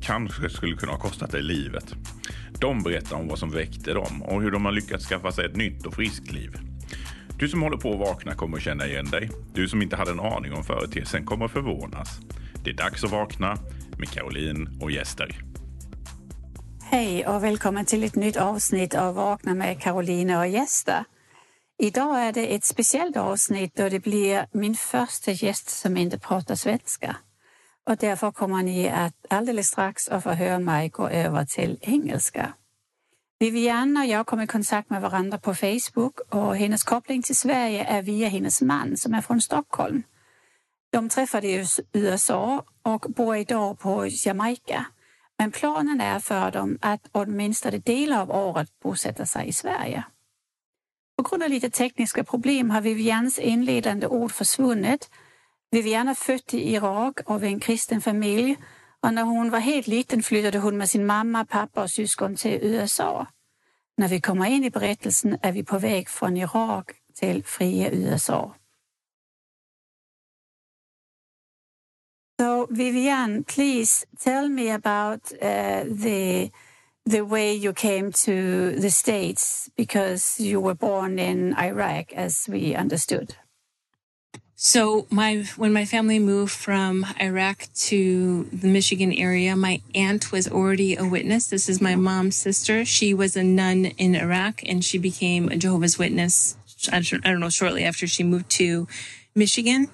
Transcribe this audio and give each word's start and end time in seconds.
kanske 0.00 0.50
skulle 0.50 0.76
kunna 0.76 0.92
ha 0.92 0.98
kostat 0.98 1.30
dig 1.30 1.42
livet. 1.42 1.94
De 2.60 2.82
berättar 2.82 3.16
om 3.16 3.28
vad 3.28 3.38
som 3.38 3.50
väckte 3.50 3.92
dem 3.92 4.22
och 4.22 4.42
hur 4.42 4.50
de 4.50 4.64
har 4.64 4.72
lyckats 4.72 5.06
skaffa 5.06 5.32
sig 5.32 5.46
ett 5.46 5.56
nytt 5.56 5.86
och 5.86 5.94
friskt 5.94 6.32
liv. 6.32 6.56
Du 7.38 7.48
som 7.48 7.62
håller 7.62 7.76
på 7.76 7.92
att 7.92 7.98
vakna 7.98 8.34
kommer 8.34 8.56
att 8.56 8.62
känna 8.62 8.86
igen 8.86 9.06
dig. 9.10 9.30
Du 9.54 9.68
som 9.68 9.82
inte 9.82 9.96
hade 9.96 10.10
en 10.10 10.20
aning 10.20 10.52
om 10.52 10.64
företeelsen 10.64 11.26
kommer 11.26 11.44
att 11.44 11.50
förvånas. 11.50 12.20
Det 12.64 12.70
är 12.70 12.74
dags 12.74 13.04
att 13.04 13.10
vakna 13.10 13.58
med 13.98 14.08
Caroline 14.08 14.78
och 14.80 14.90
gäster. 14.90 15.44
Hej 16.82 17.26
och 17.26 17.44
välkommen 17.44 17.84
till 17.84 18.04
ett 18.04 18.14
nytt 18.14 18.36
avsnitt 18.36 18.94
av 18.94 19.14
Vakna 19.14 19.54
med 19.54 19.82
Caroline 19.82 20.30
och 20.30 20.48
gäster. 20.48 21.04
Idag 21.78 22.20
är 22.20 22.32
det 22.32 22.54
ett 22.54 22.64
speciellt 22.64 23.16
avsnitt 23.16 23.76
då 23.76 23.88
det 23.88 24.00
blir 24.00 24.46
min 24.52 24.74
första 24.74 25.30
gäst 25.30 25.68
som 25.68 25.96
inte 25.96 26.18
pratar 26.18 26.54
svenska. 26.54 27.16
Och 27.90 27.96
därför 27.96 28.30
kommer 28.30 28.62
ni 28.62 28.88
att 28.88 29.26
alldeles 29.30 29.66
strax 29.66 30.08
att 30.08 30.22
få 30.22 30.30
höra 30.30 30.58
mig 30.58 30.88
gå 30.88 31.08
över 31.08 31.44
till 31.44 31.78
engelska. 31.80 32.52
Vivianne 33.38 34.00
och 34.00 34.06
jag 34.06 34.26
kom 34.26 34.40
i 34.40 34.46
kontakt 34.46 34.90
med 34.90 35.02
varandra 35.02 35.38
på 35.38 35.54
Facebook 35.54 36.20
och 36.28 36.56
hennes 36.56 36.84
koppling 36.84 37.22
till 37.22 37.36
Sverige 37.36 37.84
är 37.84 38.02
via 38.02 38.28
hennes 38.28 38.62
man 38.62 38.96
som 38.96 39.14
är 39.14 39.20
från 39.20 39.40
Stockholm. 39.40 40.02
De 40.92 41.08
träffades 41.08 41.78
i 41.78 41.82
USA 41.92 42.64
och 42.82 43.06
bor 43.08 43.36
idag 43.36 43.78
på 43.78 44.06
Jamaica. 44.10 44.86
Men 45.38 45.50
planen 45.50 46.00
är 46.00 46.18
för 46.18 46.50
dem 46.50 46.78
att 46.80 47.08
åtminstone 47.12 47.78
delar 47.78 48.22
av 48.22 48.30
året 48.30 48.80
bosätta 48.82 49.26
sig 49.26 49.48
i 49.48 49.52
Sverige. 49.52 50.04
På 51.16 51.22
grund 51.22 51.42
av 51.42 51.50
lite 51.50 51.70
tekniska 51.70 52.24
problem 52.24 52.70
har 52.70 52.80
Vivians 52.80 53.38
inledande 53.38 54.06
ord 54.06 54.32
försvunnit 54.32 55.10
Viviana 55.72 56.14
född 56.14 56.54
i 56.54 56.74
Irak 56.74 57.20
av 57.26 57.44
en 57.44 57.60
kristen 57.60 58.00
familj 58.00 58.56
och 59.00 59.14
när 59.14 59.22
hon 59.22 59.50
var 59.50 59.58
helt 59.58 59.86
liten 59.86 60.22
flyttade 60.22 60.58
hon 60.58 60.76
med 60.76 60.88
sin 60.88 61.06
mamma, 61.06 61.44
pappa 61.44 61.82
och 61.82 61.90
syskon 61.90 62.36
till 62.36 62.58
USA. 62.62 63.26
När 63.96 64.08
vi 64.08 64.20
kommer 64.20 64.46
in 64.46 64.64
i 64.64 64.70
berättelsen 64.70 65.38
är 65.42 65.52
vi 65.52 65.64
på 65.64 65.78
väg 65.78 66.08
från 66.08 66.36
Irak 66.36 66.90
till 67.14 67.44
fria 67.44 67.90
USA. 67.90 68.54
So 72.40 72.66
Vivian, 72.70 73.44
please 73.44 74.06
tell 74.18 74.48
me 74.48 74.70
about 74.70 75.32
uh, 75.32 75.84
the 76.02 76.50
the 77.10 77.20
way 77.20 77.52
you 77.54 77.74
came 77.74 78.12
to 78.12 78.80
the 78.80 78.90
States 78.90 79.68
because 79.76 80.40
you 80.40 80.60
were 80.60 80.74
born 80.74 81.18
in 81.18 81.54
Iraq, 81.54 82.12
as 82.16 82.48
we 82.48 82.74
understood. 82.74 83.34
So 84.62 85.06
my 85.08 85.46
when 85.56 85.72
my 85.72 85.86
family 85.86 86.18
moved 86.18 86.52
from 86.52 87.06
Iraq 87.18 87.68
to 87.86 88.44
the 88.52 88.68
Michigan 88.68 89.10
area, 89.10 89.56
my 89.56 89.80
aunt 89.94 90.32
was 90.32 90.46
already 90.46 90.96
a 90.96 91.08
witness. 91.08 91.46
This 91.46 91.66
is 91.66 91.80
my 91.80 91.96
mom's 91.96 92.36
sister. 92.36 92.84
She 92.84 93.14
was 93.14 93.36
a 93.36 93.42
nun 93.42 93.86
in 93.86 94.14
Iraq 94.14 94.60
and 94.66 94.84
she 94.84 94.98
became 94.98 95.48
a 95.48 95.56
Jehovah's 95.56 95.98
Witness. 95.98 96.58
I 96.92 97.00
don't 97.00 97.40
know 97.40 97.48
shortly 97.48 97.84
after 97.84 98.06
she 98.06 98.22
moved 98.22 98.50
to 98.50 98.86
Michigan. 99.34 99.88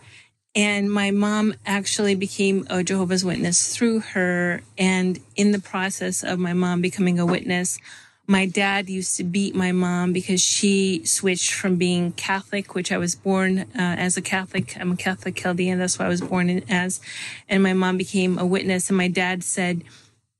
And 0.56 0.90
my 0.90 1.12
mom 1.12 1.54
actually 1.64 2.16
became 2.16 2.66
a 2.68 2.82
Jehovah's 2.82 3.24
Witness 3.24 3.72
through 3.72 4.00
her. 4.00 4.62
And 4.76 5.20
in 5.36 5.52
the 5.52 5.60
process 5.60 6.24
of 6.24 6.40
my 6.40 6.54
mom 6.54 6.80
becoming 6.80 7.20
a 7.20 7.26
witness, 7.26 7.78
my 8.26 8.46
dad 8.46 8.88
used 8.88 9.16
to 9.16 9.24
beat 9.24 9.54
my 9.54 9.72
mom 9.72 10.12
because 10.12 10.40
she 10.40 11.04
switched 11.04 11.52
from 11.52 11.76
being 11.76 12.12
Catholic, 12.12 12.74
which 12.74 12.90
I 12.90 12.98
was 12.98 13.14
born 13.14 13.60
uh, 13.60 13.66
as 13.74 14.16
a 14.16 14.22
Catholic. 14.22 14.76
I'm 14.78 14.92
a 14.92 14.96
Catholic 14.96 15.36
Chaldean. 15.36 15.78
That's 15.78 15.98
what 15.98 16.06
I 16.06 16.08
was 16.08 16.20
born 16.20 16.50
in, 16.50 16.64
as. 16.68 17.00
And 17.48 17.62
my 17.62 17.72
mom 17.72 17.96
became 17.96 18.38
a 18.38 18.46
witness. 18.46 18.90
And 18.90 18.96
my 18.96 19.08
dad 19.08 19.44
said, 19.44 19.82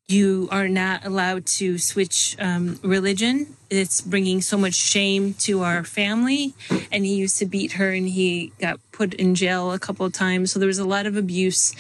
you 0.09 0.49
are 0.53 0.69
not 0.69 1.05
allowed 1.05 1.47
to 1.47 1.79
switch 1.79 2.37
um, 2.39 2.79
religion. 2.83 3.57
It's 3.71 4.01
bringing 4.01 4.41
so 4.41 4.57
much 4.57 4.75
shame 4.75 5.35
to 5.41 5.63
our 5.63 5.83
family. 5.83 6.55
And 6.93 7.05
he 7.05 7.17
used 7.17 7.39
to 7.39 7.47
beat 7.47 7.73
her 7.73 7.91
and 7.91 8.09
he 8.09 8.53
got 8.61 8.79
put 8.93 9.15
in 9.15 9.35
jail 9.35 9.73
a 9.73 9.81
couple 9.81 10.07
of 10.07 10.13
times. 10.13 10.53
So 10.53 10.61
there 10.61 10.69
was 10.69 10.79
a 10.79 10.85
lot 10.85 11.07
of 11.07 11.17
abuse 11.17 11.75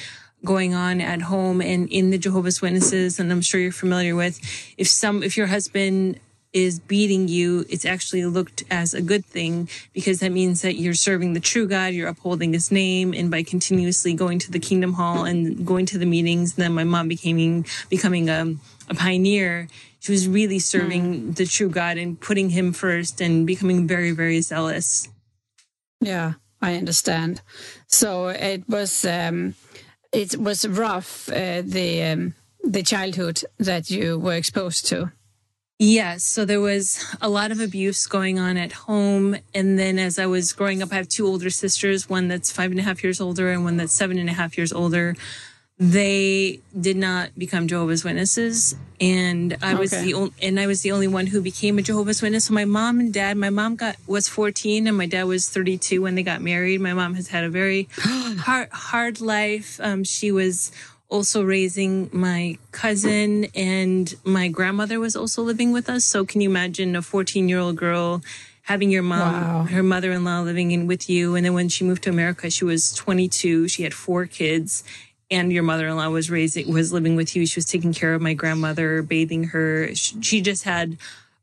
going 0.46 0.72
on 0.72 1.02
at 1.02 1.20
home 1.22 1.60
and 1.60 1.90
in 1.90 2.10
the 2.10 2.18
Jehovah's 2.18 2.62
Witnesses, 2.62 3.20
and 3.20 3.30
I'm 3.30 3.42
sure 3.42 3.60
you're 3.60 3.72
familiar 3.72 4.16
with, 4.16 4.40
if 4.78 4.88
some, 4.88 5.22
if 5.22 5.36
your 5.36 5.48
husband 5.48 6.18
is 6.52 6.80
beating 6.80 7.28
you, 7.28 7.66
it's 7.68 7.84
actually 7.84 8.24
looked 8.24 8.64
as 8.70 8.94
a 8.94 9.02
good 9.02 9.26
thing 9.26 9.68
because 9.92 10.20
that 10.20 10.32
means 10.32 10.62
that 10.62 10.76
you're 10.76 10.94
serving 10.94 11.34
the 11.34 11.40
true 11.40 11.68
God, 11.68 11.92
you're 11.92 12.08
upholding 12.08 12.54
his 12.54 12.70
name, 12.72 13.12
and 13.12 13.30
by 13.30 13.42
continuously 13.42 14.14
going 14.14 14.38
to 14.38 14.50
the 14.50 14.58
kingdom 14.58 14.94
hall 14.94 15.26
and 15.26 15.66
going 15.66 15.84
to 15.86 15.98
the 15.98 16.06
meetings, 16.06 16.54
then 16.54 16.72
my 16.72 16.84
mom 16.84 17.08
becoming 17.08 17.66
becoming 17.90 18.30
a, 18.30 18.54
a 18.88 18.94
pioneer. 18.94 19.68
She 20.00 20.12
was 20.12 20.28
really 20.28 20.58
serving 20.58 21.04
mm. 21.04 21.36
the 21.36 21.44
true 21.44 21.68
God 21.68 21.98
and 21.98 22.18
putting 22.18 22.50
him 22.50 22.72
first 22.72 23.20
and 23.20 23.46
becoming 23.46 23.86
very, 23.86 24.12
very 24.12 24.40
zealous. 24.40 25.08
Yeah, 26.00 26.34
I 26.62 26.76
understand. 26.76 27.42
So 27.86 28.28
it 28.28 28.66
was 28.66 29.04
um 29.04 29.56
it 30.16 30.40
was 30.40 30.66
rough 30.66 31.28
uh, 31.28 31.62
the 31.62 32.02
um, 32.02 32.34
the 32.64 32.82
childhood 32.82 33.42
that 33.58 33.90
you 33.90 34.18
were 34.18 34.34
exposed 34.34 34.86
to. 34.86 35.12
Yes. 35.78 36.24
So 36.24 36.46
there 36.46 36.60
was 36.60 37.04
a 37.20 37.28
lot 37.28 37.50
of 37.50 37.60
abuse 37.60 38.06
going 38.06 38.38
on 38.38 38.56
at 38.56 38.72
home. 38.72 39.36
And 39.54 39.78
then 39.78 39.98
as 39.98 40.18
I 40.18 40.24
was 40.24 40.54
growing 40.54 40.82
up, 40.82 40.90
I 40.90 40.94
have 40.94 41.08
two 41.08 41.26
older 41.26 41.50
sisters, 41.50 42.08
one 42.08 42.28
that's 42.28 42.50
five 42.50 42.70
and 42.70 42.80
a 42.80 42.82
half 42.82 43.04
years 43.04 43.20
older 43.20 43.50
and 43.52 43.62
one 43.62 43.76
that's 43.76 43.92
seven 43.92 44.16
and 44.16 44.30
a 44.30 44.32
half 44.32 44.56
years 44.56 44.72
older 44.72 45.14
they 45.78 46.60
did 46.78 46.96
not 46.96 47.38
become 47.38 47.68
Jehovah's 47.68 48.02
Witnesses, 48.02 48.76
and 48.98 49.58
I 49.60 49.74
was 49.74 49.90
the 49.90 50.14
only, 50.14 50.32
and 50.40 50.58
I 50.58 50.66
was 50.66 50.80
the 50.80 50.92
only 50.92 51.06
one 51.06 51.26
who 51.26 51.42
became 51.42 51.78
a 51.78 51.82
Jehovah's 51.82 52.22
Witness. 52.22 52.46
So 52.46 52.54
my 52.54 52.64
mom 52.64 52.98
and 52.98 53.12
dad, 53.12 53.36
my 53.36 53.50
mom 53.50 53.76
got 53.76 53.96
was 54.06 54.26
14 54.26 54.86
and 54.86 54.96
my 54.96 55.04
dad 55.04 55.24
was 55.24 55.50
32 55.50 56.00
when 56.00 56.14
they 56.14 56.22
got 56.22 56.40
married. 56.40 56.80
My 56.80 56.94
mom 56.94 57.14
has 57.14 57.28
had 57.28 57.44
a 57.44 57.50
very 57.50 57.88
hard 57.98 58.70
hard 58.70 59.20
life. 59.20 59.78
Um, 59.82 60.02
she 60.02 60.32
was 60.32 60.72
also 61.10 61.44
raising 61.44 62.08
my 62.10 62.56
cousin, 62.72 63.46
and 63.54 64.14
my 64.24 64.48
grandmother 64.48 64.98
was 64.98 65.14
also 65.14 65.42
living 65.42 65.72
with 65.72 65.90
us. 65.90 66.06
So 66.06 66.24
can 66.24 66.40
you 66.40 66.48
imagine 66.48 66.96
a 66.96 67.02
14 67.02 67.48
year 67.50 67.58
old 67.58 67.76
girl? 67.76 68.22
having 68.62 68.90
your 68.90 69.02
mom, 69.02 69.20
wow. 69.20 69.62
her 69.62 69.80
mother-in-law 69.80 70.40
living 70.40 70.72
in 70.72 70.88
with 70.88 71.08
you. 71.08 71.36
And 71.36 71.46
then 71.46 71.54
when 71.54 71.68
she 71.68 71.84
moved 71.84 72.02
to 72.02 72.10
America, 72.10 72.50
she 72.50 72.64
was 72.64 72.92
22. 72.94 73.68
She 73.68 73.84
had 73.84 73.94
four 73.94 74.26
kids 74.26 74.82
and 75.30 75.52
your 75.52 75.62
mother-in-law 75.62 76.08
was 76.08 76.30
raising 76.30 76.72
was 76.72 76.92
living 76.92 77.16
with 77.16 77.34
you. 77.34 77.46
She 77.46 77.58
was 77.58 77.66
taking 77.66 77.92
care 77.92 78.14
of 78.14 78.22
my 78.22 78.34
grandmother 78.34 79.02
bathing 79.02 79.44
her. 79.44 79.94
She 79.94 80.40
just 80.40 80.64
had 80.64 80.98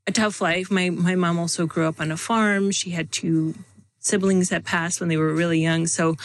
a 0.08 0.12
tough 0.12 0.42
life. 0.42 0.72
My 0.72 0.90
my 0.90 1.16
mom 1.16 1.40
also 1.40 1.66
grew 1.66 1.88
up 1.88 2.00
on 2.00 2.12
a 2.12 2.18
farm. 2.18 2.72
She 2.72 2.92
had 2.92 3.12
two 3.12 3.56
siblings 4.00 4.50
that 4.50 4.66
passed 4.66 5.00
when 5.00 5.10
they 5.10 5.18
were 5.18 5.34
really 5.34 5.62
young. 5.62 5.88
So 5.88 6.16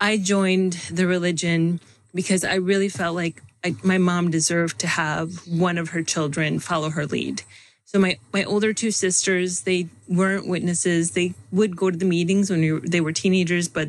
i 0.00 0.16
joined 0.16 0.74
the 0.92 1.08
religion 1.08 1.80
because 2.14 2.44
i 2.44 2.54
really 2.54 2.88
felt 2.88 3.16
like 3.16 3.42
I, 3.64 3.74
my 3.82 3.98
mom 3.98 4.30
deserved 4.30 4.78
to 4.80 4.86
have 4.86 5.46
one 5.46 5.78
of 5.78 5.90
her 5.90 6.02
children 6.02 6.58
follow 6.58 6.90
her 6.90 7.06
lead. 7.06 7.42
So 7.84 7.98
my, 7.98 8.18
my 8.32 8.44
older 8.44 8.72
two 8.72 8.90
sisters, 8.90 9.62
they 9.62 9.88
weren't 10.06 10.46
witnesses. 10.46 11.12
They 11.12 11.34
would 11.50 11.76
go 11.76 11.90
to 11.90 11.96
the 11.96 12.04
meetings 12.04 12.50
when 12.50 12.60
we 12.60 12.72
were, 12.72 12.80
they 12.80 13.00
were 13.00 13.12
teenagers, 13.12 13.68
but 13.68 13.88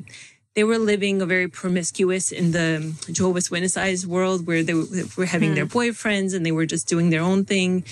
they 0.59 0.65
were 0.65 0.77
living 0.77 1.21
a 1.21 1.25
very 1.25 1.47
promiscuous 1.47 2.33
in 2.33 2.51
the 2.51 2.93
Jehovah's 3.09 3.49
Witness 3.49 4.05
world 4.05 4.45
where 4.45 4.61
they 4.61 4.73
were 4.73 5.23
having 5.25 5.55
their 5.55 5.63
hmm. 5.65 5.77
boyfriends 5.77 6.35
and 6.35 6.45
they 6.45 6.51
were 6.51 6.65
just 6.65 6.85
doing 6.85 7.11
their 7.11 7.21
own 7.21 7.45
thing. 7.45 7.85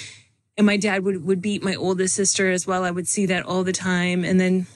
And 0.58 0.68
my 0.68 0.76
dad 0.76 1.06
would, 1.06 1.26
would 1.26 1.42
beat 1.42 1.64
my 1.64 1.76
oldest 1.76 2.14
sister 2.14 2.52
as 2.52 2.68
well. 2.68 2.84
I 2.84 2.92
would 2.92 3.08
see 3.08 3.26
that 3.28 3.46
all 3.46 3.64
the 3.64 3.72
time. 3.72 4.26
And 4.26 4.38
then 4.38 4.68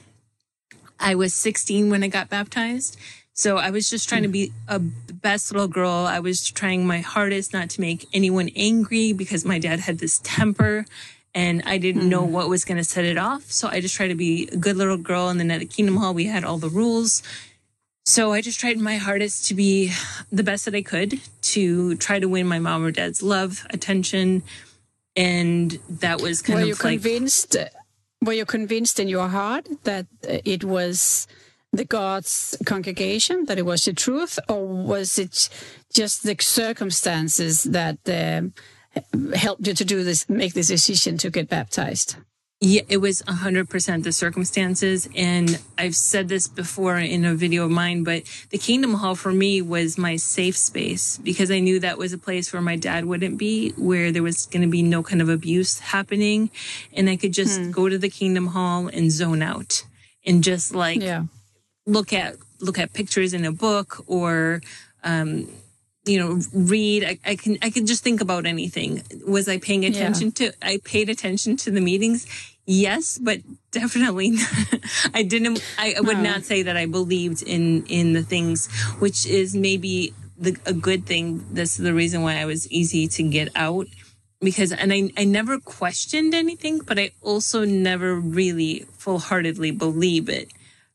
I 0.98 1.14
was 1.14 1.34
16 1.34 1.90
when 1.90 2.02
I 2.02 2.08
got 2.08 2.30
baptized. 2.30 2.96
So 3.34 3.58
I 3.58 3.68
was 3.68 3.90
just 3.90 4.08
trying 4.08 4.22
to 4.22 4.28
be 4.28 4.54
a 4.66 4.78
best 4.78 5.52
little 5.52 5.68
girl. 5.68 6.06
I 6.06 6.20
was 6.20 6.50
trying 6.50 6.86
my 6.86 7.00
hardest 7.00 7.52
not 7.52 7.68
to 7.70 7.82
make 7.82 8.08
anyone 8.14 8.48
angry 8.56 9.12
because 9.12 9.44
my 9.44 9.58
dad 9.58 9.80
had 9.80 9.98
this 9.98 10.18
temper 10.24 10.86
and 11.34 11.62
I 11.66 11.76
didn't 11.76 12.08
know 12.08 12.24
hmm. 12.24 12.32
what 12.32 12.48
was 12.48 12.64
going 12.64 12.78
to 12.78 12.84
set 12.84 13.04
it 13.04 13.18
off. 13.18 13.52
So 13.52 13.68
I 13.68 13.82
just 13.82 13.96
tried 13.96 14.08
to 14.08 14.14
be 14.14 14.48
a 14.50 14.56
good 14.56 14.78
little 14.78 14.96
girl. 14.96 15.28
And 15.28 15.38
then 15.38 15.50
at 15.50 15.60
the 15.60 15.66
Kingdom 15.66 15.98
Hall, 15.98 16.14
we 16.14 16.24
had 16.24 16.42
all 16.42 16.56
the 16.56 16.70
rules 16.70 17.22
so 18.04 18.32
I 18.32 18.40
just 18.40 18.58
tried 18.58 18.78
my 18.78 18.96
hardest 18.96 19.46
to 19.48 19.54
be 19.54 19.92
the 20.30 20.42
best 20.42 20.64
that 20.64 20.74
I 20.74 20.82
could 20.82 21.20
to 21.42 21.96
try 21.96 22.18
to 22.18 22.28
win 22.28 22.46
my 22.46 22.58
mom 22.58 22.84
or 22.84 22.90
dad's 22.90 23.22
love, 23.22 23.66
attention, 23.70 24.42
and 25.16 25.78
that 25.88 26.20
was 26.20 26.42
kind 26.42 26.56
were 26.56 26.62
of 26.62 26.68
you 26.68 26.74
like 26.74 26.80
convinced? 26.80 27.56
Were 28.24 28.32
you 28.32 28.46
convinced 28.46 29.00
in 29.00 29.08
your 29.08 29.28
heart 29.28 29.68
that 29.84 30.06
it 30.22 30.64
was 30.64 31.26
the 31.72 31.84
God's 31.84 32.56
congregation, 32.66 33.46
that 33.46 33.58
it 33.58 33.66
was 33.66 33.84
the 33.84 33.92
truth, 33.92 34.38
or 34.48 34.66
was 34.66 35.18
it 35.18 35.48
just 35.92 36.22
the 36.22 36.36
circumstances 36.38 37.62
that 37.64 37.98
um, 38.08 38.52
helped 39.34 39.66
you 39.66 39.74
to 39.74 39.84
do 39.84 40.04
this, 40.04 40.28
make 40.28 40.52
this 40.54 40.68
decision 40.68 41.18
to 41.18 41.30
get 41.30 41.48
baptized? 41.48 42.16
Yeah, 42.64 42.82
it 42.88 42.98
was 42.98 43.22
100% 43.22 44.04
the 44.04 44.12
circumstances. 44.12 45.08
And 45.16 45.58
I've 45.76 45.96
said 45.96 46.28
this 46.28 46.46
before 46.46 46.96
in 46.96 47.24
a 47.24 47.34
video 47.34 47.64
of 47.64 47.72
mine, 47.72 48.04
but 48.04 48.22
the 48.50 48.58
Kingdom 48.58 48.94
Hall 48.94 49.16
for 49.16 49.32
me 49.32 49.60
was 49.60 49.98
my 49.98 50.14
safe 50.14 50.56
space 50.56 51.18
because 51.18 51.50
I 51.50 51.58
knew 51.58 51.80
that 51.80 51.98
was 51.98 52.12
a 52.12 52.18
place 52.18 52.52
where 52.52 52.62
my 52.62 52.76
dad 52.76 53.04
wouldn't 53.06 53.36
be, 53.36 53.70
where 53.70 54.12
there 54.12 54.22
was 54.22 54.46
going 54.46 54.62
to 54.62 54.68
be 54.68 54.80
no 54.80 55.02
kind 55.02 55.20
of 55.20 55.28
abuse 55.28 55.80
happening. 55.80 56.50
And 56.92 57.10
I 57.10 57.16
could 57.16 57.32
just 57.32 57.60
Hmm. 57.60 57.70
go 57.72 57.88
to 57.88 57.98
the 57.98 58.08
Kingdom 58.08 58.46
Hall 58.54 58.86
and 58.86 59.10
zone 59.10 59.42
out 59.42 59.84
and 60.24 60.44
just 60.44 60.72
like 60.72 61.02
Yeah. 61.02 61.24
look 61.84 62.12
at 62.12 62.36
look 62.60 62.78
at 62.78 62.92
pictures 62.92 63.34
in 63.34 63.44
a 63.44 63.50
book 63.50 64.04
or 64.06 64.62
um 65.02 65.48
you 66.04 66.16
know 66.20 66.40
read 66.52 67.02
I, 67.04 67.18
I 67.32 67.34
can 67.36 67.58
i 67.60 67.70
can 67.70 67.86
just 67.86 68.04
think 68.04 68.20
about 68.20 68.46
anything 68.46 69.02
was 69.26 69.48
i 69.48 69.58
paying 69.58 69.84
attention 69.84 70.30
to 70.38 70.52
i 70.62 70.78
paid 70.84 71.08
attention 71.08 71.56
to 71.58 71.72
the 71.72 71.80
meetings 71.80 72.24
yes 72.66 73.18
but 73.18 73.40
definitely 73.70 74.32
i 75.14 75.22
didn't 75.22 75.62
i, 75.78 75.94
I 75.96 76.00
would 76.00 76.18
No. 76.18 76.22
not 76.22 76.44
say 76.44 76.62
that 76.62 76.76
i 76.76 76.86
believed 76.86 77.42
in 77.42 77.84
in 77.86 78.12
the 78.12 78.22
things 78.22 78.70
which 78.98 79.26
is 79.26 79.54
maybe 79.54 80.14
the, 80.38 80.56
a 80.66 80.72
good 80.72 81.04
thing 81.06 81.44
that's 81.52 81.76
the 81.76 81.92
reason 81.94 82.22
why 82.22 82.36
i 82.38 82.44
was 82.44 82.70
easy 82.70 83.08
to 83.08 83.22
get 83.24 83.48
out 83.56 83.86
because 84.40 84.72
and 84.72 84.92
I, 84.92 85.10
I 85.16 85.24
never 85.24 85.58
questioned 85.58 86.34
anything 86.34 86.78
but 86.78 86.98
i 86.98 87.10
also 87.20 87.64
never 87.64 88.14
really 88.14 88.86
full-heartedly 88.96 89.72
believe 89.72 90.28
it 90.28 90.48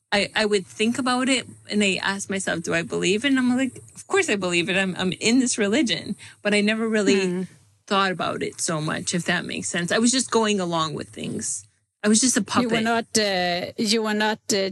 I, 0.10 0.30
I 0.34 0.46
would 0.46 0.66
think 0.66 0.98
about 0.98 1.28
it 1.28 1.46
and 1.70 1.84
I 1.84 2.00
ask 2.02 2.30
myself, 2.30 2.64
do 2.64 2.74
I 2.74 2.82
believe 2.82 3.26
it? 3.26 3.28
And 3.28 3.38
I'm 3.38 3.58
like, 3.58 3.76
of 3.94 4.08
course 4.08 4.30
I 4.30 4.38
believe 4.38 4.70
it. 4.70 4.78
I'm, 4.78 4.96
I'm 4.98 5.12
in 5.20 5.40
this 5.40 5.58
religion, 5.58 6.16
but 6.42 6.54
I 6.54 6.62
never 6.62 6.88
really 6.88 7.28
hmm. 7.28 7.44
Thought 7.88 8.12
about 8.12 8.44
it 8.44 8.62
so 8.62 8.80
much, 8.82 9.14
if 9.16 9.24
that 9.26 9.46
makes 9.46 9.70
sense. 9.70 9.92
I 9.92 9.98
was 9.98 10.12
just 10.12 10.30
going 10.30 10.60
along 10.60 10.94
with 10.94 11.10
things. 11.10 11.66
I 12.04 12.08
was 12.10 12.20
just 12.22 12.38
a 12.38 12.44
puppet. 12.44 12.70
You 12.70 12.76
were 12.76 12.82
not. 12.94 13.06
Uh, 13.18 13.72
you 13.78 14.04
were 14.04 14.14
not 14.14 14.40
uh, 14.54 14.70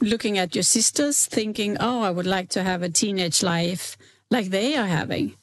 looking 0.00 0.38
at 0.38 0.54
your 0.54 0.62
sisters, 0.62 1.26
thinking, 1.26 1.76
"Oh, 1.80 2.02
I 2.02 2.10
would 2.10 2.26
like 2.26 2.48
to 2.50 2.62
have 2.62 2.82
a 2.82 2.88
teenage 2.88 3.42
life 3.42 3.96
like 4.30 4.46
they 4.50 4.76
are 4.76 4.86
having." 4.86 5.34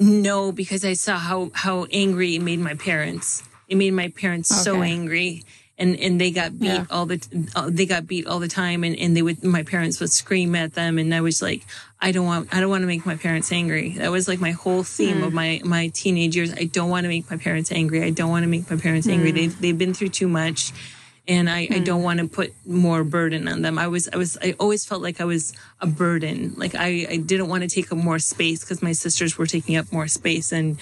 no, 0.00 0.50
because 0.52 0.84
I 0.84 0.94
saw 0.94 1.16
how, 1.16 1.50
how 1.54 1.86
angry 1.92 2.34
it 2.34 2.42
made 2.42 2.58
my 2.58 2.74
parents. 2.74 3.42
It 3.68 3.76
made 3.76 3.92
my 3.92 4.08
parents 4.08 4.48
so 4.48 4.82
angry. 4.82 5.44
And, 5.78 5.96
and 5.98 6.20
they 6.20 6.30
got 6.30 6.58
beat 6.58 6.66
Yeah. 6.66 6.86
all 6.90 7.06
the 7.06 7.18
uh, 7.56 7.68
they 7.70 7.86
got 7.86 8.06
beat 8.06 8.26
all 8.28 8.38
the 8.38 8.46
time 8.48 8.84
and, 8.84 8.94
and 8.96 9.16
they 9.16 9.22
would 9.22 9.42
my 9.42 9.62
parents 9.64 9.98
would 9.98 10.10
scream 10.12 10.54
at 10.54 10.74
them 10.74 10.98
and 10.98 11.12
I 11.12 11.20
was 11.20 11.42
like 11.42 11.62
I 12.04 12.12
don't 12.12 12.26
want 12.26 12.54
I 12.54 12.60
don't 12.60 12.68
want 12.68 12.82
to 12.82 12.86
make 12.86 13.06
my 13.06 13.16
parents 13.16 13.50
angry. 13.50 13.96
That 13.98 14.10
was 14.10 14.28
like 14.28 14.40
my 14.40 14.50
whole 14.50 14.82
theme 14.82 15.22
of 15.22 15.32
my 15.32 15.60
my 15.64 15.88
teenage 15.88 16.36
years. 16.36 16.52
I 16.52 16.64
don't 16.64 16.90
want 16.90 17.04
to 17.04 17.08
make 17.08 17.30
my 17.30 17.38
parents 17.38 17.72
angry. 17.72 18.02
I 18.04 18.10
don't 18.10 18.30
want 18.30 18.42
to 18.42 18.48
make 18.48 18.70
my 18.70 18.76
parents 18.76 19.08
angry. 19.08 19.32
They've 19.32 19.58
they've 19.60 19.78
been 19.78 19.94
through 19.94 20.10
too 20.10 20.28
much 20.28 20.72
and 21.26 21.48
I, 21.48 21.66
I 21.70 21.78
don't 21.78 22.02
want 22.02 22.20
to 22.20 22.28
put 22.28 22.52
more 22.66 23.02
burden 23.02 23.48
on 23.48 23.62
them. 23.62 23.78
I 23.78 23.88
was 23.88 24.08
I 24.12 24.16
was 24.16 24.36
I 24.42 24.54
always 24.60 24.84
felt 24.84 25.00
like 25.00 25.20
I 25.20 25.24
was 25.24 25.54
a 25.80 25.86
burden. 25.86 26.54
Like 26.58 26.74
I, 26.74 27.06
I 27.08 27.16
didn't 27.16 27.48
want 27.48 27.62
to 27.62 27.68
take 27.68 27.90
up 27.90 27.96
more 27.96 28.18
space 28.18 28.60
because 28.60 28.82
my 28.82 28.92
sisters 28.92 29.38
were 29.38 29.46
taking 29.46 29.76
up 29.76 29.90
more 29.90 30.06
space 30.06 30.52
and 30.52 30.78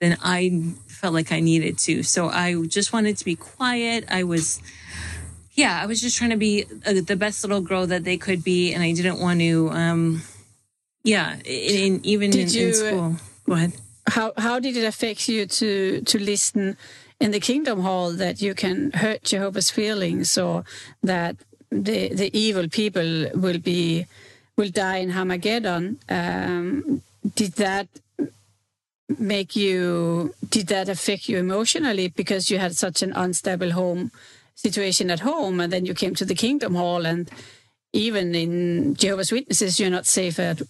then 0.00 0.16
I 0.22 0.72
felt 0.86 1.14
like 1.14 1.32
I 1.32 1.40
needed 1.40 1.78
to. 1.78 2.02
So 2.02 2.28
I 2.28 2.54
just 2.66 2.92
wanted 2.92 3.16
to 3.18 3.24
be 3.24 3.36
quiet. 3.36 4.04
I 4.08 4.24
was, 4.24 4.60
yeah, 5.52 5.80
I 5.82 5.86
was 5.86 6.00
just 6.00 6.16
trying 6.16 6.30
to 6.30 6.36
be 6.36 6.64
uh, 6.86 6.94
the 7.04 7.16
best 7.16 7.44
little 7.44 7.60
girl 7.60 7.86
that 7.86 8.04
they 8.04 8.16
could 8.16 8.42
be, 8.42 8.72
and 8.72 8.82
I 8.82 8.92
didn't 8.92 9.20
want 9.20 9.40
to, 9.40 9.70
um, 9.70 10.22
yeah, 11.02 11.36
in, 11.44 11.94
in 11.94 12.00
even 12.04 12.36
in, 12.36 12.48
you, 12.48 12.68
in 12.68 12.74
school. 12.74 13.16
Go 13.46 13.52
ahead. 13.54 13.72
How 14.08 14.32
how 14.36 14.58
did 14.58 14.76
it 14.76 14.84
affect 14.84 15.28
you 15.28 15.46
to 15.46 16.00
to 16.02 16.18
listen 16.18 16.76
in 17.20 17.30
the 17.30 17.40
Kingdom 17.40 17.80
Hall 17.80 18.12
that 18.12 18.42
you 18.42 18.54
can 18.54 18.92
hurt 18.92 19.22
Jehovah's 19.22 19.70
feelings 19.70 20.36
or 20.36 20.64
that 21.02 21.36
the 21.70 22.14
the 22.14 22.30
evil 22.38 22.68
people 22.68 23.30
will 23.34 23.58
be 23.58 24.06
will 24.56 24.70
die 24.70 24.98
in 24.98 25.10
Armageddon? 25.10 25.98
Um, 26.08 27.02
did 27.34 27.52
that 27.54 27.88
make 29.18 29.56
you 29.56 30.34
did 30.48 30.68
that 30.68 30.88
affect 30.88 31.28
you 31.28 31.38
emotionally 31.38 32.08
because 32.08 32.50
you 32.50 32.58
had 32.58 32.76
such 32.76 33.02
an 33.02 33.12
unstable 33.14 33.72
home 33.72 34.10
situation 34.54 35.10
at 35.10 35.20
home 35.20 35.60
and 35.60 35.72
then 35.72 35.86
you 35.86 35.94
came 35.94 36.14
to 36.14 36.24
the 36.24 36.34
Kingdom 36.34 36.74
Hall 36.74 37.06
and 37.06 37.30
even 37.92 38.34
in 38.34 38.94
Jehovah's 38.94 39.32
Witnesses 39.32 39.80
you're 39.80 39.90
not 39.90 40.06
safe 40.06 40.38
at 40.38 40.62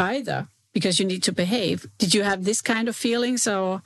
either 0.00 0.48
because 0.72 0.98
you 0.98 1.06
need 1.06 1.22
to 1.24 1.32
behave. 1.32 1.86
Did 1.98 2.14
you 2.14 2.22
have 2.22 2.44
this 2.44 2.60
kind 2.60 2.88
of 2.88 2.96
feelings 2.96 3.46
or 3.46 3.82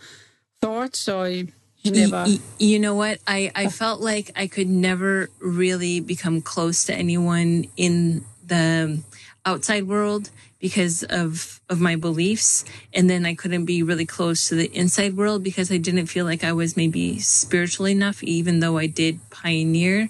thoughts, 0.61 1.09
or 1.09 1.29
you 1.29 1.49
you 1.83 1.91
never? 1.91 2.25
Y- 2.27 2.39
you 2.59 2.79
know 2.79 2.95
what? 2.95 3.19
I, 3.27 3.51
I 3.55 3.69
felt 3.69 4.01
like 4.01 4.31
I 4.37 4.47
could 4.47 4.69
never 4.69 5.29
really 5.41 6.01
become 6.01 6.41
close 6.41 6.85
to 6.85 6.95
anyone 6.95 7.67
in 7.77 8.25
the 8.47 9.03
outside 9.47 9.87
world 9.87 10.31
because 10.59 11.03
of 11.05 11.61
of 11.69 11.81
my 11.81 11.97
beliefs 11.97 12.65
and 12.95 13.11
then 13.11 13.27
I 13.27 13.35
couldn't 13.35 13.67
be 13.67 13.83
really 13.83 14.07
close 14.07 14.49
to 14.49 14.55
the 14.55 14.75
inside 14.75 15.17
world 15.17 15.43
because 15.43 15.71
I 15.71 15.77
didn't 15.77 16.07
feel 16.07 16.25
like 16.25 16.43
I 16.43 16.53
was 16.53 16.77
maybe 16.77 17.19
spiritual 17.19 17.87
enough 17.87 18.23
even 18.23 18.61
though 18.61 18.79
I 18.79 18.87
did 18.87 19.21
pioneer 19.29 20.09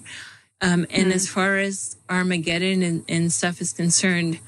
um, 0.61 0.85
and 0.89 1.11
as 1.11 1.27
far 1.27 1.57
as 1.57 1.97
Armageddon 2.09 2.81
and, 2.83 3.03
and 3.09 3.31
stuff 3.31 3.59
is 3.59 3.73
concerned 3.73 4.39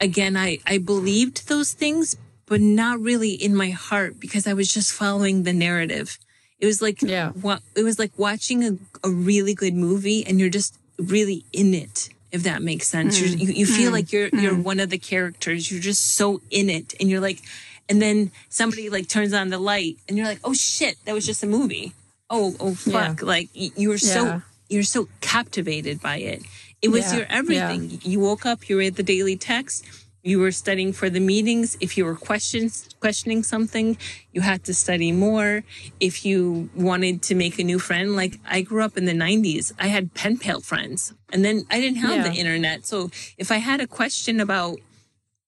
again 0.00 0.36
I 0.36 0.58
I 0.66 0.78
believed 0.78 1.48
those 1.48 1.72
things 1.72 2.16
but 2.46 2.60
not 2.60 3.00
really 3.00 3.30
in 3.30 3.54
my 3.54 3.70
heart 3.70 4.20
because 4.20 4.46
I 4.46 4.52
was 4.52 4.72
just 4.72 4.92
following 4.92 5.44
the 5.44 5.52
narrative. 5.52 6.18
It 6.58 6.66
was 6.66 6.82
like 6.82 7.00
Yeah. 7.02 7.32
wa- 7.40 7.60
it 7.74 7.82
was 7.82 7.98
like 7.98 8.12
watching 8.16 8.64
a, 8.64 8.76
a 9.06 9.10
really 9.10 9.54
good 9.54 9.74
movie 9.74 10.24
and 10.26 10.38
you're 10.38 10.50
just 10.50 10.76
really 10.98 11.44
in 11.52 11.74
it 11.74 12.10
if 12.32 12.42
that 12.42 12.62
makes 12.62 12.88
sense. 12.88 13.20
You're, 13.20 13.28
mm. 13.30 13.40
you, 13.40 13.52
you 13.52 13.66
feel 13.66 13.90
mm. 13.90 13.94
like 13.94 14.12
you're 14.12 14.28
you're 14.28 14.54
mm. 14.54 14.62
one 14.62 14.80
of 14.80 14.90
the 14.90 14.98
characters. 14.98 15.70
You're 15.70 15.80
just 15.80 16.14
so 16.16 16.40
in 16.50 16.68
it 16.68 16.94
and 16.98 17.08
you're 17.08 17.20
like 17.20 17.40
and 17.88 18.00
then 18.00 18.30
somebody 18.48 18.90
like 18.90 19.08
turns 19.08 19.32
on 19.32 19.50
the 19.50 19.58
light 19.58 19.98
and 20.08 20.16
you're 20.18 20.26
like 20.26 20.40
oh 20.44 20.54
shit 20.54 20.96
that 21.04 21.14
was 21.14 21.26
just 21.26 21.42
a 21.42 21.46
movie. 21.46 21.92
Oh 22.28 22.54
oh 22.60 22.74
fuck 22.74 23.22
like 23.22 23.48
you 23.52 23.88
were 23.88 23.98
so 23.98 24.42
you're 24.68 24.82
so 24.82 25.08
captivated 25.20 26.00
by 26.00 26.16
it 26.16 26.42
it 26.84 26.90
was 26.96 27.04
Yeah, 27.04 27.18
your 27.18 27.26
everything. 27.40 27.82
you 28.12 28.18
woke 28.28 28.44
up 28.50 28.58
you 28.68 28.74
read 28.78 28.94
the 29.00 29.06
daily 29.14 29.36
text 29.36 29.76
you 30.24 30.38
were 30.40 30.52
studying 30.52 30.94
for 30.94 31.10
the 31.10 31.20
meetings. 31.20 31.76
If 31.80 31.98
you 31.98 32.06
were 32.06 32.16
questions 32.16 32.88
questioning 32.98 33.42
something 33.42 33.98
you 34.32 34.40
had 34.40 34.64
to 34.64 34.72
study 34.72 35.12
more. 35.12 35.62
If 36.00 36.24
you 36.24 36.70
wanted 36.74 37.20
to 37.28 37.34
make 37.34 37.58
a 37.58 37.64
new 37.64 37.78
friend 37.78 38.16
like 38.16 38.40
i 38.56 38.62
grew 38.62 38.82
up 38.82 38.96
in 38.96 39.04
the 39.04 39.12
90s 39.12 39.72
i 39.78 39.88
had 39.88 40.14
pen 40.14 40.38
pal 40.38 40.60
friends 40.60 41.12
and 41.32 41.44
then 41.44 41.66
i 41.70 41.78
didn't 41.78 42.00
have 42.06 42.24
the 42.24 42.32
internet. 42.42 42.86
So 42.86 43.10
if 43.36 43.48
i 43.52 43.58
had 43.58 43.80
a 43.80 43.86
question 43.86 44.40
about 44.40 44.78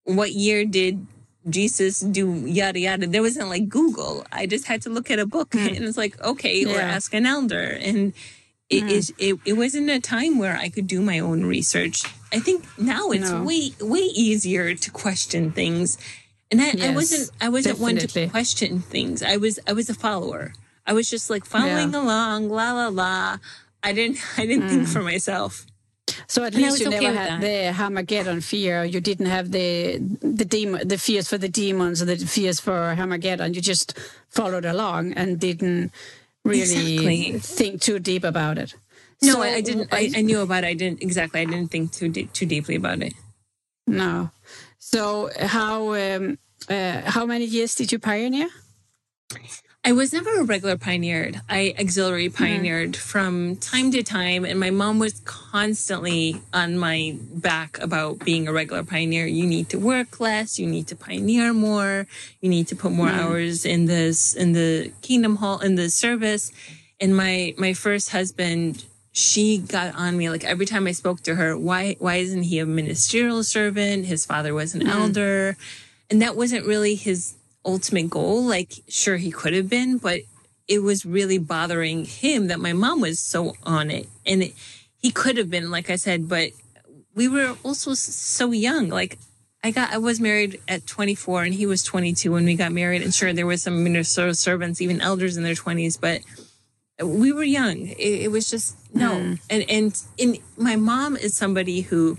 what 0.05 0.33
year 0.33 0.65
did 0.65 1.07
jesus 1.49 2.01
do 2.01 2.27
yada 2.45 2.79
yada 2.79 3.07
there 3.07 3.23
wasn't 3.23 3.49
like 3.49 3.69
google. 3.69 4.27
I 4.31 4.47
just 4.47 4.67
had 4.67 4.83
to 4.83 4.91
look 4.91 5.11
at 5.11 5.19
a 5.19 5.27
book 5.27 5.55
hmm. 5.55 5.67
and 5.75 5.83
it's 5.89 5.97
like 6.05 6.21
okay 6.21 6.57
or 6.67 6.79
ask 6.79 7.15
an 7.15 7.25
elder. 7.25 7.67
And 7.89 8.13
it 8.69 8.85
mm. 8.85 8.91
is 8.91 9.13
it, 9.19 9.39
it 9.45 9.53
wasn't 9.55 9.91
a 9.91 10.01
time 10.01 10.39
where 10.39 10.57
I 10.57 10.69
could 10.69 10.87
do 10.87 11.01
my 11.01 11.19
own 11.19 11.45
research. 11.47 12.03
I 12.33 12.41
think 12.41 12.65
now 12.79 13.11
it's 13.11 13.31
No. 13.31 13.43
way 13.43 13.73
way 13.81 14.01
easier 14.01 14.75
to 14.75 14.91
question 14.91 15.53
things. 15.53 15.99
And 16.51 16.61
I, 16.61 16.75
I 16.91 16.95
wasn't 16.95 17.31
I 17.41 17.49
wasn't 17.49 17.79
one 17.79 17.97
to 17.97 18.29
question 18.29 18.81
things. 18.81 19.23
I 19.23 19.37
was 19.37 19.59
I 19.67 19.73
was 19.73 19.89
a 19.91 19.95
follower. 19.95 20.53
I 20.87 20.93
was 20.93 21.11
just 21.11 21.31
like 21.31 21.45
following 21.45 21.93
Yeah. 21.93 22.01
along, 22.03 22.49
la 22.49 22.73
la 22.73 22.89
la. 22.89 23.39
I 23.83 23.93
didn't 23.93 24.19
I 24.39 24.47
didn't 24.47 24.69
think 24.69 24.83
mm. 24.89 24.93
for 24.93 25.03
myself. 25.03 25.67
So 26.29 26.45
at 26.45 26.55
And 26.55 26.63
least 26.63 26.81
you 26.81 26.89
okay 26.89 27.01
never 27.01 27.19
had 27.19 27.31
that. 27.31 27.41
the 27.41 27.83
Armageddon 27.83 28.41
fear. 28.41 28.85
You 28.85 29.01
didn't 29.01 29.27
have 29.27 29.51
the 29.51 29.99
the 30.21 30.45
demon, 30.45 30.87
the 30.87 30.99
fears 30.99 31.29
for 31.29 31.39
the 31.39 31.49
demons, 31.49 32.01
or 32.03 32.05
the 32.07 32.17
fears 32.17 32.59
for 32.61 32.95
Armageddon. 32.99 33.55
You 33.55 33.61
just 33.61 33.99
followed 34.29 34.65
along 34.65 35.13
and 35.15 35.39
didn't 35.39 35.93
really 36.47 36.95
Exactly. 36.95 37.39
think 37.41 37.81
too 37.83 37.99
deep 37.99 38.25
about 38.25 38.59
it. 38.59 38.75
No, 39.23 39.33
So, 39.33 39.43
I, 39.43 39.49
I 39.57 39.61
didn't. 39.63 39.89
I, 39.93 40.11
I 40.17 40.23
knew 40.23 40.41
about 40.41 40.65
it. 40.65 40.69
I 40.69 40.75
didn't 40.75 41.03
exactly. 41.03 41.41
I 41.41 41.45
didn't 41.47 41.71
think 41.71 41.93
too 41.93 42.09
de- 42.09 42.29
too 42.33 42.47
deeply 42.47 42.77
about 42.77 43.03
it. 43.03 43.15
no. 43.87 44.31
So 44.79 45.31
how 45.41 45.95
um, 45.95 46.39
uh, 46.69 47.01
how 47.11 47.27
many 47.27 47.45
years 47.45 47.75
did 47.75 47.91
you 47.93 47.99
pioneer? 47.99 48.49
I 49.87 49.93
was 49.93 50.13
never 50.13 50.41
a 50.41 50.43
regular 50.43 50.77
pioneered. 50.77 51.41
I 51.49 51.73
auxiliary 51.79 52.29
pioneered 52.29 52.95
mm. 52.95 52.97
from 52.97 53.55
time 53.55 53.93
to 53.93 54.03
time, 54.03 54.45
and 54.45 54.59
my 54.59 54.71
mom 54.71 54.99
was 54.99 55.21
constantly 55.21 56.43
on 56.53 56.77
my 56.77 57.17
back 57.21 57.79
about 57.81 58.19
being 58.19 58.49
a 58.49 58.53
regular 58.53 58.83
pioneer. 58.83 59.27
You 59.27 59.47
need 59.47 59.69
to 59.69 59.79
work 59.79 60.19
less. 60.19 60.59
You 60.59 60.67
need 60.67 60.89
to 60.89 60.97
pioneer 60.97 61.53
more. 61.53 62.09
You 62.41 62.49
need 62.49 62.67
to 62.67 62.75
put 62.75 62.91
more 62.91 63.07
mm. 63.07 63.17
hours 63.17 63.65
in 63.65 63.87
this 63.87 64.35
in 64.35 64.55
the 64.55 64.91
Kingdom 65.03 65.37
Hall 65.37 65.61
in 65.61 65.77
the 65.77 65.89
service. 65.89 66.51
And 67.01 67.17
my 67.17 67.55
my 67.57 67.73
first 67.73 68.11
husband, 68.11 68.85
she 69.13 69.59
got 69.59 69.95
on 69.95 70.19
me 70.19 70.31
like 70.31 70.45
every 70.45 70.67
time 70.67 70.89
I 70.89 70.93
spoke 70.93 71.23
to 71.23 71.37
her. 71.37 71.57
Why 71.57 71.95
why 72.01 72.17
isn't 72.17 72.43
he 72.43 72.59
a 72.59 72.67
ministerial 72.67 73.45
servant? 73.45 74.07
His 74.07 74.27
father 74.27 74.53
was 74.53 74.75
an 74.75 74.81
mm. 74.81 74.89
elder, 74.89 75.57
and 76.11 76.21
that 76.23 76.35
wasn't 76.35 76.67
really 76.67 76.97
his 76.97 77.36
ultimate 77.67 78.09
goal. 78.09 78.45
Like, 78.45 78.73
sure, 78.89 79.17
he 79.17 79.31
could 79.31 79.53
have 79.53 79.69
been, 79.69 79.99
but 79.99 80.21
it 80.69 80.81
was 80.81 81.05
really 81.05 81.39
bothering 81.39 82.05
him 82.05 82.49
that 82.49 82.61
my 82.61 82.73
mom 82.73 83.01
was 83.01 83.21
so 83.21 83.55
on 83.63 83.91
it. 83.91 84.09
And 84.25 84.45
it, 84.45 84.55
he 84.99 85.11
could 85.11 85.37
have 85.37 85.51
been, 85.51 85.71
like 85.71 85.91
I 85.91 85.97
said, 85.97 86.29
but 86.29 86.51
we 87.15 87.29
were 87.29 87.57
also 87.63 87.95
so 87.95 88.53
young. 88.53 88.89
Like, 88.89 89.19
I 89.63 89.71
got, 89.71 89.93
I 89.93 89.99
was 89.99 90.21
married 90.21 90.61
at 90.69 90.87
24 90.87 91.45
and 91.45 91.55
he 91.55 91.67
was 91.67 91.83
22 91.83 92.33
when 92.33 92.45
we 92.45 92.55
got 92.55 92.73
married. 92.73 93.03
And 93.03 93.13
sure, 93.13 93.33
there 93.33 93.47
was 93.47 93.63
some 93.63 93.83
ministerial 93.83 94.35
servants, 94.35 94.81
even 94.81 95.01
elders 95.01 95.37
in 95.37 95.43
their 95.43 95.55
20s, 95.55 96.01
but 96.01 96.23
we 97.05 97.33
were 97.33 97.43
young. 97.43 97.89
It, 97.89 98.23
it 98.23 98.31
was 98.31 98.49
just 98.49 98.77
no. 98.95 99.13
Mm. 99.13 99.41
And, 99.51 99.71
and, 99.71 100.03
and 100.19 100.39
my 100.57 100.77
mom 100.77 101.17
is 101.17 101.37
somebody 101.37 101.83
who, 101.83 102.19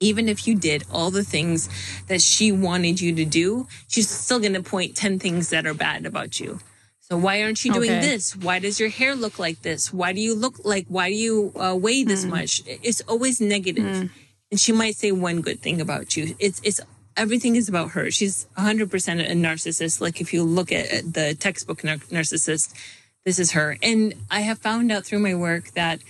even 0.00 0.28
if 0.28 0.46
you 0.46 0.54
did 0.54 0.84
all 0.92 1.10
the 1.10 1.24
things 1.24 1.68
that 2.06 2.22
she 2.22 2.52
wanted 2.52 3.00
you 3.00 3.14
to 3.14 3.24
do, 3.24 3.66
she's 3.88 4.08
still 4.08 4.38
going 4.38 4.54
to 4.54 4.62
point 4.62 4.96
10 4.96 5.18
things 5.18 5.50
that 5.50 5.66
are 5.66 5.74
bad 5.74 6.06
about 6.06 6.38
you. 6.38 6.60
So 7.00 7.16
why 7.16 7.42
aren't 7.42 7.64
you 7.64 7.72
doing 7.72 7.90
okay. 7.90 8.00
this? 8.00 8.36
Why 8.36 8.58
does 8.58 8.78
your 8.78 8.90
hair 8.90 9.14
look 9.14 9.38
like 9.38 9.62
this? 9.62 9.92
Why 9.92 10.12
do 10.12 10.20
you 10.20 10.34
look 10.34 10.64
like, 10.64 10.86
why 10.88 11.08
do 11.08 11.16
you 11.16 11.52
uh, 11.56 11.74
weigh 11.74 12.04
this 12.04 12.24
mm. 12.24 12.30
much? 12.30 12.62
It's 12.66 13.00
always 13.02 13.40
negative. 13.40 13.84
Mm. 13.84 14.10
And 14.50 14.60
she 14.60 14.72
might 14.72 14.94
say 14.94 15.10
one 15.10 15.40
good 15.40 15.60
thing 15.60 15.80
about 15.80 16.16
you. 16.16 16.36
It's, 16.38 16.60
it's, 16.62 16.80
everything 17.16 17.56
is 17.56 17.68
about 17.68 17.92
her. 17.92 18.10
She's 18.10 18.46
100% 18.58 18.82
a 18.84 19.32
narcissist. 19.34 20.02
Like 20.02 20.20
if 20.20 20.34
you 20.34 20.44
look 20.44 20.70
at 20.70 21.14
the 21.14 21.34
textbook 21.34 21.82
nar- 21.82 21.96
narcissist, 21.96 22.74
this 23.24 23.38
is 23.38 23.52
her. 23.52 23.78
And 23.82 24.14
I 24.30 24.40
have 24.40 24.58
found 24.58 24.92
out 24.92 25.04
through 25.04 25.20
my 25.20 25.34
work 25.34 25.72
that 25.72 26.00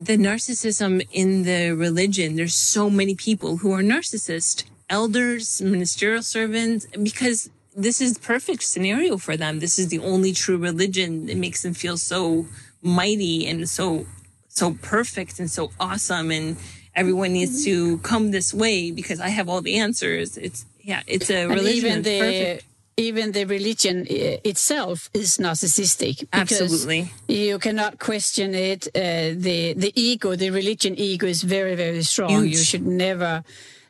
the 0.00 0.16
narcissism 0.16 1.06
in 1.10 1.42
the 1.42 1.72
religion, 1.72 2.36
there's 2.36 2.54
so 2.54 2.88
many 2.88 3.14
people 3.14 3.58
who 3.58 3.72
are 3.72 3.82
narcissist, 3.82 4.64
elders, 4.88 5.60
ministerial 5.60 6.22
servants, 6.22 6.86
because 7.02 7.50
this 7.76 8.00
is 8.00 8.18
perfect 8.18 8.62
scenario 8.62 9.16
for 9.16 9.36
them. 9.36 9.58
This 9.58 9.78
is 9.78 9.88
the 9.88 9.98
only 9.98 10.32
true 10.32 10.56
religion. 10.56 11.28
It 11.28 11.36
makes 11.36 11.62
them 11.62 11.74
feel 11.74 11.96
so 11.96 12.46
mighty 12.82 13.46
and 13.46 13.68
so, 13.68 14.06
so 14.48 14.74
perfect 14.82 15.38
and 15.40 15.50
so 15.50 15.72
awesome. 15.80 16.30
And 16.30 16.56
everyone 16.94 17.32
needs 17.32 17.66
mm-hmm. 17.66 17.96
to 17.96 17.98
come 17.98 18.30
this 18.30 18.54
way 18.54 18.90
because 18.90 19.20
I 19.20 19.28
have 19.28 19.48
all 19.48 19.60
the 19.60 19.78
answers. 19.78 20.36
It's, 20.36 20.64
yeah, 20.80 21.02
it's 21.06 21.30
a 21.30 21.46
religion. 21.46 21.66
And 21.66 21.76
even 21.76 22.02
the, 22.02 22.18
perfect 22.20 22.67
even 22.98 23.32
the 23.32 23.44
religion 23.44 24.06
itself 24.08 25.08
is 25.14 25.38
narcissistic. 25.38 26.26
Absolutely, 26.32 27.10
you 27.28 27.58
cannot 27.58 27.98
question 27.98 28.54
it. 28.54 28.88
Uh, 28.88 29.34
the 29.46 29.74
the 29.74 29.92
ego, 29.94 30.34
the 30.36 30.50
religion 30.50 30.94
ego, 30.98 31.26
is 31.26 31.42
very 31.42 31.74
very 31.76 32.02
strong. 32.02 32.30
Huge. 32.30 32.52
You 32.52 32.64
should 32.64 32.86
never 32.86 33.44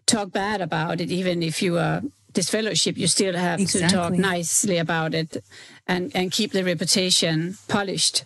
talk 0.06 0.30
bad 0.30 0.60
about 0.60 1.00
it, 1.00 1.10
even 1.10 1.42
if 1.42 1.62
you 1.62 1.78
are 1.78 2.02
disfellowship. 2.34 2.98
You 2.98 3.08
still 3.08 3.34
have 3.34 3.60
exactly. 3.60 3.88
to 3.88 3.94
talk 3.94 4.12
nicely 4.12 4.76
about 4.76 5.14
it, 5.14 5.42
and 5.86 6.12
and 6.14 6.30
keep 6.30 6.52
the 6.52 6.62
reputation 6.62 7.56
polished. 7.66 8.24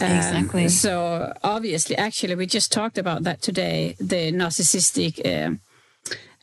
Um, 0.00 0.10
exactly. 0.10 0.68
So 0.68 1.32
obviously, 1.42 1.96
actually, 1.96 2.34
we 2.34 2.46
just 2.46 2.72
talked 2.72 2.98
about 2.98 3.22
that 3.24 3.42
today. 3.42 3.94
The 4.00 4.32
narcissistic 4.32 5.20
uh, 5.24 5.54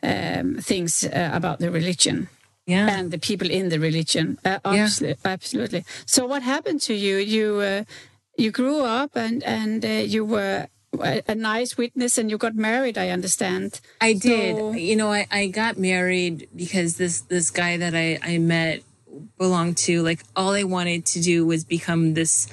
um, 0.04 0.58
things 0.62 1.04
uh, 1.04 1.32
about 1.34 1.60
the 1.60 1.72
religion 1.72 2.30
yeah. 2.66 2.88
and 2.90 3.12
the 3.12 3.18
people 3.18 3.50
in 3.50 3.70
the 3.70 3.80
religion. 3.80 4.38
Uh, 4.46 4.60
absolutely, 4.66 5.18
yeah. 5.24 5.32
absolutely. 5.32 5.86
So, 6.06 6.26
what 6.26 6.44
happened 6.44 6.82
to 6.82 6.94
you? 6.94 7.18
You 7.18 7.60
uh, 7.60 7.84
you 8.38 8.52
grew 8.52 8.82
up 8.82 9.16
and 9.16 9.44
and 9.44 9.84
uh, 9.86 9.90
you 9.90 10.26
were 10.26 10.68
a, 11.00 11.36
nice 11.36 11.78
witness, 11.78 12.18
and 12.18 12.30
you 12.30 12.38
got 12.38 12.56
married. 12.56 12.98
I 12.98 13.10
understand. 13.10 13.80
I 14.00 14.14
did. 14.14 14.58
So... 14.58 14.72
You 14.74 14.96
know, 14.96 15.12
I, 15.12 15.28
I 15.32 15.48
got 15.48 15.78
married 15.78 16.50
because 16.56 16.98
this 16.98 17.22
this 17.22 17.50
guy 17.50 17.78
that 17.78 17.96
I 17.96 18.20
I 18.22 18.38
met 18.38 18.84
belonged 19.38 19.78
to 19.78 20.02
like 20.02 20.22
all 20.36 20.52
I 20.52 20.64
wanted 20.64 21.06
to 21.08 21.22
do 21.22 21.46
was 21.46 21.64
become 21.66 22.14
this 22.14 22.48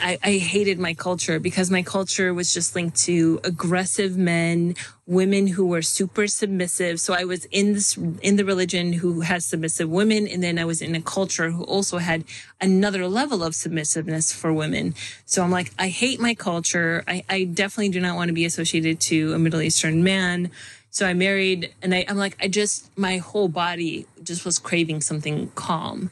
I, 0.00 0.18
I, 0.22 0.32
hated 0.38 0.78
my 0.78 0.94
culture 0.94 1.40
because 1.40 1.70
my 1.70 1.82
culture 1.82 2.32
was 2.32 2.54
just 2.54 2.74
linked 2.74 2.96
to 3.04 3.40
aggressive 3.44 4.16
men, 4.16 4.76
women 5.06 5.48
who 5.48 5.66
were 5.66 5.82
super 5.82 6.26
submissive. 6.26 7.00
So 7.00 7.14
I 7.14 7.24
was 7.24 7.46
in 7.46 7.72
this, 7.72 7.96
in 7.96 8.36
the 8.36 8.44
religion 8.44 8.92
who 8.92 9.20
has 9.22 9.44
submissive 9.44 9.88
women. 9.88 10.28
And 10.28 10.42
then 10.42 10.58
I 10.58 10.64
was 10.64 10.80
in 10.80 10.94
a 10.94 11.02
culture 11.02 11.50
who 11.50 11.64
also 11.64 11.98
had 11.98 12.24
another 12.60 13.08
level 13.08 13.42
of 13.42 13.54
submissiveness 13.54 14.32
for 14.32 14.52
women. 14.52 14.94
So 15.24 15.42
I'm 15.42 15.50
like, 15.50 15.72
I 15.78 15.88
hate 15.88 16.20
my 16.20 16.34
culture. 16.34 17.02
I, 17.08 17.24
I 17.28 17.44
definitely 17.44 17.90
do 17.90 18.00
not 18.00 18.16
want 18.16 18.28
to 18.28 18.34
be 18.34 18.44
associated 18.44 19.00
to 19.02 19.34
a 19.34 19.38
Middle 19.38 19.60
Eastern 19.60 20.04
man. 20.04 20.50
So 20.90 21.06
I 21.06 21.14
married 21.14 21.72
and 21.82 21.94
I, 21.94 22.04
I'm 22.08 22.16
like, 22.16 22.36
I 22.40 22.48
just, 22.48 22.96
my 22.98 23.18
whole 23.18 23.48
body 23.48 24.06
just 24.22 24.44
was 24.44 24.58
craving 24.58 25.00
something 25.00 25.50
calm. 25.54 26.10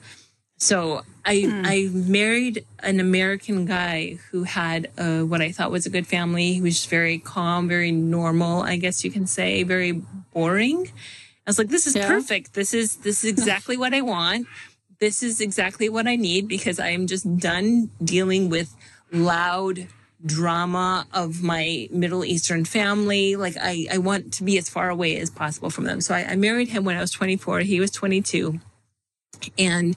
So 0.58 1.02
I 1.28 1.37
mm. 1.42 1.62
I 1.66 1.88
married 1.92 2.64
an 2.78 3.00
American 3.00 3.66
guy 3.66 4.18
who 4.30 4.44
had 4.44 4.90
uh, 4.97 5.20
what 5.20 5.42
I 5.42 5.52
thought 5.52 5.70
was 5.70 5.85
a 5.85 5.90
good 5.90 6.06
family. 6.06 6.54
He 6.54 6.62
was 6.62 6.87
very 6.87 7.18
calm, 7.18 7.68
very 7.68 7.92
normal, 7.92 8.62
I 8.62 8.76
guess 8.76 9.04
you 9.04 9.11
can 9.11 9.26
say, 9.26 9.62
very 9.62 9.92
boring. 10.32 10.90
I 11.47 11.50
was 11.50 11.58
like, 11.58 11.68
this 11.68 11.87
is 11.87 11.94
yeah. 11.94 12.08
perfect. 12.08 12.54
This 12.54 12.73
is 12.73 12.97
this 12.97 13.25
is 13.25 13.30
exactly 13.37 13.76
what 13.76 13.92
I 13.92 14.00
want. 14.00 14.47
This 15.00 15.23
is 15.23 15.42
exactly 15.42 15.90
what 15.90 16.06
I 16.06 16.16
need 16.16 16.49
because 16.49 16.80
I 16.80 16.88
am 16.88 17.06
just 17.06 17.38
done 17.38 17.90
dealing 18.02 18.49
with 18.49 18.75
loud 19.12 19.87
drama 20.25 21.06
of 21.12 21.42
my 21.42 21.88
Middle 21.92 22.25
Eastern 22.25 22.64
family. 22.64 23.37
Like 23.37 23.56
I, 23.61 23.87
I 23.92 23.99
want 23.99 24.32
to 24.35 24.44
be 24.44 24.56
as 24.56 24.70
far 24.70 24.88
away 24.88 25.18
as 25.18 25.28
possible 25.28 25.68
from 25.68 25.85
them. 25.85 26.00
So 26.00 26.14
I, 26.14 26.25
I 26.25 26.37
married 26.37 26.68
him 26.68 26.85
when 26.85 26.97
I 26.97 27.00
was 27.00 27.11
24. 27.11 27.61
He 27.61 27.80
was 27.80 27.90
22. 27.90 28.61
And 29.58 29.94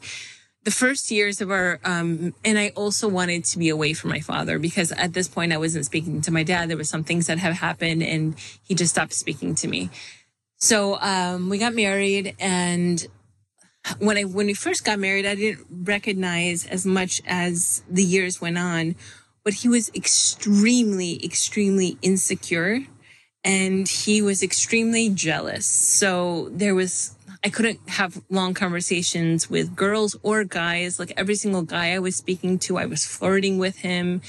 the 0.63 0.72
first 0.72 1.10
years 1.10 1.41
of 1.41 1.50
our 1.51 1.80
um, 1.84 2.34
and 2.46 2.58
i 2.60 2.70
also 2.75 3.08
wanted 3.08 3.44
to 3.44 3.58
be 3.58 3.70
away 3.70 3.94
from 3.94 4.10
my 4.10 4.20
father 4.20 4.60
because 4.60 4.91
at 4.94 5.13
this 5.13 5.27
point 5.27 5.53
i 5.53 5.58
wasn't 5.58 5.86
speaking 5.86 6.22
to 6.22 6.32
my 6.32 6.44
dad. 6.44 6.70
There 6.70 6.77
were 6.77 6.84
some 6.84 7.03
things 7.03 7.27
that 7.27 7.39
have 7.39 7.56
happened 7.56 8.03
and 8.03 8.36
he 8.63 8.75
just 8.75 8.91
stopped 8.91 9.13
speaking 9.13 9.56
to 9.56 9.68
me. 9.68 9.89
So 10.58 11.00
um, 11.00 11.50
we 11.50 11.58
got 11.58 11.74
married 11.74 12.36
and 12.39 13.06
when 13.98 14.18
i 14.18 14.24
when 14.24 14.46
we 14.46 14.53
first 14.53 14.86
got 14.86 15.00
married 15.00 15.25
i 15.25 15.34
didn't 15.34 15.65
recognize 15.72 16.68
as 16.68 16.86
much 16.86 17.20
as 17.25 17.82
the 17.89 18.03
years 18.03 18.39
went 18.39 18.56
on 18.56 18.96
but 19.44 19.56
he 19.56 19.68
was 19.68 19.89
extremely 19.96 21.24
extremely 21.25 21.98
insecure 22.03 22.86
and 23.44 23.88
he 23.88 24.22
was 24.22 24.44
extremely 24.44 25.10
jealous. 25.10 25.65
So 25.65 26.50
there 26.51 26.75
was 26.75 27.15
I 27.43 27.50
couldn't 27.50 27.79
have 27.89 28.21
long 28.29 28.53
conversations 28.53 29.50
with 29.50 29.75
girls 29.75 30.15
or 30.21 30.43
guys. 30.43 31.00
Like 31.00 31.13
every 31.17 31.36
single 31.36 31.63
guy 31.63 31.93
I 31.93 32.00
was 32.00 32.15
speaking 32.15 32.60
to, 32.60 32.77
I 32.77 32.86
was 32.86 33.05
flirting 33.05 33.57
with 33.57 33.77
him. 33.77 34.21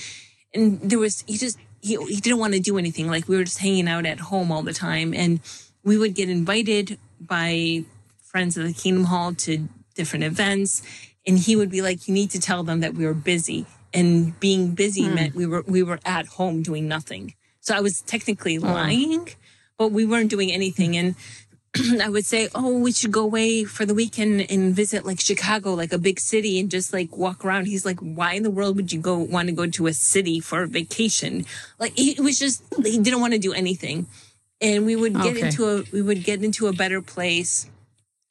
And 0.54 0.80
there 0.80 0.98
was, 0.98 1.22
he 1.26 1.36
just, 1.36 1.58
he, 1.80 1.96
he 2.06 2.16
didn't 2.16 2.38
want 2.38 2.54
to 2.54 2.60
do 2.60 2.78
anything. 2.78 3.08
Like 3.08 3.28
we 3.28 3.36
were 3.36 3.44
just 3.44 3.58
hanging 3.58 3.88
out 3.88 4.06
at 4.06 4.20
home 4.20 4.50
all 4.50 4.62
the 4.62 4.72
time. 4.72 5.12
And 5.12 5.40
we 5.84 5.98
would 5.98 6.14
get 6.14 6.30
invited 6.30 6.98
by 7.20 7.84
friends 8.22 8.56
of 8.56 8.64
the 8.66 8.72
Kingdom 8.72 9.04
Hall 9.04 9.34
to 9.34 9.68
different 9.94 10.24
events. 10.24 10.82
And 11.26 11.38
he 11.38 11.54
would 11.54 11.70
be 11.70 11.82
like, 11.82 12.08
you 12.08 12.14
need 12.14 12.30
to 12.30 12.40
tell 12.40 12.62
them 12.62 12.80
that 12.80 12.94
we 12.94 13.04
were 13.04 13.14
busy. 13.14 13.66
And 13.92 14.38
being 14.40 14.74
busy 14.74 15.02
mm. 15.02 15.14
meant 15.14 15.34
we 15.34 15.44
were, 15.44 15.62
we 15.66 15.82
were 15.82 16.00
at 16.06 16.26
home 16.26 16.62
doing 16.62 16.88
nothing. 16.88 17.34
So 17.60 17.76
I 17.76 17.80
was 17.80 18.00
technically 18.00 18.56
oh. 18.56 18.62
lying, 18.62 19.28
but 19.76 19.92
we 19.92 20.06
weren't 20.06 20.30
doing 20.30 20.50
anything. 20.50 20.96
And 20.96 21.14
I 22.02 22.08
would 22.08 22.26
say, 22.26 22.48
oh, 22.54 22.78
we 22.78 22.92
should 22.92 23.12
go 23.12 23.22
away 23.22 23.64
for 23.64 23.86
the 23.86 23.94
weekend 23.94 24.50
and 24.50 24.74
visit 24.74 25.06
like 25.06 25.20
Chicago, 25.20 25.72
like 25.72 25.92
a 25.92 25.98
big 25.98 26.20
city 26.20 26.60
and 26.60 26.70
just 26.70 26.92
like 26.92 27.16
walk 27.16 27.44
around. 27.44 27.66
He's 27.66 27.86
like, 27.86 27.98
why 28.00 28.34
in 28.34 28.42
the 28.42 28.50
world 28.50 28.76
would 28.76 28.92
you 28.92 29.00
go 29.00 29.16
want 29.16 29.48
to 29.48 29.54
go 29.54 29.66
to 29.66 29.86
a 29.86 29.94
city 29.94 30.38
for 30.38 30.62
a 30.62 30.66
vacation? 30.66 31.46
Like 31.78 31.92
it 31.96 32.20
was 32.20 32.38
just, 32.38 32.62
he 32.84 32.98
didn't 32.98 33.20
want 33.20 33.32
to 33.32 33.38
do 33.38 33.54
anything. 33.54 34.06
And 34.60 34.84
we 34.84 34.96
would 34.96 35.14
get 35.14 35.36
okay. 35.36 35.46
into 35.46 35.66
a, 35.66 35.84
we 35.92 36.02
would 36.02 36.24
get 36.24 36.44
into 36.44 36.66
a 36.66 36.72
better 36.72 37.00
place 37.00 37.68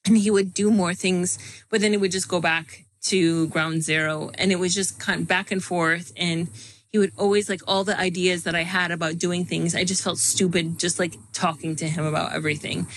and 0.05 0.17
he 0.17 0.29
would 0.29 0.53
do 0.53 0.69
more 0.69 0.93
things, 0.93 1.39
but 1.69 1.81
then 1.81 1.93
it 1.93 2.00
would 2.00 2.12
just 2.12 2.27
go 2.27 2.41
back 2.41 2.86
to 3.03 3.48
ground 3.48 3.81
zero. 3.81 4.31
And 4.36 4.51
it 4.51 4.60
was 4.60 4.75
just 4.75 5.00
kind 5.00 5.21
of 5.21 5.27
back 5.27 5.51
and 5.51 5.63
forth. 5.63 6.13
And 6.15 6.48
he 6.91 7.00
would 7.00 7.12
always 7.17 7.50
like 7.50 7.62
all 7.67 7.83
the 7.83 7.98
ideas 8.00 8.43
that 8.43 8.53
I 8.53 8.63
had 8.63 8.91
about 8.91 9.17
doing 9.17 9.45
things. 9.45 9.74
I 9.74 9.83
just 9.83 10.03
felt 10.03 10.19
stupid 10.19 10.77
just 10.77 11.00
like 11.00 11.15
talking 11.33 11.75
to 11.77 11.88
him 11.88 12.05
about 12.05 12.33
everything. 12.33 12.88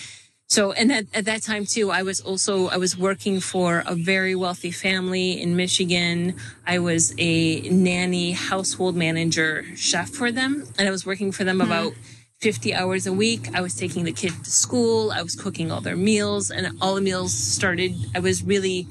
So, 0.48 0.72
and 0.72 0.92
at, 0.92 1.06
at 1.14 1.24
that 1.24 1.42
time 1.42 1.64
too, 1.64 1.90
I 1.90 2.02
was 2.02 2.20
also, 2.20 2.68
I 2.68 2.76
was 2.76 2.96
working 2.96 3.40
for 3.40 3.82
a 3.86 3.94
very 3.94 4.34
wealthy 4.34 4.70
family 4.70 5.40
in 5.40 5.56
Michigan. 5.56 6.36
I 6.66 6.78
was 6.78 7.14
a 7.18 7.60
nanny, 7.70 8.32
household 8.32 8.94
manager, 8.94 9.64
chef 9.74 10.10
for 10.10 10.30
them. 10.30 10.66
And 10.78 10.86
I 10.86 10.90
was 10.90 11.06
working 11.06 11.32
for 11.32 11.44
them 11.44 11.60
hmm. 11.60 11.66
about 11.66 11.92
50 12.40 12.74
hours 12.74 13.06
a 13.06 13.12
week. 13.12 13.48
I 13.54 13.62
was 13.62 13.74
taking 13.74 14.04
the 14.04 14.12
kid 14.12 14.32
to 14.44 14.50
school. 14.50 15.10
I 15.10 15.22
was 15.22 15.34
cooking 15.34 15.72
all 15.72 15.80
their 15.80 15.96
meals 15.96 16.50
and 16.50 16.76
all 16.80 16.94
the 16.94 17.00
meals 17.00 17.32
started, 17.32 17.94
I 18.14 18.20
was 18.20 18.42
really 18.42 18.86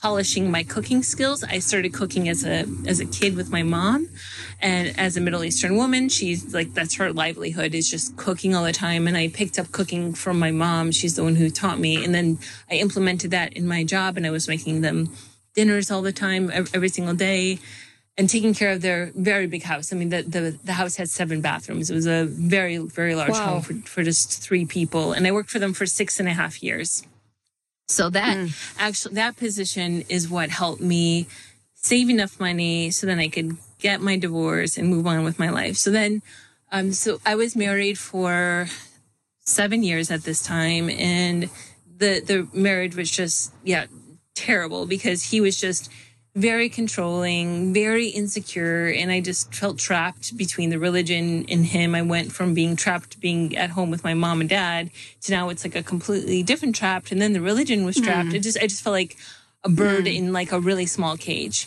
polishing 0.00 0.50
my 0.50 0.62
cooking 0.62 1.02
skills. 1.02 1.42
I 1.42 1.58
started 1.58 1.92
cooking 1.92 2.28
as 2.28 2.44
a 2.44 2.64
as 2.86 3.00
a 3.00 3.06
kid 3.06 3.34
with 3.36 3.50
my 3.50 3.62
mom 3.62 4.08
and 4.60 4.98
as 4.98 5.16
a 5.16 5.20
Middle 5.20 5.44
Eastern 5.44 5.76
woman, 5.76 6.08
she's 6.08 6.54
like 6.54 6.72
that's 6.74 6.94
her 6.96 7.12
livelihood 7.12 7.74
is 7.74 7.90
just 7.90 8.16
cooking 8.16 8.54
all 8.54 8.64
the 8.64 8.72
time 8.72 9.06
and 9.06 9.16
I 9.16 9.28
picked 9.28 9.58
up 9.58 9.72
cooking 9.72 10.14
from 10.14 10.38
my 10.38 10.50
mom. 10.50 10.92
She's 10.92 11.16
the 11.16 11.24
one 11.24 11.36
who 11.36 11.50
taught 11.50 11.78
me 11.78 12.04
and 12.04 12.14
then 12.14 12.38
I 12.70 12.74
implemented 12.74 13.30
that 13.32 13.52
in 13.54 13.66
my 13.66 13.84
job 13.84 14.16
and 14.16 14.26
I 14.26 14.30
was 14.30 14.48
making 14.48 14.82
them 14.82 15.10
dinners 15.54 15.90
all 15.90 16.02
the 16.02 16.12
time 16.12 16.50
every 16.50 16.88
single 16.88 17.14
day 17.14 17.58
and 18.16 18.28
taking 18.28 18.52
care 18.52 18.72
of 18.72 18.82
their 18.82 19.12
very 19.14 19.46
big 19.46 19.62
house. 19.62 19.92
I 19.92 19.96
mean, 19.96 20.08
the, 20.08 20.22
the, 20.22 20.58
the 20.64 20.72
house 20.72 20.96
had 20.96 21.08
seven 21.08 21.40
bathrooms. 21.40 21.88
It 21.88 21.94
was 21.94 22.06
a 22.06 22.24
very, 22.24 22.76
very 22.78 23.14
large 23.14 23.30
wow. 23.30 23.60
home 23.60 23.62
for, 23.62 23.74
for 23.88 24.02
just 24.02 24.42
three 24.42 24.66
people. 24.66 25.12
And 25.12 25.26
I 25.26 25.30
worked 25.30 25.50
for 25.50 25.60
them 25.60 25.72
for 25.72 25.86
six 25.86 26.18
and 26.18 26.28
a 26.28 26.32
half 26.32 26.60
years. 26.60 27.04
So 27.88 28.10
that 28.10 28.36
mm. 28.36 28.74
actually, 28.78 29.14
that 29.14 29.36
position 29.36 30.04
is 30.08 30.28
what 30.28 30.50
helped 30.50 30.82
me 30.82 31.26
save 31.74 32.10
enough 32.10 32.38
money 32.38 32.90
so 32.90 33.06
then 33.06 33.18
I 33.18 33.28
could 33.28 33.56
get 33.78 34.00
my 34.00 34.18
divorce 34.18 34.76
and 34.76 34.88
move 34.88 35.06
on 35.06 35.24
with 35.24 35.38
my 35.38 35.48
life. 35.48 35.76
So 35.76 35.90
then, 35.90 36.22
um, 36.70 36.92
so 36.92 37.20
I 37.24 37.34
was 37.34 37.56
married 37.56 37.98
for 37.98 38.66
seven 39.40 39.82
years 39.82 40.10
at 40.10 40.24
this 40.24 40.42
time 40.42 40.90
and 40.90 41.48
the, 41.96 42.20
the 42.20 42.48
marriage 42.52 42.94
was 42.94 43.10
just, 43.10 43.52
yeah, 43.64 43.86
terrible 44.34 44.86
because 44.86 45.22
he 45.22 45.40
was 45.40 45.58
just, 45.58 45.90
very 46.38 46.68
controlling, 46.68 47.74
very 47.74 48.08
insecure, 48.08 48.86
and 48.86 49.10
I 49.10 49.20
just 49.20 49.52
felt 49.52 49.76
trapped 49.76 50.36
between 50.36 50.70
the 50.70 50.78
religion 50.78 51.44
and 51.48 51.66
him. 51.66 51.96
I 51.96 52.02
went 52.02 52.30
from 52.30 52.54
being 52.54 52.76
trapped 52.76 53.20
being 53.20 53.56
at 53.56 53.70
home 53.70 53.90
with 53.90 54.04
my 54.04 54.14
mom 54.14 54.40
and 54.40 54.48
dad 54.48 54.90
to 55.22 55.32
now 55.32 55.48
it's 55.48 55.64
like 55.64 55.74
a 55.74 55.82
completely 55.82 56.44
different 56.44 56.76
trapped, 56.76 57.10
and 57.10 57.20
then 57.20 57.32
the 57.32 57.40
religion 57.40 57.84
was 57.84 57.96
trapped. 57.96 58.30
Mm. 58.30 58.34
It 58.34 58.40
just 58.40 58.56
I 58.58 58.68
just 58.68 58.82
felt 58.82 58.94
like 58.94 59.16
a 59.64 59.68
bird 59.68 60.04
mm. 60.04 60.14
in 60.14 60.32
like 60.32 60.52
a 60.52 60.60
really 60.60 60.86
small 60.86 61.16
cage. 61.16 61.66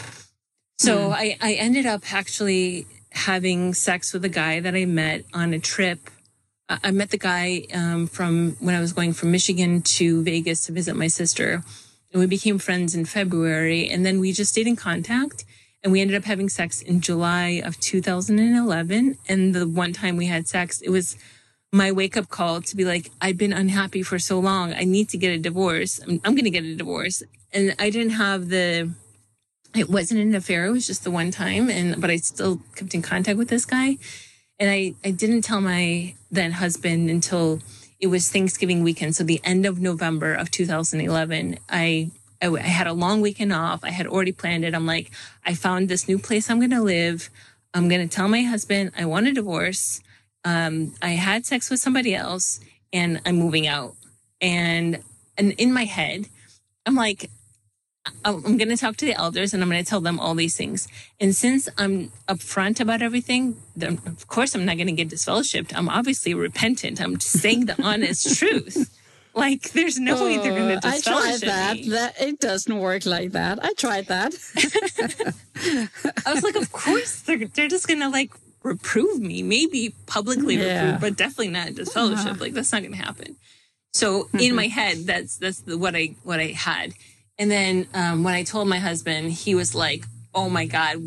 So 0.80 1.10
mm. 1.10 1.13
I, 1.13 1.38
I 1.42 1.54
ended 1.54 1.86
up 1.86 2.13
actually 2.13 2.88
having 3.12 3.74
sex 3.74 4.13
with 4.13 4.24
a 4.24 4.30
guy 4.30 4.62
that 4.62 4.74
I 4.74 4.86
met 4.86 5.25
on 5.34 5.54
a 5.54 5.60
trip. 5.60 6.10
I 6.70 6.92
met 6.92 7.10
the 7.10 7.18
guy 7.18 7.68
um, 7.74 8.08
from 8.08 8.56
when 8.62 8.74
I 8.74 8.80
was 8.80 8.94
going 8.94 9.12
from 9.12 9.32
Michigan 9.32 9.82
to 9.82 10.24
Vegas 10.24 10.66
to 10.68 10.72
visit 10.72 10.96
my 10.96 11.08
sister 11.08 11.62
and 12.12 12.20
we 12.20 12.27
became 12.27 12.60
friends 12.60 12.94
in 12.94 13.06
February. 13.06 13.89
And 13.89 14.06
then 14.06 14.20
we 14.20 14.32
just 14.32 14.51
stayed 14.51 14.68
in 14.68 14.75
contact 14.75 15.46
and 15.84 15.91
we 15.91 16.01
ended 16.01 16.18
up 16.18 16.25
having 16.25 16.50
sex 16.50 16.82
in 16.82 17.01
July 17.01 17.62
of 17.63 17.80
2011. 17.80 19.18
And 19.27 19.56
the 19.56 19.68
one 19.68 19.94
time 19.94 20.18
we 20.18 20.27
had 20.27 20.48
sex, 20.48 20.82
it 20.82 20.89
was 20.89 21.18
my 21.72 21.91
wake 21.91 22.18
up 22.18 22.30
call 22.30 22.62
to 22.62 22.75
be 22.75 22.84
like, 22.84 23.10
I've 23.22 23.38
been 23.38 23.53
unhappy 23.53 24.03
for 24.03 24.20
so 24.20 24.39
long. 24.39 24.74
I 24.74 24.84
need 24.84 25.10
to 25.10 25.18
get 25.18 25.34
a 25.34 25.39
divorce. 25.39 26.00
I'm, 26.01 26.22
I'm 26.25 26.36
going 26.36 26.44
to 26.44 26.50
get 26.50 26.65
a 26.65 26.75
divorce. 26.75 27.24
And 27.53 27.75
I 27.80 27.89
didn't 27.89 28.13
have 28.13 28.50
the, 28.50 28.91
it 29.75 29.89
wasn't 29.89 30.20
an 30.20 30.36
affair. 30.36 30.65
It 30.65 30.72
was 30.72 30.86
just 30.86 31.03
the 31.03 31.12
one 31.12 31.32
time. 31.32 31.70
And, 31.70 32.00
but 32.01 32.10
I 32.10 32.18
still 32.18 32.62
kept 32.75 32.94
in 32.94 33.01
contact 33.01 33.38
with 33.38 33.48
this 33.48 33.65
guy. 33.65 33.98
And 34.60 34.70
I, 34.70 34.94
I 35.03 35.12
didn't 35.12 35.41
tell 35.41 35.62
my 35.62 36.13
then 36.30 36.51
husband 36.51 37.10
until 37.10 37.62
it 38.01 38.08
was 38.08 38.29
Thanksgiving 38.29 38.84
weekend. 38.84 39.15
So 39.15 39.24
the 39.24 39.39
end 39.43 39.65
of 39.67 39.79
November 39.79 40.34
of 40.34 40.50
2011, 40.50 41.60
I, 41.70 42.10
I, 42.41 42.48
I 42.48 42.60
had 42.60 42.88
a 42.88 42.93
long 42.93 43.22
weekend 43.22 43.53
off. 43.53 43.84
I 43.84 43.91
had 43.91 44.08
already 44.08 44.31
planned 44.31 44.65
it. 44.65 44.74
I'm 44.74 44.88
like, 44.88 45.12
I 45.46 45.53
found 45.53 45.88
this 45.88 46.08
new 46.08 46.17
place 46.17 46.50
I'm 46.50 46.60
going 46.60 46.72
to 46.72 46.81
live. 46.81 47.29
I'm 47.75 47.88
going 47.88 48.01
to 48.08 48.13
tell 48.13 48.27
my 48.27 48.41
husband 48.41 48.91
I 48.98 49.05
want 49.05 49.27
a 49.27 49.31
divorce. 49.31 50.01
Um, 50.43 50.96
I 51.01 51.10
had 51.12 51.46
sex 51.46 51.70
with 51.70 51.79
somebody 51.79 52.15
else 52.15 52.60
and 52.91 53.22
I'm 53.24 53.36
moving 53.36 53.67
out. 53.67 53.96
And, 54.41 55.03
and 55.38 55.51
in 55.53 55.72
my 55.72 55.86
head, 55.86 56.27
I'm 56.88 56.96
like, 56.96 57.29
I'm 58.25 58.58
going 58.58 58.70
to 58.70 58.77
talk 58.77 58.98
to 58.98 59.05
the 59.05 59.13
elders 59.13 59.53
and 59.53 59.62
I'm 59.62 59.70
going 59.70 59.83
to 59.83 59.90
tell 59.90 60.01
them 60.01 60.20
all 60.20 60.33
these 60.33 60.57
things. 60.57 60.87
And 61.20 61.35
since 61.35 61.70
I'm 61.77 62.11
upfront 62.27 62.79
about 62.79 63.01
everything, 63.01 63.57
then 63.75 64.01
of 64.05 64.27
course 64.27 64.55
I'm 64.55 64.66
not 64.66 64.77
going 64.77 64.87
to 64.87 64.94
get 64.94 65.09
disfellowshipped. 65.09 65.72
I'm 65.75 65.87
obviously 65.87 66.33
repentant. 66.33 67.00
I'm 67.00 67.18
just 67.18 67.40
saying 67.40 67.66
the 67.66 67.81
honest 67.83 68.40
truth. 68.40 68.98
Like 69.33 69.72
there's 69.72 70.00
no 70.00 70.18
oh, 70.18 70.25
way 70.25 70.37
they're 70.37 70.57
going 70.57 70.79
to 70.79 70.79
disfellowship 70.79 71.07
I 71.07 71.37
tried 71.37 71.42
that. 71.42 71.75
Me. 71.77 71.90
That 71.90 72.22
it 72.22 72.40
doesn't 72.40 72.79
work 72.79 73.05
like 73.05 73.31
that. 73.31 73.64
I 73.64 73.74
tried 73.74 74.07
that. 74.07 74.33
I 76.25 76.33
was 76.33 76.44
like, 76.44 76.55
of 76.55 76.72
course 76.72 77.22
they're 77.22 77.46
they're 77.46 77.70
just 77.70 77.87
going 77.87 78.01
to 78.01 78.09
like 78.09 78.31
reprove 78.64 79.20
me, 79.20 79.42
maybe 79.44 79.96
publicly 80.05 80.55
yeah. 80.55 80.85
reprove, 80.85 81.01
but 81.01 81.18
definitely 81.18 81.50
not 81.50 81.75
disfellowship. 81.75 82.25
Yeah. 82.25 82.42
Like 82.42 82.53
that's 82.53 82.72
not 82.72 82.81
going 82.81 82.94
to 82.94 82.98
happen. 82.98 83.37
So 83.94 84.24
mm-hmm. 84.24 84.40
in 84.40 84.55
my 84.55 84.68
head, 84.68 85.05
that's 85.05 85.37
that's 85.37 85.61
the, 85.61 85.77
what 85.77 85.96
I 85.96 86.16
what 86.24 86.40
I 86.40 86.48
had. 86.48 86.94
And 87.42 87.50
then 87.50 87.88
um, 87.96 88.24
when 88.24 88.36
I 88.36 88.44
told 88.44 88.68
my 88.68 88.77
husband, 88.77 89.32
he 89.32 89.56
was 89.56 89.74
like, 89.74 90.06
"Oh 90.32 90.48
my 90.48 90.68
god, 90.68 90.98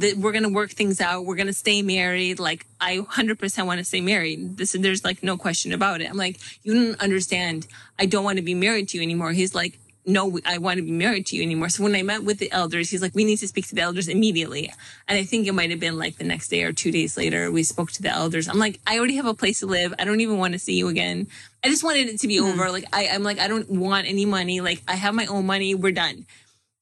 th- 0.00 0.14
we're 0.14 0.32
gonna 0.32 0.48
work 0.48 0.70
things 0.70 1.02
out. 1.02 1.26
We're 1.26 1.36
gonna 1.36 1.52
stay 1.52 1.82
married. 1.82 2.38
Like 2.38 2.64
I 2.80 2.96
100% 2.96 3.66
want 3.66 3.76
to 3.76 3.84
stay 3.84 4.00
married. 4.00 4.56
This 4.56 4.72
there's 4.72 5.04
like 5.04 5.22
no 5.22 5.36
question 5.36 5.70
about 5.74 6.00
it." 6.00 6.08
I'm 6.08 6.16
like, 6.16 6.38
"You 6.62 6.72
don't 6.72 6.98
understand. 7.02 7.66
I 7.98 8.06
don't 8.06 8.24
want 8.24 8.38
to 8.38 8.42
be 8.42 8.54
married 8.54 8.88
to 8.88 8.96
you 8.96 9.02
anymore." 9.02 9.32
He's 9.32 9.54
like, 9.54 9.78
no, 10.04 10.38
I 10.44 10.58
want 10.58 10.78
to 10.78 10.82
be 10.82 10.90
married 10.90 11.26
to 11.26 11.36
you 11.36 11.42
anymore. 11.42 11.68
So 11.68 11.84
when 11.84 11.94
I 11.94 12.02
met 12.02 12.24
with 12.24 12.38
the 12.38 12.50
elders, 12.50 12.90
he's 12.90 13.02
like, 13.02 13.14
we 13.14 13.24
need 13.24 13.36
to 13.36 13.48
speak 13.48 13.68
to 13.68 13.74
the 13.74 13.82
elders 13.82 14.08
immediately. 14.08 14.72
And 15.06 15.16
I 15.16 15.22
think 15.22 15.46
it 15.46 15.52
might 15.52 15.70
have 15.70 15.78
been 15.78 15.96
like 15.96 16.16
the 16.16 16.24
next 16.24 16.48
day 16.48 16.64
or 16.64 16.72
two 16.72 16.90
days 16.90 17.16
later, 17.16 17.50
we 17.52 17.62
spoke 17.62 17.92
to 17.92 18.02
the 18.02 18.10
elders. 18.10 18.48
I'm 18.48 18.58
like, 18.58 18.80
I 18.86 18.98
already 18.98 19.16
have 19.16 19.26
a 19.26 19.34
place 19.34 19.60
to 19.60 19.66
live. 19.66 19.94
I 19.98 20.04
don't 20.04 20.20
even 20.20 20.38
want 20.38 20.54
to 20.54 20.58
see 20.58 20.74
you 20.74 20.88
again. 20.88 21.28
I 21.64 21.68
just 21.68 21.84
wanted 21.84 22.08
it 22.08 22.18
to 22.20 22.26
be 22.26 22.40
over. 22.40 22.66
Hmm. 22.66 22.72
Like, 22.72 22.84
I, 22.92 23.08
I'm 23.08 23.22
like, 23.22 23.38
I 23.38 23.46
don't 23.46 23.70
want 23.70 24.08
any 24.08 24.26
money. 24.26 24.60
Like, 24.60 24.82
I 24.88 24.96
have 24.96 25.14
my 25.14 25.26
own 25.26 25.46
money. 25.46 25.74
We're 25.74 25.92
done. 25.92 26.26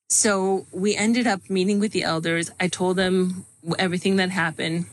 So 0.08 0.66
we 0.72 0.96
ended 0.96 1.26
up 1.26 1.50
meeting 1.50 1.78
with 1.78 1.92
the 1.92 2.04
elders. 2.04 2.50
I 2.58 2.68
told 2.68 2.96
them 2.96 3.44
everything 3.78 4.16
that 4.16 4.30
happened. 4.30 4.86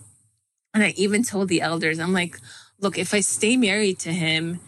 And 0.73 0.83
I 0.83 0.89
even 0.97 1.23
told 1.23 1.47
the 1.47 1.61
elders, 1.61 1.97
I'm 1.97 2.13
like, 2.13 2.37
look, 2.79 2.97
if 2.97 3.13
I 3.13 3.21
stay 3.21 3.55
married 3.55 3.99
to 3.99 4.11
him, 4.11 4.59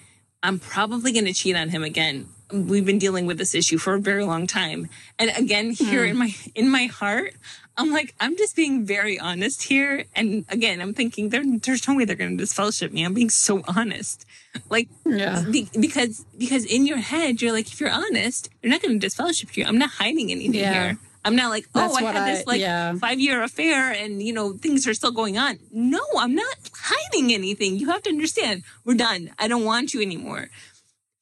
I'm 0.41 0.59
probably 0.59 1.11
going 1.11 1.25
to 1.25 1.33
cheat 1.33 1.57
on 1.57 1.69
him 1.69 1.83
again 1.83 2.29
we've 2.51 2.85
been 2.85 2.99
dealing 2.99 3.25
with 3.25 3.37
this 3.37 3.53
issue 3.53 3.77
for 3.77 3.93
a 3.93 3.99
very 3.99 4.23
long 4.23 4.47
time. 4.47 4.89
And 5.17 5.31
again, 5.35 5.71
here 5.71 6.05
mm. 6.05 6.09
in 6.09 6.17
my 6.17 6.35
in 6.55 6.69
my 6.69 6.85
heart, 6.85 7.33
I'm 7.77 7.91
like, 7.91 8.13
I'm 8.19 8.35
just 8.35 8.55
being 8.55 8.85
very 8.85 9.19
honest 9.19 9.63
here. 9.63 10.05
And 10.15 10.45
again, 10.49 10.81
I'm 10.81 10.93
thinking 10.93 11.29
there's 11.29 11.87
no 11.87 11.95
way 11.95 12.05
they're 12.05 12.15
going 12.15 12.37
to 12.37 12.43
disfellowship 12.43 12.91
me. 12.91 13.03
I'm 13.03 13.13
being 13.13 13.29
so 13.29 13.63
honest, 13.67 14.25
like, 14.69 14.89
yeah. 15.05 15.43
Be, 15.49 15.69
because 15.79 16.25
because 16.37 16.65
in 16.65 16.85
your 16.85 16.97
head, 16.97 17.41
you're 17.41 17.53
like, 17.53 17.71
if 17.71 17.79
you're 17.79 17.91
honest, 17.91 18.49
they're 18.61 18.71
not 18.71 18.81
going 18.81 18.93
to 18.93 18.99
disfellowship 18.99 19.55
you. 19.55 19.65
I'm 19.65 19.77
not 19.77 19.91
hiding 19.91 20.31
anything 20.31 20.59
yeah. 20.59 20.73
here. 20.73 20.97
I'm 21.25 21.35
not 21.35 21.49
like, 21.49 21.67
oh, 21.75 21.81
That's 21.81 21.97
I 21.97 22.11
had 22.11 22.27
this 22.27 22.47
like 22.47 22.61
yeah. 22.61 22.95
five 22.95 23.19
year 23.19 23.43
affair 23.43 23.91
and, 23.91 24.23
you 24.23 24.33
know, 24.33 24.53
things 24.53 24.87
are 24.87 24.93
still 24.93 25.11
going 25.11 25.37
on. 25.37 25.59
No, 25.71 26.01
I'm 26.17 26.33
not 26.33 26.55
hiding 26.73 27.33
anything. 27.33 27.75
You 27.75 27.89
have 27.89 28.01
to 28.03 28.09
understand, 28.09 28.63
we're 28.85 28.95
done. 28.95 29.31
I 29.37 29.47
don't 29.47 29.65
want 29.65 29.93
you 29.93 30.01
anymore. 30.01 30.49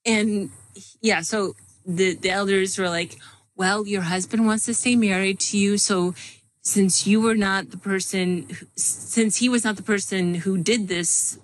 And 0.06 0.52
yeah, 1.02 1.22
so 1.22 1.54
the, 1.86 2.16
the 2.16 2.30
elders 2.30 2.78
were 2.78 2.90
like, 2.90 3.18
well, 3.56 3.88
your 3.88 4.04
husband 4.04 4.46
wants 4.46 4.66
to 4.66 4.74
stay 4.74 4.96
married 4.96 5.40
to 5.40 5.58
you. 5.58 5.78
So 5.78 6.14
since 6.62 7.08
you 7.08 7.20
were 7.22 7.36
not 7.36 7.72
the 7.72 7.78
person, 7.78 8.48
since 8.76 9.38
he 9.38 9.50
was 9.50 9.64
not 9.64 9.78
the 9.78 9.84
person 9.84 10.36
who 10.36 10.58
did 10.58 10.88
this, 10.88 11.40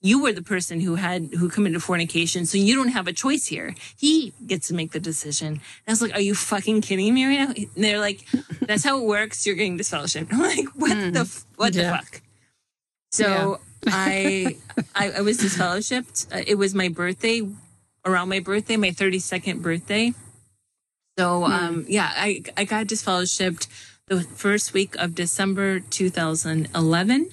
you 0.00 0.22
were 0.22 0.32
the 0.32 0.42
person 0.42 0.80
who 0.80 0.94
had, 0.94 1.34
who 1.34 1.48
committed 1.48 1.82
fornication. 1.82 2.46
So 2.46 2.56
you 2.56 2.76
don't 2.76 2.88
have 2.88 3.08
a 3.08 3.12
choice 3.12 3.46
here. 3.46 3.74
He 3.96 4.32
gets 4.46 4.68
to 4.68 4.74
make 4.74 4.92
the 4.92 5.00
decision. 5.00 5.48
And 5.48 5.60
I 5.88 5.90
was 5.92 6.00
like, 6.00 6.14
are 6.14 6.20
you 6.20 6.34
fucking 6.34 6.82
kidding 6.82 7.12
me 7.12 7.26
right 7.26 7.48
now? 7.48 7.54
And 7.74 7.84
they're 7.84 7.98
like, 7.98 8.24
that's 8.62 8.84
how 8.84 8.98
it 9.00 9.04
works. 9.04 9.44
You're 9.44 9.56
getting 9.56 9.76
disfellowship. 9.76 10.28
I'm 10.32 10.40
like, 10.40 10.68
what 10.76 10.92
mm. 10.92 11.12
the, 11.12 11.44
what 11.56 11.74
yeah. 11.74 11.90
the 11.90 11.96
fuck? 11.98 12.22
So 13.10 13.60
yeah. 13.82 13.92
I, 13.92 14.56
I, 14.94 15.10
I 15.10 15.20
was 15.22 15.38
disfellowshipped. 15.38 16.32
Uh, 16.32 16.44
it 16.46 16.54
was 16.54 16.74
my 16.74 16.88
birthday 16.88 17.42
around 18.04 18.28
my 18.28 18.40
birthday, 18.40 18.76
my 18.76 18.90
32nd 18.90 19.62
birthday. 19.62 20.12
So, 21.18 21.44
hmm. 21.44 21.52
um, 21.52 21.84
yeah, 21.88 22.10
I, 22.14 22.42
I 22.56 22.64
got 22.64 22.86
disfellowshipped 22.86 23.66
the 24.06 24.22
first 24.22 24.72
week 24.72 24.94
of 24.96 25.14
December 25.14 25.80
2011. 25.80 27.30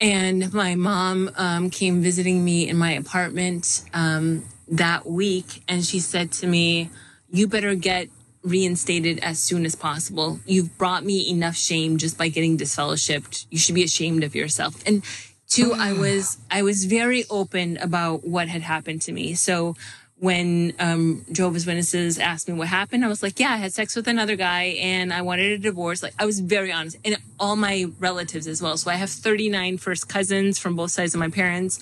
And 0.00 0.52
my 0.52 0.74
mom 0.74 1.30
um, 1.36 1.70
came 1.70 2.02
visiting 2.02 2.44
me 2.44 2.68
in 2.68 2.76
my 2.76 2.92
apartment 2.92 3.82
um, 3.94 4.44
that 4.68 5.06
week, 5.06 5.62
and 5.68 5.84
she 5.84 6.00
said 6.00 6.32
to 6.32 6.46
me, 6.46 6.90
You 7.30 7.46
better 7.46 7.74
get 7.74 8.08
reinstated 8.42 9.18
as 9.20 9.38
soon 9.38 9.64
as 9.64 9.74
possible. 9.74 10.40
You've 10.44 10.76
brought 10.76 11.04
me 11.04 11.30
enough 11.30 11.56
shame 11.56 11.96
just 11.96 12.18
by 12.18 12.28
getting 12.28 12.58
disfellowshipped. 12.58 13.46
You 13.50 13.58
should 13.58 13.74
be 13.74 13.84
ashamed 13.84 14.24
of 14.24 14.34
yourself. 14.34 14.82
And 14.86 15.02
Two, 15.48 15.72
I 15.72 15.92
was 15.92 16.38
I 16.50 16.62
was 16.62 16.84
very 16.86 17.24
open 17.30 17.76
about 17.78 18.26
what 18.26 18.48
had 18.48 18.62
happened 18.62 19.02
to 19.02 19.12
me. 19.12 19.34
So 19.34 19.76
when 20.18 20.72
um, 20.78 21.24
Jehovah's 21.32 21.66
Witnesses 21.66 22.18
asked 22.18 22.48
me 22.48 22.54
what 22.54 22.68
happened, 22.68 23.04
I 23.04 23.08
was 23.08 23.22
like, 23.22 23.38
"Yeah, 23.38 23.52
I 23.52 23.56
had 23.56 23.72
sex 23.72 23.94
with 23.94 24.08
another 24.08 24.36
guy, 24.36 24.76
and 24.80 25.12
I 25.12 25.22
wanted 25.22 25.52
a 25.52 25.58
divorce." 25.58 26.02
Like 26.02 26.14
I 26.18 26.24
was 26.24 26.40
very 26.40 26.72
honest, 26.72 26.96
and 27.04 27.16
all 27.38 27.56
my 27.56 27.86
relatives 27.98 28.46
as 28.46 28.62
well. 28.62 28.76
So 28.76 28.90
I 28.90 28.94
have 28.94 29.10
39 29.10 29.78
first 29.78 30.08
cousins 30.08 30.58
from 30.58 30.76
both 30.76 30.92
sides 30.92 31.14
of 31.14 31.20
my 31.20 31.28
parents, 31.28 31.80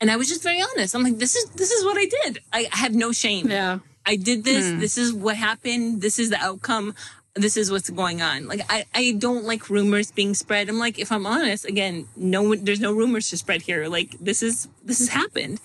and 0.00 0.10
I 0.10 0.16
was 0.16 0.28
just 0.28 0.42
very 0.42 0.62
honest. 0.62 0.94
I'm 0.94 1.02
like, 1.02 1.18
"This 1.18 1.36
is 1.36 1.50
this 1.50 1.70
is 1.70 1.84
what 1.84 1.98
I 1.98 2.06
did. 2.06 2.38
I 2.52 2.68
have 2.72 2.94
no 2.94 3.12
shame. 3.12 3.50
Yeah. 3.50 3.80
I 4.04 4.16
did 4.16 4.42
this. 4.42 4.80
This 4.80 4.98
is 4.98 5.12
what 5.12 5.36
happened. 5.36 6.02
This 6.02 6.18
is 6.18 6.30
the 6.30 6.38
outcome. 6.38 6.94
This 7.34 7.56
is 7.56 7.70
what's 7.70 7.88
going 7.88 8.20
on. 8.20 8.46
Like 8.46 8.60
I, 8.68 8.84
I 8.94 9.12
don't 9.18 9.44
like 9.44 9.70
rumors 9.70 10.10
being 10.10 10.34
spread. 10.34 10.68
I'm 10.68 10.78
like, 10.78 10.98
if 10.98 11.10
I'm 11.10 11.26
honest, 11.26 11.64
again, 11.64 12.06
no 12.14 12.42
one, 12.42 12.64
there's 12.64 12.80
no 12.80 12.92
rumors 12.92 13.30
to 13.30 13.36
spread 13.36 13.62
here. 13.62 13.88
Like 13.88 14.16
this 14.20 14.42
is, 14.42 14.68
this 14.84 14.98
has 14.98 15.08
happened. 15.08 15.60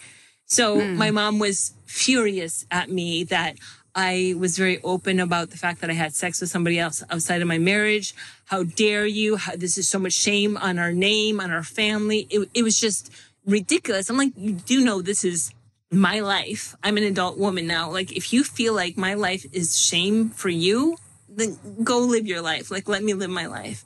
So 0.45 0.79
hmm. 0.79 0.95
my 0.95 1.11
mom 1.11 1.39
was 1.39 1.73
furious 1.85 2.65
at 2.71 2.89
me 2.89 3.25
that 3.25 3.57
I 3.93 4.35
was 4.37 4.57
very 4.57 4.79
open 4.83 5.19
about 5.19 5.49
the 5.49 5.57
fact 5.57 5.81
that 5.81 5.89
I 5.89 5.93
had 5.93 6.13
sex 6.13 6.39
with 6.39 6.51
somebody 6.51 6.79
else 6.79 7.03
outside 7.09 7.41
of 7.41 7.47
my 7.47 7.57
marriage. 7.57 8.13
How 8.45 8.63
dare 8.63 9.07
you? 9.07 9.37
How, 9.37 9.55
this 9.55 9.77
is 9.77 9.89
so 9.89 9.97
much 9.97 10.13
shame 10.13 10.55
on 10.55 10.77
our 10.77 10.93
name, 10.93 11.39
on 11.39 11.51
our 11.51 11.63
family. 11.63 12.27
It, 12.29 12.47
it 12.53 12.63
was 12.63 12.79
just 12.79 13.11
ridiculous. 13.45 14.09
I'm 14.09 14.17
like, 14.17 14.33
you 14.37 14.53
do 14.53 14.85
know 14.85 15.01
this 15.01 15.25
is 15.25 15.51
my 15.91 16.19
life. 16.19 16.75
I'm 16.83 16.97
an 16.97 17.03
adult 17.03 17.39
woman 17.39 17.65
now. 17.65 17.89
Like, 17.89 18.11
if 18.11 18.31
you 18.31 18.43
feel 18.43 18.75
like 18.75 18.97
my 18.97 19.15
life 19.15 19.45
is 19.51 19.79
shame 19.79 20.29
for 20.29 20.49
you, 20.49 20.97
then 21.37 21.57
go 21.83 21.99
live 21.99 22.27
your 22.27 22.41
life. 22.41 22.69
Like, 22.69 22.89
let 22.89 23.03
me 23.03 23.13
live 23.13 23.29
my 23.29 23.45
life. 23.45 23.85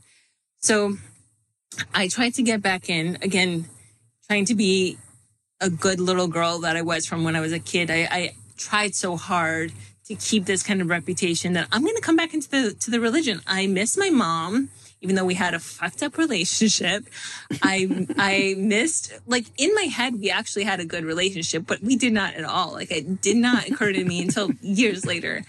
So 0.60 0.98
I 1.94 2.08
tried 2.08 2.34
to 2.36 2.44
get 2.44 2.62
back 2.62 2.90
in 2.90 3.18
again, 3.22 3.66
trying 4.28 4.46
to 4.46 4.56
be 4.56 4.98
a 5.60 5.70
good 5.70 6.00
little 6.00 6.28
girl 6.28 6.60
that 6.60 6.76
I 6.76 6.82
was 6.82 7.06
from 7.06 7.24
when 7.24 7.36
I 7.36 7.42
was 7.42 7.54
a 7.54 7.60
kid. 7.60 7.92
I, 7.92 8.08
I 8.10 8.36
tried 8.58 8.96
so 8.96 9.18
hard 9.18 9.74
to 10.06 10.16
keep 10.16 10.46
this 10.46 10.64
kind 10.64 10.82
of 10.82 10.90
reputation 10.90 11.54
that 11.54 11.68
I'm 11.72 11.84
going 11.84 11.96
to 11.96 12.02
come 12.02 12.16
back 12.16 12.34
into 12.34 12.50
the 12.50 12.74
to 12.74 12.92
the 12.92 13.00
religion. 13.00 13.42
I 13.46 13.68
miss 13.68 13.98
my 13.98 14.10
mom, 14.10 14.70
even 15.02 15.16
though 15.16 15.26
we 15.26 15.36
had 15.36 15.54
a 15.54 15.60
fucked 15.60 16.02
up 16.04 16.18
relationship. 16.18 17.06
I 17.62 18.08
I 18.18 18.56
missed 18.58 19.14
like 19.28 19.46
in 19.58 19.74
my 19.76 19.84
head 19.84 20.20
we 20.20 20.32
actually 20.32 20.64
had 20.64 20.80
a 20.80 20.86
good 20.86 21.06
relationship, 21.06 21.66
but 21.68 21.82
we 21.82 21.96
did 21.96 22.14
not 22.14 22.34
at 22.34 22.46
all. 22.46 22.72
Like 22.72 22.92
it 22.92 23.22
did 23.22 23.38
not 23.38 23.70
occur 23.70 23.92
to 23.92 24.04
me 24.04 24.22
until 24.22 24.52
years 24.62 25.06
later 25.06 25.44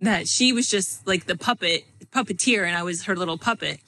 that 0.00 0.28
she 0.28 0.52
was 0.52 0.68
just 0.68 1.06
like 1.06 1.26
the 1.26 1.36
puppet 1.36 1.84
puppeteer 2.12 2.66
and 2.66 2.76
I 2.76 2.82
was 2.82 3.04
her 3.04 3.16
little 3.16 3.38
puppet. 3.38 3.80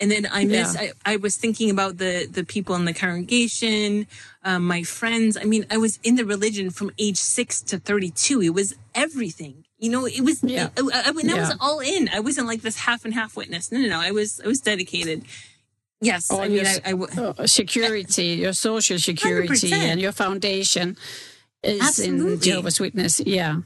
And 0.00 0.10
then 0.10 0.26
I 0.32 0.44
miss. 0.44 0.74
Yeah. 0.74 0.90
I, 1.06 1.12
I 1.12 1.16
was 1.16 1.36
thinking 1.36 1.70
about 1.70 1.98
the 1.98 2.26
the 2.26 2.42
people 2.44 2.74
in 2.74 2.86
the 2.86 2.92
congregation, 2.94 4.08
um, 4.42 4.66
my 4.66 4.82
friends. 4.82 5.36
I 5.36 5.44
mean, 5.44 5.64
I 5.70 5.76
was 5.76 6.00
in 6.02 6.16
the 6.16 6.24
religion 6.24 6.70
from 6.70 6.90
age 6.98 7.18
six 7.18 7.62
to 7.62 7.78
thirty 7.78 8.10
two. 8.10 8.42
It 8.42 8.50
was 8.52 8.74
everything. 8.96 9.64
You 9.78 9.90
know, 9.90 10.04
it 10.06 10.22
was. 10.22 10.42
Yeah. 10.42 10.70
I, 10.76 10.80
I, 10.92 11.02
I 11.08 11.10
was 11.12 11.24
Yeah. 11.24 11.52
all 11.60 11.78
in. 11.78 12.08
I 12.12 12.18
wasn't 12.18 12.48
like 12.48 12.62
this 12.62 12.78
half 12.78 13.04
and 13.04 13.14
half 13.14 13.36
witness. 13.36 13.70
No, 13.70 13.78
no, 13.78 13.88
no. 13.90 14.00
I 14.00 14.10
was. 14.10 14.40
I 14.44 14.48
was 14.48 14.60
dedicated. 14.60 15.22
Yes, 16.00 16.32
All 16.32 16.40
I 16.40 16.48
mean, 16.48 16.64
your 16.64 16.66
I, 16.84 17.20
uh, 17.20 17.46
security, 17.46 18.26
your 18.42 18.54
social 18.54 18.98
security, 18.98 19.70
100%. 19.70 19.72
and 19.72 20.00
your 20.00 20.10
foundation 20.10 20.96
is 21.62 22.00
in 22.00 22.40
Jehovah's 22.40 22.80
Witness. 22.80 23.20
Yeah. 23.20 23.58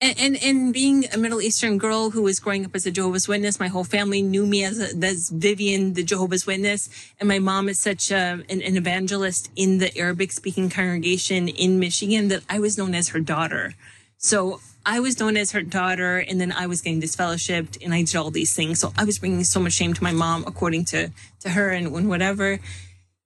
And, 0.00 0.16
and 0.20 0.42
and 0.44 0.72
being 0.72 1.06
a 1.12 1.18
Middle 1.18 1.42
Eastern 1.42 1.76
girl 1.76 2.10
who 2.10 2.22
was 2.22 2.38
growing 2.38 2.64
up 2.64 2.76
as 2.76 2.86
a 2.86 2.92
Jehovah's 2.92 3.26
Witness, 3.26 3.58
my 3.58 3.66
whole 3.66 3.82
family 3.82 4.22
knew 4.22 4.46
me 4.46 4.62
as 4.62 4.78
a, 4.78 4.96
as 5.04 5.28
Vevian, 5.30 5.94
the 5.94 6.04
Jehovah's 6.04 6.46
Witness, 6.46 6.88
and 7.18 7.28
my 7.28 7.40
mom 7.40 7.68
is 7.68 7.80
such 7.80 8.12
a, 8.12 8.44
an, 8.48 8.62
an 8.62 8.76
evangelist 8.76 9.50
in 9.56 9.78
the 9.78 9.96
Arabic 9.98 10.30
speaking 10.30 10.70
congregation 10.70 11.48
in 11.48 11.80
Michigan 11.80 12.28
that 12.28 12.44
I 12.48 12.60
was 12.60 12.78
known 12.78 12.94
as 12.94 13.08
her 13.08 13.18
daughter. 13.18 13.74
So 14.18 14.60
I 14.86 15.00
was 15.00 15.18
known 15.18 15.36
as 15.36 15.50
her 15.50 15.62
daughter, 15.62 16.18
and 16.18 16.40
then 16.40 16.52
I 16.52 16.68
was 16.68 16.80
getting 16.80 17.02
disfellowshipped, 17.02 17.84
and 17.84 17.92
I 17.92 18.02
did 18.02 18.14
all 18.14 18.30
these 18.30 18.54
things. 18.54 18.78
So 18.78 18.92
I 18.96 19.02
was 19.04 19.18
bringing 19.18 19.42
so 19.42 19.58
much 19.58 19.72
shame 19.72 19.94
to 19.94 20.02
my 20.04 20.12
mom, 20.12 20.44
according 20.46 20.84
to 20.86 21.10
to 21.40 21.50
her, 21.50 21.70
and, 21.70 21.88
and 21.88 22.08
whatever. 22.08 22.60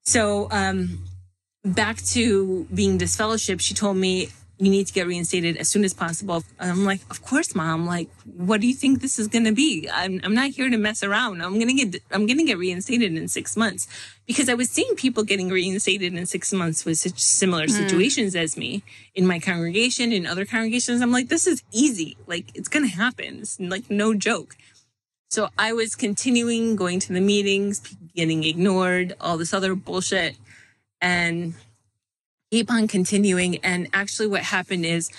So 0.04 0.48
um, 0.50 1.04
back 1.64 1.98
to 2.14 2.66
being 2.74 2.98
disfellowshipped, 2.98 3.61
she 3.61 3.74
told 3.74 3.98
me 3.98 4.30
you 4.62 4.70
need 4.70 4.87
to 4.87 4.92
get 4.92 5.09
reinstated 5.09 5.57
as 5.57 5.68
soon 5.68 5.83
as 5.83 5.92
possible. 5.92 6.44
And 6.61 6.70
I'm 6.70 6.85
like, 6.85 7.01
of 7.11 7.20
course, 7.20 7.53
mom. 7.53 7.85
Like, 7.85 8.09
what 8.37 8.61
do 8.61 8.68
you 8.68 8.75
think 8.75 9.01
this 9.01 9.18
is 9.18 9.27
going 9.27 9.44
to 9.44 9.53
be? 9.53 9.88
I'm, 9.92 10.20
I'm 10.22 10.35
not 10.35 10.51
here 10.51 10.70
to 10.70 10.77
mess 10.77 11.03
around. 11.03 11.42
I'm 11.42 11.55
going 11.55 11.77
to 11.77 11.85
get, 11.85 12.01
I'm 12.12 12.27
going 12.27 12.38
to 12.38 12.44
get 12.44 12.59
reinstated 12.59 13.16
in 13.16 13.27
six 13.27 13.57
months 13.57 13.88
because 14.25 14.48
I 14.48 14.55
was 14.55 14.70
seeing 14.70 14.94
people 14.94 15.25
getting 15.25 15.48
reinstated 15.48 16.14
in 16.14 16.27
six 16.27 16.53
months 16.53 16.85
with 16.85 16.98
such 16.98 17.18
similar 17.18 17.64
hmm. 17.64 17.72
situations 17.72 18.37
as 18.37 18.57
me 18.57 18.85
in 19.16 19.27
my 19.27 19.40
congregation, 19.40 20.12
in 20.12 20.29
other 20.29 20.44
congregations. 20.44 21.03
I'm 21.03 21.11
like, 21.11 21.29
this 21.29 21.48
is 21.48 21.64
easy. 21.72 22.16
Like, 22.29 22.57
it's 22.57 22.68
going 22.68 22.88
to 22.88 22.94
happen. 22.94 23.40
It's 23.40 23.59
like 23.59 23.90
no 23.90 24.14
joke. 24.14 24.55
So 25.29 25.48
I 25.59 25.72
was 25.72 25.96
continuing 25.96 26.77
going 26.77 27.01
to 27.01 27.12
the 27.12 27.20
meetings, 27.20 27.81
getting 28.14 28.44
ignored, 28.44 29.16
all 29.20 29.38
this 29.38 29.53
other 29.53 29.75
bullshit. 29.75 30.37
And 31.01 31.55
keep 32.53 32.71
on 32.71 32.87
continuing. 32.87 33.57
And 33.65 33.88
actually, 33.95 34.29
what 34.29 34.43
happened 34.43 34.85
is 34.85 35.11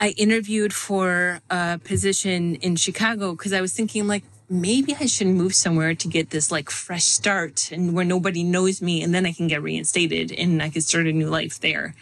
I 0.00 0.08
interviewed 0.16 0.72
for 0.72 1.40
a 1.50 1.78
position 1.84 2.54
in 2.56 2.76
Chicago 2.76 3.32
because 3.32 3.52
I 3.52 3.60
was 3.60 3.74
thinking, 3.74 4.06
like, 4.08 4.24
maybe 4.48 4.96
I 4.98 5.04
should 5.04 5.26
move 5.26 5.54
somewhere 5.54 5.94
to 5.94 6.08
get 6.08 6.30
this 6.30 6.50
like 6.50 6.70
fresh 6.70 7.04
start 7.04 7.70
and 7.70 7.94
where 7.94 8.04
nobody 8.04 8.42
knows 8.42 8.80
me, 8.80 9.02
and 9.02 9.14
then 9.14 9.26
I 9.26 9.32
can 9.32 9.46
get 9.46 9.62
reinstated 9.62 10.32
and 10.32 10.62
I 10.62 10.70
can 10.70 10.80
start 10.80 11.06
a 11.06 11.12
new 11.12 11.28
life 11.28 11.60
there. 11.60 11.94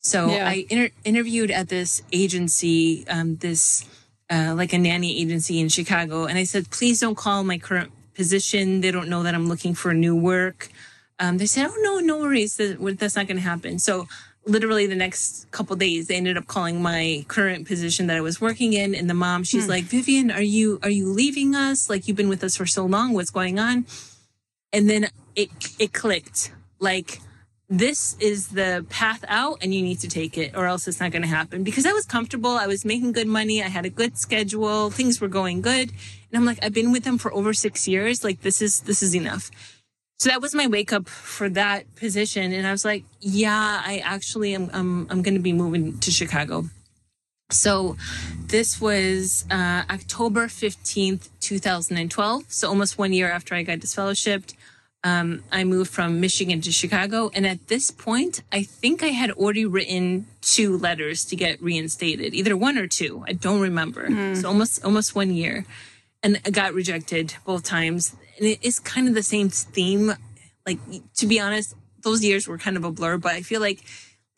So 0.00 0.30
Yeah. 0.30 0.48
I 0.48 0.66
inter- 0.70 0.94
interviewed 1.04 1.50
at 1.50 1.68
this 1.68 2.00
agency, 2.10 3.06
um, 3.08 3.36
this 3.36 3.84
uh, 4.30 4.54
like 4.56 4.72
a 4.72 4.78
nanny 4.78 5.20
agency 5.20 5.60
in 5.60 5.68
Chicago, 5.68 6.24
and 6.24 6.38
I 6.38 6.44
said, 6.44 6.70
please 6.70 7.00
don't 7.00 7.14
call 7.14 7.44
my 7.44 7.58
current 7.58 7.90
position. 8.14 8.80
They 8.80 8.90
don't 8.90 9.08
know 9.08 9.22
that 9.22 9.34
I'm 9.34 9.48
looking 9.48 9.74
for 9.74 9.92
new 9.94 10.16
work. 10.16 10.68
Um, 11.20 11.38
they 11.38 11.46
said, 11.46 11.68
oh 11.68 11.78
no, 11.82 11.98
no 11.98 12.18
worries, 12.18 12.56
that's 12.56 13.16
not 13.16 13.26
going 13.26 13.36
to 13.36 13.42
happen. 13.42 13.78
So 13.78 14.06
literally 14.48 14.86
the 14.86 14.94
next 14.94 15.50
couple 15.50 15.76
days, 15.76 16.08
they 16.08 16.16
ended 16.16 16.36
up 16.36 16.46
calling 16.46 16.82
my 16.82 17.24
current 17.28 17.66
position 17.66 18.06
that 18.06 18.16
I 18.16 18.20
was 18.20 18.40
working 18.40 18.72
in, 18.72 18.94
and 18.94 19.08
the 19.08 19.14
mom, 19.14 19.44
she's 19.44 19.68
like, 19.68 19.84
Vevian, 19.84 20.30
are 20.30 20.42
you 20.42 20.78
are 20.82 20.90
you 20.90 21.08
leaving 21.08 21.54
us? 21.54 21.90
Like 21.90 22.08
you've 22.08 22.16
been 22.16 22.28
with 22.28 22.42
us 22.42 22.56
for 22.56 22.66
so 22.66 22.86
long. 22.86 23.12
What's 23.12 23.30
going 23.30 23.58
on? 23.58 23.86
And 24.72 24.88
then 24.88 25.08
it 25.34 25.50
it 25.78 25.92
clicked. 25.92 26.52
Like 26.80 27.20
this 27.70 28.16
is 28.18 28.48
the 28.48 28.86
path 28.88 29.22
out 29.28 29.58
and 29.60 29.74
you 29.74 29.82
need 29.82 30.00
to 30.00 30.08
take 30.08 30.38
it 30.38 30.56
or 30.56 30.64
else 30.66 30.88
it's 30.88 31.00
not 31.00 31.10
going 31.10 31.22
to 31.22 31.28
happen. 31.28 31.62
Because 31.64 31.84
i 31.84 31.92
was 31.92 32.06
comfortable. 32.06 32.52
I 32.52 32.66
was 32.66 32.82
making 32.82 33.12
good 33.12 33.26
money. 33.26 33.62
I 33.62 33.68
had 33.68 33.84
a 33.84 33.90
good 33.90 34.16
schedule. 34.16 34.88
Things 34.88 35.20
were 35.20 35.28
going 35.28 35.60
good. 35.60 35.90
And 35.90 36.34
i'm 36.34 36.44
like 36.44 36.58
i've 36.62 36.72
been 36.72 36.92
with 36.92 37.04
them 37.04 37.18
for 37.18 37.32
over 37.34 37.52
six 37.52 37.86
years. 37.86 38.24
Like 38.24 38.40
this 38.40 38.62
is 38.62 38.80
this 38.80 39.02
is 39.02 39.14
enough 39.14 39.50
so 40.18 40.30
that 40.30 40.42
was 40.42 40.54
my 40.54 40.66
wake 40.66 40.92
up 40.92 41.08
for 41.08 41.48
that 41.48 41.94
position 41.96 42.52
and 42.52 42.66
i 42.66 42.72
was 42.72 42.84
like 42.84 43.04
yeah 43.20 43.82
i 43.84 43.98
actually 43.98 44.54
am 44.54 44.70
i'm, 44.72 45.06
I'm 45.10 45.22
going 45.22 45.34
to 45.34 45.40
be 45.40 45.52
moving 45.52 45.98
to 45.98 46.10
chicago 46.10 46.64
so 47.50 47.96
this 48.46 48.80
was 48.80 49.46
uh, 49.50 49.82
October 49.88 50.48
15th, 50.48 51.30
2012. 51.40 52.44
So 52.48 52.68
almost 52.68 52.98
one 52.98 53.12
year 53.12 53.30
after 53.30 53.54
I 53.54 53.62
got 53.62 53.78
disfellowshipped. 53.78 54.54
Um, 55.04 55.44
I 55.50 55.64
moved 55.64 55.90
from 55.90 56.20
Michigan 56.20 56.60
to 56.62 56.72
Chicago. 56.72 57.30
And 57.32 57.46
at 57.46 57.68
this 57.68 57.90
point, 57.90 58.42
I 58.52 58.64
think 58.64 59.02
I 59.02 59.08
had 59.08 59.30
already 59.30 59.64
written 59.64 60.26
two 60.42 60.76
letters 60.76 61.24
to 61.26 61.36
get 61.36 61.62
reinstated, 61.62 62.34
either 62.34 62.56
one 62.56 62.76
or 62.76 62.86
two. 62.86 63.24
I 63.26 63.32
don't 63.32 63.60
remember. 63.60 64.34
So 64.34 64.48
almost, 64.48 64.84
almost 64.84 65.14
one 65.14 65.30
year. 65.32 65.64
And 66.22 66.40
I 66.44 66.50
got 66.50 66.74
rejected 66.74 67.34
both 67.46 67.62
times. 67.62 68.14
And 68.38 68.46
it 68.46 68.58
is 68.62 68.78
kind 68.78 69.08
of 69.08 69.14
the 69.14 69.22
same 69.22 69.48
theme. 69.48 70.12
Like, 70.66 70.78
to 71.16 71.26
be 71.26 71.40
honest, 71.40 71.74
those 72.02 72.22
years 72.24 72.46
were 72.46 72.58
kind 72.58 72.76
of 72.76 72.84
a 72.84 72.90
blur, 72.92 73.18
but 73.18 73.32
I 73.32 73.42
feel 73.42 73.60
like 73.60 73.80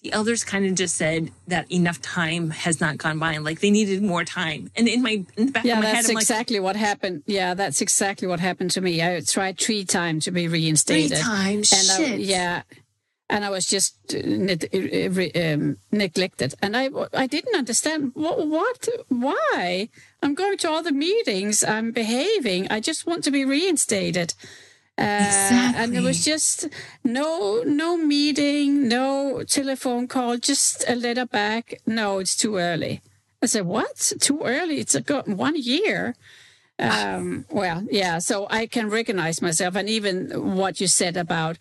the 0.03 0.13
elders 0.15 0.45
kind 0.45 0.65
of 0.65 0.75
just 0.77 0.95
said 0.97 1.31
that 1.49 1.71
enough 1.71 2.01
time 2.01 2.49
has 2.51 2.81
not 2.81 2.97
gone 2.97 3.19
by 3.19 3.33
and 3.35 3.45
like 3.45 3.61
they 3.61 3.71
needed 3.71 4.03
more 4.03 4.25
time. 4.25 4.71
And 4.75 4.89
in 4.89 5.03
my 5.03 5.25
in 5.37 5.47
the 5.47 5.53
back 5.53 5.65
Yeah, 5.67 5.75
of 5.75 5.81
my 5.81 5.87
head, 5.87 5.97
that's 5.97 6.09
I'm 6.09 6.15
like, 6.15 6.23
exactly 6.23 6.59
what 6.59 6.75
happened. 6.77 7.23
Yeah, 7.27 7.53
that's 7.53 7.83
exactly 7.83 8.27
what 8.27 8.41
happened 8.41 8.71
to 8.73 8.81
me. 8.81 9.03
I 9.03 9.21
tried 9.21 9.59
three 9.59 9.85
times 9.85 10.25
to 10.25 10.31
be 10.31 10.49
reinstated 10.49 11.11
three 11.19 11.21
times. 11.23 11.71
and 11.73 12.03
I, 12.03 12.09
Shit. 12.09 12.21
yeah, 12.21 12.63
and 13.31 13.45
I 13.45 13.51
was 13.51 13.64
just 13.66 13.97
uh, 14.12 14.19
uh, 14.19 15.53
um, 15.55 15.77
neglected, 15.93 16.55
and 16.61 16.77
I 16.77 16.90
I 17.14 17.27
didn't 17.27 17.57
understand 17.57 18.11
what, 18.14 18.47
what 18.47 18.88
why 19.09 19.88
I'm 20.23 20.35
going 20.35 20.59
to 20.59 20.71
all 20.71 20.83
the 20.83 20.93
meetings, 20.93 21.64
I'm 21.64 21.93
behaving, 21.93 22.66
I 22.71 22.81
just 22.81 23.07
want 23.07 23.25
to 23.25 23.31
be 23.31 23.45
reinstated. 23.45 24.35
Uh, 24.99 25.73
and 25.77 25.97
it 25.97 26.03
was 26.03 26.23
just 26.23 26.69
no 27.03 27.62
no 27.64 27.97
meeting, 27.97 28.87
no 28.88 29.43
telephone 29.45 30.07
call, 30.07 30.37
just 30.37 30.85
a 30.87 30.95
letter 30.95 31.25
back. 31.25 31.81
No, 31.87 32.19
it's 32.19 32.37
too 32.37 32.59
early. 32.59 33.01
I 33.43 33.47
said, 33.47 33.64
"What? 33.64 34.12
Too 34.21 34.43
early? 34.43 34.77
It's 34.81 34.95
a 34.95 35.01
go- 35.01 35.23
one 35.25 35.57
year." 35.57 36.16
Um, 36.79 37.47
well, 37.51 37.87
yeah. 37.90 38.19
So 38.19 38.47
I 38.51 38.66
can 38.66 38.90
recognize 38.90 39.40
myself, 39.40 39.75
and 39.75 39.88
even 39.88 40.57
what 40.57 40.81
you 40.81 40.87
said 40.87 41.16
about 41.16 41.57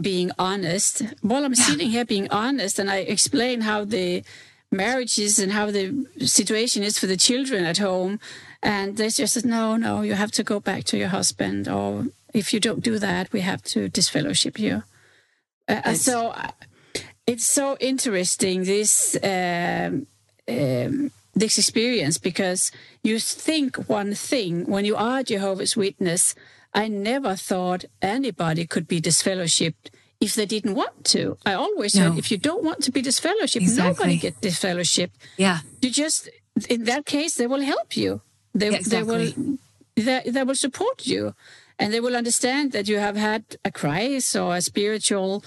being 0.00 0.30
honest. 0.38 1.02
While 1.20 1.44
I'm 1.44 1.54
sitting 1.54 1.90
here 1.90 2.04
being 2.04 2.30
honest, 2.30 2.78
and 2.78 2.90
I 2.90 2.98
explain 2.98 3.62
how 3.62 3.84
the 3.84 4.24
marriage 4.70 5.18
is 5.18 5.38
and 5.38 5.52
how 5.52 5.70
the 5.70 6.06
situation 6.18 6.82
is 6.82 6.98
for 6.98 7.06
the 7.06 7.16
children 7.16 7.64
at 7.64 7.78
home. 7.78 8.18
And 8.62 8.96
they 8.96 9.08
just 9.08 9.34
said, 9.34 9.44
no, 9.44 9.76
no, 9.76 10.02
you 10.02 10.14
have 10.14 10.32
to 10.32 10.42
go 10.42 10.60
back 10.60 10.84
to 10.84 10.96
your 10.96 11.08
husband, 11.08 11.68
or 11.68 12.06
if 12.32 12.54
you 12.54 12.60
don't 12.60 12.82
do 12.82 12.98
that, 12.98 13.32
we 13.32 13.40
have 13.40 13.62
to 13.64 13.88
disfellowship 13.88 14.58
you. 14.58 14.84
Uh, 15.68 15.94
so 15.94 16.28
uh, 16.28 16.50
it's 17.26 17.46
so 17.46 17.76
interesting 17.80 18.64
this 18.64 19.16
um, 19.22 20.06
um, 20.48 21.10
this 21.34 21.58
experience 21.58 22.18
because 22.18 22.72
you 23.02 23.18
think 23.18 23.88
one 23.88 24.14
thing 24.14 24.66
when 24.66 24.84
you 24.84 24.96
are 24.96 25.22
Jehovah's 25.22 25.76
Witness. 25.76 26.34
I 26.74 26.88
never 26.88 27.36
thought 27.36 27.84
anybody 28.00 28.66
could 28.66 28.88
be 28.88 29.00
disfellowshipped 29.00 29.90
if 30.20 30.34
they 30.34 30.46
didn't 30.46 30.74
want 30.74 31.04
to. 31.04 31.36
I 31.44 31.52
always 31.54 31.94
no. 31.94 32.10
said, 32.10 32.18
if 32.18 32.30
you 32.30 32.38
don't 32.38 32.64
want 32.64 32.82
to 32.84 32.92
be 32.92 33.02
disfellowshipped, 33.02 33.62
exactly. 33.62 33.92
nobody 33.92 34.16
get 34.18 34.40
disfellowshipped. 34.40 35.12
Yeah. 35.36 35.58
You 35.80 35.90
just, 35.90 36.28
in 36.68 36.84
that 36.84 37.04
case, 37.04 37.34
they 37.34 37.46
will 37.46 37.62
help 37.62 37.96
you. 37.96 38.22
They, 38.54 38.70
yeah, 38.70 38.76
exactly. 38.76 39.32
they 39.32 39.42
will, 39.42 39.58
they, 39.96 40.30
they 40.30 40.42
will 40.44 40.54
support 40.54 41.06
you 41.06 41.34
and 41.78 41.92
they 41.92 42.00
will 42.00 42.16
understand 42.16 42.72
that 42.72 42.88
you 42.88 42.98
have 42.98 43.16
had 43.16 43.44
a 43.64 43.70
crisis 43.70 44.36
or 44.36 44.56
a 44.56 44.62
spiritual 44.62 45.44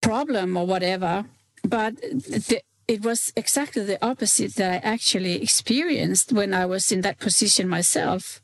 problem 0.00 0.56
or 0.56 0.66
whatever. 0.66 1.24
But 1.64 1.96
the, 1.96 2.62
it 2.86 3.04
was 3.04 3.32
exactly 3.34 3.84
the 3.84 4.04
opposite 4.04 4.54
that 4.56 4.70
I 4.72 4.76
actually 4.88 5.42
experienced 5.42 6.32
when 6.32 6.52
I 6.54 6.66
was 6.66 6.92
in 6.92 7.00
that 7.00 7.18
position 7.18 7.68
myself. 7.68 8.40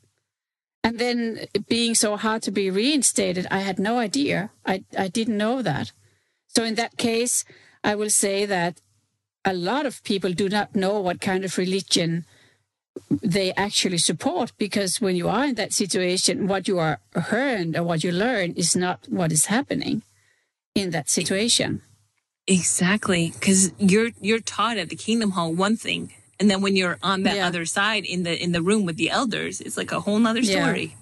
And 0.83 0.97
then 0.99 1.45
being 1.69 1.95
so 1.95 2.17
hard 2.17 2.41
to 2.43 2.51
be 2.51 2.71
reinstated, 2.71 3.47
I 3.51 3.59
had 3.59 3.79
no 3.79 3.99
idea. 3.99 4.51
I, 4.65 4.83
I 4.97 5.07
didn't 5.07 5.37
know 5.37 5.61
that. 5.61 5.91
So 6.47 6.63
in 6.63 6.75
that 6.75 6.97
case, 6.97 7.45
I 7.83 7.95
will 7.95 8.09
say 8.09 8.45
that 8.45 8.81
a 9.45 9.53
lot 9.53 9.85
of 9.85 10.03
people 10.03 10.33
do 10.33 10.49
not 10.49 10.75
know 10.75 10.99
what 10.99 11.21
kind 11.21 11.45
of 11.45 11.57
religion 11.57 12.25
they 13.09 13.53
actually 13.53 13.97
support 13.97 14.51
because 14.57 14.99
when 14.99 15.15
you 15.15 15.29
are 15.29 15.45
in 15.45 15.55
that 15.55 15.73
situation, 15.73 16.47
what 16.47 16.67
you 16.67 16.77
are 16.79 16.99
heard 17.13 17.75
or 17.75 17.83
what 17.83 18.03
you 18.03 18.11
learn 18.11 18.51
is 18.53 18.75
not 18.75 19.05
what 19.07 19.31
is 19.31 19.45
happening 19.45 20.03
in 20.75 20.91
that 20.91 21.09
situation. 21.09 21.81
Exactly, 22.47 23.31
because 23.33 23.71
you're 23.77 24.11
you're 24.19 24.39
taught 24.39 24.77
at 24.77 24.89
the 24.89 24.95
Kingdom 24.95 25.31
Hall 25.31 25.53
one 25.53 25.77
thing, 25.77 26.13
and 26.41 26.49
then 26.49 26.61
when 26.61 26.75
you're 26.75 26.97
on 27.03 27.21
that 27.23 27.37
yeah. 27.37 27.47
other 27.47 27.65
side 27.65 28.03
in 28.03 28.23
the 28.23 28.33
in 28.43 28.51
the 28.51 28.61
room 28.61 28.83
with 28.83 28.97
the 28.97 29.09
elders 29.11 29.61
it's 29.61 29.77
like 29.77 29.91
a 29.91 29.99
whole 29.99 30.19
nother 30.19 30.43
story. 30.43 30.97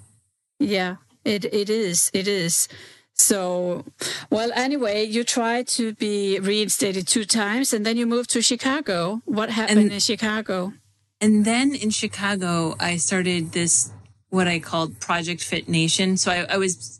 Yeah, 0.60 0.68
yeah 0.76 0.96
it 1.34 1.46
it 1.46 1.70
is 1.70 2.12
it 2.14 2.28
is. 2.28 2.68
So 3.14 3.86
well 4.30 4.52
anyway 4.54 5.06
you 5.06 5.24
tried 5.24 5.66
to 5.80 5.94
be 5.94 6.40
reinstated 6.40 7.08
two 7.08 7.26
times 7.26 7.74
and 7.74 7.86
then 7.86 7.96
you 7.98 8.06
moved 8.06 8.30
to 8.32 8.42
chicago. 8.42 9.22
What 9.26 9.50
happened 9.50 9.80
and, 9.80 9.94
in 9.94 10.00
chicago? 10.00 10.74
And 11.22 11.46
then 11.46 11.74
in 11.74 11.90
chicago 11.90 12.76
i 12.80 12.98
started 12.98 13.54
this 13.54 13.92
what 14.30 14.48
i 14.48 14.60
called 14.60 15.00
project 15.00 15.42
fit 15.42 15.70
nation. 15.70 16.18
So 16.18 16.32
i, 16.32 16.46
I 16.56 16.58
was 16.58 17.00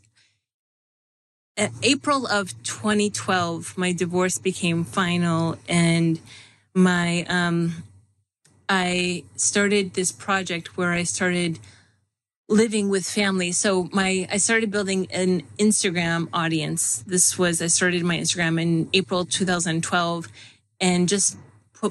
April 1.82 2.26
of 2.26 2.54
2012, 2.62 3.76
my 3.76 3.92
divorce 3.92 4.38
became 4.38 4.82
final, 4.82 5.58
and 5.68 6.18
my 6.74 7.26
um, 7.28 7.84
I 8.70 9.24
started 9.34 9.94
this 9.94 10.12
project 10.12 10.76
where 10.76 10.92
I 10.92 11.02
started 11.02 11.58
living 12.48 12.88
with 12.88 13.04
family. 13.04 13.50
So 13.50 13.88
my 13.92 14.28
I 14.30 14.36
started 14.36 14.70
building 14.70 15.08
an 15.10 15.42
Instagram 15.58 16.28
audience. 16.32 17.02
This 17.04 17.36
was 17.36 17.60
I 17.60 17.66
started 17.66 18.04
my 18.04 18.16
Instagram 18.16 18.62
in 18.62 18.88
April 18.92 19.24
2012 19.24 20.28
and 20.80 21.08
just 21.08 21.36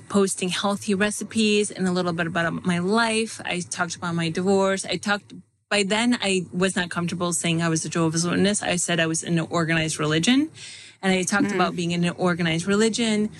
posting 0.07 0.49
healthy 0.49 0.93
recipes 0.93 1.69
and 1.69 1.85
a 1.85 1.91
little 1.91 2.13
bit 2.13 2.27
about 2.27 2.65
my 2.65 2.79
life. 2.79 3.41
I 3.43 3.59
talked 3.59 3.97
about 3.97 4.15
my 4.15 4.29
divorce. 4.29 4.85
I 4.85 4.95
talked 4.95 5.33
by 5.69 5.83
then 5.83 6.17
I 6.21 6.45
was 6.53 6.77
not 6.77 6.89
comfortable 6.89 7.33
saying 7.33 7.61
I 7.61 7.67
was 7.67 7.83
a 7.83 7.89
Jehovah's 7.89 8.25
Witness. 8.25 8.63
I 8.63 8.77
said 8.77 9.01
I 9.01 9.05
was 9.05 9.21
in 9.21 9.37
an 9.37 9.47
organized 9.49 9.99
religion 9.99 10.49
and 11.01 11.11
I 11.11 11.23
talked 11.23 11.47
mm. 11.47 11.55
about 11.55 11.75
being 11.75 11.91
in 11.91 12.05
an 12.05 12.13
organized 12.17 12.67
religion 12.67 13.31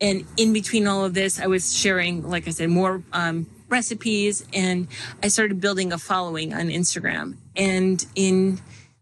and 0.00 0.24
in 0.36 0.52
between 0.52 0.86
all 0.86 1.04
of 1.04 1.14
this, 1.14 1.38
I 1.38 1.46
was 1.46 1.76
sharing, 1.76 2.28
like 2.28 2.48
I 2.48 2.50
said, 2.50 2.70
more 2.70 3.02
um, 3.12 3.46
recipes, 3.68 4.44
and 4.54 4.88
I 5.22 5.28
started 5.28 5.60
building 5.60 5.92
a 5.92 5.98
following 5.98 6.54
on 6.54 6.68
Instagram. 6.68 7.36
And 7.54 8.04
in 8.14 8.60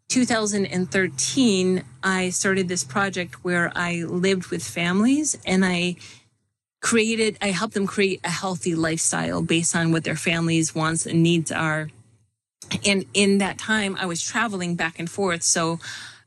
2013, 0.09 1.85
I 2.03 2.31
started 2.31 2.69
this 2.69 2.83
project 2.83 3.45
where 3.45 3.71
I 3.77 4.03
lived 4.05 4.49
with 4.49 4.65
families 4.65 5.39
and 5.47 5.65
I 5.65 5.97
created, 6.81 7.39
I 7.41 7.49
helped 7.49 7.75
them 7.75 7.87
create 7.87 8.21
a 8.25 8.31
healthy 8.31 8.75
lifestyle 8.75 9.43
based 9.43 9.77
on 9.77 9.93
what 9.93 10.05
their 10.05 10.17
families' 10.17 10.75
wants 10.75 11.07
and 11.07 11.23
needs 11.23 11.53
are. 11.53 11.91
And 12.85 13.05
in 13.15 13.39
that 13.39 13.59
time, 13.59 13.97
I 13.99 14.07
was 14.07 14.23
traveling 14.23 14.75
back 14.75 14.99
and 14.99 15.11
forth. 15.11 15.43
So 15.43 15.79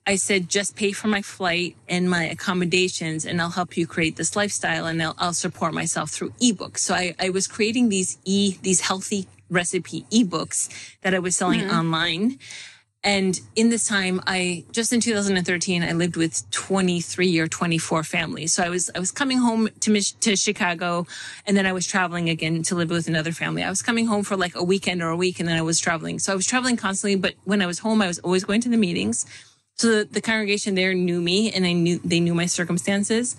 I 0.08 0.16
said, 0.16 0.50
just 0.50 0.76
pay 0.76 0.94
for 0.94 1.08
my 1.08 1.22
flight 1.22 1.76
and 1.88 2.10
my 2.10 2.24
accommodations, 2.24 3.24
and 3.24 3.40
I'll 3.40 3.52
help 3.52 3.78
you 3.78 3.86
create 3.86 4.16
this 4.16 4.36
lifestyle, 4.36 4.88
and 4.88 5.02
I'll, 5.02 5.16
I'll 5.20 5.34
support 5.34 5.74
myself 5.74 6.10
through 6.10 6.32
ebooks. 6.42 6.80
So 6.80 6.96
I, 6.96 7.16
I, 7.20 7.30
was 7.30 7.48
creating 7.48 7.90
these 7.90 8.18
e 8.26 8.58
these 8.64 8.82
healthy 8.82 9.28
recipe 9.50 10.06
ebooks 10.12 10.70
that 11.02 11.14
I 11.14 11.20
was 11.20 11.36
selling 11.36 11.62
mm-hmm. 11.62 11.78
online. 11.78 12.40
And 13.04 13.40
in 13.56 13.70
this 13.70 13.88
time, 13.88 14.22
I 14.28 14.64
just 14.72 14.94
in 14.94 15.02
2013, 15.02 15.84
I 15.84 15.92
lived 15.92 16.16
with 16.16 16.50
23 16.52 17.40
or 17.40 17.48
24 17.48 18.04
families. 18.04 18.54
So 18.54 18.64
I 18.64 18.70
was 18.70 18.92
I 18.96 19.00
was 19.00 19.12
coming 19.12 19.38
home 19.38 19.70
to 19.82 20.02
to 20.22 20.36
Chicago, 20.36 21.06
and 21.46 21.56
then 21.56 21.66
I 21.66 21.74
was 21.74 21.86
traveling 21.86 22.30
again 22.30 22.64
to 22.64 22.76
live 22.76 22.90
with 22.90 23.08
another 23.08 23.32
family. 23.32 23.64
I 23.64 23.70
was 23.70 23.82
coming 23.82 24.08
home 24.08 24.24
for 24.24 24.36
like 24.36 24.56
a 24.56 24.64
weekend 24.64 25.02
or 25.02 25.10
a 25.10 25.16
week, 25.16 25.40
and 25.40 25.48
then 25.48 25.58
I 25.58 25.64
was 25.64 25.80
traveling. 25.80 26.20
So 26.20 26.32
I 26.32 26.36
was 26.36 26.46
traveling 26.46 26.78
constantly. 26.78 27.16
But 27.16 27.36
when 27.44 27.62
I 27.62 27.68
was 27.68 27.80
home, 27.80 28.02
I 28.02 28.08
was 28.08 28.20
always 28.20 28.44
going 28.44 28.62
to 28.62 28.70
the 28.70 28.78
meetings. 28.78 29.26
So 29.82 29.90
the, 29.90 30.04
the 30.06 30.22
congregation 30.22 30.76
there 30.76 30.94
knew 30.94 31.20
me 31.20 31.52
and 31.52 31.66
I 31.66 31.72
knew 31.72 32.00
they 32.06 32.20
knew 32.20 32.36
my 32.36 32.46
circumstances. 32.46 33.36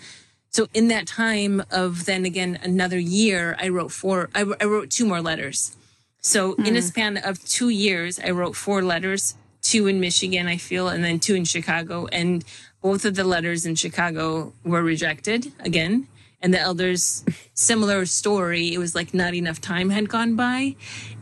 So 0.51 0.67
in 0.75 0.89
that 0.89 1.07
time 1.07 1.63
of 1.71 2.05
then 2.05 2.25
again 2.25 2.59
another 2.65 2.99
year, 2.99 3.57
I 3.61 3.69
wrote 3.69 3.93
four, 3.93 4.29
I, 4.35 4.41
I 4.61 4.65
wrote 4.65 4.91
two 4.91 5.07
more 5.07 5.23
letters. 5.23 5.77
So 6.21 6.57
mm. 6.57 6.67
in 6.67 6.75
a 6.75 6.81
hmm. 6.81 6.87
span 6.87 7.17
of 7.19 7.39
two 7.45 7.69
years, 7.69 8.19
I 8.19 8.31
wrote 8.31 8.57
four 8.57 8.83
letters, 8.83 9.37
two 9.61 9.87
in 9.87 10.01
Michigan, 10.01 10.49
I 10.49 10.57
feel, 10.57 10.89
and 10.89 11.05
then 11.05 11.21
two 11.21 11.37
in 11.37 11.45
Chicago. 11.45 12.07
And 12.07 12.45
both 12.81 13.05
of 13.05 13.15
the 13.15 13.23
letters 13.23 13.65
in 13.65 13.77
Chicago 13.77 14.53
were 14.65 14.83
rejected 14.83 15.53
again. 15.61 16.09
And 16.41 16.53
the 16.53 16.59
elders, 16.59 17.25
similar 17.55 18.05
story. 18.05 18.75
It 18.75 18.79
was 18.79 18.97
like 18.97 19.15
not 19.15 19.33
enough 19.35 19.61
time 19.61 19.91
had 19.91 20.09
gone 20.09 20.35
by. 20.35 20.75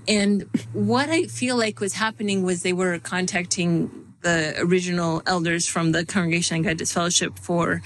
And 0.08 0.48
what 0.72 1.10
I 1.10 1.24
feel 1.24 1.58
like 1.58 1.78
was 1.78 1.92
happening 1.92 2.42
was 2.42 2.62
they 2.62 2.72
were 2.72 2.98
contacting 2.98 4.09
the 4.22 4.54
original 4.58 5.22
elders 5.26 5.66
from 5.66 5.92
the 5.92 6.04
congregation 6.04 6.58
I 6.58 6.60
got 6.60 6.76
disfellowship 6.76 7.38
for 7.38 7.82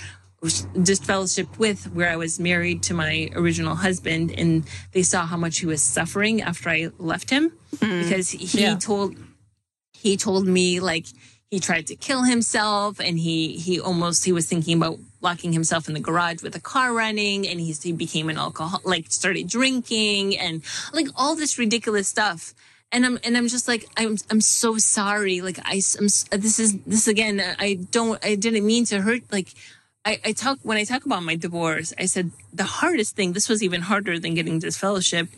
disfellowship 0.83 1.59
with 1.59 1.91
where 1.93 2.11
I 2.11 2.17
was 2.17 2.39
married 2.39 2.83
to 2.85 2.95
my 2.95 3.31
original 3.35 3.75
husband 3.75 4.31
and 4.37 4.65
they 4.93 5.03
saw 5.03 5.25
how 5.25 5.37
much 5.37 5.59
he 5.59 5.67
was 5.67 5.83
suffering 5.83 6.43
after 6.43 6.69
I 6.69 6.91
left 6.99 7.31
him 7.31 7.53
mm. 7.77 8.03
because 8.03 8.31
he 8.31 8.63
yeah. 8.63 8.77
told 8.77 9.17
he 9.93 10.17
told 10.17 10.47
me 10.47 10.81
like 10.81 11.07
he 11.51 11.61
tried 11.61 11.87
to 11.87 11.97
kill 11.97 12.25
himself 12.25 13.01
and 13.01 13.19
he 13.19 13.57
he 13.57 13.81
almost 13.81 14.25
he 14.25 14.33
was 14.33 14.47
thinking 14.47 14.77
about 14.77 14.99
locking 15.23 15.53
himself 15.53 15.89
in 15.89 15.95
the 15.95 16.01
garage 16.01 16.43
with 16.43 16.55
a 16.55 16.61
car 16.61 16.93
running 16.93 17.49
and 17.49 17.59
he, 17.59 17.73
he 17.73 17.93
became 17.93 18.29
an 18.29 18.37
alcohol 18.37 18.81
like 18.85 19.11
started 19.11 19.49
drinking 19.49 20.37
and 20.37 20.63
like 20.93 21.07
all 21.17 21.35
this 21.37 21.59
ridiculous 21.59 22.09
stuff 22.09 22.53
and 22.93 23.05
I'm 23.05 23.19
and 23.25 23.37
I'm 23.37 23.49
just 23.49 23.69
like 23.69 23.87
I'm 23.97 24.17
I'm 24.31 24.41
so 24.41 24.79
sorry. 24.79 25.41
Like 25.41 25.59
I 25.65 25.83
am 25.99 26.09
this 26.41 26.59
is 26.59 26.79
this 26.83 27.09
again. 27.09 27.43
I 27.59 27.75
don't 27.91 28.25
I 28.25 28.37
didn't 28.37 28.65
mean 28.65 28.85
to 28.87 29.01
hurt. 29.01 29.23
Like 29.33 29.49
I, 30.05 30.21
I 30.25 30.33
talk 30.33 30.59
when 30.63 30.77
I 30.77 30.85
talk 30.85 31.05
about 31.07 31.23
my 31.23 31.37
divorce. 31.37 31.93
I 31.99 32.07
said 32.07 32.31
the 32.53 32.65
hardest 32.65 33.17
thing. 33.17 33.33
This 33.33 33.49
was 33.49 33.63
even 33.63 33.83
harder 33.83 34.19
than 34.19 34.35
getting 34.35 34.59
disfellowship. 34.59 35.29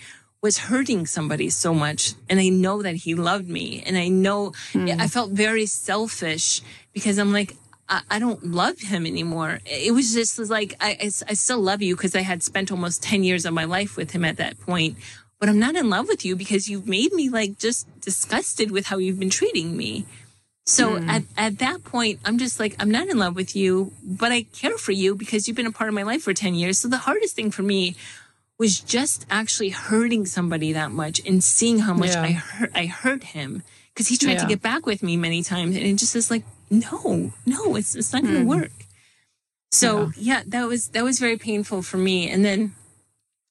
Was 0.42 0.58
hurting 0.58 1.06
somebody 1.06 1.48
so 1.48 1.72
much, 1.72 2.12
and 2.28 2.38
I 2.38 2.50
know 2.50 2.82
that 2.82 2.94
he 2.94 3.14
loved 3.14 3.48
me, 3.48 3.82
and 3.84 3.96
I 3.96 4.08
know 4.08 4.52
mm. 4.72 5.00
I 5.00 5.08
felt 5.08 5.30
very 5.30 5.66
selfish 5.66 6.60
because 6.92 7.18
I'm 7.18 7.32
like 7.32 7.56
I, 7.88 8.02
I 8.10 8.18
don't 8.18 8.44
love 8.44 8.78
him 8.78 9.06
anymore. 9.06 9.60
It 9.64 9.94
was 9.94 10.12
just 10.12 10.38
like 10.38 10.74
I, 10.78 10.90
I, 11.00 11.10
I 11.30 11.34
still 11.34 11.60
love 11.60 11.80
you 11.82 11.96
because 11.96 12.14
I 12.14 12.20
had 12.20 12.42
spent 12.42 12.70
almost 12.70 13.02
ten 13.02 13.24
years 13.24 13.46
of 13.46 13.54
my 13.54 13.64
life 13.64 13.96
with 13.96 14.10
him 14.10 14.24
at 14.24 14.36
that 14.36 14.60
point 14.60 14.98
but 15.38 15.48
I'm 15.48 15.58
not 15.58 15.76
in 15.76 15.90
love 15.90 16.08
with 16.08 16.24
you 16.24 16.36
because 16.36 16.68
you've 16.68 16.88
made 16.88 17.12
me 17.12 17.28
like 17.28 17.58
just 17.58 17.86
disgusted 18.00 18.70
with 18.70 18.86
how 18.86 18.98
you've 18.98 19.18
been 19.18 19.30
treating 19.30 19.76
me. 19.76 20.06
So 20.64 20.98
mm. 20.98 21.08
at, 21.08 21.22
at 21.36 21.58
that 21.58 21.84
point, 21.84 22.18
I'm 22.24 22.38
just 22.38 22.58
like, 22.58 22.74
I'm 22.80 22.90
not 22.90 23.08
in 23.08 23.18
love 23.18 23.36
with 23.36 23.54
you, 23.54 23.92
but 24.02 24.32
I 24.32 24.42
care 24.42 24.76
for 24.76 24.92
you 24.92 25.14
because 25.14 25.46
you've 25.46 25.56
been 25.56 25.66
a 25.66 25.72
part 25.72 25.88
of 25.88 25.94
my 25.94 26.02
life 26.02 26.22
for 26.22 26.34
10 26.34 26.54
years. 26.54 26.80
So 26.80 26.88
the 26.88 26.98
hardest 26.98 27.36
thing 27.36 27.52
for 27.52 27.62
me 27.62 27.94
was 28.58 28.80
just 28.80 29.26
actually 29.30 29.68
hurting 29.68 30.26
somebody 30.26 30.72
that 30.72 30.90
much 30.90 31.20
and 31.26 31.44
seeing 31.44 31.80
how 31.80 31.94
much 31.94 32.10
yeah. 32.10 32.22
I 32.22 32.32
hurt, 32.32 32.70
I 32.74 32.86
hurt 32.86 33.22
him 33.22 33.62
because 33.94 34.08
he 34.08 34.16
tried 34.16 34.34
yeah. 34.34 34.38
to 34.40 34.46
get 34.46 34.62
back 34.62 34.86
with 34.86 35.02
me 35.02 35.16
many 35.16 35.42
times. 35.42 35.76
And 35.76 35.84
it 35.84 35.96
just 35.96 36.16
is 36.16 36.30
like, 36.30 36.44
no, 36.70 37.32
no, 37.44 37.76
it's 37.76 37.94
it's 37.94 38.12
not 38.12 38.22
going 38.22 38.34
to 38.34 38.44
work. 38.44 38.72
So 39.70 40.10
yeah. 40.16 40.42
that 40.46 40.66
was 40.66 40.88
that 40.88 41.04
was 41.04 41.18
very 41.18 41.36
painful 41.36 41.82
for 41.82 41.98
me. 41.98 42.28
And 42.28 42.44
then, 42.44 42.74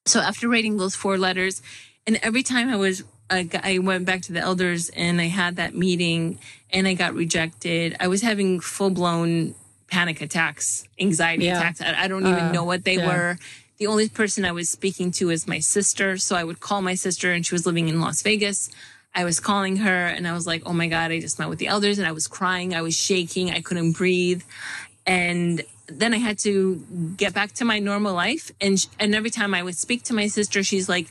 so 0.06 0.20
after 0.20 0.48
writing 0.48 0.76
those 0.78 0.94
four 0.94 1.18
letters, 1.18 1.60
and 2.06 2.18
every 2.22 2.42
time 2.42 2.68
I 2.70 2.76
was 2.76 3.04
I, 3.28 3.80
went 3.82 4.04
back 4.06 4.22
to 4.22 4.32
the 4.32 4.38
elders 4.40 4.88
and 4.90 5.20
I 5.20 5.24
had 5.26 5.56
that 5.56 5.74
meeting 5.74 6.38
and 6.72 6.86
I 6.86 6.94
got 6.94 7.12
rejected. 7.14 7.96
I 7.98 8.06
was 8.06 8.22
having 8.22 8.60
full 8.60 8.90
blown 8.90 9.56
panic 9.90 10.20
attacks, 10.20 10.84
anxiety 11.00 11.46
Yeah. 11.46 11.58
attacks. 11.58 11.80
I, 11.80 12.04
I 12.04 12.08
don't 12.08 12.24
even 12.26 12.44
Uh, 12.44 12.52
know 12.52 12.62
what 12.62 12.84
they 12.84 12.98
yeah. 12.98 13.06
were. 13.08 13.38
The 13.78 13.88
only 13.88 14.08
person 14.08 14.44
I 14.44 14.52
was 14.52 14.70
speaking 14.70 15.10
to 15.18 15.30
is 15.30 15.48
my 15.48 15.58
sister. 15.58 16.18
So 16.18 16.36
I 16.36 16.44
would 16.44 16.60
call 16.60 16.82
my 16.82 16.94
sister 16.94 17.32
and 17.32 17.44
she 17.44 17.52
was 17.54 17.66
living 17.66 17.88
in 17.88 18.00
Las 18.00 18.22
Vegas. 18.22 18.70
I 19.12 19.24
was 19.24 19.40
calling 19.40 19.76
her 19.78 20.06
and 20.06 20.28
I 20.28 20.32
was 20.32 20.46
like, 20.46 20.62
oh 20.64 20.72
my 20.72 20.86
God, 20.86 21.10
I 21.10 21.18
just 21.18 21.38
met 21.40 21.48
with 21.48 21.58
the 21.58 21.66
elders 21.66 21.98
and 21.98 22.06
I 22.06 22.12
was 22.12 22.28
crying. 22.28 22.74
I 22.76 22.82
was 22.82 22.96
shaking. 22.96 23.50
I 23.50 23.60
couldn't 23.60 23.92
breathe. 23.92 24.42
And 25.04 25.62
then 25.88 26.14
I 26.14 26.18
had 26.18 26.38
to 26.40 26.84
get 27.16 27.34
back 27.34 27.52
to 27.52 27.64
my 27.64 27.78
normal 27.78 28.14
life. 28.14 28.50
And, 28.60 28.78
sh- 28.78 28.86
and 28.98 29.14
every 29.14 29.30
time 29.30 29.54
I 29.54 29.62
would 29.62 29.76
speak 29.76 30.02
to 30.04 30.14
my 30.14 30.26
sister, 30.26 30.62
she's 30.62 30.88
like, 30.88 31.08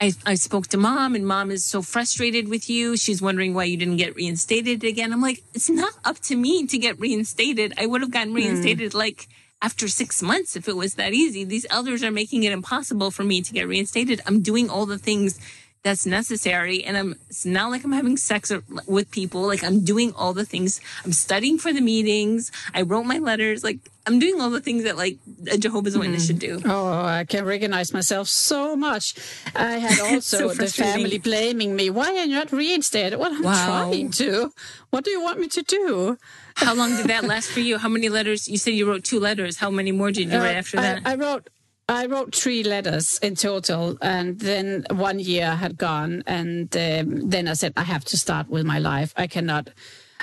I, 0.00 0.12
I 0.26 0.34
spoke 0.34 0.66
to 0.68 0.76
mom 0.76 1.14
and 1.14 1.24
mom 1.24 1.50
is 1.50 1.64
so 1.64 1.80
frustrated 1.80 2.48
with 2.48 2.68
you. 2.68 2.96
She's 2.96 3.22
wondering 3.22 3.54
why 3.54 3.64
you 3.64 3.76
didn't 3.76 3.98
get 3.98 4.16
reinstated 4.16 4.82
again. 4.82 5.12
I'm 5.12 5.22
like, 5.22 5.44
it's 5.54 5.70
not 5.70 5.92
up 6.04 6.18
to 6.20 6.36
me 6.36 6.66
to 6.66 6.78
get 6.78 6.98
reinstated. 6.98 7.74
I 7.78 7.86
would 7.86 8.00
have 8.00 8.10
gotten 8.10 8.30
hmm. 8.30 8.36
reinstated 8.36 8.94
like 8.94 9.28
after 9.62 9.86
six 9.86 10.20
months 10.20 10.56
if 10.56 10.68
it 10.68 10.76
was 10.76 10.94
that 10.94 11.12
easy. 11.12 11.44
These 11.44 11.66
elders 11.70 12.02
are 12.02 12.10
making 12.10 12.42
it 12.42 12.52
impossible 12.52 13.12
for 13.12 13.22
me 13.22 13.42
to 13.42 13.52
get 13.52 13.68
reinstated. 13.68 14.20
I'm 14.26 14.40
doing 14.40 14.68
all 14.68 14.86
the 14.86 14.98
things 14.98 15.38
that's 15.82 16.06
necessary. 16.06 16.84
And 16.84 16.96
I'm, 16.96 17.14
it's 17.28 17.44
not 17.44 17.70
like 17.70 17.82
I'm 17.84 17.92
having 17.92 18.16
sex 18.16 18.52
with 18.86 19.10
people. 19.10 19.42
Like 19.42 19.64
I'm 19.64 19.84
doing 19.84 20.12
all 20.14 20.32
the 20.32 20.44
things. 20.44 20.80
I'm 21.04 21.12
studying 21.12 21.58
for 21.58 21.72
the 21.72 21.80
meetings. 21.80 22.52
I 22.72 22.82
wrote 22.82 23.02
my 23.04 23.18
letters. 23.18 23.64
Like 23.64 23.78
I'm 24.06 24.18
doing 24.18 24.40
all 24.40 24.50
the 24.50 24.60
things 24.60 24.84
that 24.84 24.96
like 24.96 25.18
a 25.50 25.58
Jehovah's 25.58 25.98
Witness 25.98 26.26
should 26.26 26.38
do. 26.38 26.60
Oh, 26.64 26.92
I 27.02 27.24
can 27.24 27.44
recognize 27.44 27.92
myself 27.92 28.28
so 28.28 28.76
much. 28.76 29.14
I 29.56 29.78
had 29.78 29.98
also 30.08 30.48
So 30.48 30.54
the 30.54 30.68
family 30.68 31.18
blaming 31.18 31.74
me. 31.74 31.90
Why 31.90 32.08
are 32.16 32.24
you 32.24 32.34
not 32.34 32.52
reinstated? 32.52 33.18
Well, 33.18 33.32
I'm 33.32 33.42
Wow. 33.42 33.66
trying 33.90 34.10
to. 34.12 34.52
What 34.90 35.04
do 35.04 35.10
you 35.10 35.20
want 35.22 35.40
me 35.40 35.48
to 35.48 35.62
do? 35.62 36.16
How 36.56 36.74
long 36.74 36.94
did 36.96 37.06
that 37.06 37.24
last 37.24 37.50
for 37.50 37.60
you? 37.60 37.78
How 37.78 37.88
many 37.88 38.08
letters? 38.08 38.46
You 38.48 38.58
said 38.58 38.74
you 38.74 38.88
wrote 38.88 39.02
two 39.04 39.18
letters. 39.18 39.56
How 39.56 39.70
many 39.70 39.90
more 39.90 40.12
did 40.12 40.30
you 40.30 40.38
write 40.38 40.54
Uh, 40.54 40.58
after 40.58 40.78
I, 40.78 40.82
that? 40.82 41.02
I 41.04 41.14
wrote 41.16 41.48
I 41.88 42.06
wrote 42.06 42.34
three 42.34 42.62
letters 42.62 43.18
in 43.22 43.34
total, 43.34 43.98
and 44.00 44.38
then 44.38 44.86
one 44.90 45.18
year 45.18 45.50
had 45.56 45.76
gone, 45.76 46.22
and 46.26 46.74
um, 46.76 47.28
then 47.28 47.48
I 47.48 47.54
said 47.54 47.72
I 47.76 47.82
have 47.82 48.04
to 48.06 48.16
start 48.16 48.48
with 48.48 48.64
my 48.64 48.78
life. 48.78 49.12
I 49.16 49.26
cannot. 49.26 49.70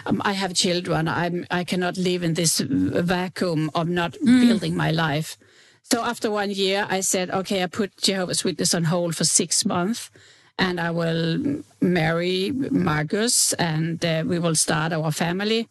Um, 0.05 0.21
I 0.23 0.33
have 0.33 0.53
children. 0.53 1.07
I'm. 1.07 1.45
I 1.51 1.63
cannot 1.63 1.97
live 1.97 2.23
in 2.23 2.33
this 2.33 2.59
vacuum 2.59 3.69
of 3.75 3.89
not 3.89 4.17
building 4.23 4.75
my 4.75 4.91
life. 4.91 5.37
So 5.83 6.03
after 6.03 6.29
one 6.29 6.51
year, 6.51 6.85
I 6.89 7.01
said, 7.01 7.31
okay, 7.31 7.63
I 7.63 7.67
put 7.67 7.97
Jehovah's 7.97 8.43
Witness 8.43 8.75
on 8.75 8.85
hold 8.85 9.15
for 9.15 9.23
six 9.23 9.65
months, 9.65 10.11
and 10.57 10.79
I 10.79 10.91
will 10.91 11.63
marry 11.81 12.51
Marcus, 12.51 13.53
and 13.53 14.03
uh, 14.05 14.23
we 14.25 14.39
will 14.39 14.55
start 14.55 14.93
our 14.93 15.11
family, 15.11 15.67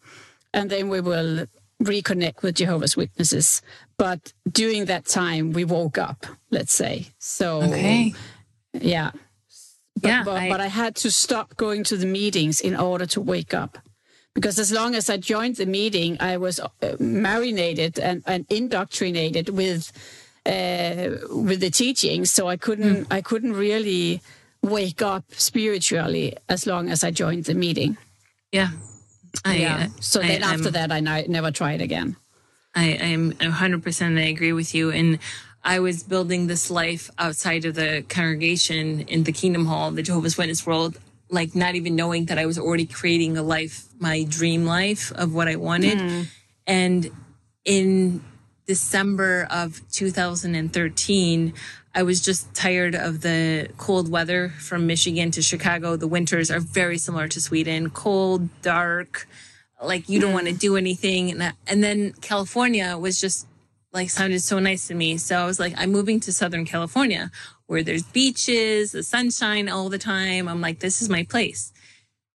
and 0.53 0.69
then 0.69 0.89
we 0.89 1.01
will 1.01 1.47
reconnect 1.81 2.41
with 2.43 2.55
Jehovah's 2.55 2.95
Witnesses. 2.97 3.61
But 3.97 4.33
during 4.51 4.85
that 4.85 5.05
time, 5.05 5.51
we 5.53 5.63
woke 5.65 5.97
up. 5.97 6.25
Let's 6.51 6.73
say 6.73 7.07
so. 7.19 7.61
okay. 7.63 8.13
Yeah. 8.73 9.11
But, 10.01 10.09
Yeah, 10.09 10.23
but, 10.23 10.37
I- 10.37 10.49
but 10.49 10.61
I 10.61 10.67
had 10.67 10.95
to 10.97 11.09
stop 11.11 11.55
going 11.57 11.83
to 11.85 11.97
the 11.97 12.05
meetings 12.05 12.61
in 12.61 12.75
order 12.75 13.05
to 13.07 13.21
wake 13.21 13.53
up. 13.53 13.77
Because 14.35 14.59
as 14.59 14.71
long 14.71 14.95
as 14.95 15.09
I 15.09 15.17
joined 15.17 15.55
the 15.57 15.65
meeting, 15.65 16.15
I 16.21 16.37
was 16.37 16.59
uh, 16.59 16.69
marinated 16.99 17.99
and, 17.99 18.23
and 18.25 18.45
indoctrinated 18.49 19.49
with 19.49 19.91
uh, 20.45 21.17
with 21.31 21.59
the 21.59 21.69
teachings. 21.71 22.31
So 22.31 22.47
I 22.47 22.55
couldn't 22.57 23.05
Hmm. 23.05 23.13
I 23.13 23.21
couldn't 23.21 23.53
really 23.53 24.21
wake 24.61 25.01
up 25.01 25.23
spiritually 25.35 26.35
as 26.47 26.65
long 26.65 26.89
as 26.89 27.03
I 27.03 27.11
joined 27.11 27.45
the 27.45 27.53
meeting. 27.55 27.97
Yeah. 28.51 28.69
I, 29.45 29.55
yeah. 29.57 29.75
uh, 29.75 30.01
So 30.01 30.21
I- 30.21 30.27
then 30.27 30.43
after 30.43 30.63
I'm- 30.65 30.73
that, 30.73 30.91
I 30.91 30.99
never 31.27 31.51
tried 31.51 31.81
again. 31.81 32.15
I, 32.75 32.83
I 33.01 33.05
am 33.17 33.33
100% 33.33 34.17
I 34.17 34.21
agree 34.27 34.53
with 34.53 34.75
you. 34.75 34.91
And 34.91 35.19
I 35.63 35.79
was 35.79 36.03
building 36.03 36.47
this 36.47 36.69
life 36.69 37.09
outside 37.17 37.65
of 37.65 37.75
the 37.75 38.03
congregation 38.07 39.01
in 39.01 39.23
the 39.23 39.31
Kingdom 39.31 39.65
Hall, 39.65 39.91
the 39.91 40.03
Jehovah's 40.03 40.37
Witness 40.37 40.65
world, 40.65 40.97
like 41.29 41.55
not 41.55 41.75
even 41.75 41.95
knowing 41.95 42.25
that 42.25 42.37
I 42.37 42.45
was 42.45 42.57
already 42.59 42.85
creating 42.85 43.37
a 43.37 43.43
life, 43.43 43.85
my 43.99 44.23
dream 44.23 44.65
life 44.65 45.11
of 45.13 45.33
what 45.33 45.47
I 45.47 45.55
wanted. 45.57 46.27
And 46.67 47.09
in 47.65 48.23
December 48.67 49.47
of 49.49 49.81
2013, 49.91 51.53
I 51.93 52.03
was 52.03 52.21
just 52.21 52.53
tired 52.53 52.95
of 52.95 53.21
the 53.21 53.69
cold 53.77 54.11
weather 54.11 54.49
from 54.49 54.85
Michigan 54.85 55.31
to 55.31 55.41
Chicago. 55.41 55.95
The 55.95 56.07
winters 56.07 56.51
are 56.51 56.59
very 56.59 56.97
similar 56.97 57.27
to 57.27 57.41
Sweden 57.41 57.89
cold, 57.89 58.49
dark, 58.61 59.27
like 59.81 60.09
you 60.09 60.19
don't 60.19 60.33
want 60.33 60.47
to 60.47 60.53
mm. 60.53 60.59
do 60.59 60.77
anything. 60.77 61.31
And, 61.31 61.41
that- 61.41 61.55
and 61.67 61.83
then 61.83 62.13
California 62.21 62.97
was 62.97 63.19
just 63.19 63.47
like 63.91 64.09
sounded 64.09 64.41
so 64.41 64.59
nice 64.59 64.87
to 64.87 64.93
me. 64.93 65.17
So 65.17 65.37
I 65.37 65.45
was 65.45 65.59
like, 65.59 65.73
I'm 65.77 65.91
moving 65.91 66.21
to 66.21 66.31
Southern 66.31 66.63
California 66.65 67.29
where 67.65 67.83
there's 67.83 68.03
beaches, 68.03 68.91
the 68.91 69.03
sunshine 69.03 69.67
all 69.69 69.89
the 69.89 69.97
time. 69.97 70.47
I'm 70.47 70.61
like, 70.61 70.79
this 70.79 71.01
is 71.01 71.09
my 71.09 71.23
place. 71.23 71.73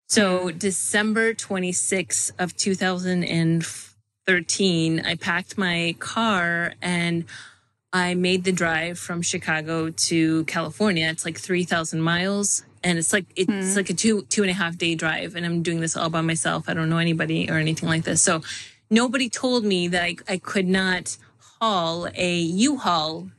So 0.09 0.51
December 0.51 1.35
26th 1.35 2.33
of 2.39 2.57
2013, 2.57 5.01
I 5.01 5.15
packed 5.15 5.59
my 5.59 5.95
car 5.99 6.75
and 6.83 7.25
I 7.93 8.15
made 8.15 8.45
the 8.45 8.53
drive 8.53 8.99
from 8.99 9.23
Chicago 9.23 9.91
to 9.91 10.45
California. 10.45 11.09
It's 11.09 11.25
like 11.25 11.39
3,000 11.39 12.01
miles. 12.01 12.65
And 12.83 12.99
it's 12.99 13.13
like, 13.13 13.27
it's 13.37 13.51
hmm. 13.51 13.77
like 13.77 13.91
a 13.91 13.95
two, 13.95 14.23
two 14.23 14.43
and 14.43 14.51
a 14.51 14.55
half 14.55 14.79
day 14.79 14.95
drive. 14.95 15.37
And 15.37 15.45
I'm 15.45 15.63
doing 15.63 15.81
this 15.81 15.97
all 15.97 16.09
by 16.09 16.23
myself. 16.23 16.69
I 16.69 16.75
don't 16.75 16.89
know 16.89 16.99
anybody 16.99 17.51
or 17.51 17.59
anything 17.59 17.89
like 17.89 18.05
this. 18.05 18.23
So 18.23 18.43
nobody 18.91 19.29
told 19.29 19.65
me 19.65 19.89
that 19.89 20.03
I, 20.03 20.17
I 20.29 20.39
could 20.39 20.67
not 20.67 21.17
haul 21.61 22.09
a 22.15 22.39
U-Haul 22.39 23.31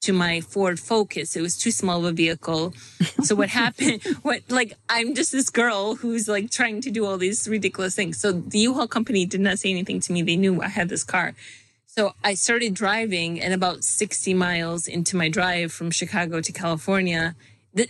to 0.00 0.12
my 0.12 0.40
Ford 0.40 0.80
Focus. 0.80 1.36
It 1.36 1.42
was 1.42 1.56
too 1.56 1.70
small 1.70 1.98
of 2.00 2.04
a 2.04 2.12
vehicle. 2.12 2.74
So 3.24 3.34
what 3.34 3.48
happened? 3.48 4.02
What 4.22 4.42
like 4.48 4.74
I'm 4.88 5.12
just 5.14 5.32
this 5.32 5.50
girl 5.50 5.96
who's 5.96 6.28
like 6.28 6.50
trying 6.52 6.80
to 6.82 6.90
do 6.90 7.04
all 7.04 7.18
these 7.18 7.48
ridiculous 7.48 7.96
things. 7.96 8.20
So 8.20 8.30
the 8.30 8.60
U-Haul 8.60 8.86
company 8.86 9.26
did 9.26 9.40
not 9.40 9.58
say 9.58 9.70
anything 9.70 9.98
to 10.00 10.12
me. 10.12 10.22
They 10.22 10.36
knew 10.36 10.62
I 10.62 10.68
had 10.68 10.88
this 10.88 11.02
car. 11.02 11.34
So 11.98 12.14
I 12.22 12.34
started 12.34 12.74
driving, 12.74 13.40
and 13.40 13.52
about 13.52 13.82
60 13.82 14.32
miles 14.32 14.86
into 14.86 15.16
my 15.16 15.28
drive 15.28 15.72
from 15.72 15.90
Chicago 15.90 16.40
to 16.40 16.52
California, 16.52 17.34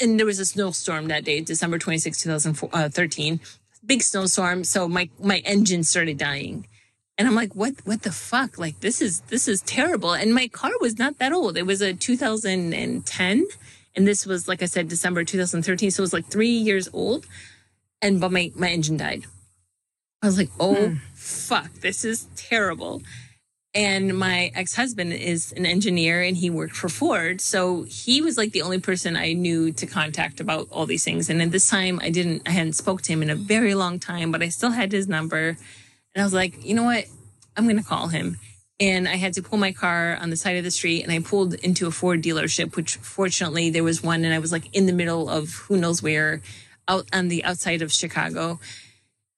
and 0.00 0.18
there 0.18 0.24
was 0.24 0.38
a 0.38 0.46
snowstorm 0.46 1.08
that 1.08 1.24
day, 1.24 1.42
December 1.42 1.78
26, 1.78 2.22
2013. 2.22 3.34
Uh, 3.34 3.46
Big 3.84 4.02
snowstorm. 4.02 4.64
So 4.64 4.88
my 4.88 5.10
my 5.22 5.40
engine 5.44 5.84
started 5.84 6.16
dying. 6.16 6.66
And 7.18 7.28
I'm 7.28 7.34
like, 7.34 7.54
what, 7.54 7.74
what 7.84 8.00
the 8.00 8.10
fuck? 8.10 8.56
Like, 8.56 8.80
this 8.80 9.02
is, 9.02 9.20
this 9.28 9.46
is 9.46 9.60
terrible. 9.60 10.14
And 10.14 10.34
my 10.34 10.48
car 10.48 10.72
was 10.80 10.98
not 10.98 11.18
that 11.18 11.34
old. 11.34 11.58
It 11.58 11.66
was 11.66 11.82
a 11.82 11.92
2010. 11.92 13.46
And 13.94 14.06
this 14.06 14.24
was, 14.24 14.48
like 14.48 14.62
I 14.62 14.66
said, 14.66 14.88
December 14.88 15.22
2013. 15.22 15.90
So 15.90 16.00
it 16.00 16.08
was 16.08 16.14
like 16.14 16.28
three 16.28 16.48
years 16.48 16.88
old. 16.94 17.26
And, 18.00 18.22
but 18.22 18.32
my, 18.32 18.52
my 18.54 18.70
engine 18.70 18.96
died. 18.96 19.24
I 20.22 20.26
was 20.26 20.38
like, 20.38 20.50
oh, 20.58 20.74
hmm. 20.74 20.94
fuck, 21.14 21.72
this 21.80 22.06
is 22.06 22.26
terrible. 22.36 23.02
And 23.74 24.16
my 24.16 24.50
ex 24.54 24.74
husband 24.74 25.12
is 25.12 25.52
an 25.52 25.66
engineer 25.66 26.22
and 26.22 26.36
he 26.36 26.48
worked 26.48 26.74
for 26.74 26.88
Ford. 26.88 27.40
So 27.40 27.82
he 27.82 28.22
was 28.22 28.38
like 28.38 28.52
the 28.52 28.62
only 28.62 28.80
person 28.80 29.16
I 29.16 29.34
knew 29.34 29.72
to 29.72 29.86
contact 29.86 30.40
about 30.40 30.68
all 30.70 30.86
these 30.86 31.04
things. 31.04 31.28
And 31.28 31.42
at 31.42 31.50
this 31.50 31.68
time, 31.68 32.00
I 32.02 32.10
didn't, 32.10 32.42
I 32.46 32.52
hadn't 32.52 32.72
spoke 32.74 33.02
to 33.02 33.12
him 33.12 33.22
in 33.22 33.30
a 33.30 33.34
very 33.34 33.74
long 33.74 33.98
time, 33.98 34.32
but 34.32 34.42
I 34.42 34.48
still 34.48 34.70
had 34.70 34.90
his 34.90 35.06
number. 35.06 35.48
And 35.48 36.22
I 36.22 36.24
was 36.24 36.32
like, 36.32 36.64
you 36.64 36.74
know 36.74 36.84
what? 36.84 37.04
I'm 37.56 37.64
going 37.64 37.76
to 37.76 37.82
call 37.82 38.08
him. 38.08 38.38
And 38.80 39.08
I 39.08 39.16
had 39.16 39.34
to 39.34 39.42
pull 39.42 39.58
my 39.58 39.72
car 39.72 40.16
on 40.20 40.30
the 40.30 40.36
side 40.36 40.56
of 40.56 40.64
the 40.64 40.70
street 40.70 41.02
and 41.02 41.12
I 41.12 41.18
pulled 41.18 41.54
into 41.54 41.86
a 41.86 41.90
Ford 41.90 42.22
dealership, 42.22 42.76
which 42.76 42.96
fortunately 42.96 43.70
there 43.70 43.84
was 43.84 44.02
one 44.02 44.24
and 44.24 44.32
I 44.32 44.38
was 44.38 44.52
like 44.52 44.74
in 44.74 44.86
the 44.86 44.92
middle 44.92 45.28
of 45.28 45.50
who 45.50 45.76
knows 45.76 46.02
where 46.02 46.40
out 46.86 47.06
on 47.12 47.28
the 47.28 47.44
outside 47.44 47.82
of 47.82 47.92
Chicago. 47.92 48.60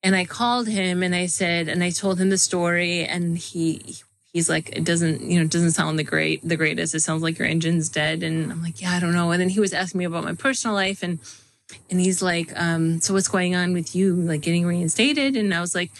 And 0.02 0.14
I 0.14 0.24
called 0.24 0.68
him 0.68 1.02
and 1.02 1.14
I 1.14 1.26
said, 1.26 1.68
and 1.68 1.82
I 1.82 1.90
told 1.90 2.20
him 2.20 2.30
the 2.30 2.38
story 2.38 3.04
and 3.04 3.36
he, 3.36 3.96
he's 4.32 4.48
like, 4.48 4.70
it 4.70 4.84
doesn't, 4.84 5.22
you 5.22 5.38
know, 5.38 5.44
it 5.44 5.50
doesn't 5.50 5.72
sound 5.72 5.98
the 5.98 6.04
great, 6.04 6.46
the 6.46 6.56
greatest. 6.56 6.94
It 6.94 7.00
sounds 7.00 7.22
like 7.22 7.38
your 7.38 7.48
engine's 7.48 7.88
dead. 7.88 8.22
And 8.22 8.52
I'm 8.52 8.62
like, 8.62 8.80
yeah, 8.80 8.92
I 8.92 9.00
don't 9.00 9.14
know. 9.14 9.30
And 9.32 9.40
then 9.40 9.48
he 9.48 9.60
was 9.60 9.72
asking 9.72 9.98
me 9.98 10.04
about 10.04 10.24
my 10.24 10.34
personal 10.34 10.74
life 10.74 11.02
and, 11.02 11.18
and 11.90 12.00
he's 12.00 12.22
like, 12.22 12.52
um, 12.60 13.00
so 13.00 13.14
what's 13.14 13.28
going 13.28 13.54
on 13.54 13.72
with 13.72 13.94
you? 13.94 14.14
Like 14.14 14.42
getting 14.42 14.66
reinstated? 14.66 15.36
And 15.36 15.52
I 15.52 15.60
was 15.60 15.74
like, 15.74 15.90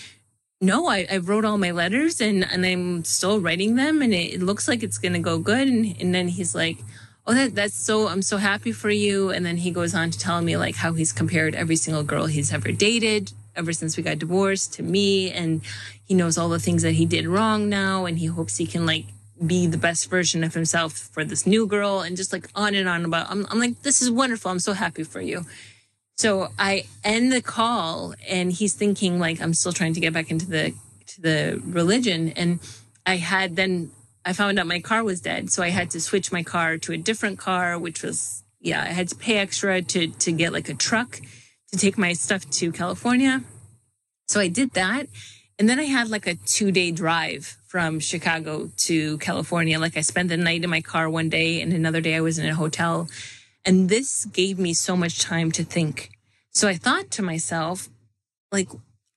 no, 0.61 0.89
I, 0.89 1.07
I 1.11 1.19
wrote 1.19 1.45
all 1.45 1.59
my 1.59 1.71
letters 1.71 2.21
and, 2.21 2.45
and 2.45 2.65
I'm 2.65 3.05
still 3.05 3.41
writing 3.41 3.77
them 3.77 4.03
and 4.03 4.13
it, 4.13 4.35
it 4.35 4.43
looks 4.43 4.69
like 4.69 4.83
it's 4.83 4.99
going 4.99 5.15
to 5.15 5.19
go 5.19 5.39
good. 5.39 5.69
And, 5.69 5.97
and 6.01 6.15
then 6.15 6.29
he's 6.29 6.55
like, 6.55 6.79
oh, 7.27 7.35
that, 7.35 7.55
that's 7.55 7.75
so, 7.75 8.09
I'm 8.09 8.23
so 8.23 8.37
happy 8.37 8.73
for 8.73 8.91
you. 8.91 9.31
And 9.31 9.45
then 9.45 9.57
he 9.57 9.71
goes 9.71 9.95
on 9.95 10.11
to 10.11 10.19
tell 10.19 10.41
me 10.43 10.57
like 10.57 10.77
how 10.77 10.93
he's 10.93 11.13
compared 11.13 11.55
every 11.55 11.77
single 11.77 12.03
girl 12.03 12.27
he's 12.27 12.53
ever 12.53 12.73
dated 12.73 13.33
ever 13.57 13.73
since 13.73 13.97
we 13.97 14.03
got 14.03 14.19
divorced 14.19 14.75
to 14.75 14.83
me. 14.83 15.31
And 15.31 15.63
he 16.05 16.15
knows 16.15 16.39
all 16.39 16.49
the 16.49 16.59
things 16.59 16.83
that 16.83 16.93
he 16.93 17.07
did 17.07 17.27
wrong 17.27 17.69
now. 17.69 18.07
And 18.07 18.19
he 18.19 18.27
hopes 18.27 18.57
he 18.57 18.67
can 18.67 18.87
like 18.87 19.07
be 19.45 19.67
the 19.67 19.79
best 19.79 20.11
version 20.11 20.45
of 20.45 20.55
himself 20.55 20.93
for 20.93 21.25
this 21.25 21.47
new 21.47 21.67
girl 21.67 22.01
and 22.01 22.17
just 22.17 22.33
like 22.33 22.49
on 22.55 22.75
and 22.75 22.89
on 22.89 23.05
about, 23.05 23.31
I'm, 23.31 23.47
I'm 23.51 23.59
like, 23.59 23.83
this 23.83 24.03
is 24.03 24.11
wonderful. 24.11 24.51
I'm 24.51 24.59
so 24.59 24.75
happy 24.75 25.03
for 25.03 25.21
you. 25.21 25.47
So 26.19 26.49
I 26.59 26.85
end 27.03 27.33
the 27.33 27.41
call 27.41 28.15
and 28.29 28.53
he's 28.53 28.75
thinking 28.75 29.19
like, 29.19 29.41
I'm 29.41 29.55
still 29.55 29.73
trying 29.73 29.95
to 29.95 30.01
get 30.01 30.13
back 30.13 30.31
into 30.31 30.47
the, 30.47 30.75
to 31.07 31.21
the 31.21 31.63
religion. 31.65 32.29
And 32.31 32.61
I 33.07 33.17
had 33.17 33.57
then 33.57 33.91
I 34.25 34.35
found 34.35 34.59
out 34.59 34.67
my 34.67 34.81
car 34.81 35.03
was 35.03 35.23
dead. 35.23 35.51
So 35.51 35.63
I 35.63 35.71
had 35.71 35.91
to 35.93 36.01
switch 36.01 36.31
my 36.31 36.43
car 36.43 36.77
to 36.77 36.93
a 36.93 36.99
different 36.99 37.39
car, 37.39 37.79
which 37.79 38.03
was, 38.03 38.45
yeah, 38.61 38.83
I 38.83 38.89
had 38.89 39.09
to 39.09 39.17
pay 39.17 39.39
extra 39.39 39.81
to, 39.81 40.09
to 40.09 40.33
get 40.33 40.53
like 40.53 40.69
a 40.69 40.75
truck 40.75 41.21
to 41.73 41.79
take 41.79 41.97
my 41.97 42.13
stuff 42.13 42.49
to 42.51 42.73
California. 42.73 43.43
So 44.29 44.41
I 44.41 44.49
did 44.49 44.73
that. 44.73 45.07
And 45.59 45.69
then 45.69 45.79
I 45.79 45.85
had 45.85 46.09
like 46.09 46.27
a 46.27 46.35
two 46.35 46.73
day 46.73 46.91
drive 46.91 47.57
from 47.67 48.01
Chicago 48.01 48.71
to 48.79 49.19
California. 49.19 49.79
Like 49.79 49.97
I 49.97 50.01
spent 50.01 50.29
the 50.29 50.37
night 50.37 50.65
in 50.65 50.71
my 50.71 50.81
car 50.81 51.09
one 51.09 51.29
day 51.29 51.61
and 51.61 51.73
another 51.73 52.01
day 52.01 52.17
I 52.17 52.21
was 52.21 52.39
in 52.39 52.49
a 52.49 52.55
hotel. 52.55 53.09
And 53.65 53.89
this 53.89 54.25
gave 54.25 54.59
me 54.59 54.73
so 54.73 54.97
much 54.97 55.21
time 55.21 55.53
to 55.53 55.65
think. 55.65 56.11
So 56.51 56.67
I 56.67 56.75
thought 56.75 57.11
to 57.13 57.23
myself, 57.23 57.89
like, 58.51 58.71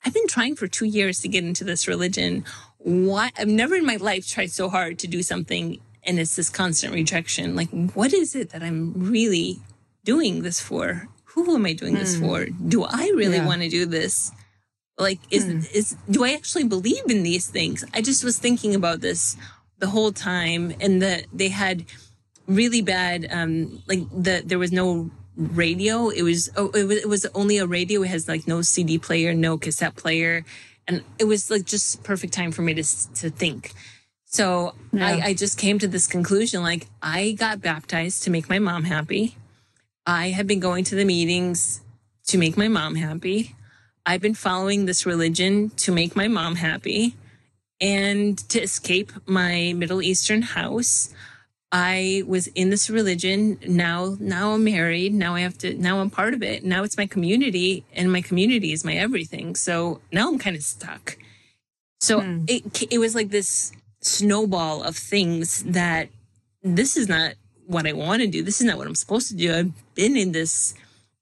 I've 0.05 0.13
been 0.13 0.27
trying 0.27 0.55
for 0.55 0.67
two 0.67 0.85
years 0.85 1.21
to 1.21 1.29
get 1.29 1.45
into 1.45 1.63
this 1.63 1.87
religion 1.87 2.43
why 2.77 3.31
I've 3.37 3.47
never 3.47 3.75
in 3.75 3.85
my 3.85 3.95
life 3.95 4.27
tried 4.27 4.51
so 4.51 4.69
hard 4.69 4.99
to 4.99 5.07
do 5.07 5.23
something 5.23 5.79
and 6.03 6.19
it's 6.19 6.35
this 6.35 6.49
constant 6.49 6.93
rejection. 6.93 7.55
Like, 7.55 7.69
what 7.93 8.13
is 8.13 8.35
it 8.35 8.49
that 8.49 8.61
I'm 8.61 8.93
really 8.95 9.61
doing 10.03 10.41
this 10.41 10.59
for? 10.59 11.07
Who 11.33 11.55
am 11.55 11.65
I 11.65 11.73
doing 11.73 11.95
mm. 11.95 11.99
this 11.99 12.17
for? 12.17 12.45
Do 12.45 12.83
I 12.83 13.11
really 13.15 13.37
yeah. 13.37 13.45
want 13.45 13.61
to 13.61 13.69
do 13.69 13.85
this? 13.85 14.31
Like, 14.97 15.19
is, 15.31 15.45
mm. 15.45 15.71
is, 15.73 15.95
do 16.09 16.23
I 16.23 16.33
actually 16.33 16.65
believe 16.65 17.09
in 17.09 17.23
these 17.23 17.47
things? 17.47 17.83
I 17.93 18.01
just 18.01 18.23
was 18.23 18.37
thinking 18.37 18.75
about 18.75 19.01
this 19.01 19.35
the 19.79 19.87
whole 19.87 20.11
time 20.11 20.73
and 20.79 21.01
that 21.01 21.25
they 21.33 21.49
had 21.49 21.85
really 22.47 22.81
bad, 22.81 23.27
um, 23.31 23.81
like 23.87 24.01
the, 24.11 24.43
there 24.45 24.59
was 24.59 24.71
no 24.71 25.09
radio. 25.35 26.09
It 26.09 26.21
was, 26.21 26.51
oh, 26.55 26.69
it 26.69 26.83
was, 26.83 26.97
it 26.97 27.09
was 27.09 27.25
only 27.33 27.57
a 27.57 27.65
radio. 27.65 28.03
It 28.03 28.09
has 28.09 28.27
like 28.27 28.47
no 28.47 28.61
CD 28.61 28.99
player, 28.99 29.33
no 29.33 29.57
cassette 29.57 29.95
player 29.95 30.45
and 30.87 31.03
it 31.19 31.25
was 31.25 31.49
like 31.49 31.65
just 31.65 32.03
perfect 32.03 32.33
time 32.33 32.51
for 32.51 32.61
me 32.61 32.73
to 32.73 32.83
to 33.15 33.29
think. 33.29 33.71
So 34.25 34.73
yeah. 34.91 35.07
I, 35.07 35.21
I 35.27 35.33
just 35.33 35.57
came 35.57 35.79
to 35.79 35.87
this 35.87 36.07
conclusion: 36.07 36.61
like 36.61 36.87
I 37.01 37.31
got 37.31 37.61
baptized 37.61 38.23
to 38.23 38.29
make 38.29 38.49
my 38.49 38.59
mom 38.59 38.83
happy. 38.83 39.37
I 40.05 40.29
have 40.29 40.47
been 40.47 40.59
going 40.59 40.83
to 40.85 40.95
the 40.95 41.05
meetings 41.05 41.81
to 42.27 42.37
make 42.37 42.57
my 42.57 42.67
mom 42.67 42.95
happy. 42.95 43.55
I've 44.05 44.21
been 44.21 44.33
following 44.33 44.85
this 44.85 45.05
religion 45.05 45.69
to 45.77 45.91
make 45.91 46.15
my 46.15 46.27
mom 46.27 46.55
happy 46.55 47.15
and 47.79 48.37
to 48.49 48.61
escape 48.61 49.11
my 49.25 49.73
Middle 49.73 50.01
Eastern 50.01 50.41
house. 50.41 51.13
I 51.71 52.23
was 52.27 52.47
in 52.47 52.69
this 52.69 52.89
religion. 52.89 53.57
Now, 53.65 54.17
now 54.19 54.53
I'm 54.53 54.63
married. 54.63 55.13
Now 55.13 55.35
I 55.35 55.41
have 55.41 55.57
to, 55.59 55.73
now 55.73 55.99
I'm 55.99 56.09
part 56.09 56.33
of 56.33 56.43
it. 56.43 56.63
Now 56.63 56.83
it's 56.83 56.97
my 56.97 57.07
community 57.07 57.85
and 57.93 58.11
my 58.11 58.21
community 58.21 58.73
is 58.73 58.83
my 58.83 58.93
everything. 58.93 59.55
So 59.55 60.01
now 60.11 60.27
I'm 60.27 60.37
kind 60.37 60.55
of 60.55 60.63
stuck. 60.63 61.17
So 62.01 62.19
hmm. 62.19 62.43
it, 62.47 62.91
it 62.91 62.99
was 62.99 63.15
like 63.15 63.29
this 63.29 63.71
snowball 64.01 64.83
of 64.83 64.97
things 64.97 65.63
that 65.63 66.09
this 66.61 66.97
is 66.97 67.07
not 67.07 67.35
what 67.73 67.87
I 67.87 67.93
want 67.93 68.21
to 68.21 68.27
do. 68.27 68.43
This 68.43 68.61
is 68.61 68.67
not 68.67 68.77
what 68.77 68.87
I'm 68.87 68.95
supposed 68.95 69.27
to 69.29 69.35
do. 69.35 69.53
I've 69.53 69.95
been 69.95 70.15
in 70.15 70.31
this, 70.31 70.73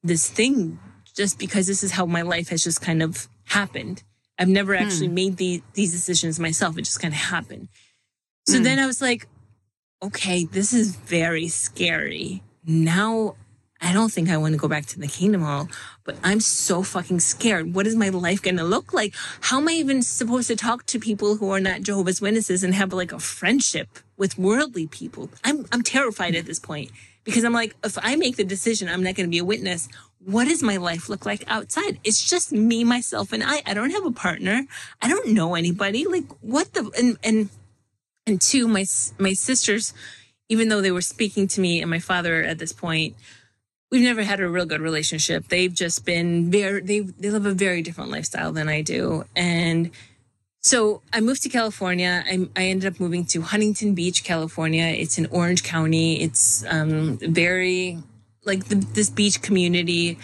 this 0.04 0.30
thing 0.30 0.80
just 1.16 1.40
because 1.40 1.68
this 1.68 1.84
is 1.84 1.92
how 1.92 2.06
my 2.06 2.22
life 2.22 2.50
has 2.50 2.64
just 2.64 2.82
kind 2.82 3.02
of 3.02 3.28
happened. 3.46 4.04
I've 4.38 4.48
never 4.48 4.76
actually 4.76 5.08
hmm. 5.08 5.16
made 5.16 5.38
the, 5.38 5.62
these 5.74 5.92
decisions 5.92 6.40
myself. 6.40 6.78
It 6.78 6.84
just 6.84 7.02
kind 7.02 7.14
of 7.14 7.20
happened. 7.20 7.70
So 8.48 8.58
hmm. 8.58 8.64
then 8.64 8.80
I 8.80 8.86
was 8.86 9.02
like, 9.02 9.28
okay, 10.04 10.46
this 10.46 10.74
is 10.74 10.96
very 10.96 11.48
scary. 11.48 12.44
Now 12.66 13.36
I 13.84 13.94
don't 13.94 14.12
think 14.12 14.30
I 14.30 14.38
want 14.38 14.54
to 14.54 14.60
go 14.60 14.68
back 14.68 14.86
to 14.88 15.00
the 15.00 15.08
Kingdom 15.08 15.42
Hall, 15.42 15.68
but 16.04 16.16
I'm 16.24 16.40
so 16.40 16.84
fucking 16.84 17.20
scared. 17.20 17.74
What 17.74 17.88
is 17.88 17.96
my 17.96 18.10
life 18.10 18.42
going 18.42 18.58
to 18.58 18.64
look 18.64 18.94
like? 18.94 19.16
How 19.42 19.58
am 19.58 19.68
I 19.68 19.72
even 19.74 20.04
supposed 20.04 20.48
to 20.50 20.56
talk 20.56 20.86
to 20.88 21.00
people 21.00 21.38
who 21.38 21.50
are 21.50 21.60
not 21.60 21.82
Jehovah's 21.82 22.22
Witnesses 22.22 22.64
and 22.64 22.76
have 22.76 22.94
like 22.94 23.12
a 23.12 23.20
friendship 23.20 23.98
with 24.22 24.38
worldly 24.38 24.86
people? 24.86 25.32
I'm, 25.44 25.66
I'm 25.72 25.82
terrified 25.82 26.36
at 26.36 26.46
this 26.46 26.60
point 26.60 26.92
because 27.24 27.44
I'm 27.44 27.54
like, 27.54 27.76
if 27.84 27.98
I 28.00 28.16
make 28.16 28.38
the 28.38 28.44
decision, 28.44 28.88
I'm 28.88 29.02
not 29.02 29.16
going 29.16 29.28
to 29.28 29.32
be 29.32 29.40
a 29.40 29.44
witness. 29.44 29.90
What 30.24 30.48
does 30.48 30.62
my 30.62 30.78
life 30.78 31.10
look 31.10 31.26
like 31.26 31.44
outside? 31.48 32.00
It's 32.04 32.24
just 32.30 32.52
me, 32.52 32.84
myself, 32.84 33.34
and 33.34 33.44
I. 33.44 33.64
I 33.66 33.74
don't 33.74 33.90
have 33.90 34.06
a 34.06 34.12
partner. 34.12 34.68
I 35.02 35.10
don't 35.10 35.30
know 35.30 35.56
anybody. 35.56 36.06
Like 36.06 36.26
what 36.42 36.76
the, 36.76 36.92
and, 36.96 37.18
and 37.24 37.50
and 38.28 38.40
two, 38.40 38.68
my 38.68 38.86
my 39.18 39.34
sisters, 39.34 39.92
even 40.50 40.70
though 40.70 40.82
they 40.82 40.92
were 40.92 41.02
speaking 41.02 41.48
to 41.48 41.60
me 41.60 41.82
and 41.82 41.90
my 41.90 41.98
father 41.98 42.44
at 42.44 42.60
this 42.60 42.74
point, 42.74 43.16
we've 43.90 44.04
never 44.04 44.22
had 44.22 44.40
a 44.40 44.48
real 44.48 44.68
good 44.68 44.82
relationship. 44.82 45.48
They've 45.48 45.74
just 45.74 46.06
been 46.06 46.52
very 46.52 46.82
they 46.82 47.00
they 47.00 47.32
live 47.32 47.48
a 47.48 47.56
very 47.56 47.82
different 47.82 48.12
lifestyle 48.12 48.52
than 48.52 48.70
I 48.70 48.84
do, 48.84 49.26
and 49.36 49.90
so 50.62 51.02
I 51.12 51.20
moved 51.20 51.44
to 51.44 51.50
California. 51.50 52.24
I, 52.26 52.48
I 52.56 52.66
ended 52.66 52.94
up 52.94 53.00
moving 53.00 53.26
to 53.26 53.42
Huntington 53.42 53.96
Beach, 53.96 54.24
California. 54.24 54.86
It's 54.86 55.18
in 55.18 55.26
Orange 55.28 55.64
County. 55.64 56.22
It's 56.22 56.64
um, 56.70 57.18
very 57.18 57.98
like 58.46 58.66
the, 58.66 58.76
this 58.76 59.10
beach 59.10 59.42
community, 59.42 60.18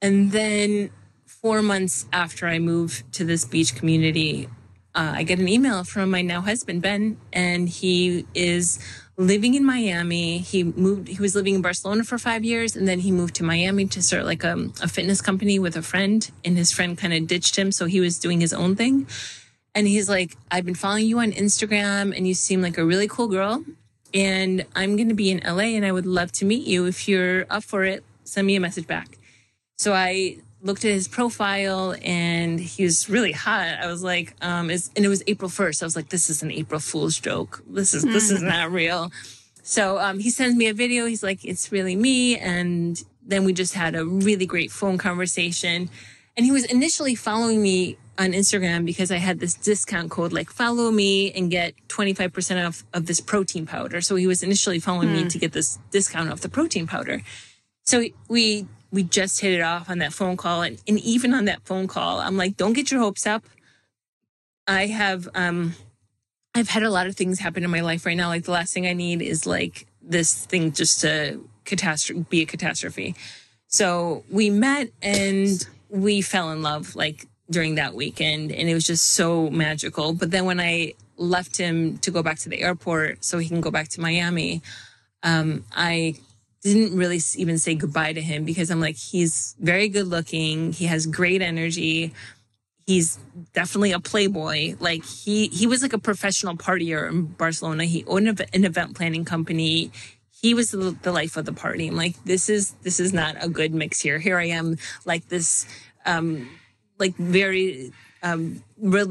and 0.00 0.32
then 0.32 0.90
four 1.26 1.62
months 1.62 2.06
after 2.12 2.46
I 2.46 2.60
moved 2.60 3.12
to 3.14 3.24
this 3.24 3.44
beach 3.44 3.74
community, 3.74 4.48
uh, 4.94 5.14
I 5.16 5.22
get 5.24 5.38
an 5.38 5.48
email 5.48 5.84
from 5.84 6.10
my 6.10 6.22
now 6.22 6.40
husband, 6.40 6.82
Ben, 6.82 7.18
and 7.32 7.68
he 7.68 8.26
is 8.34 8.78
living 9.16 9.54
in 9.54 9.64
Miami. 9.64 10.38
He 10.38 10.64
moved, 10.64 11.08
he 11.08 11.20
was 11.20 11.34
living 11.34 11.54
in 11.54 11.62
Barcelona 11.62 12.04
for 12.04 12.18
five 12.18 12.44
years, 12.44 12.76
and 12.76 12.86
then 12.86 13.00
he 13.00 13.10
moved 13.10 13.34
to 13.36 13.44
Miami 13.44 13.86
to 13.86 14.02
start 14.02 14.24
like 14.24 14.44
a, 14.44 14.70
a 14.82 14.88
fitness 14.88 15.20
company 15.20 15.58
with 15.58 15.76
a 15.76 15.82
friend, 15.82 16.30
and 16.44 16.56
his 16.56 16.70
friend 16.70 16.96
kind 16.96 17.12
of 17.12 17.26
ditched 17.26 17.56
him. 17.56 17.72
So 17.72 17.86
he 17.86 18.00
was 18.00 18.18
doing 18.18 18.40
his 18.40 18.52
own 18.52 18.76
thing. 18.76 19.06
And 19.74 19.86
he's 19.86 20.08
like, 20.08 20.36
I've 20.50 20.64
been 20.64 20.74
following 20.74 21.06
you 21.06 21.20
on 21.20 21.32
Instagram, 21.32 22.16
and 22.16 22.26
you 22.26 22.34
seem 22.34 22.60
like 22.60 22.78
a 22.78 22.84
really 22.84 23.08
cool 23.08 23.28
girl. 23.28 23.64
And 24.12 24.66
I'm 24.74 24.96
going 24.96 25.08
to 25.08 25.14
be 25.14 25.30
in 25.30 25.40
LA, 25.44 25.74
and 25.76 25.86
I 25.86 25.92
would 25.92 26.06
love 26.06 26.32
to 26.32 26.44
meet 26.44 26.66
you. 26.66 26.84
If 26.86 27.08
you're 27.08 27.46
up 27.48 27.64
for 27.64 27.84
it, 27.84 28.04
send 28.24 28.46
me 28.46 28.56
a 28.56 28.60
message 28.60 28.86
back. 28.86 29.18
So 29.76 29.94
I 29.94 30.38
looked 30.62 30.84
at 30.84 30.92
his 30.92 31.08
profile 31.08 31.96
and 32.02 32.60
he 32.60 32.84
was 32.84 33.08
really 33.08 33.32
hot. 33.32 33.78
I 33.80 33.86
was 33.88 34.02
like, 34.02 34.34
um, 34.40 34.70
and 34.70 35.04
it 35.04 35.08
was 35.08 35.22
April 35.26 35.50
1st. 35.50 35.82
I 35.82 35.86
was 35.86 35.96
like, 35.96 36.08
this 36.08 36.30
is 36.30 36.42
an 36.42 36.52
April 36.52 36.80
Fool's 36.80 37.18
joke. 37.18 37.62
This 37.66 37.94
is, 37.94 38.04
this 38.04 38.30
is 38.30 38.40
hmm. 38.40 38.46
not 38.46 38.70
real. 38.70 39.10
So, 39.64 39.98
um, 39.98 40.18
he 40.18 40.30
sends 40.30 40.56
me 40.56 40.68
a 40.68 40.74
video. 40.74 41.06
He's 41.06 41.22
like, 41.22 41.44
it's 41.44 41.72
really 41.72 41.96
me. 41.96 42.38
And 42.38 43.02
then 43.24 43.44
we 43.44 43.52
just 43.52 43.74
had 43.74 43.94
a 43.94 44.04
really 44.04 44.46
great 44.46 44.70
phone 44.70 44.98
conversation. 44.98 45.90
And 46.36 46.46
he 46.46 46.52
was 46.52 46.64
initially 46.64 47.14
following 47.14 47.62
me 47.62 47.96
on 48.18 48.32
Instagram 48.32 48.84
because 48.84 49.10
I 49.10 49.16
had 49.16 49.40
this 49.40 49.54
discount 49.54 50.10
code, 50.10 50.32
like 50.32 50.50
follow 50.50 50.90
me 50.90 51.32
and 51.32 51.50
get 51.50 51.74
25% 51.88 52.66
off 52.66 52.84
of 52.92 53.06
this 53.06 53.20
protein 53.20 53.66
powder. 53.66 54.00
So 54.00 54.16
he 54.16 54.26
was 54.26 54.42
initially 54.42 54.78
following 54.78 55.08
mm. 55.08 55.12
me 55.12 55.22
hmm. 55.22 55.28
to 55.28 55.38
get 55.38 55.52
this 55.52 55.78
discount 55.90 56.30
off 56.30 56.40
the 56.40 56.48
protein 56.48 56.86
powder. 56.86 57.22
So 57.84 58.04
we 58.28 58.66
we 58.92 59.02
just 59.02 59.40
hit 59.40 59.52
it 59.52 59.62
off 59.62 59.88
on 59.88 59.98
that 59.98 60.12
phone 60.12 60.36
call. 60.36 60.62
And, 60.62 60.80
and 60.86 60.98
even 61.00 61.32
on 61.32 61.46
that 61.46 61.62
phone 61.64 61.88
call, 61.88 62.20
I'm 62.20 62.36
like, 62.36 62.56
don't 62.56 62.74
get 62.74 62.90
your 62.90 63.00
hopes 63.00 63.26
up. 63.26 63.44
I 64.68 64.86
have, 64.86 65.28
um, 65.34 65.74
I've 66.54 66.68
had 66.68 66.82
a 66.82 66.90
lot 66.90 67.06
of 67.06 67.16
things 67.16 67.40
happen 67.40 67.64
in 67.64 67.70
my 67.70 67.80
life 67.80 68.04
right 68.04 68.16
now. 68.16 68.28
Like 68.28 68.44
the 68.44 68.50
last 68.50 68.74
thing 68.74 68.86
I 68.86 68.92
need 68.92 69.22
is 69.22 69.46
like 69.46 69.86
this 70.02 70.44
thing 70.44 70.72
just 70.72 71.00
to 71.00 71.48
catastrophe, 71.64 72.26
be 72.28 72.42
a 72.42 72.46
catastrophe. 72.46 73.14
So 73.66 74.24
we 74.30 74.50
met 74.50 74.90
and 75.00 75.66
we 75.88 76.20
fell 76.20 76.52
in 76.52 76.60
love 76.60 76.94
like 76.94 77.26
during 77.50 77.74
that 77.76 77.94
weekend 77.94 78.52
and 78.52 78.68
it 78.68 78.74
was 78.74 78.86
just 78.86 79.10
so 79.10 79.50
magical. 79.50 80.12
But 80.12 80.30
then 80.30 80.44
when 80.44 80.60
I 80.60 80.94
left 81.16 81.56
him 81.56 81.98
to 81.98 82.10
go 82.10 82.22
back 82.22 82.38
to 82.40 82.48
the 82.48 82.62
airport 82.62 83.24
so 83.24 83.38
he 83.38 83.48
can 83.48 83.60
go 83.60 83.70
back 83.70 83.88
to 83.88 84.00
Miami, 84.00 84.62
um, 85.22 85.64
I 85.72 86.16
didn't 86.62 86.96
really 86.96 87.20
even 87.36 87.58
say 87.58 87.74
goodbye 87.74 88.12
to 88.12 88.22
him 88.22 88.44
because 88.44 88.70
I'm 88.70 88.80
like, 88.80 88.96
he's 88.96 89.56
very 89.58 89.88
good 89.88 90.06
looking. 90.06 90.72
He 90.72 90.86
has 90.86 91.06
great 91.06 91.42
energy. 91.42 92.14
He's 92.86 93.18
definitely 93.52 93.92
a 93.92 94.00
playboy. 94.00 94.76
Like 94.78 95.04
he, 95.04 95.48
he 95.48 95.66
was 95.66 95.82
like 95.82 95.92
a 95.92 95.98
professional 95.98 96.56
partier 96.56 97.08
in 97.08 97.26
Barcelona. 97.26 97.84
He 97.84 98.04
owned 98.06 98.28
an 98.28 98.64
event 98.64 98.96
planning 98.96 99.24
company. 99.24 99.90
He 100.30 100.54
was 100.54 100.70
the, 100.70 100.96
the 101.02 101.12
life 101.12 101.36
of 101.36 101.44
the 101.44 101.52
party. 101.52 101.88
I'm 101.88 101.96
like, 101.96 102.22
this 102.24 102.48
is, 102.48 102.72
this 102.82 102.98
is 102.98 103.12
not 103.12 103.36
a 103.40 103.48
good 103.48 103.74
mix 103.74 104.00
here. 104.00 104.18
Here 104.18 104.38
I 104.38 104.46
am 104.46 104.76
like 105.04 105.28
this, 105.28 105.66
um, 106.06 106.48
like 106.98 107.14
very, 107.16 107.92
um, 108.22 108.62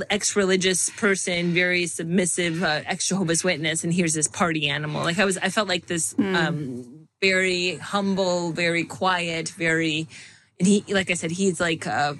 ex-religious 0.09 0.89
person, 0.91 1.53
very 1.53 1.85
submissive, 1.87 2.63
uh, 2.63 2.81
ex-Jehovah's 2.85 3.43
Witness, 3.43 3.83
and 3.83 3.93
here's 3.93 4.13
this 4.13 4.27
party 4.27 4.69
animal. 4.69 5.03
Like 5.03 5.19
I 5.19 5.25
was, 5.25 5.37
I 5.37 5.49
felt 5.49 5.67
like 5.67 5.87
this, 5.87 6.13
mm. 6.13 6.35
um, 6.35 7.07
very 7.21 7.75
humble, 7.75 8.51
very 8.51 8.83
quiet, 8.83 9.49
very, 9.49 10.07
and 10.59 10.67
he, 10.67 10.83
like 10.89 11.11
I 11.11 11.13
said, 11.13 11.31
he's 11.31 11.59
like 11.59 11.85
a, 11.85 12.17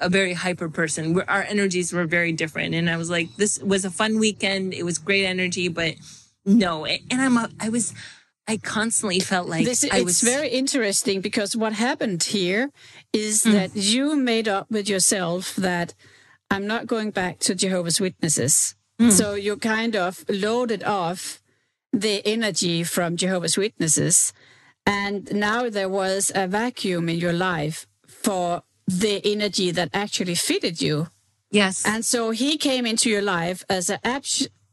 a 0.00 0.08
very 0.08 0.32
hyper 0.32 0.68
person. 0.68 1.12
We're, 1.12 1.24
our 1.28 1.42
energies 1.42 1.92
were 1.92 2.06
very 2.06 2.32
different. 2.32 2.74
And 2.74 2.88
I 2.88 2.96
was 2.96 3.10
like, 3.10 3.34
this 3.36 3.58
was 3.58 3.84
a 3.84 3.90
fun 3.90 4.18
weekend. 4.18 4.72
It 4.72 4.84
was 4.84 4.96
great 4.96 5.24
energy, 5.24 5.68
but 5.68 5.96
no. 6.46 6.86
And 6.86 7.02
I'm, 7.10 7.36
a, 7.36 7.50
I 7.60 7.68
was, 7.68 7.92
I 8.48 8.56
constantly 8.56 9.20
felt 9.20 9.46
like 9.48 9.64
this, 9.66 9.84
I 9.84 9.96
it's 9.98 10.04
was 10.04 10.20
very 10.22 10.48
interesting 10.48 11.20
because 11.20 11.54
what 11.56 11.72
happened 11.74 12.22
here 12.22 12.70
is 13.12 13.44
Mm. 13.44 13.52
that 13.52 13.70
you 13.76 14.16
made 14.16 14.48
up 14.48 14.66
with 14.70 14.88
yourself 14.88 15.54
that 15.56 15.94
I'm 16.50 16.66
not 16.66 16.86
going 16.86 17.10
back 17.10 17.38
to 17.40 17.54
Jehovah's 17.54 18.00
Witnesses. 18.00 18.74
Mm. 19.00 19.12
So 19.12 19.34
you 19.34 19.56
kind 19.56 19.94
of 19.94 20.24
loaded 20.28 20.82
off 20.82 21.40
the 21.92 22.26
energy 22.26 22.84
from 22.84 23.16
Jehovah's 23.16 23.56
Witnesses. 23.58 24.32
And 24.86 25.30
now 25.32 25.68
there 25.68 25.88
was 26.02 26.32
a 26.34 26.46
vacuum 26.46 27.08
in 27.08 27.18
your 27.18 27.34
life 27.34 27.86
for 28.06 28.62
the 28.86 29.20
energy 29.24 29.70
that 29.72 29.90
actually 29.92 30.34
fitted 30.34 30.80
you. 30.80 31.08
yes, 31.50 31.84
And 31.84 32.04
so 32.04 32.30
he 32.30 32.56
came 32.58 32.86
into 32.86 33.08
your 33.10 33.22
life 33.22 33.62
as 33.68 33.90
a 33.90 33.98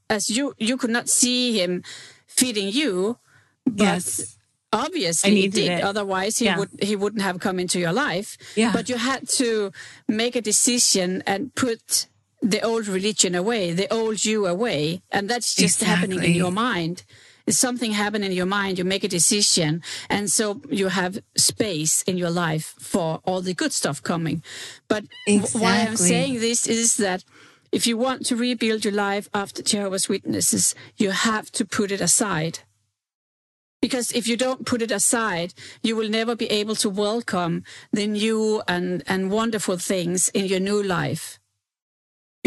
as 0.10 0.30
you 0.30 0.54
you 0.58 0.78
could 0.78 0.92
not 0.98 1.10
see 1.10 1.60
him 1.62 1.84
feeding 2.28 2.70
you, 2.70 3.18
but 3.66 3.84
yes, 3.84 4.38
obviously 4.72 5.32
I 5.32 5.34
he 5.34 5.48
did. 5.48 5.72
it. 5.72 5.84
Otherwise, 5.84 6.38
he 6.40 6.46
Yeah. 6.46 6.58
would 6.60 6.70
he 6.82 6.96
wouldn't 6.96 7.22
have 7.24 7.40
come 7.40 7.60
into 7.60 7.80
your 7.80 7.94
life. 7.94 8.38
Yeah. 8.56 8.72
But 8.74 8.90
you 8.90 8.98
had 8.98 9.28
to 9.38 9.72
make 10.08 10.36
a 10.36 10.42
decision 10.42 11.24
and 11.26 11.54
put 11.56 12.08
the 12.42 12.62
old 12.62 12.88
religion 12.88 13.34
away, 13.36 13.74
the 13.74 13.92
old 13.92 14.24
you 14.26 14.46
away, 14.46 15.02
and 15.12 15.30
that's 15.30 15.56
just 15.56 15.82
happening 15.84 16.24
in 16.24 16.34
your 16.34 16.52
mind. 16.52 17.04
It's 17.48 17.60
something 17.60 17.92
happening 17.92 18.32
in 18.32 18.38
your 18.38 18.48
mind. 18.48 18.78
You 18.80 18.86
make 18.86 19.04
a 19.04 19.08
decision, 19.08 19.82
and 20.10 20.32
so 20.32 20.62
you 20.70 20.88
have 20.90 21.20
space 21.38 22.02
in 22.08 22.18
your 22.18 22.32
life 22.32 22.74
for 22.80 23.20
all 23.24 23.42
the 23.42 23.54
good 23.54 23.72
stuff 23.72 24.02
coming. 24.02 24.44
But 24.88 25.04
w- 25.28 25.48
why 25.64 25.82
I'm 25.88 25.96
saying 25.96 26.40
this 26.40 26.66
is 26.68 26.98
that 26.98 27.24
if 27.72 27.86
you 27.88 27.98
want 27.98 28.26
to 28.28 28.36
rebuild 28.36 28.84
your 28.86 28.94
life 28.94 29.30
after 29.34 29.62
Jehovah's 29.62 30.10
Witnesses, 30.10 30.74
you 30.98 31.12
have 31.12 31.52
to 31.52 31.66
put 31.66 31.92
it 31.92 32.02
aside. 32.02 32.60
Because 33.86 34.08
if 34.20 34.26
you 34.28 34.38
don't 34.46 34.66
put 34.72 34.82
it 34.82 34.92
aside, 35.02 35.50
you 35.88 35.94
will 35.96 36.10
never 36.20 36.34
be 36.36 36.48
able 36.62 36.76
to 36.84 36.90
welcome 36.90 37.54
the 38.00 38.08
new 38.08 38.64
and, 38.68 39.04
and 39.14 39.22
wonderful 39.40 39.78
things 39.78 40.20
in 40.40 40.46
your 40.52 40.60
new 40.70 40.82
life. 40.98 41.24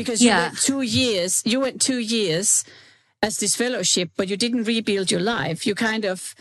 Because 0.00 0.18
you 0.24 0.30
Yeah. 0.30 0.42
went 0.44 0.58
two 0.70 0.82
years, 1.00 1.32
you 1.50 1.58
went 1.60 1.80
two 1.90 1.98
years 2.16 2.64
as 3.26 3.36
disfellowship, 3.44 4.08
but 4.16 4.26
you 4.30 4.36
didn't 4.44 4.64
rebuild 4.74 5.08
your 5.14 5.20
life. 5.36 5.58
You 5.68 5.74
kind 5.90 6.04
of 6.04 6.34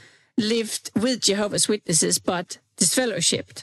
lived 0.54 0.86
with 1.04 1.22
Jehovah's 1.30 1.68
Witnesses, 1.68 2.16
but 2.32 2.48
disfellowshipped. 2.82 3.60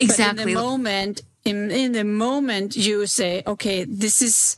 exactly. 0.00 0.44
But 0.44 0.50
in 0.50 0.54
the 0.54 0.62
moment, 0.62 1.14
in, 1.50 1.70
in 1.84 1.92
the 1.92 2.04
moment 2.04 2.68
you 2.76 3.06
say, 3.06 3.42
okay, 3.46 3.78
this 4.04 4.16
is 4.28 4.56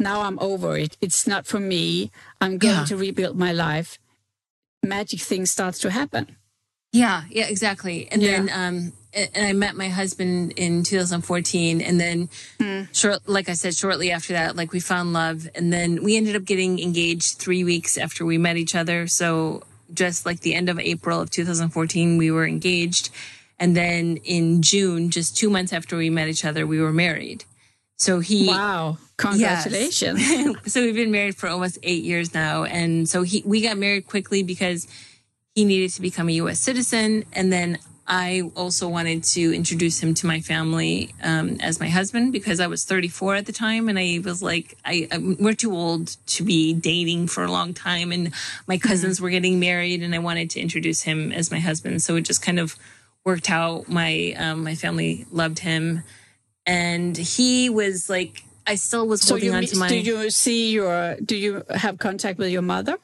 now 0.00 0.22
I'm 0.26 0.38
over 0.50 0.70
it. 0.84 0.96
It's 1.00 1.26
not 1.32 1.46
for 1.46 1.60
me. 1.60 2.10
I'm 2.40 2.56
going 2.58 2.78
Yeah. 2.82 2.84
to 2.90 2.96
rebuild 2.96 3.36
my 3.46 3.52
life. 3.68 3.90
Magic 4.84 5.20
things 5.20 5.50
starts 5.50 5.78
to 5.80 5.90
happen. 5.90 6.36
Yeah, 6.92 7.24
yeah, 7.30 7.46
exactly. 7.46 8.08
And 8.10 8.22
Yeah. 8.22 8.42
then, 8.44 8.50
um, 8.52 8.92
and 9.12 9.46
I 9.46 9.52
met 9.52 9.76
my 9.76 9.88
husband 9.88 10.52
in 10.52 10.84
2014, 10.84 11.80
and 11.80 12.00
then, 12.00 12.28
Hmm. 12.60 12.82
short, 12.92 13.28
like 13.28 13.48
I 13.48 13.54
said, 13.54 13.74
shortly 13.74 14.10
after 14.10 14.32
that, 14.32 14.56
like 14.56 14.72
we 14.72 14.80
found 14.80 15.12
love, 15.12 15.48
and 15.54 15.72
then 15.72 16.02
we 16.02 16.16
ended 16.16 16.36
up 16.36 16.44
getting 16.44 16.78
engaged 16.78 17.38
three 17.38 17.64
weeks 17.64 17.98
after 17.98 18.24
we 18.24 18.38
met 18.38 18.56
each 18.56 18.74
other. 18.74 19.06
So 19.08 19.64
just 19.92 20.24
like 20.24 20.40
the 20.40 20.54
end 20.54 20.68
of 20.68 20.78
April 20.78 21.20
of 21.20 21.30
2014, 21.30 22.16
we 22.16 22.30
were 22.30 22.46
engaged, 22.46 23.10
and 23.58 23.76
then 23.76 24.18
in 24.24 24.62
June, 24.62 25.10
just 25.10 25.36
two 25.36 25.50
months 25.50 25.72
after 25.72 25.96
we 25.96 26.08
met 26.08 26.28
each 26.28 26.44
other, 26.44 26.66
we 26.66 26.80
were 26.80 26.92
married. 26.92 27.44
So 27.98 28.20
he, 28.20 28.46
Wow. 28.46 28.96
Congratulations. 29.16 30.24
so 30.72 30.80
we've 30.80 30.94
been 30.94 31.10
married 31.10 31.34
for 31.34 31.48
almost 31.48 31.78
eight 31.82 32.04
years 32.04 32.32
now, 32.32 32.62
and 32.62 33.08
so 33.08 33.22
he 33.22 33.42
we 33.44 33.60
got 33.60 33.76
married 33.76 34.06
quickly 34.06 34.44
because 34.44 34.86
he 35.56 35.64
needed 35.64 35.90
to 35.90 36.00
become 36.00 36.28
a 36.28 36.32
U.S. 36.32 36.60
citizen, 36.60 37.24
and 37.32 37.52
then 37.52 37.78
I 38.06 38.50
also 38.54 38.88
wanted 38.88 39.24
to 39.24 39.52
introduce 39.54 40.00
him 40.00 40.14
to 40.14 40.26
my 40.26 40.40
family 40.40 41.12
um, 41.22 41.58
as 41.60 41.80
my 41.80 41.88
husband 41.88 42.32
because 42.32 42.60
I 42.60 42.68
was 42.68 42.84
34 42.84 43.34
at 43.34 43.46
the 43.46 43.52
time, 43.52 43.88
and 43.88 43.98
I 43.98 44.20
was 44.24 44.40
like, 44.40 44.78
I, 44.84 45.08
I 45.10 45.18
we're 45.18 45.52
too 45.52 45.74
old 45.74 46.16
to 46.28 46.44
be 46.44 46.72
dating 46.72 47.26
for 47.26 47.42
a 47.42 47.50
long 47.50 47.74
time, 47.74 48.12
and 48.12 48.32
my 48.68 48.78
cousins 48.78 49.20
were 49.20 49.30
getting 49.30 49.58
married, 49.58 50.04
and 50.04 50.14
I 50.14 50.20
wanted 50.20 50.50
to 50.50 50.60
introduce 50.60 51.02
him 51.02 51.32
as 51.32 51.50
my 51.50 51.58
husband, 51.58 52.02
so 52.02 52.14
it 52.14 52.22
just 52.22 52.40
kind 52.40 52.60
of 52.60 52.76
worked 53.24 53.50
out. 53.50 53.88
My 53.88 54.34
um, 54.38 54.62
my 54.62 54.76
family 54.76 55.26
loved 55.32 55.58
him, 55.58 56.04
and 56.68 57.16
he 57.16 57.68
was 57.70 58.08
like. 58.08 58.42
I 58.66 58.74
still 58.74 59.06
was 59.08 59.22
so 59.22 59.34
holding 59.34 59.52
you, 59.52 59.56
on 59.56 59.64
to 59.64 59.76
my. 59.78 59.88
do 59.88 59.96
you 59.96 60.28
see 60.28 60.72
your, 60.72 61.16
do 61.24 61.34
you 61.34 61.62
have 61.74 61.96
contact 61.96 62.38
with 62.38 62.50
your 62.50 62.60
mother 62.60 62.98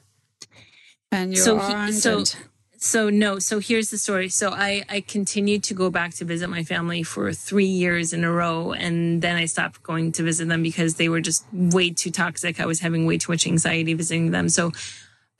and 1.11 1.33
your 1.33 1.43
So 1.43 1.57
he- 1.57 1.91
so- 1.93 2.17
and, 2.19 2.35
So 2.77 3.09
no, 3.09 3.39
so 3.39 3.57
here's 3.59 3.89
the 3.89 3.97
story. 3.97 4.29
So 4.29 4.51
I 4.51 4.83
I 4.87 5.01
continued 5.01 5.63
to 5.63 5.73
go 5.73 5.89
back 5.89 6.13
to 6.15 6.25
visit 6.25 6.49
my 6.49 6.63
family 6.63 7.01
for 7.01 7.33
3 7.33 7.65
years 7.65 8.13
in 8.13 8.23
a 8.23 8.31
row 8.31 8.73
and 8.73 9.23
then 9.23 9.35
I 9.37 9.45
stopped 9.45 9.81
going 9.81 10.11
to 10.11 10.23
visit 10.23 10.47
them 10.49 10.61
because 10.61 10.95
they 10.95 11.09
were 11.09 11.21
just 11.21 11.45
way 11.51 11.89
too 11.89 12.11
toxic. 12.11 12.59
I 12.59 12.67
was 12.67 12.81
having 12.81 13.07
way 13.07 13.17
too 13.17 13.31
much 13.31 13.47
anxiety 13.47 13.95
visiting 13.95 14.29
them. 14.31 14.49
So 14.49 14.71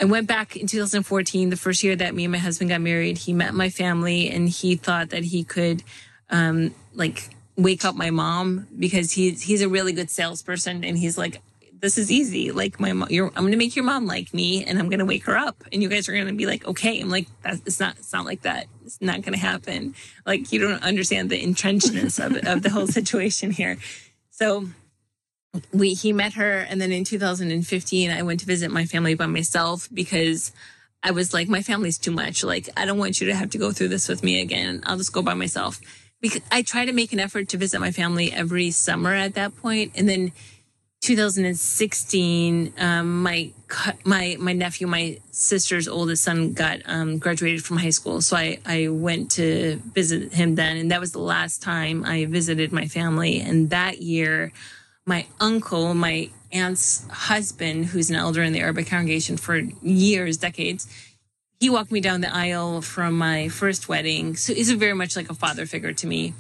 I 0.02 0.06
went 0.06 0.26
back 0.28 0.56
in 0.58 0.66
2014, 0.66 1.52
the 1.52 1.56
first 1.58 1.84
year 1.84 1.96
that 1.98 2.16
me 2.16 2.24
and 2.26 2.32
my 2.32 2.40
husband 2.40 2.72
got 2.72 2.82
married. 2.82 3.20
He 3.20 3.32
met 3.34 3.54
my 3.54 3.70
family 3.70 4.28
and 4.34 4.50
he 4.50 4.76
thought 4.76 5.10
that 5.10 5.26
he 5.26 5.44
could 5.44 5.84
um 6.32 6.74
like 6.96 7.30
wake 7.58 7.86
up 7.86 7.96
my 7.96 8.12
mom 8.12 8.68
because 8.78 9.12
he's 9.14 9.42
he's 9.42 9.62
a 9.62 9.70
really 9.70 9.94
good 9.94 10.10
salesperson 10.10 10.84
and 10.84 10.98
he's 10.98 11.18
like 11.18 11.42
this 11.86 11.98
is 11.98 12.12
easy. 12.12 12.52
Like 12.52 12.80
my 12.80 12.94
mom, 12.94 13.10
you're, 13.12 13.32
I'm 13.36 13.50
to 13.52 13.58
make 13.58 13.76
your 13.76 13.86
mom 13.86 14.08
like 14.08 14.34
me, 14.34 14.66
and 14.66 14.80
I'm 14.80 14.90
to 14.90 15.06
wake 15.06 15.26
her 15.26 15.38
up, 15.38 15.64
and 15.72 15.84
you 15.84 15.90
guys 15.90 16.10
are 16.10 16.26
to 16.26 16.34
be 16.34 16.46
like, 16.46 16.66
okay. 16.68 17.00
I'm 17.00 17.10
like, 17.10 17.28
that's 17.44 17.62
it's 17.66 17.80
not. 17.80 17.98
It's 17.98 18.14
not 18.14 18.26
like 18.26 18.42
that. 18.42 18.68
It's 18.84 19.02
not 19.02 19.22
to 19.24 19.38
happen. 19.38 19.94
Like 20.26 20.52
you 20.52 20.60
don't 20.60 20.82
understand 20.84 21.30
the 21.30 21.42
entrenchedness 21.42 22.24
of 22.24 22.38
of 22.48 22.64
the 22.64 22.70
whole 22.70 22.88
situation 22.88 23.52
here. 23.52 23.78
So 24.32 24.68
we 25.72 25.94
he 25.94 26.12
met 26.14 26.34
her, 26.34 26.60
and 26.60 26.82
then 26.82 26.92
in 26.92 27.04
2015, 27.04 28.12
I 28.12 28.22
went 28.24 28.40
to 28.42 28.46
visit 28.46 28.72
my 28.72 28.86
family 28.86 29.14
by 29.16 29.28
myself 29.28 29.88
because. 29.94 30.52
I 31.04 31.12
was 31.12 31.36
like, 31.36 31.48
my 31.48 31.62
family's 31.62 32.00
too 32.00 32.10
much. 32.10 32.44
Like, 32.44 32.68
I 32.76 32.86
don't 32.86 32.98
want 32.98 33.22
you 33.22 33.28
to 33.28 33.36
have 33.36 33.52
to 33.52 33.60
go 33.60 33.72
through 33.72 33.90
this 33.90 34.10
with 34.10 34.24
me 34.24 34.42
again. 34.42 34.82
I'll 34.88 34.98
just 34.98 35.14
go 35.14 35.22
by 35.22 35.36
myself. 35.36 35.80
Because 36.30 36.42
I 36.52 36.62
try 36.62 36.86
to 36.86 36.94
make 36.94 37.14
an 37.14 37.20
effort 37.20 37.50
to 37.50 37.58
visit 37.58 37.80
my 37.80 37.92
family 37.92 38.32
every 38.32 38.72
summer 38.72 39.14
at 39.14 39.36
that 39.36 39.56
point, 39.58 39.92
and 39.96 40.10
then 40.10 40.32
2016, 41.02 42.74
um, 42.80 43.22
my 43.22 43.52
my 44.06 44.36
my 44.40 44.54
nephew, 44.54 44.88
my 44.88 45.20
sister's 45.30 45.88
oldest 45.88 46.24
son, 46.24 46.54
got 46.54 46.80
um, 46.86 47.20
graduated 47.20 47.64
from 47.64 47.78
high 47.78 47.92
school. 47.92 48.22
So 48.22 48.36
I 48.36 48.58
I 48.66 48.88
went 48.88 49.30
to 49.32 49.80
visit 49.94 50.34
him 50.34 50.56
then, 50.56 50.78
and 50.78 50.90
that 50.90 51.00
was 51.00 51.12
the 51.12 51.20
last 51.20 51.62
time 51.62 52.04
I 52.06 52.26
visited 52.26 52.72
my 52.72 52.88
family. 52.88 53.40
And 53.40 53.70
that 53.70 54.02
year, 54.02 54.52
my 55.06 55.28
uncle, 55.40 55.94
my 55.94 56.32
aunt's 56.52 57.06
husband, 57.12 57.86
who's 57.86 58.10
an 58.10 58.16
elder 58.16 58.42
in 58.42 58.52
the 58.52 58.62
Arabic 58.62 58.88
congregation 58.88 59.38
for 59.38 59.58
years, 59.84 60.38
decades, 60.38 60.88
he 61.66 61.70
walked 61.72 61.92
me 61.92 62.00
down 62.00 62.22
the 62.22 62.34
aisle 62.34 62.82
from 62.82 63.18
my 63.18 63.50
first 63.50 63.90
wedding. 63.90 64.36
So 64.36 64.54
he's 64.54 64.70
a 64.70 64.76
very 64.76 64.94
much 64.94 65.16
like 65.16 65.30
a 65.30 65.34
father 65.34 65.66
figure 65.66 65.94
to 65.94 66.08
me 66.08 66.34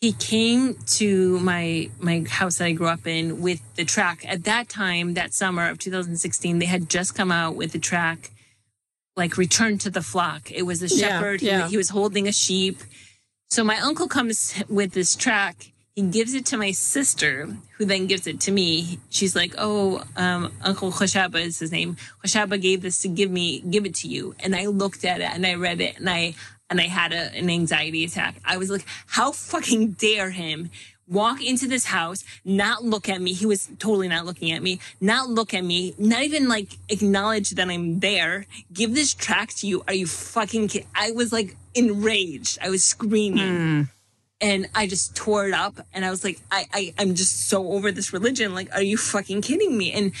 he 0.00 0.12
came 0.12 0.74
to 0.86 1.38
my 1.40 1.90
my 1.98 2.24
house 2.28 2.58
that 2.58 2.66
I 2.66 2.72
grew 2.72 2.86
up 2.86 3.06
in 3.06 3.40
with 3.40 3.60
the 3.76 3.84
tract. 3.84 4.24
At 4.26 4.44
that 4.44 4.68
time, 4.68 5.14
that 5.14 5.32
summer 5.32 5.68
of 5.68 5.78
2016, 5.78 6.58
they 6.58 6.66
had 6.66 6.90
just 6.90 7.14
come 7.14 7.32
out 7.32 7.56
with 7.56 7.72
the 7.72 7.78
tract, 7.78 8.30
like 9.16 9.38
"Return 9.38 9.78
to 9.78 9.90
the 9.90 10.02
Flock." 10.02 10.52
It 10.52 10.62
was 10.62 10.82
a 10.82 10.88
Yeah, 10.88 11.08
shepherd. 11.08 11.40
He- 11.40 11.46
yeah. 11.46 11.68
He, 11.68 11.76
was 11.76 11.88
holding 11.88 12.28
a 12.28 12.32
sheep. 12.32 12.78
So 13.48 13.64
my 13.64 13.78
uncle 13.78 14.08
comes 14.08 14.54
with 14.68 14.92
this 14.92 15.16
tract. 15.16 15.70
He 15.96 16.02
gives 16.02 16.34
it 16.34 16.44
to 16.46 16.58
my 16.58 16.72
sister, 16.72 17.48
who 17.78 17.86
then 17.86 18.06
gives 18.06 18.26
it 18.26 18.38
to 18.40 18.52
me. 18.52 18.98
She's 19.08 19.34
like, 19.34 19.54
"Oh, 19.56 20.04
um, 20.14 20.52
Uncle 20.60 20.92
Khoshaba 20.92 21.40
is 21.40 21.58
his 21.58 21.72
name. 21.72 21.96
Khoshaba 22.22 22.60
gave 22.60 22.82
this 22.82 23.00
to 23.00 23.08
give 23.08 23.30
me, 23.30 23.60
give 23.60 23.86
it 23.86 23.94
to 23.96 24.08
you." 24.08 24.34
And 24.40 24.54
I 24.54 24.66
looked 24.66 25.06
at 25.06 25.22
it 25.22 25.30
and 25.32 25.46
I 25.46 25.54
read 25.54 25.80
it 25.80 25.98
and 25.98 26.10
I 26.10 26.34
and 26.68 26.82
I 26.82 26.88
had 26.88 27.14
a, 27.14 27.32
an 27.34 27.48
anxiety 27.48 28.04
attack. 28.04 28.36
I 28.44 28.58
was 28.58 28.68
like, 28.68 28.84
"How 29.06 29.32
fucking 29.32 29.92
dare 29.92 30.32
him 30.32 30.70
walk 31.08 31.42
into 31.42 31.66
this 31.66 31.86
house, 31.86 32.24
not 32.44 32.84
look 32.84 33.08
at 33.08 33.22
me? 33.22 33.32
He 33.32 33.46
was 33.46 33.70
totally 33.78 34.08
not 34.08 34.26
looking 34.26 34.52
at 34.52 34.62
me, 34.62 34.80
not 35.00 35.30
look 35.30 35.54
at 35.54 35.64
me, 35.64 35.94
not 35.96 36.24
even 36.24 36.46
like 36.46 36.76
acknowledge 36.90 37.50
that 37.52 37.70
I'm 37.70 38.00
there. 38.00 38.44
Give 38.70 38.94
this 38.94 39.14
tract 39.14 39.58
to 39.60 39.66
you? 39.66 39.82
Are 39.88 39.94
you 39.94 40.06
fucking 40.06 40.68
kidding?" 40.68 40.88
I 40.94 41.12
was 41.12 41.32
like 41.32 41.56
enraged. 41.74 42.58
I 42.60 42.68
was 42.68 42.84
screaming 42.84 43.88
and 44.40 44.68
I 44.74 44.86
just 44.86 45.16
tore 45.16 45.48
it 45.48 45.54
up 45.54 45.80
and 45.94 46.04
I 46.04 46.10
was 46.10 46.24
like, 46.24 46.40
I, 46.50 46.66
I, 46.72 46.94
I'm 46.98 47.14
just 47.14 47.48
so 47.48 47.72
over 47.72 47.90
this 47.92 48.12
religion. 48.12 48.54
Like, 48.54 48.74
are 48.74 48.82
you 48.82 48.96
fucking 48.96 49.42
kidding 49.42 49.76
me? 49.76 49.92
And 49.92 50.12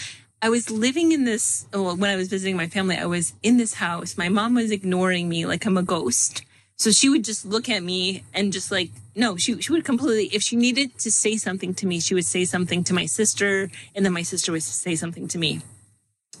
I 0.42 0.48
was 0.48 0.70
living 0.70 1.12
in 1.12 1.24
this, 1.24 1.66
oh, 1.72 1.82
well, 1.82 1.96
when 1.96 2.10
I 2.10 2.16
was 2.16 2.28
visiting 2.28 2.56
my 2.56 2.68
family, 2.68 2.96
I 2.96 3.06
was 3.06 3.34
in 3.42 3.56
this 3.56 3.74
house. 3.74 4.16
My 4.16 4.28
mom 4.28 4.54
was 4.54 4.70
ignoring 4.70 5.28
me 5.28 5.46
like 5.46 5.66
I'm 5.66 5.76
a 5.76 5.82
ghost 5.82 6.44
So 6.76 6.90
she 6.90 7.08
would 7.08 7.24
just 7.24 7.46
look 7.46 7.68
at 7.68 7.82
me 7.82 8.22
and 8.34 8.52
just 8.52 8.70
like, 8.70 8.90
no, 9.14 9.36
she, 9.36 9.60
she 9.62 9.72
would 9.72 9.84
completely, 9.84 10.26
if 10.26 10.42
she 10.42 10.56
needed 10.56 10.98
to 10.98 11.10
say 11.10 11.38
something 11.38 11.74
to 11.74 11.86
me, 11.86 12.00
she 12.00 12.14
would 12.14 12.26
say 12.26 12.44
something 12.44 12.84
to 12.84 12.92
my 12.94 13.06
sister, 13.06 13.70
and 13.94 14.04
then 14.04 14.12
my 14.12 14.22
sister 14.22 14.52
would 14.52 14.62
say 14.62 14.94
something 14.94 15.26
to 15.28 15.38
me. 15.38 15.62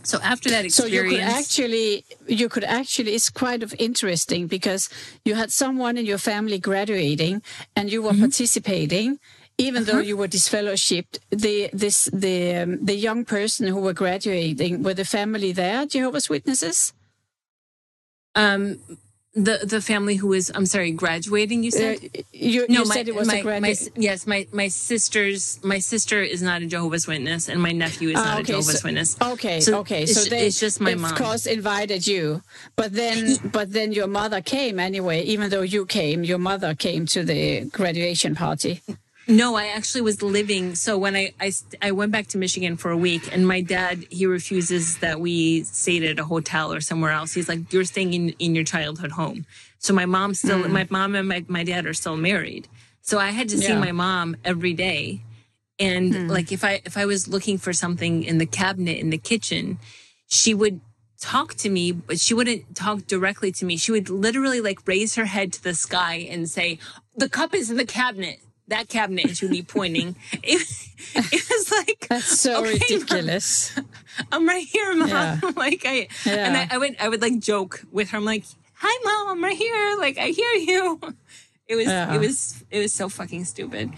So 0.06 0.20
after 0.22 0.48
that 0.50 0.64
experience, 0.64 0.76
so 0.76 0.86
you 0.86 1.10
could 1.10 1.20
actually, 1.20 2.04
you 2.28 2.48
could 2.48 2.64
actually, 2.64 3.12
it's 3.14 3.28
quite 3.28 3.62
of 3.64 3.74
interesting 3.78 4.46
because 4.46 4.88
you 5.24 5.34
had 5.34 5.50
someone 5.50 5.98
in 5.98 6.06
your 6.06 6.18
family 6.18 6.58
graduating, 6.58 7.42
and 7.74 7.90
you 7.90 8.02
were 8.02 8.12
mm 8.12 8.18
-hmm. 8.18 8.26
participating, 8.26 9.18
even 9.58 9.82
uh 9.82 9.88
-huh. 9.88 9.90
though 9.90 10.04
you 10.10 10.16
were 10.20 10.30
disfellowshipped. 10.38 11.14
The 11.44 11.56
this 11.82 11.98
the 12.24 12.36
um, 12.62 12.70
the 12.90 12.98
young 13.08 13.24
person 13.24 13.64
who 13.72 13.80
were 13.86 13.96
graduating 14.04 14.72
were 14.84 14.94
the 14.94 15.08
family 15.16 15.52
there, 15.52 15.86
Jehovah's 15.94 16.28
Witnesses. 16.28 16.92
Um, 18.42 18.62
the 19.36 19.60
the 19.62 19.82
family 19.82 20.16
who 20.16 20.28
was 20.28 20.50
I'm 20.54 20.64
sorry 20.64 20.92
graduating 20.92 21.62
you 21.62 21.70
said? 21.70 21.98
Uh, 22.02 22.22
you, 22.32 22.66
no 22.68 22.80
you 22.80 22.88
my, 22.88 22.94
said 22.94 23.08
it 23.08 23.14
was 23.14 23.28
my, 23.28 23.42
my, 23.60 23.74
yes 23.94 24.26
my 24.26 24.46
my 24.50 24.68
sister's 24.68 25.62
my 25.62 25.78
sister 25.78 26.22
is 26.22 26.40
not 26.40 26.62
a 26.62 26.66
Jehovah's 26.66 27.06
Witness 27.06 27.50
and 27.50 27.60
my 27.60 27.72
nephew 27.72 28.08
is 28.08 28.16
ah, 28.16 28.24
not 28.24 28.34
okay, 28.40 28.40
a 28.40 28.46
Jehovah's 28.46 28.80
so, 28.80 28.86
Witness. 28.88 29.16
okay 29.20 29.60
so 29.60 29.78
okay 29.80 30.04
it's, 30.04 30.14
so 30.14 30.30
they, 30.30 30.46
it's 30.46 30.58
just 30.58 30.80
my 30.80 30.94
mom. 30.94 31.12
Of 31.12 31.18
course 31.18 31.44
invited 31.44 32.06
you 32.06 32.42
but 32.76 32.94
then 32.94 33.36
but 33.52 33.72
then 33.72 33.92
your 33.92 34.06
mother 34.06 34.40
came 34.40 34.80
anyway 34.80 35.22
even 35.22 35.50
though 35.50 35.60
you 35.60 35.84
came 35.84 36.24
your 36.24 36.38
mother 36.38 36.74
came 36.74 37.04
to 37.06 37.22
the 37.22 37.66
graduation 37.66 38.34
party 38.34 38.80
no, 39.28 39.56
I 39.56 39.66
actually 39.66 40.02
was 40.02 40.22
living. 40.22 40.74
So 40.74 40.96
when 40.96 41.16
I, 41.16 41.32
I, 41.40 41.52
I 41.82 41.90
went 41.92 42.12
back 42.12 42.28
to 42.28 42.38
Michigan 42.38 42.76
for 42.76 42.90
a 42.90 42.96
week 42.96 43.34
and 43.34 43.46
my 43.46 43.60
dad, 43.60 44.04
he 44.10 44.26
refuses 44.26 44.98
that 44.98 45.20
we 45.20 45.64
stayed 45.64 46.04
at 46.04 46.18
a 46.20 46.24
hotel 46.24 46.72
or 46.72 46.80
somewhere 46.80 47.10
else. 47.10 47.32
He's 47.32 47.48
like, 47.48 47.72
you're 47.72 47.84
staying 47.84 48.14
in, 48.14 48.28
in 48.38 48.54
your 48.54 48.64
childhood 48.64 49.12
home. 49.12 49.44
So 49.78 49.92
my 49.92 50.06
mom 50.06 50.34
still, 50.34 50.62
mm. 50.62 50.70
my 50.70 50.86
mom 50.90 51.14
and 51.14 51.28
my, 51.28 51.44
my 51.48 51.64
dad 51.64 51.86
are 51.86 51.94
still 51.94 52.16
married. 52.16 52.68
So 53.02 53.18
I 53.18 53.30
had 53.30 53.48
to 53.50 53.56
yeah. 53.56 53.68
see 53.68 53.74
my 53.74 53.92
mom 53.92 54.36
every 54.44 54.74
day. 54.74 55.22
And 55.78 56.14
mm. 56.14 56.30
like, 56.30 56.52
if 56.52 56.64
I, 56.64 56.80
if 56.84 56.96
I 56.96 57.04
was 57.04 57.28
looking 57.28 57.58
for 57.58 57.72
something 57.72 58.22
in 58.22 58.38
the 58.38 58.46
cabinet 58.46 58.98
in 58.98 59.10
the 59.10 59.18
kitchen, 59.18 59.78
she 60.28 60.54
would 60.54 60.80
talk 61.20 61.54
to 61.54 61.68
me, 61.68 61.92
but 61.92 62.20
she 62.20 62.32
wouldn't 62.32 62.76
talk 62.76 63.06
directly 63.06 63.50
to 63.52 63.64
me. 63.64 63.76
She 63.76 63.90
would 63.90 64.08
literally 64.08 64.60
like 64.60 64.86
raise 64.86 65.16
her 65.16 65.24
head 65.24 65.52
to 65.54 65.62
the 65.62 65.74
sky 65.74 66.26
and 66.30 66.48
say, 66.48 66.78
the 67.16 67.28
cup 67.28 67.54
is 67.54 67.70
in 67.70 67.76
the 67.76 67.86
cabinet 67.86 68.38
that 68.68 68.88
cabinet 68.88 69.36
she 69.36 69.48
be 69.48 69.62
pointing. 69.62 70.16
it, 70.42 70.62
it 71.14 71.48
was 71.50 71.70
like 71.70 72.06
that's 72.08 72.40
so 72.40 72.60
okay, 72.60 72.74
ridiculous. 72.74 73.76
Mom, 73.76 73.86
I'm 74.32 74.48
right 74.48 74.66
here, 74.66 74.94
mom. 74.94 75.08
Yeah. 75.08 75.40
like 75.56 75.82
I 75.84 76.08
yeah. 76.24 76.46
and 76.46 76.56
I, 76.56 76.68
I, 76.70 76.78
would 76.78 76.96
I 77.00 77.08
would 77.08 77.22
like 77.22 77.38
joke 77.38 77.82
with 77.92 78.10
her. 78.10 78.18
I'm 78.18 78.24
like, 78.24 78.44
hi, 78.74 78.98
mom, 79.04 79.36
I'm 79.36 79.44
right 79.44 79.56
here. 79.56 79.96
Like 79.98 80.18
I 80.18 80.28
hear 80.28 80.52
you. 80.52 81.00
It 81.68 81.74
was 81.74 81.86
yeah. 81.88 82.14
it 82.14 82.20
was 82.20 82.64
it 82.70 82.78
was 82.78 82.92
so 82.92 83.08
fucking 83.08 83.44
stupid. 83.44 83.92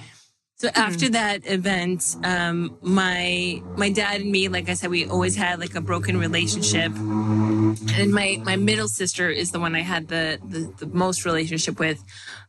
So 0.60 0.70
after 0.74 1.06
mm. 1.06 1.12
that 1.12 1.46
event, 1.46 2.16
um, 2.24 2.76
my 2.82 3.62
my 3.76 3.90
dad 3.90 4.22
and 4.22 4.32
me, 4.32 4.48
like 4.48 4.68
I 4.68 4.74
said, 4.74 4.90
we 4.90 5.06
always 5.06 5.36
had 5.36 5.60
like 5.60 5.76
a 5.76 5.80
broken 5.80 6.18
relationship. 6.18 6.92
And 6.96 8.10
my 8.10 8.40
my 8.42 8.56
middle 8.56 8.88
sister 8.88 9.30
is 9.30 9.52
the 9.52 9.60
one 9.60 9.76
I 9.76 9.82
had 9.82 10.08
the, 10.08 10.40
the, 10.44 10.72
the 10.78 10.86
most 10.86 11.24
relationship 11.24 11.78
with, 11.78 12.02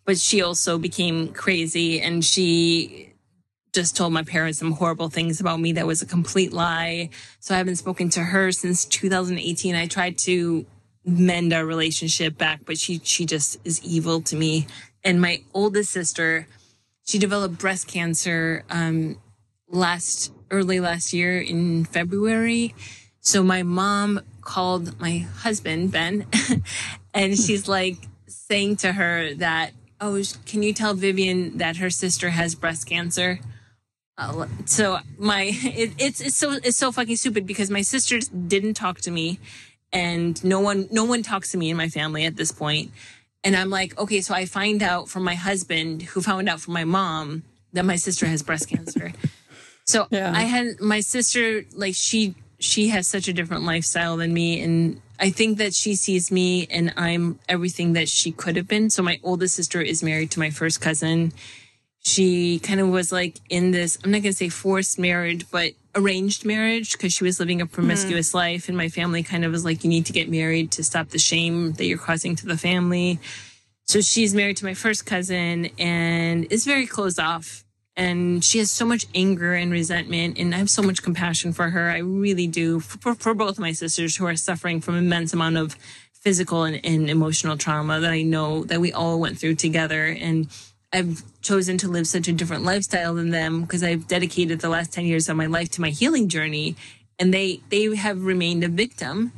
but 0.10 0.18
she 0.18 0.42
also 0.42 0.80
became 0.80 1.28
crazy 1.28 2.02
and 2.02 2.26
she 2.26 3.14
just 3.74 3.96
told 3.96 4.12
my 4.12 4.24
parents 4.24 4.58
some 4.58 4.72
horrible 4.72 5.08
things 5.08 5.40
about 5.40 5.60
me 5.60 5.74
that 5.74 5.86
was 5.86 6.02
a 6.02 6.06
complete 6.08 6.52
lie. 6.52 7.12
So 7.40 7.54
I 7.54 7.60
haven't 7.60 7.76
spoken 7.76 8.10
to 8.10 8.24
her 8.24 8.52
since 8.52 8.86
2018. 8.86 9.76
I 9.76 9.86
tried 9.86 10.18
to 10.26 10.66
mend 11.06 11.54
our 11.54 11.64
relationship 11.64 12.40
back, 12.40 12.62
but 12.66 12.80
she 12.80 13.00
she 13.04 13.28
just 13.28 13.60
is 13.64 13.84
evil 13.84 14.20
to 14.22 14.36
me. 14.36 14.66
And 15.04 15.22
my 15.22 15.44
oldest 15.54 15.92
sister 15.92 16.48
she 17.06 17.20
developed 17.20 17.60
breast 17.60 17.88
cancer 17.88 18.64
um, 18.72 19.16
last 19.68 20.34
early 20.50 20.80
last 20.80 21.14
year 21.14 21.40
in 21.40 21.86
February. 21.86 22.74
So 23.22 23.44
my 23.44 23.62
mom 23.62 24.22
called 24.42 25.00
my 25.00 25.20
husband 25.20 25.92
Ben, 25.92 26.26
and 27.14 27.38
she's 27.38 27.68
like 27.68 27.98
saying 28.26 28.78
to 28.78 28.94
her 28.94 29.36
that, 29.36 29.74
"Oh, 30.02 30.22
can 30.46 30.64
you 30.64 30.74
tell 30.74 30.94
Vevian 30.94 31.58
that 31.58 31.78
her 31.78 31.90
sister 31.90 32.30
has 32.32 32.56
breast 32.56 32.86
cancer?" 32.86 33.40
Uh, 34.18 34.48
so 34.66 35.00
my 35.18 35.44
it, 35.64 35.94
it's 35.98 36.22
it's 36.22 36.36
so 36.36 36.60
it's 36.64 36.78
so 36.78 36.92
fucking 36.92 37.16
stupid 37.16 37.46
because 37.46 37.70
my 37.70 37.82
sisters 37.82 38.28
didn't 38.28 38.74
talk 38.74 39.00
to 39.02 39.12
me, 39.12 39.40
and 39.92 40.44
no 40.44 40.60
one 40.60 40.88
no 40.92 41.06
one 41.06 41.24
talks 41.24 41.52
to 41.52 41.58
me 41.58 41.70
in 41.70 41.78
my 41.78 41.90
family 41.90 42.26
at 42.26 42.36
this 42.36 42.52
point. 42.52 42.92
And 43.44 43.56
I'm 43.56 43.70
like, 43.70 43.98
okay, 43.98 44.20
so 44.20 44.34
I 44.34 44.46
find 44.46 44.84
out 44.84 45.08
from 45.08 45.24
my 45.24 45.36
husband, 45.36 46.02
who 46.02 46.22
found 46.22 46.50
out 46.50 46.60
from 46.60 46.74
my 46.74 46.84
mom, 46.84 47.44
that 47.72 47.86
my 47.86 47.96
sister 47.96 48.26
has 48.26 48.44
breast 48.44 48.68
cancer. 48.68 49.14
So 49.86 50.08
yeah. 50.12 50.32
I 50.36 50.42
had 50.42 50.82
my 50.82 51.00
sister, 51.00 51.64
like 51.74 51.96
she 51.96 52.36
she 52.60 52.90
has 52.90 53.08
such 53.08 53.28
a 53.28 53.34
different 53.34 53.64
lifestyle 53.64 54.18
than 54.18 54.34
me, 54.34 54.62
and 54.62 55.02
I 55.20 55.32
think 55.32 55.58
that 55.58 55.74
she 55.74 55.96
sees 55.96 56.32
me 56.32 56.68
and 56.70 56.94
I'm 56.96 57.40
everything 57.50 57.94
that 57.94 58.08
she 58.08 58.32
could 58.32 58.56
have 58.56 58.68
been. 58.68 58.90
So 58.90 59.04
my 59.04 59.20
oldest 59.24 59.56
sister 59.56 59.82
is 59.82 60.02
married 60.02 60.32
to 60.32 60.40
my 60.40 60.50
first 60.50 60.80
cousin. 60.80 61.34
She 62.02 62.60
kind 62.60 62.80
of 62.80 62.88
was 62.88 63.12
like 63.12 63.40
in 63.50 63.72
this, 63.72 63.98
I'm 64.04 64.12
not 64.12 64.22
going 64.22 64.32
to 64.32 64.38
say 64.38 64.50
forced 64.50 64.98
marriage, 64.98 65.46
but 65.52 65.74
arranged 65.96 66.46
marriage 66.46 66.94
because 66.94 67.12
she 67.12 67.26
was 67.26 67.40
living 67.40 67.60
a 67.60 67.66
promiscuous 67.66 68.32
mm. 68.32 68.36
life. 68.36 68.70
And 68.70 68.78
my 68.78 68.88
family 68.88 69.22
kind 69.24 69.44
of 69.44 69.52
was 69.52 69.66
like, 69.66 69.84
you 69.84 69.90
need 69.90 70.06
to 70.06 70.14
get 70.14 70.30
married 70.30 70.72
to 70.74 70.84
stop 70.84 71.10
the 71.10 71.20
shame 71.20 71.74
that 71.74 71.86
you're 71.86 71.98
causing 71.98 72.36
to 72.38 72.46
the 72.46 72.58
family. 72.58 73.20
So 73.88 74.00
she's 74.00 74.34
married 74.34 74.58
to 74.58 74.66
my 74.66 74.74
first 74.74 75.06
cousin 75.06 75.70
and 75.78 76.46
is 76.52 76.64
very 76.64 76.88
closed 76.88 77.20
off. 77.20 77.66
And 78.00 78.46
she 78.46 78.60
has 78.60 78.72
so 78.72 78.86
much 78.86 79.06
anger 79.14 79.54
and 79.54 79.74
resentment, 79.74 80.38
and 80.38 80.56
I 80.56 80.58
have 80.60 80.70
so 80.70 80.82
much 80.82 81.04
compassion 81.04 81.52
for 81.52 81.70
her. 81.70 81.90
I 81.90 81.98
really 81.98 82.48
do 82.48 82.80
for, 82.80 83.14
for 83.14 83.34
both 83.34 83.60
my 83.60 83.74
sisters 83.74 84.16
who 84.16 84.26
are 84.26 84.38
suffering 84.38 84.80
from 84.80 84.96
immense 84.96 85.34
amount 85.34 85.58
of 85.58 85.76
physical 86.14 86.64
and, 86.64 86.80
and 86.86 87.10
emotional 87.10 87.58
trauma 87.58 88.00
that 88.00 88.12
I 88.12 88.22
know 88.22 88.64
that 88.64 88.80
we 88.80 88.94
all 88.94 89.20
went 89.20 89.38
through 89.38 89.56
together. 89.56 90.06
And 90.06 90.48
I've 90.94 91.24
chosen 91.42 91.78
to 91.80 91.90
live 91.90 92.08
such 92.08 92.30
a 92.30 92.32
different 92.32 92.64
lifestyle 92.64 93.16
than 93.16 93.32
them 93.32 93.64
because 93.64 93.84
I've 93.84 94.08
dedicated 94.08 94.62
the 94.62 94.70
last 94.70 94.94
10 94.94 95.04
years 95.04 95.28
of 95.28 95.36
my 95.36 95.48
life 95.48 95.70
to 95.72 95.82
my 95.82 95.90
healing 95.90 96.30
journey 96.30 96.78
and 97.20 97.34
they 97.34 97.60
they 97.70 97.94
have 97.96 98.24
remained 98.24 98.64
a 98.64 98.70
victim 98.70 99.34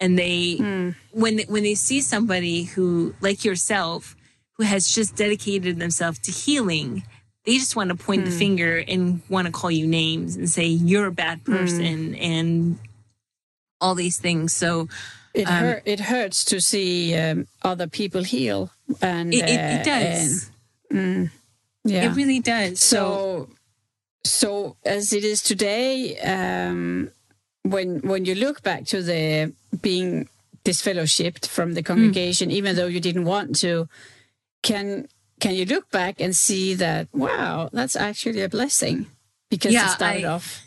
and 0.00 0.18
they 0.18 0.56
mm. 0.56 0.94
when 1.12 1.40
when 1.48 1.62
they 1.62 1.74
see 1.74 2.00
somebody 2.00 2.64
who 2.64 3.14
like 3.20 3.44
yourself 3.44 4.16
who 4.54 4.64
has 4.64 4.88
just 4.88 5.16
dedicated 5.16 5.78
themselves 5.78 6.18
to 6.18 6.32
healing 6.32 7.04
they 7.46 7.58
just 7.58 7.76
want 7.76 7.90
to 7.90 7.96
point 7.96 8.24
the 8.24 8.30
hmm. 8.30 8.38
finger 8.38 8.84
and 8.86 9.22
want 9.28 9.46
to 9.46 9.52
call 9.52 9.70
you 9.70 9.86
names 9.86 10.36
and 10.36 10.50
say 10.50 10.66
you're 10.66 11.06
a 11.06 11.12
bad 11.12 11.40
hmm. 11.46 11.56
person 11.56 12.14
and 12.16 12.78
all 13.80 13.94
these 13.94 14.18
things 14.18 14.52
so 14.52 14.88
it, 15.32 15.46
um, 15.46 15.52
hurt, 15.52 15.82
it 15.84 16.00
hurts 16.00 16.44
to 16.46 16.60
see 16.60 17.14
um, 17.14 17.46
other 17.62 17.86
people 17.86 18.22
heal 18.22 18.70
and 19.02 19.34
it, 19.34 19.44
it, 19.44 19.60
it 19.60 19.84
does 19.84 20.50
Mm, 20.92 21.30
yeah, 21.84 22.10
it 22.10 22.16
really 22.16 22.40
does. 22.40 22.80
So, 22.80 23.48
so, 24.24 24.76
as 24.84 25.12
it 25.12 25.24
is 25.24 25.42
today, 25.42 26.18
um, 26.18 27.10
when 27.62 28.00
when 28.00 28.24
you 28.24 28.34
look 28.34 28.62
back 28.62 28.84
to 28.86 29.02
the 29.02 29.52
being 29.80 30.28
disfellowshipped 30.64 31.46
from 31.46 31.74
the 31.74 31.82
congregation, 31.82 32.50
mm. 32.50 32.54
even 32.54 32.76
though 32.76 32.86
you 32.86 33.00
didn't 33.00 33.24
want 33.24 33.56
to, 33.56 33.88
can 34.62 35.08
can 35.40 35.54
you 35.54 35.64
look 35.64 35.90
back 35.90 36.20
and 36.20 36.34
see 36.34 36.74
that 36.74 37.08
wow, 37.12 37.68
that's 37.72 37.96
actually 37.96 38.42
a 38.42 38.48
blessing 38.48 39.06
because 39.50 39.72
yeah, 39.72 39.86
it 39.86 39.90
started 39.90 40.24
I, 40.24 40.28
off. 40.28 40.62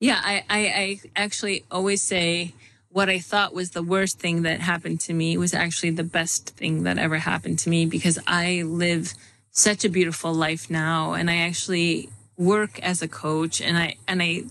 Yeah, 0.00 0.20
I, 0.22 0.44
I, 0.50 0.58
I 0.58 1.00
actually 1.14 1.64
always 1.70 2.02
say 2.02 2.54
what 2.92 3.08
I 3.08 3.18
thought 3.18 3.54
was 3.54 3.70
the 3.70 3.82
worst 3.82 4.18
thing 4.18 4.42
that 4.42 4.60
happened 4.60 5.00
to 5.02 5.14
me 5.14 5.36
was 5.38 5.54
actually 5.54 5.90
the 5.90 6.04
best 6.04 6.50
thing 6.50 6.82
that 6.82 6.98
ever 6.98 7.18
happened 7.18 7.58
to 7.60 7.70
me 7.70 7.86
because 7.86 8.18
I 8.26 8.62
live 8.62 9.14
such 9.50 9.84
a 9.84 9.88
beautiful 9.88 10.32
life 10.34 10.68
now. 10.68 11.14
And 11.14 11.30
I 11.30 11.36
actually 11.36 12.10
work 12.36 12.78
as 12.80 13.00
a 13.00 13.08
coach 13.08 13.60
and 13.60 13.78
I, 13.78 13.96
and 14.06 14.22
I, 14.22 14.42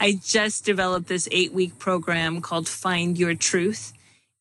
I 0.00 0.18
just 0.24 0.64
developed 0.64 1.08
this 1.08 1.28
eight 1.30 1.52
week 1.52 1.78
program 1.78 2.40
called 2.40 2.66
Find 2.66 3.18
Your 3.18 3.34
Truth. 3.34 3.92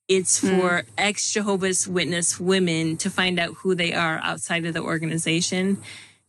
It's 0.08 0.39
hmm. 0.39 0.47
for 0.47 0.70
mm. 0.70 0.86
ex 0.97 1.32
Jehovah's 1.32 1.88
Witness 1.88 2.39
women 2.39 2.97
to 2.97 3.10
find 3.10 3.39
out 3.39 3.53
who 3.56 3.76
they 3.76 3.93
are 3.93 4.20
outside 4.24 4.66
of 4.66 4.74
the 4.74 4.82
organization. 4.82 5.78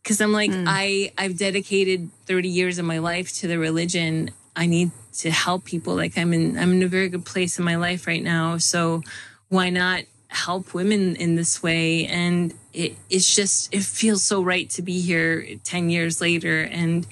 Cause 0.03 0.21
I'm 0.21 0.31
like, 0.31 0.51
mm. 0.51 0.63
I, 0.65 1.11
I've 1.17 1.37
dedicated 1.37 2.09
30 2.27 2.47
years 2.47 2.79
of 2.79 2.85
my 2.85 2.99
life 2.99 3.33
to 3.39 3.47
the 3.47 3.59
religion. 3.59 4.31
I 4.55 4.65
need 4.65 4.91
to 5.19 5.29
help 5.29 5.65
people. 5.65 5.95
Like 5.95 6.17
I'm 6.17 6.33
in, 6.33 6.57
I'm 6.57 6.71
in 6.71 6.83
a 6.83 6.87
very 6.87 7.09
good 7.09 7.25
place 7.25 7.59
in 7.59 7.65
my 7.65 7.75
life 7.75 8.07
right 8.07 8.23
now. 8.23 8.57
So 8.57 9.03
why 9.49 9.69
not 9.69 10.03
help 10.29 10.73
women 10.73 11.15
in 11.15 11.35
this 11.35 11.63
way 11.63 12.05
and 12.07 12.53
it, 12.73 12.95
it's 13.09 13.33
just 13.33 13.73
it 13.73 13.83
feels 13.83 14.23
so 14.23 14.41
right 14.41 14.69
to 14.69 14.81
be 14.81 14.99
here 14.99 15.45
10 15.63 15.89
years 15.89 16.19
later 16.21 16.63
and 16.63 17.07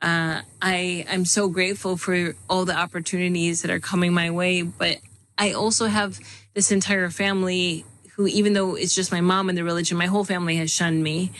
uh, 0.00 0.42
I 0.60 1.04
I'm 1.10 1.24
so 1.24 1.48
grateful 1.48 1.96
for 1.96 2.34
all 2.48 2.64
the 2.64 2.76
opportunities 2.76 3.62
that 3.62 3.70
are 3.70 3.80
coming 3.80 4.12
my 4.12 4.30
way 4.30 4.62
but 4.62 4.98
I 5.38 5.52
also 5.52 5.86
have 5.86 6.18
this 6.54 6.70
entire 6.72 7.10
family 7.10 7.84
who, 8.16 8.26
even 8.26 8.52
though 8.52 8.74
it's 8.74 8.94
just 8.94 9.10
my 9.10 9.20
mom 9.20 9.48
and 9.48 9.56
the 9.56 9.64
religion, 9.64 9.96
my 9.96 10.06
whole 10.06 10.24
family 10.24 10.56
has 10.56 10.70
shunned 10.70 11.02
me. 11.02 11.32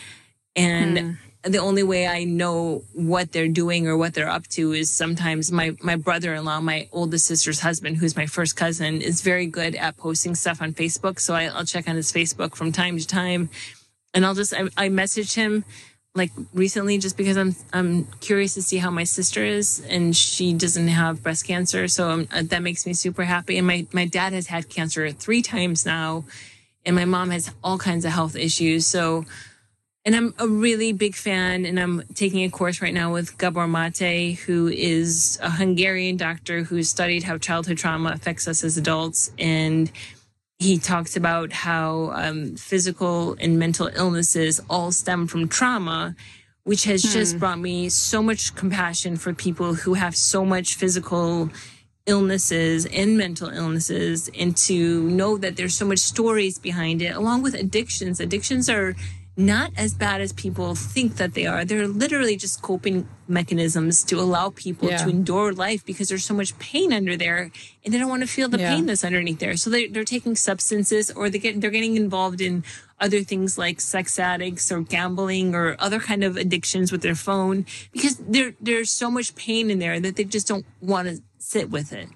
And 0.56 0.98
Hmm. 1.44 1.50
the 1.50 1.58
only 1.58 1.82
way 1.82 2.06
I 2.06 2.24
know 2.24 2.84
what 2.94 3.32
they're 3.32 3.48
doing 3.48 3.88
or 3.88 3.96
what 3.96 4.14
they're 4.14 4.28
up 4.28 4.46
to 4.48 4.72
is 4.72 4.90
sometimes 4.90 5.50
my, 5.50 5.76
my 5.82 5.96
brother-in-law, 5.96 6.60
my 6.60 6.88
oldest 6.92 7.26
sister's 7.26 7.60
husband, 7.60 7.96
who's 7.98 8.16
my 8.16 8.26
first 8.26 8.56
cousin, 8.56 9.02
is 9.02 9.22
very 9.22 9.46
good 9.46 9.74
at 9.74 9.96
posting 9.96 10.34
stuff 10.34 10.62
on 10.62 10.72
Facebook. 10.72 11.18
So 11.20 11.34
I, 11.34 11.44
I'll 11.46 11.64
check 11.64 11.88
on 11.88 11.96
his 11.96 12.12
Facebook 12.12 12.54
from 12.54 12.70
time 12.72 12.96
to 12.98 13.06
time. 13.06 13.50
And 14.14 14.24
I'll 14.24 14.34
just, 14.34 14.54
I, 14.54 14.62
I 14.76 14.88
messaged 14.88 15.34
him 15.34 15.64
like 16.14 16.30
recently 16.52 16.98
just 16.98 17.16
because 17.16 17.36
I'm, 17.36 17.56
I'm 17.72 18.04
curious 18.20 18.54
to 18.54 18.62
see 18.62 18.76
how 18.76 18.90
my 18.90 19.04
sister 19.04 19.44
is 19.44 19.82
and 19.88 20.14
she 20.14 20.52
doesn't 20.52 20.88
have 20.88 21.22
breast 21.22 21.46
cancer. 21.46 21.88
So 21.88 22.10
um, 22.10 22.28
uh, 22.30 22.42
that 22.46 22.62
makes 22.62 22.86
me 22.86 22.92
super 22.92 23.24
happy. 23.24 23.56
And 23.56 23.66
my, 23.66 23.86
my 23.92 24.04
dad 24.04 24.32
has 24.34 24.48
had 24.48 24.68
cancer 24.68 25.10
three 25.10 25.40
times 25.40 25.86
now 25.86 26.24
and 26.84 26.96
my 26.96 27.04
mom 27.04 27.30
has 27.30 27.52
all 27.62 27.78
kinds 27.78 28.04
of 28.04 28.12
health 28.12 28.36
issues. 28.36 28.86
So, 28.86 29.24
and 30.04 30.16
I'm 30.16 30.34
a 30.38 30.48
really 30.48 30.92
big 30.92 31.14
fan, 31.14 31.64
and 31.64 31.78
I'm 31.78 32.02
taking 32.14 32.42
a 32.42 32.50
course 32.50 32.82
right 32.82 32.92
now 32.92 33.12
with 33.12 33.38
Gabor 33.38 33.68
Mate, 33.68 34.38
who 34.46 34.66
is 34.66 35.38
a 35.40 35.50
Hungarian 35.50 36.16
doctor 36.16 36.64
who 36.64 36.82
studied 36.82 37.22
how 37.22 37.38
childhood 37.38 37.78
trauma 37.78 38.10
affects 38.10 38.48
us 38.48 38.64
as 38.64 38.76
adults. 38.76 39.30
And 39.38 39.92
he 40.62 40.78
talks 40.78 41.16
about 41.16 41.52
how 41.52 42.12
um, 42.14 42.56
physical 42.56 43.36
and 43.40 43.58
mental 43.58 43.90
illnesses 43.94 44.60
all 44.70 44.92
stem 44.92 45.26
from 45.26 45.48
trauma, 45.48 46.14
which 46.64 46.84
has 46.84 47.02
just 47.02 47.38
brought 47.38 47.58
me 47.58 47.88
so 47.88 48.22
much 48.22 48.54
compassion 48.54 49.16
for 49.16 49.32
people 49.34 49.74
who 49.74 49.94
have 49.94 50.16
so 50.16 50.44
much 50.44 50.74
physical 50.74 51.50
illnesses 52.06 52.86
and 52.86 53.16
mental 53.16 53.48
illnesses 53.48 54.30
and 54.38 54.56
to 54.56 55.02
know 55.02 55.36
that 55.36 55.56
there's 55.56 55.76
so 55.76 55.86
much 55.86 56.00
stories 56.00 56.58
behind 56.58 57.02
it 57.02 57.14
along 57.14 57.42
with 57.42 57.54
addictions. 57.54 58.20
Addictions 58.20 58.68
are 58.68 58.94
not 59.36 59.70
as 59.78 59.94
bad 59.94 60.20
as 60.20 60.30
people 60.32 60.74
think 60.74 61.16
that 61.16 61.32
they 61.32 61.46
are 61.46 61.64
they're 61.64 61.88
literally 61.88 62.36
just 62.36 62.60
coping 62.60 63.08
mechanisms 63.26 64.04
to 64.04 64.20
allow 64.20 64.50
people 64.50 64.88
Yeah. 64.90 64.98
to 64.98 65.08
endure 65.08 65.52
life 65.54 65.84
because 65.86 66.08
there's 66.10 66.24
so 66.24 66.34
much 66.34 66.58
pain 66.58 66.92
under 66.92 67.16
there 67.16 67.50
and 67.82 67.94
they 67.94 67.98
don't 67.98 68.10
want 68.10 68.20
to 68.22 68.28
feel 68.28 68.48
the 68.50 68.58
Yeah. 68.58 68.74
pain 68.74 68.84
that's 68.86 69.04
underneath 69.04 69.38
there 69.38 69.56
so 69.56 69.70
they, 69.70 69.86
they're 69.86 70.04
taking 70.04 70.36
substances 70.36 71.10
or 71.10 71.30
they 71.30 71.38
get 71.38 71.60
they're 71.60 71.70
getting 71.70 71.96
involved 71.96 72.40
in 72.42 72.62
other 73.00 73.22
things 73.24 73.56
like 73.56 73.80
sex 73.80 74.18
addicts 74.18 74.70
or 74.70 74.82
gambling 74.82 75.54
or 75.54 75.76
other 75.78 75.98
kind 75.98 76.22
of 76.22 76.36
addictions 76.36 76.92
with 76.92 77.00
their 77.00 77.14
phone 77.16 77.64
because 77.92 78.16
there 78.18 78.52
there's 78.60 78.90
so 78.90 79.10
much 79.10 79.34
pain 79.34 79.70
in 79.70 79.78
there 79.78 79.98
that 79.98 80.16
they 80.16 80.24
just 80.24 80.46
don't 80.46 80.66
want 80.82 81.08
to 81.08 81.22
sit 81.38 81.70
with 81.70 81.92
it. 81.92 82.08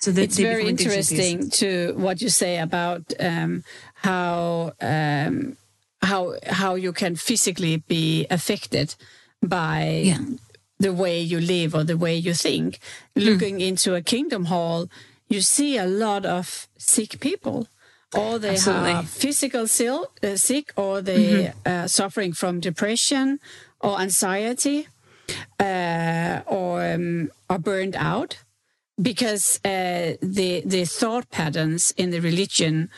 So 0.00 0.10
it's 0.10 0.38
very 0.38 0.68
interesting 0.68 1.50
to 1.50 1.94
what 1.96 2.20
you 2.20 2.28
say 2.28 2.58
about 2.58 3.12
um, 3.18 3.64
how 3.94 4.72
um, 4.80 5.56
how 6.10 6.22
how 6.60 6.72
you 6.84 6.92
can 6.92 7.16
physically 7.16 7.76
be 7.88 8.26
affected 8.30 8.88
by 9.40 9.80
Yeah. 10.10 10.18
the 10.86 10.92
way 10.92 11.16
you 11.32 11.40
live 11.40 11.70
or 11.78 11.84
the 11.84 11.96
way 12.04 12.14
you 12.26 12.34
think. 12.34 12.78
Looking 13.14 13.60
into 13.60 13.94
a 13.94 14.02
kingdom 14.02 14.44
hall, 14.46 14.86
you 15.28 15.40
see 15.40 15.78
a 15.78 15.86
lot 15.86 16.24
of 16.26 16.68
sick 16.78 17.18
people. 17.20 17.66
Or 18.16 18.38
they 18.38 18.50
Absolutely. 18.56 18.92
have 18.92 19.08
physical 19.08 19.66
sil- 19.66 20.10
uh, 20.22 20.36
sick, 20.36 20.66
or 20.76 21.02
they 21.02 21.50
uh, 21.66 21.86
suffering 21.88 22.32
from 22.34 22.60
depression 22.60 23.38
or 23.80 24.00
anxiety, 24.00 24.86
uh, 25.58 26.40
or 26.46 26.94
um, 26.94 27.30
are 27.48 27.58
burned 27.58 27.96
out 27.96 28.38
because 29.02 29.58
uh, 29.64 30.14
the 30.22 30.62
the 30.64 30.84
thought 30.84 31.28
patterns 31.30 31.92
in 31.96 32.10
the 32.10 32.20
religion 32.20 32.88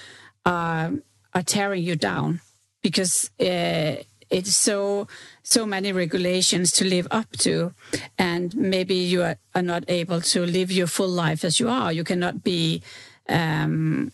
are 0.44 0.92
are 1.32 1.42
tearing 1.42 1.82
you 1.82 1.96
down 1.96 2.40
because 2.86 3.14
uh, 3.40 3.92
it's 4.36 4.54
so 4.68 5.06
so 5.42 5.60
many 5.74 5.90
regulations 5.92 6.66
to 6.78 6.82
live 6.84 7.08
up 7.10 7.30
to 7.46 7.72
and 8.18 8.54
maybe 8.74 8.94
you 9.12 9.22
are, 9.22 9.36
are 9.54 9.66
not 9.74 9.82
able 9.88 10.20
to 10.20 10.38
live 10.56 10.70
your 10.78 10.90
full 10.96 11.12
life 11.24 11.44
as 11.48 11.54
you 11.60 11.68
are 11.68 11.92
you 11.98 12.04
cannot 12.04 12.36
be 12.42 12.82
um, 13.28 14.12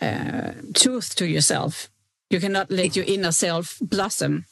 uh, 0.00 0.52
truth 0.80 1.08
to 1.14 1.24
yourself 1.26 1.90
you 2.32 2.40
cannot 2.40 2.70
let 2.70 2.90
your 2.96 3.06
inner 3.14 3.32
self 3.32 3.78
blossom 3.80 4.44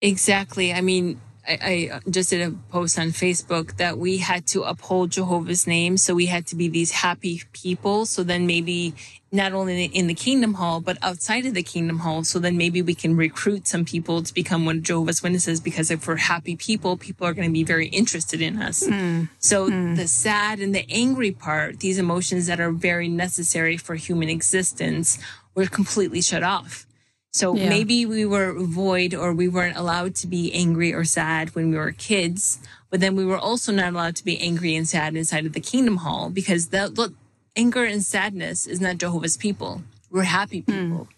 Exactly. 0.00 0.72
I 0.72 0.80
mean, 0.80 1.20
I, 1.46 1.90
I 2.04 2.10
just 2.10 2.30
did 2.30 2.46
a 2.46 2.54
post 2.70 2.98
on 2.98 3.08
Facebook 3.08 3.76
that 3.78 3.98
we 3.98 4.18
had 4.18 4.46
to 4.48 4.62
uphold 4.62 5.10
Jehovah's 5.10 5.66
name. 5.66 5.96
So 5.96 6.14
we 6.14 6.26
had 6.26 6.46
to 6.48 6.56
be 6.56 6.68
these 6.68 6.92
happy 6.92 7.42
people. 7.52 8.06
So 8.06 8.22
then 8.22 8.46
maybe 8.46 8.94
not 9.30 9.52
only 9.52 9.84
in 9.84 10.06
the 10.06 10.14
Kingdom 10.14 10.54
Hall, 10.54 10.80
but 10.80 10.96
outside 11.02 11.44
of 11.44 11.54
the 11.54 11.62
Kingdom 11.62 11.98
Hall. 11.98 12.24
So 12.24 12.38
then 12.38 12.56
maybe 12.56 12.80
we 12.80 12.94
can 12.94 13.16
recruit 13.16 13.66
some 13.66 13.84
people 13.84 14.22
to 14.22 14.32
become 14.32 14.64
one 14.64 14.78
of 14.78 14.82
Jehovah's 14.82 15.22
Witnesses 15.22 15.60
because 15.60 15.90
if 15.90 16.06
we're 16.06 16.16
happy 16.16 16.56
people, 16.56 16.96
people 16.96 17.26
are 17.26 17.34
going 17.34 17.48
to 17.48 17.52
be 17.52 17.64
very 17.64 17.88
interested 17.88 18.40
in 18.40 18.60
us. 18.60 18.86
Hmm. 18.86 19.24
So 19.38 19.70
hmm. 19.70 19.94
the 19.96 20.08
sad 20.08 20.60
and 20.60 20.74
the 20.74 20.90
angry 20.90 21.30
part, 21.30 21.80
these 21.80 21.98
emotions 21.98 22.46
that 22.46 22.58
are 22.58 22.72
very 22.72 23.08
necessary 23.08 23.76
for 23.76 23.96
human 23.96 24.28
existence, 24.30 25.18
were 25.54 25.66
completely 25.66 26.22
shut 26.22 26.42
off. 26.42 26.86
So 27.32 27.54
Yeah. 27.54 27.68
maybe 27.68 28.06
we 28.06 28.24
were 28.24 28.54
void 28.58 29.14
or 29.14 29.34
we 29.34 29.48
weren't 29.48 29.76
allowed 29.76 30.14
to 30.16 30.26
be 30.26 30.52
angry 30.54 30.94
or 30.94 31.04
sad 31.04 31.54
when 31.54 31.70
we 31.70 31.76
were 31.76 31.92
kids, 31.92 32.58
but 32.90 33.00
then 33.00 33.14
we 33.14 33.24
were 33.24 33.38
also 33.38 33.72
not 33.72 33.92
allowed 33.92 34.16
to 34.16 34.24
be 34.24 34.40
angry 34.40 34.74
and 34.74 34.88
sad 34.88 35.14
inside 35.14 35.44
of 35.44 35.52
the 35.52 35.60
Kingdom 35.60 35.98
Hall 35.98 36.30
because 36.30 36.68
that 36.68 36.94
look, 36.94 37.12
anger 37.58 37.84
and 37.84 38.02
sadness 38.02 38.66
is 38.66 38.80
not 38.80 38.98
Jehovah's 38.98 39.36
people. 39.36 39.82
We're 40.10 40.22
happy 40.22 40.62
people. 40.62 41.08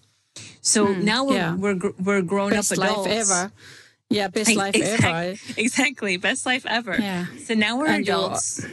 So 0.60 0.86
now 0.92 1.24
we're, 1.24 1.34
yeah. 1.34 1.54
we're, 1.54 1.78
we're 1.98 2.22
grown 2.22 2.50
best 2.50 2.72
up 2.72 2.78
adults. 2.78 3.08
life 3.08 3.30
ever 3.30 3.52
yeah 4.10 4.28
best 4.28 4.54
life 4.56 4.74
ever 4.74 4.94
Exactly, 4.94 5.64
exactly. 5.64 6.16
Best 6.16 6.44
life 6.44 6.66
ever. 6.66 6.96
Yeah. 6.98 7.26
So 7.46 7.54
now 7.54 7.78
we're 7.78 7.86
And 7.86 8.02
adults. 8.02 8.60
Yeah, 8.62 8.68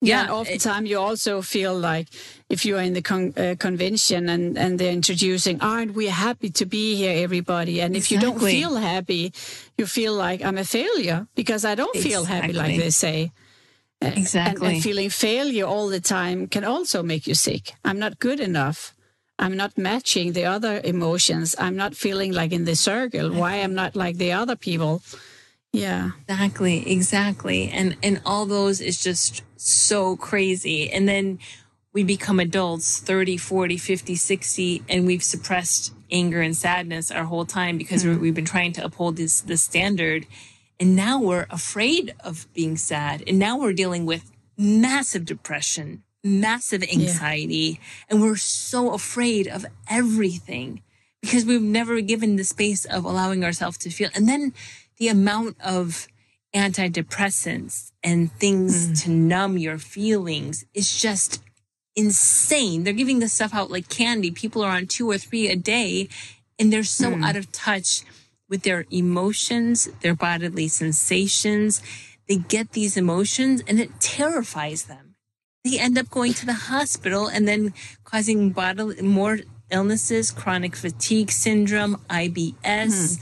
Yeah, 0.00 0.20
and 0.22 0.30
oftentimes 0.30 0.90
you 0.90 0.98
also 0.98 1.42
feel 1.42 1.74
like 1.78 2.08
if 2.48 2.64
you 2.66 2.76
are 2.76 2.82
in 2.82 2.92
the 2.92 3.02
con- 3.02 3.32
uh, 3.36 3.54
convention 3.58 4.28
and, 4.28 4.58
and 4.58 4.78
they're 4.78 4.92
introducing, 4.92 5.60
aren't 5.60 5.94
we 5.94 6.06
happy 6.06 6.50
to 6.50 6.66
be 6.66 6.96
here, 6.96 7.22
everybody? 7.22 7.80
And 7.80 7.96
if 7.96 8.10
you 8.10 8.18
don't 8.18 8.40
feel 8.40 8.74
happy, 8.76 9.32
you 9.78 9.86
feel 9.86 10.12
like 10.12 10.42
I'm 10.42 10.58
a 10.58 10.64
failure 10.64 11.26
because 11.34 11.64
I 11.64 11.74
don't 11.74 11.96
feel 11.96 12.24
happy, 12.24 12.52
like 12.52 12.78
they 12.78 12.90
say. 12.90 13.32
And, 14.02 14.18
Exactly. 14.18 14.74
and 14.74 14.82
feeling 14.82 15.10
failure 15.10 15.64
all 15.64 15.88
the 15.88 16.00
time 16.00 16.48
can 16.48 16.64
also 16.64 17.02
make 17.02 17.26
you 17.26 17.34
sick. 17.34 17.74
I'm 17.84 17.98
not 17.98 18.18
good 18.18 18.40
enough. 18.40 18.94
I'm 19.38 19.56
not 19.56 19.76
matching 19.76 20.32
the 20.32 20.44
other 20.44 20.80
emotions. 20.84 21.54
I'm 21.58 21.76
not 21.76 21.96
feeling 21.96 22.32
like 22.32 22.52
in 22.52 22.64
the 22.64 22.76
circle. 22.76 23.30
Why 23.32 23.56
I'm 23.56 23.74
not 23.74 23.96
like 23.96 24.16
the 24.16 24.32
other 24.32 24.56
people? 24.56 25.02
Yeah. 25.72 26.10
Exactly, 26.28 26.90
exactly. 26.90 27.68
And 27.70 27.96
and 28.02 28.20
all 28.26 28.46
those 28.46 28.80
is 28.80 29.02
just 29.02 29.42
so 29.56 30.16
crazy. 30.16 30.90
And 30.90 31.08
then 31.08 31.38
we 31.92 32.04
become 32.04 32.40
adults 32.40 32.98
30, 32.98 33.36
40, 33.36 33.76
50, 33.76 34.14
60 34.14 34.82
and 34.88 35.06
we've 35.06 35.22
suppressed 35.22 35.92
anger 36.10 36.40
and 36.40 36.56
sadness 36.56 37.10
our 37.10 37.24
whole 37.24 37.46
time 37.46 37.78
because 37.78 38.02
hmm. 38.02 38.10
we're 38.10 38.18
we've 38.18 38.34
been 38.34 38.44
trying 38.44 38.72
to 38.74 38.84
uphold 38.84 39.16
this 39.16 39.40
this 39.40 39.62
standard. 39.62 40.26
And 40.82 40.96
now 40.96 41.20
we're 41.20 41.46
afraid 41.48 42.12
of 42.24 42.52
being 42.54 42.76
sad. 42.76 43.22
And 43.28 43.38
now 43.38 43.56
we're 43.56 43.72
dealing 43.72 44.04
with 44.04 44.32
massive 44.58 45.24
depression, 45.24 46.02
massive 46.24 46.82
anxiety, 46.82 47.78
and 48.08 48.20
we're 48.20 48.34
so 48.34 48.92
afraid 48.92 49.46
of 49.46 49.64
everything 49.88 50.82
because 51.20 51.44
we've 51.44 51.62
never 51.62 52.00
given 52.00 52.34
the 52.34 52.42
space 52.42 52.84
of 52.84 53.04
allowing 53.04 53.44
ourselves 53.44 53.78
to 53.78 53.90
feel. 53.90 54.10
And 54.12 54.28
then 54.28 54.54
the 54.96 55.06
amount 55.06 55.56
of 55.64 56.08
antidepressants 56.52 57.92
and 58.02 58.32
things 58.32 58.88
mm. 58.88 59.04
to 59.04 59.10
numb 59.10 59.58
your 59.58 59.78
feelings 59.78 60.64
is 60.74 61.00
just 61.00 61.40
insane. 61.94 62.82
They're 62.82 62.92
giving 62.92 63.20
this 63.20 63.34
stuff 63.34 63.54
out 63.54 63.70
like 63.70 63.88
candy. 63.88 64.32
People 64.32 64.64
are 64.64 64.72
on 64.72 64.88
two 64.88 65.08
or 65.08 65.16
three 65.16 65.48
a 65.48 65.54
day 65.54 66.08
and 66.58 66.72
they're 66.72 66.82
so 66.82 67.12
mm. 67.12 67.24
out 67.24 67.36
of 67.36 67.52
touch 67.52 68.02
with 68.52 68.64
their 68.64 68.84
emotions, 68.90 69.88
their 70.02 70.14
bodily 70.14 70.68
sensations. 70.68 71.82
They 72.28 72.36
get 72.36 72.72
these 72.72 72.98
emotions 72.98 73.62
and 73.66 73.80
it 73.80 73.98
terrifies 73.98 74.84
them. 74.84 75.14
They 75.64 75.78
end 75.78 75.96
up 75.96 76.10
going 76.10 76.34
to 76.34 76.44
the 76.44 76.52
hospital 76.52 77.28
and 77.28 77.48
then 77.48 77.72
causing 78.04 78.50
bodily 78.50 79.00
more 79.00 79.38
illnesses, 79.70 80.30
chronic 80.30 80.76
fatigue 80.76 81.30
syndrome, 81.30 81.96
IBS, 82.10 83.18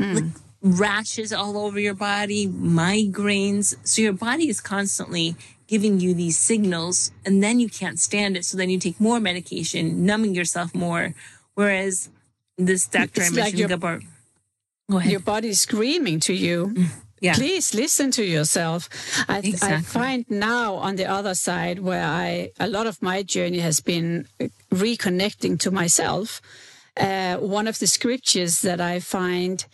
hmm. 0.00 0.14
like 0.14 0.24
hmm. 0.24 0.70
rashes 0.70 1.34
all 1.34 1.58
over 1.58 1.78
your 1.78 1.94
body, 1.94 2.48
migraines. 2.48 3.76
So 3.86 4.00
your 4.00 4.14
body 4.14 4.48
is 4.48 4.62
constantly 4.62 5.36
giving 5.66 6.00
you 6.00 6.14
these 6.14 6.38
signals 6.38 7.12
and 7.26 7.42
then 7.42 7.60
you 7.60 7.68
can't 7.68 8.00
stand 8.00 8.38
it. 8.38 8.46
So 8.46 8.56
then 8.56 8.70
you 8.70 8.78
take 8.78 8.98
more 8.98 9.20
medication, 9.20 10.06
numbing 10.06 10.34
yourself 10.34 10.74
more. 10.74 11.14
Whereas 11.52 12.08
this 12.56 12.86
hmm. 12.86 13.02
doctor 13.02 13.20
It's 13.20 13.32
I 13.32 13.34
like 13.34 13.36
mentioned, 13.36 13.58
your- 13.58 13.68
Gabor, 13.68 13.88
go 13.88 13.96
ahead. 13.96 14.09
Your 14.98 15.20
body 15.20 15.48
is 15.48 15.60
screaming 15.60 16.20
to 16.20 16.32
you. 16.32 16.74
Yeah. 17.20 17.34
Please 17.34 17.74
listen 17.74 18.10
to 18.12 18.24
yourself. 18.24 18.88
I, 19.28 19.38
exactly. 19.38 19.76
I 19.76 19.80
find 19.82 20.24
now 20.30 20.76
on 20.76 20.96
the 20.96 21.04
other 21.04 21.34
side 21.34 21.78
where 21.78 22.02
I 22.02 22.52
a 22.58 22.66
lot 22.66 22.86
of 22.86 23.02
my 23.02 23.22
journey 23.22 23.58
has 23.58 23.80
been 23.80 24.26
reconnecting 24.72 25.58
to 25.60 25.70
myself. 25.70 26.40
Uh, 26.96 27.36
one 27.36 27.68
of 27.68 27.78
the 27.78 27.86
scriptures 27.86 28.62
that 28.62 28.80
I 28.80 29.00
find 29.00 29.66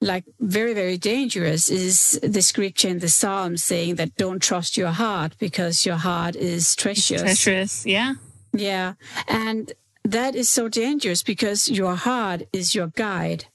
like 0.00 0.24
very 0.38 0.74
very 0.74 0.96
dangerous 0.96 1.68
is 1.68 2.20
the 2.22 2.42
scripture 2.42 2.88
in 2.88 3.00
the 3.00 3.08
Psalms 3.08 3.64
saying 3.64 3.96
that 3.96 4.14
don't 4.16 4.40
trust 4.40 4.76
your 4.76 4.92
heart 4.92 5.34
because 5.38 5.84
your 5.84 5.96
heart 5.96 6.36
is 6.36 6.76
treacherous. 6.76 7.22
Treacherous, 7.22 7.84
yeah. 7.84 8.14
Yeah, 8.52 8.94
and 9.26 9.72
that 10.04 10.36
is 10.36 10.48
so 10.48 10.68
dangerous 10.68 11.22
because 11.22 11.68
your 11.68 11.96
heart 11.96 12.42
is 12.52 12.74
your 12.76 12.88
guide. 12.88 13.46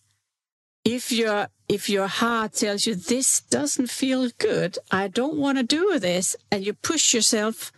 If 0.83 1.11
your 1.11 1.47
if 1.67 1.89
your 1.89 2.07
heart 2.07 2.53
tells 2.53 2.85
you 2.85 2.95
this 2.95 3.41
doesn't 3.41 3.89
feel 3.89 4.29
good, 4.39 4.77
I 4.89 5.07
don't 5.07 5.37
want 5.37 5.57
to 5.57 5.63
do 5.63 5.99
this, 5.99 6.35
and 6.51 6.65
you 6.65 6.73
push 6.73 7.13
yourself 7.13 7.71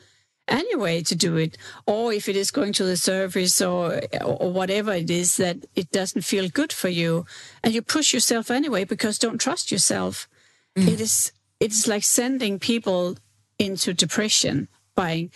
anyway 0.48 1.02
to 1.02 1.16
do 1.16 1.38
it, 1.38 1.58
or 1.86 2.14
if 2.14 2.28
it 2.28 2.36
is 2.36 2.52
going 2.52 2.74
to 2.74 2.86
the 2.86 2.98
surface 2.98 3.62
or 3.62 4.02
or 4.22 4.52
whatever 4.52 4.94
it 4.94 5.10
is 5.10 5.38
that 5.38 5.58
it 5.76 5.92
doesn't 5.92 6.24
feel 6.24 6.48
good 6.50 6.72
for 6.72 6.90
you, 6.90 7.26
and 7.64 7.74
you 7.74 7.82
push 7.82 8.14
yourself 8.14 8.50
anyway 8.50 8.86
because 8.86 9.20
don't 9.20 9.42
trust 9.42 9.72
yourself, 9.72 10.28
mm. 10.76 10.88
it 10.88 11.02
is 11.02 11.32
it's 11.60 11.88
like 11.88 12.04
sending 12.04 12.60
people 12.60 13.18
into 13.60 13.94
depression 13.94 14.68
by 14.96 15.30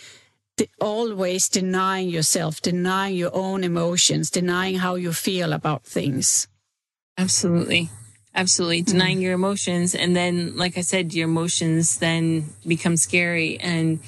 always 0.80 1.48
denying 1.48 2.08
yourself, 2.08 2.60
denying 2.60 3.16
your 3.16 3.34
own 3.34 3.62
emotions, 3.62 4.30
denying 4.30 4.78
how 4.78 4.94
you 4.96 5.12
feel 5.12 5.52
about 5.52 5.84
things. 5.84 6.48
Absolutely. 7.18 7.90
Absolutely. 8.34 8.82
Denying 8.82 9.18
mm. 9.18 9.22
your 9.22 9.32
emotions. 9.32 9.94
And 9.94 10.14
then, 10.14 10.56
like 10.56 10.78
I 10.78 10.82
said, 10.82 11.12
your 11.12 11.28
emotions 11.28 11.98
then 11.98 12.54
become 12.66 12.96
scary. 12.96 13.58
And 13.58 13.98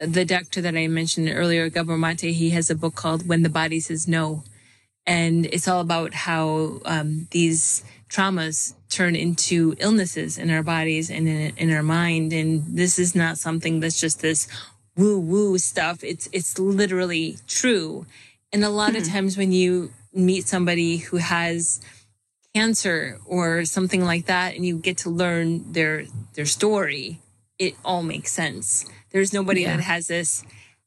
the 0.00 0.24
doctor 0.24 0.62
that 0.62 0.74
I 0.74 0.88
mentioned 0.88 1.28
earlier, 1.30 1.68
Gabor 1.68 1.98
Mate, 1.98 2.22
he 2.22 2.50
has 2.50 2.70
a 2.70 2.74
book 2.74 2.94
called 2.94 3.28
When 3.28 3.42
the 3.42 3.50
Body 3.50 3.80
Says 3.80 4.08
No. 4.08 4.42
And 5.06 5.44
it's 5.46 5.68
all 5.68 5.80
about 5.80 6.14
how 6.14 6.80
um, 6.86 7.28
these 7.30 7.84
traumas 8.08 8.72
turn 8.88 9.14
into 9.14 9.74
illnesses 9.78 10.38
in 10.38 10.50
our 10.50 10.62
bodies 10.62 11.10
and 11.10 11.28
in, 11.28 11.52
in 11.58 11.70
our 11.70 11.82
mind. 11.82 12.32
And 12.32 12.64
this 12.66 12.98
is 12.98 13.14
not 13.14 13.36
something 13.36 13.80
that's 13.80 14.00
just 14.00 14.22
this 14.22 14.48
woo 14.96 15.20
woo 15.20 15.58
stuff. 15.58 16.02
It's, 16.02 16.26
it's 16.32 16.58
literally 16.58 17.36
true. 17.46 18.06
And 18.50 18.64
a 18.64 18.70
lot 18.70 18.92
mm-hmm. 18.92 19.02
of 19.02 19.08
times 19.08 19.36
when 19.36 19.52
you 19.52 19.92
meet 20.14 20.46
somebody 20.46 20.98
who 20.98 21.18
has 21.18 21.80
cancer 22.54 23.18
or 23.26 23.64
something 23.64 24.04
like 24.04 24.26
that 24.26 24.54
and 24.54 24.64
you 24.64 24.78
get 24.78 24.98
to 24.98 25.10
learn 25.10 25.72
their, 25.72 26.04
their 26.34 26.46
story, 26.46 27.20
it 27.58 27.74
all 27.84 28.02
makes 28.02 28.32
sense. 28.32 28.86
There's 29.10 29.32
nobody 29.32 29.62
yeah. 29.62 29.76
that 29.76 29.82
has 29.82 30.06
this 30.06 30.44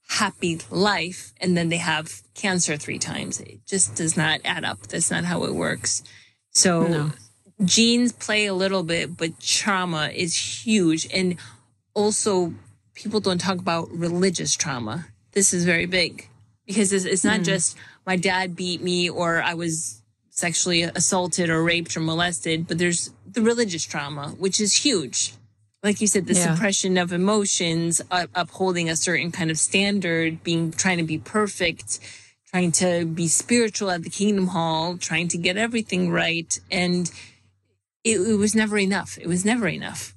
happy 0.09 0.59
life 0.69 1.33
and 1.41 1.57
then 1.57 1.69
they 1.69 1.77
have 1.77 2.21
cancer 2.33 2.77
three 2.77 2.99
times. 2.99 3.39
It 3.41 3.59
just 3.65 3.95
does 3.95 4.15
not 4.15 4.39
add 4.45 4.63
up. 4.63 4.87
That's 4.87 5.11
not 5.11 5.25
how 5.25 5.43
it 5.43 5.53
works. 5.53 6.03
So 6.51 6.87
no. 6.87 7.11
genes 7.63 8.13
play 8.13 8.45
a 8.45 8.53
little 8.53 8.83
bit, 8.83 9.17
but 9.17 9.39
trauma 9.39 10.09
is 10.13 10.65
huge. 10.65 11.07
And 11.13 11.37
also 11.93 12.53
people 12.93 13.19
don't 13.19 13.39
talk 13.39 13.59
about 13.59 13.91
religious 13.91 14.55
trauma. 14.55 15.07
This 15.33 15.53
is 15.53 15.65
very 15.65 15.85
big 15.85 16.29
because 16.65 16.93
it's, 16.93 17.05
it's 17.05 17.23
not 17.23 17.41
mm. 17.41 17.45
just 17.45 17.77
my 18.05 18.15
dad 18.15 18.55
beat 18.55 18.81
me 18.81 19.09
or 19.09 19.41
I 19.41 19.53
was 19.53 20.01
sexually 20.37 20.83
assaulted 20.83 21.49
or 21.49 21.63
raped 21.63 21.97
or 21.97 21.99
molested, 21.99 22.67
but 22.67 22.77
there's 22.77 23.11
the 23.29 23.41
religious 23.41 23.83
trauma, 23.83 24.29
which 24.37 24.59
is 24.59 24.75
huge. 24.75 25.33
Like 25.83 25.99
you 25.99 26.07
said, 26.07 26.27
the 26.27 26.33
yeah. 26.33 26.53
suppression 26.53 26.97
of 26.97 27.11
emotions, 27.11 28.01
uh, 28.11 28.27
upholding 28.35 28.89
a 28.89 28.95
certain 28.95 29.31
kind 29.31 29.49
of 29.49 29.57
standard, 29.57 30.43
being 30.43 30.71
trying 30.71 30.97
to 30.97 31.03
be 31.03 31.17
perfect, 31.17 31.99
trying 32.51 32.71
to 32.73 33.05
be 33.05 33.27
spiritual 33.27 33.89
at 33.89 34.03
the 34.03 34.09
Kingdom 34.09 34.47
Hall, 34.47 34.97
trying 34.97 35.27
to 35.29 35.37
get 35.37 35.57
everything 35.57 36.11
right, 36.11 36.59
and 36.71 37.11
it, 38.03 38.19
it 38.21 38.35
was 38.35 38.53
never 38.53 38.77
enough. 38.77 39.17
It 39.17 39.27
was 39.27 39.43
never 39.43 39.67
enough. 39.67 40.15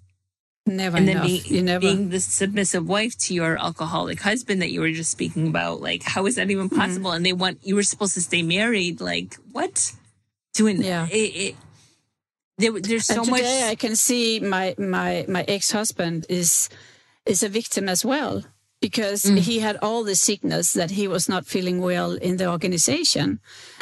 Never 0.67 0.99
and 0.99 1.09
enough. 1.09 1.27
then 1.27 1.41
being, 1.43 1.65
never... 1.65 1.81
being 1.81 2.11
the 2.11 2.21
submissive 2.21 2.87
wife 2.87 3.17
to 3.19 3.35
your 3.35 3.59
alcoholic 3.59 4.21
husband 4.21 4.61
that 4.61 4.71
you 4.71 4.81
were 4.81 4.93
just 4.93 5.11
speaking 5.11 5.49
about, 5.49 5.81
like 5.81 6.03
how 6.03 6.27
is 6.27 6.37
that 6.37 6.51
even 6.51 6.69
mm-hmm. 6.69 6.79
possible? 6.79 7.11
Mm-hmm. 7.11 7.17
And 7.17 7.27
they 7.27 7.33
want 7.33 7.59
you 7.63 7.75
were 7.75 7.83
supposed 7.83 8.15
to 8.15 8.21
stay 8.21 8.43
married. 8.43 9.01
Like 9.01 9.37
what? 9.53 9.93
Doing 10.55 10.83
yeah. 10.83 11.07
It, 11.11 11.15
it, 11.15 11.57
there, 12.59 12.73
there's 12.73 13.07
so 13.07 13.23
and 13.23 13.25
today 13.25 13.61
much. 13.63 13.71
I 13.71 13.75
can 13.75 13.97
see 13.97 14.41
my 14.41 14.75
my 14.79 15.25
my 15.29 15.45
ex 15.49 15.73
husband 15.73 16.27
is 16.29 16.69
is 17.27 17.43
a 17.43 17.49
victim 17.49 17.89
as 17.89 18.05
well 18.05 18.45
because 18.81 19.25
mm. 19.25 19.39
he 19.39 19.61
had 19.61 19.77
all 19.83 20.05
the 20.05 20.15
sickness 20.15 20.73
that 20.73 20.91
he 20.91 21.07
was 21.07 21.29
not 21.29 21.47
feeling 21.47 21.81
well 21.81 22.13
in 22.13 22.37
the 22.37 22.51
organization, 22.51 23.41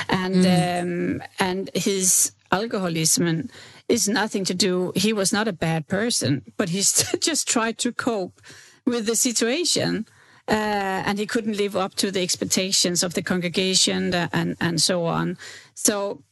and 0.08 0.44
mm. 0.44 0.82
um, 0.82 1.22
and 1.38 1.70
his 1.74 2.32
alcoholism 2.50 3.48
is 3.88 4.08
nothing 4.08 4.44
to 4.44 4.54
do. 4.54 4.92
He 4.94 5.12
was 5.12 5.32
not 5.32 5.48
a 5.48 5.52
bad 5.52 5.86
person, 5.88 6.42
but 6.56 6.68
he 6.68 6.78
just 7.20 7.48
tried 7.48 7.78
to 7.78 7.92
cope 7.92 8.40
with 8.84 9.06
the 9.06 9.16
situation. 9.16 10.06
Uh, 10.50 11.04
and 11.04 11.18
he 11.18 11.26
couldn't 11.26 11.58
live 11.58 11.76
up 11.76 11.94
to 11.94 12.10
the 12.10 12.22
expectations 12.22 13.02
of 13.02 13.12
the 13.12 13.22
congregation 13.22 14.14
uh, 14.14 14.28
and 14.32 14.56
and 14.60 14.80
so 14.80 15.04
on. 15.04 15.36
So 15.74 16.22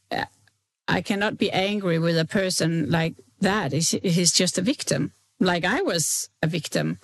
I 0.87 1.01
cannot 1.01 1.37
be 1.37 1.51
angry 1.51 1.99
with 1.99 2.17
a 2.17 2.25
person 2.25 2.89
like 2.89 3.15
that. 3.41 3.71
He's, 3.71 3.91
he's 3.91 4.31
just 4.31 4.57
a 4.57 4.61
victim, 4.61 5.11
like 5.39 5.65
I 5.65 5.81
was 5.81 6.29
a 6.41 6.47
victim. 6.47 6.99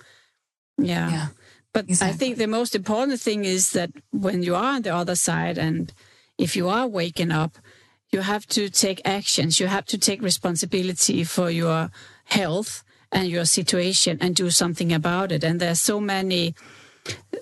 Yeah. 0.78 1.10
yeah 1.10 1.26
but 1.74 1.88
exactly. 1.88 2.14
I 2.14 2.16
think 2.16 2.38
the 2.38 2.46
most 2.46 2.74
important 2.74 3.20
thing 3.20 3.44
is 3.44 3.72
that 3.72 3.90
when 4.12 4.42
you 4.42 4.54
are 4.54 4.76
on 4.76 4.82
the 4.82 4.94
other 4.94 5.16
side 5.16 5.58
and 5.58 5.92
if 6.38 6.56
you 6.56 6.68
are 6.68 6.86
waking 6.86 7.32
up, 7.32 7.58
you 8.10 8.20
have 8.20 8.46
to 8.46 8.70
take 8.70 9.02
actions. 9.04 9.58
You 9.58 9.66
have 9.66 9.84
to 9.86 9.98
take 9.98 10.22
responsibility 10.22 11.24
for 11.24 11.50
your 11.50 11.90
health 12.24 12.84
and 13.10 13.28
your 13.28 13.44
situation 13.44 14.18
and 14.20 14.36
do 14.36 14.50
something 14.50 14.92
about 14.92 15.32
it. 15.32 15.42
And 15.42 15.60
there's 15.60 15.80
so 15.80 16.00
many, 16.00 16.54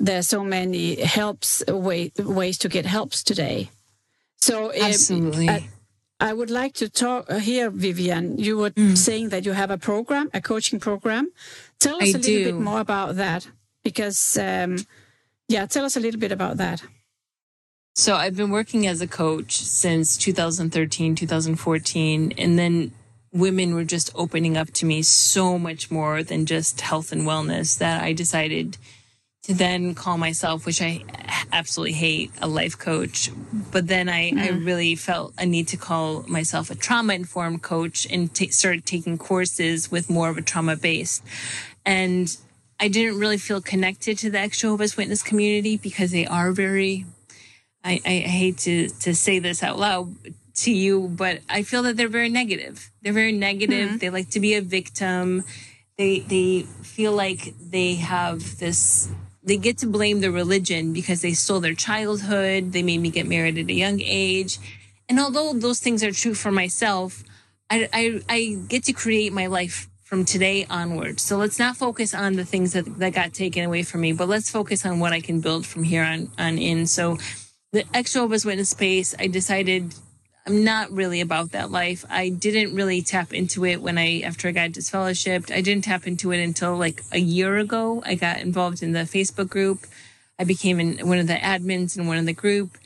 there's 0.00 0.28
so 0.28 0.42
many 0.42 1.00
helps 1.02 1.62
way, 1.68 2.10
ways 2.18 2.56
to 2.58 2.68
get 2.70 2.86
helps 2.86 3.22
today. 3.22 3.70
So 4.38 4.70
um, 4.70 4.76
absolutely. 4.80 5.48
I, 5.50 5.68
I 6.22 6.32
would 6.32 6.50
like 6.50 6.74
to 6.74 6.88
talk 6.88 7.28
uh, 7.28 7.38
here, 7.38 7.68
Vevian. 7.68 8.38
You 8.38 8.56
were 8.56 8.70
mm. 8.70 8.96
saying 8.96 9.30
that 9.30 9.44
you 9.44 9.52
have 9.52 9.72
a 9.72 9.76
program, 9.76 10.30
a 10.32 10.40
coaching 10.40 10.78
program. 10.78 11.32
Tell 11.80 11.96
us 11.96 12.02
I 12.02 12.06
a 12.06 12.12
little 12.12 12.22
do. 12.22 12.44
bit 12.44 12.54
more 12.54 12.78
about 12.78 13.16
that, 13.16 13.48
because 13.82 14.38
um, 14.38 14.76
yeah, 15.48 15.66
tell 15.66 15.84
us 15.84 15.96
a 15.96 16.00
little 16.00 16.20
bit 16.20 16.30
about 16.30 16.58
that. 16.58 16.84
So 17.96 18.14
I've 18.14 18.36
been 18.36 18.50
working 18.50 18.86
as 18.86 19.00
a 19.00 19.08
coach 19.08 19.56
since 19.56 20.16
2013, 20.16 21.16
2014, 21.16 22.34
and 22.38 22.56
then 22.56 22.92
women 23.32 23.74
were 23.74 23.84
just 23.84 24.12
opening 24.14 24.56
up 24.56 24.70
to 24.74 24.86
me 24.86 25.02
so 25.02 25.58
much 25.58 25.90
more 25.90 26.22
than 26.22 26.46
just 26.46 26.82
health 26.82 27.10
and 27.10 27.22
wellness 27.22 27.78
that 27.78 28.00
I 28.00 28.12
decided 28.12 28.78
to 29.44 29.54
then 29.54 29.94
call 29.94 30.18
myself, 30.18 30.64
which 30.66 30.80
I 30.80 31.02
absolutely 31.52 31.94
hate, 31.94 32.30
a 32.40 32.46
life 32.46 32.78
coach. 32.78 33.30
But 33.72 33.88
then 33.88 34.08
I, 34.08 34.30
mm. 34.30 34.40
I 34.40 34.48
really 34.50 34.94
felt 34.94 35.34
a 35.36 35.44
need 35.44 35.68
to 35.68 35.76
call 35.76 36.22
myself 36.28 36.70
a 36.70 36.74
trauma 36.74 37.14
informed 37.14 37.62
coach 37.62 38.06
and 38.10 38.32
t- 38.32 38.50
started 38.50 38.86
taking 38.86 39.18
courses 39.18 39.90
with 39.90 40.08
more 40.08 40.28
of 40.28 40.38
a 40.38 40.42
trauma 40.42 40.76
base. 40.76 41.22
And 41.84 42.36
I 42.78 42.88
didn't 42.88 43.18
really 43.18 43.38
feel 43.38 43.60
connected 43.60 44.18
to 44.18 44.30
the 44.30 44.38
ex 44.38 44.60
Jehovah's 44.60 44.96
Witness 44.96 45.22
community 45.22 45.76
because 45.76 46.12
they 46.12 46.26
are 46.26 46.52
very 46.52 47.04
I, 47.84 48.00
I 48.04 48.10
hate 48.18 48.58
to, 48.58 48.88
to 48.88 49.14
say 49.14 49.38
this 49.38 49.62
out 49.62 49.78
loud 49.78 50.14
to 50.54 50.72
you, 50.72 51.08
but 51.08 51.40
I 51.48 51.62
feel 51.62 51.82
that 51.84 51.96
they're 51.96 52.08
very 52.08 52.28
negative. 52.28 52.90
They're 53.02 53.12
very 53.12 53.32
negative. 53.32 53.88
Mm-hmm. 53.88 53.98
They 53.98 54.10
like 54.10 54.30
to 54.30 54.40
be 54.40 54.54
a 54.54 54.62
victim. 54.62 55.44
They, 55.98 56.20
they 56.20 56.62
feel 56.82 57.12
like 57.12 57.54
they 57.58 57.96
have 57.96 58.58
this, 58.58 59.10
they 59.42 59.56
get 59.56 59.78
to 59.78 59.86
blame 59.86 60.20
the 60.20 60.30
religion 60.30 60.92
because 60.92 61.22
they 61.22 61.32
stole 61.32 61.60
their 61.60 61.74
childhood. 61.74 62.72
They 62.72 62.82
made 62.82 62.98
me 62.98 63.10
get 63.10 63.26
married 63.26 63.58
at 63.58 63.68
a 63.68 63.72
young 63.72 64.00
age. 64.00 64.58
And 65.08 65.18
although 65.18 65.52
those 65.52 65.80
things 65.80 66.04
are 66.04 66.12
true 66.12 66.34
for 66.34 66.52
myself, 66.52 67.24
I, 67.68 67.88
I, 67.92 68.20
I 68.28 68.58
get 68.68 68.84
to 68.84 68.92
create 68.92 69.32
my 69.32 69.46
life 69.46 69.88
from 70.04 70.24
today 70.24 70.66
onward. 70.68 71.18
So 71.18 71.38
let's 71.38 71.58
not 71.58 71.76
focus 71.76 72.14
on 72.14 72.34
the 72.34 72.44
things 72.44 72.74
that, 72.74 72.84
that 72.98 73.14
got 73.14 73.32
taken 73.32 73.64
away 73.64 73.82
from 73.82 74.02
me, 74.02 74.12
but 74.12 74.28
let's 74.28 74.50
focus 74.50 74.84
on 74.84 75.00
what 75.00 75.12
I 75.12 75.20
can 75.20 75.40
build 75.40 75.66
from 75.66 75.82
here 75.82 76.04
on, 76.04 76.30
on 76.38 76.58
in. 76.58 76.86
So 76.86 77.18
the 77.72 77.84
ex 77.94 78.12
Jehovah's 78.12 78.44
Witness 78.44 78.68
space, 78.68 79.14
I 79.18 79.26
decided 79.26 79.94
I'm 80.44 80.64
not 80.64 80.90
really 80.90 81.20
about 81.20 81.52
that 81.52 81.70
life. 81.70 82.04
I 82.10 82.28
didn't 82.28 82.74
really 82.74 83.00
tap 83.00 83.32
into 83.32 83.64
it 83.64 83.80
when 83.80 83.96
I, 83.96 84.20
after 84.22 84.48
I 84.48 84.52
got 84.52 84.70
disfellowshipped, 84.70 85.54
I 85.54 85.60
didn't 85.60 85.84
tap 85.84 86.06
into 86.06 86.32
it 86.32 86.42
until 86.42 86.76
like 86.76 87.02
a 87.12 87.18
year 87.18 87.58
ago. 87.58 88.02
I 88.04 88.16
got 88.16 88.40
involved 88.40 88.82
in 88.82 88.92
the 88.92 89.00
Facebook 89.00 89.48
group. 89.48 89.86
I 90.38 90.44
became 90.44 90.98
one 91.06 91.18
of 91.18 91.28
the 91.28 91.34
admins 91.34 91.96
in 91.96 92.08
one 92.08 92.18
of 92.18 92.26
the 92.26 92.32
group. 92.32 92.76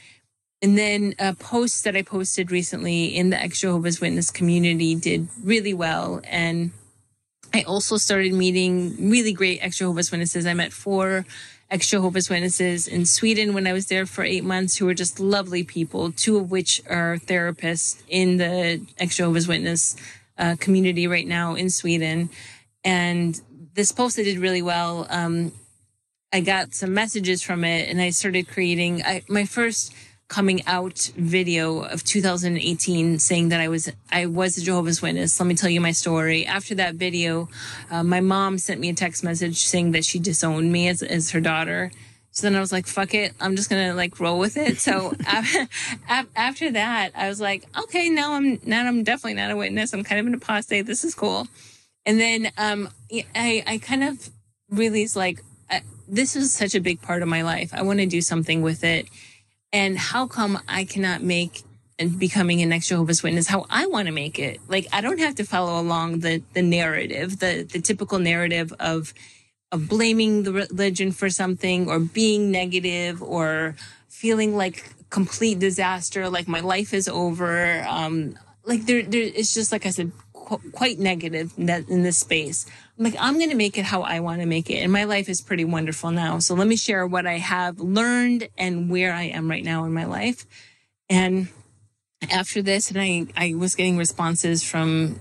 And 0.61 0.77
then 0.77 1.15
a 1.19 1.35
post 1.35 1.85
that 1.85 1.97
I 1.97 2.03
posted 2.03 2.51
recently 2.51 3.07
in 3.07 3.31
the 3.31 3.41
ex 3.41 3.61
Jehovah's 3.61 4.01
Witness 4.01 4.31
community 4.31 4.95
did 4.95 5.29
really 5.43 5.73
well. 5.73 6.21
And 6.25 6.73
I 7.55 7.63
also 7.63 7.97
started 7.97 8.35
meeting 8.35 9.11
really 9.11 9.33
great 9.33 9.61
ex 9.63 9.79
Jehovah's 9.79 10.11
Witnesses. 10.11 10.47
I 10.47 10.53
met 10.53 10.73
four 10.73 11.25
ex 11.71 11.89
Jehovah's 11.89 12.31
Witnesses 12.31 12.87
in 12.87 13.07
Sweden 13.07 13.55
when 13.55 13.67
I 13.67 13.73
was 13.73 13.87
there 13.87 14.07
for 14.07 14.23
eight 14.23 14.45
months 14.45 14.77
who 14.77 14.87
were 14.87 14.95
just 14.95 15.19
lovely 15.19 15.65
people, 15.65 16.13
two 16.13 16.37
of 16.37 16.51
which 16.51 16.83
are 16.89 17.19
therapists 17.19 18.03
in 18.09 18.37
the 18.37 18.81
ex 18.99 19.17
Jehovah's 19.17 19.49
Witness 19.49 19.97
uh, 20.39 20.57
community 20.59 21.07
right 21.07 21.27
now 21.27 21.55
in 21.55 21.71
Sweden. 21.71 22.31
And 22.85 23.41
this 23.75 23.93
post 23.93 24.19
I 24.19 24.23
did 24.23 24.39
really 24.39 24.63
well. 24.63 25.07
Um, 25.11 25.53
I 26.33 26.41
got 26.41 26.75
some 26.75 26.93
messages 26.93 27.43
from 27.43 27.65
it 27.65 27.89
and 27.89 28.01
I 28.01 28.11
started 28.11 28.49
creating 28.49 29.03
I, 29.03 29.23
my 29.29 29.45
first 29.45 29.95
coming 30.29 30.65
out 30.67 31.11
video 31.17 31.83
of 31.83 32.03
2018 32.03 33.19
saying 33.19 33.49
that 33.51 33.61
I 33.61 33.69
was 33.69 33.91
I 34.11 34.27
was 34.27 34.59
a 34.59 34.63
Jehovah's 34.63 35.01
Witness. 35.01 35.39
Let 35.39 35.47
me 35.47 35.55
tell 35.55 35.71
you 35.71 35.81
my 35.81 35.93
story. 35.93 36.45
After 36.47 36.75
that 36.77 36.97
video, 36.97 37.49
uh, 37.91 38.03
my 38.03 38.21
mom 38.21 38.59
sent 38.59 38.81
me 38.81 38.89
a 38.89 38.95
text 38.95 39.23
message 39.23 39.63
saying 39.63 39.93
that 39.93 40.05
she 40.05 40.19
disowned 40.19 40.73
me 40.73 40.89
as 40.89 41.03
as 41.03 41.31
her 41.31 41.41
daughter. 41.41 41.91
So 42.37 42.47
then 42.47 42.55
I 42.55 42.61
was 42.61 42.71
like, 42.71 42.87
fuck 42.87 43.15
it. 43.15 43.33
I'm 43.41 43.57
just 43.57 43.71
going 43.71 43.89
to 43.89 43.95
like 43.95 44.21
roll 44.21 44.39
with 44.39 44.59
it. 44.59 44.79
So 44.79 45.15
after 46.37 46.71
that, 46.73 47.13
I 47.15 47.29
was 47.31 47.41
like, 47.41 47.65
okay, 47.85 48.11
now 48.11 48.35
I'm, 48.35 48.61
now 48.63 48.87
I'm 48.87 49.05
definitely 49.05 49.41
not 49.41 49.53
a 49.53 49.57
witness. 49.57 49.95
I'm 49.95 50.05
kind 50.05 50.21
of 50.21 50.27
an 50.27 50.35
apostate. 50.35 50.85
This 50.85 51.03
is 51.03 51.15
cool. 51.15 51.49
And 52.05 52.21
then, 52.21 52.53
um, 52.59 52.91
I, 53.35 53.65
I 53.67 53.79
kind 53.79 54.05
of 54.05 54.29
realized 54.69 55.17
like, 55.17 55.41
this 56.07 56.37
is 56.37 56.53
such 56.53 56.75
a 56.75 56.81
big 56.81 57.01
part 57.01 57.23
of 57.23 57.29
my 57.29 57.41
life. 57.41 57.73
I 57.73 57.81
want 57.81 58.01
to 58.01 58.07
do 58.07 58.21
something 58.21 58.61
with 58.61 58.85
it. 58.85 59.07
And 59.73 59.99
how 59.99 60.27
come 60.27 60.59
I 60.69 60.85
cannot 60.85 61.23
make 61.23 61.63
and 61.99 62.19
becoming 62.19 62.63
an 62.63 62.73
ex 62.73 62.89
Jehovah's 62.89 63.23
Witness 63.23 63.47
how 63.47 63.67
I 63.71 63.87
want 63.87 64.07
to 64.07 64.13
make 64.13 64.39
it? 64.39 64.61
Like 64.69 64.87
I 64.93 65.01
don't 65.01 65.19
have 65.19 65.35
to 65.37 65.45
follow 65.45 65.81
along 65.81 66.21
the 66.21 66.43
the 66.53 66.63
narrative, 66.63 67.39
the 67.39 67.69
the 67.71 67.81
typical 67.81 68.19
narrative 68.19 68.73
of 68.79 69.13
of 69.73 69.89
blaming 69.89 70.45
the 70.45 70.53
religion 70.53 71.11
for 71.13 71.29
something 71.29 71.89
or 71.89 71.99
being 71.99 72.51
negative 72.51 73.23
or 73.23 73.75
feeling 74.09 74.57
like 74.57 74.85
complete 75.11 75.59
disaster, 75.59 76.29
like 76.29 76.49
my 76.49 76.61
life 76.61 76.95
is 76.95 77.09
over. 77.09 77.85
Um, 77.89 78.39
like 78.65 78.87
there, 78.87 79.03
there, 79.03 79.23
it's 79.23 79.55
just 79.55 79.73
like 79.73 79.87
I 79.87 79.91
said, 79.91 80.13
qu- 80.33 80.71
quite 80.73 80.99
negative 80.99 81.53
in, 81.57 82.03
this 82.03 82.19
space. 82.19 82.67
I'm 82.99 83.05
like, 83.05 83.17
I'm 83.19 83.35
going 83.35 83.51
to 83.51 83.57
make 83.57 83.77
it 83.77 83.85
how 83.85 84.03
I 84.03 84.21
want 84.21 84.41
to 84.41 84.47
make 84.47 84.71
it. 84.71 84.77
And 84.77 84.91
my 84.91 85.05
life 85.05 85.29
is 85.29 85.43
pretty 85.43 85.65
wonderful 85.65 86.11
now. 86.11 86.39
So 86.39 86.55
let 86.55 86.67
me 86.67 86.77
share 86.77 87.07
what 87.07 87.27
I 87.27 87.39
have 87.39 87.79
learned 87.79 88.49
and 88.57 88.89
where 88.91 89.13
I 89.13 89.25
am 89.25 89.51
right 89.51 89.65
now 89.65 89.85
in 89.85 89.93
my 89.93 90.05
life. 90.05 90.47
And 91.11 91.49
after 92.31 92.63
this, 92.63 92.91
and 92.91 92.99
I, 92.99 93.27
I 93.37 93.55
was 93.55 93.75
getting 93.75 93.99
responses 93.99 94.63
from 94.63 95.21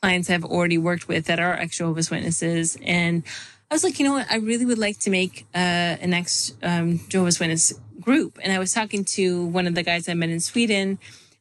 clients 0.00 0.30
I've 0.30 0.44
already 0.44 0.78
worked 0.78 1.08
with 1.08 1.26
that 1.26 1.40
are 1.40 1.54
ex 1.54 1.78
Jehovah's 1.78 2.10
Witnesses. 2.10 2.78
And 2.82 3.24
I 3.68 3.74
was 3.74 3.82
like, 3.82 3.98
you 3.98 4.04
know 4.04 4.12
what? 4.12 4.30
I 4.30 4.36
really 4.36 4.64
would 4.64 4.78
like 4.78 5.00
to 5.00 5.10
make 5.10 5.44
uh, 5.54 5.58
an 5.58 6.14
ex 6.14 6.54
um, 6.62 7.00
Jehovah's 7.08 7.40
Witness 7.40 7.72
group. 8.00 8.38
And 8.42 8.52
I 8.52 8.60
was 8.60 8.72
talking 8.72 9.04
to 9.16 9.44
one 9.46 9.66
of 9.66 9.74
the 9.74 9.82
guys 9.82 10.08
I 10.08 10.14
met 10.14 10.30
in 10.30 10.40
Sweden 10.40 10.98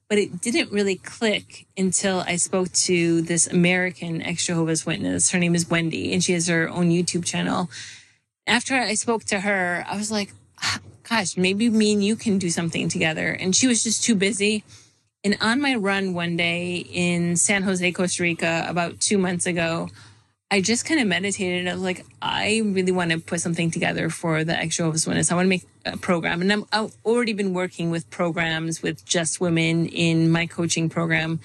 but 0.09 0.17
it 0.17 0.39
didn't 0.39 0.71
really 0.71 0.95
click 0.95 1.65
until 1.77 2.21
I 2.21 2.37
spoke 2.37 2.71
to 2.71 3.21
this 3.21 3.47
American 3.47 4.21
ex 4.21 4.45
Jehovah's 4.45 4.85
Witness. 4.85 5.31
Her 5.31 5.39
name 5.39 5.55
is 5.55 5.69
Wendy, 5.69 6.13
and 6.13 6.23
she 6.23 6.33
has 6.33 6.47
her 6.47 6.69
own 6.69 6.89
YouTube 6.89 7.25
channel. 7.25 7.69
After 8.45 8.75
I 8.75 8.93
spoke 8.93 9.25
to 9.25 9.41
her, 9.41 9.85
I 9.87 9.97
was 9.97 10.09
like, 10.09 10.31
gosh, 11.09 11.37
maybe 11.37 11.69
me 11.69 11.93
and 11.93 12.03
you 12.03 12.15
can 12.15 12.37
do 12.37 12.49
something 12.49 12.89
together. 12.89 13.31
And 13.31 13.55
she 13.55 13.67
was 13.67 13.83
just 13.83 14.03
too 14.03 14.15
busy. 14.15 14.63
And 15.23 15.37
on 15.41 15.61
my 15.61 15.75
run 15.75 16.13
one 16.13 16.37
day 16.37 16.77
in 16.77 17.35
San 17.35 17.63
Jose, 17.63 17.91
Costa 17.91 18.23
Rica, 18.23 18.65
about 18.67 18.99
two 18.99 19.17
months 19.17 19.45
ago, 19.45 19.89
I 20.49 20.61
just 20.61 20.85
kind 20.85 21.01
of 21.01 21.07
meditated. 21.07 21.67
I 21.67 21.73
was 21.73 21.83
like, 21.83 22.05
I 22.21 22.61
really 22.63 22.93
want 22.93 23.11
to 23.11 23.19
put 23.19 23.41
something 23.41 23.69
together 23.69 24.09
for 24.09 24.45
the 24.45 24.57
ex 24.57 24.77
Jehovah's 24.77 25.05
Witness. 25.05 25.29
I 25.29 25.35
want 25.35 25.45
to 25.45 25.49
make 25.49 25.65
a 25.85 25.97
program. 25.97 26.41
And 26.41 26.65
i 26.71 26.77
have 26.77 26.95
already 27.03 27.33
been 27.33 27.53
working 27.53 27.91
with 27.91 28.09
programs 28.09 28.81
with 28.81 29.03
just 29.05 29.41
women 29.41 29.87
in 29.87 30.31
my 30.31 30.45
coaching 30.45 30.87
program 30.87 31.41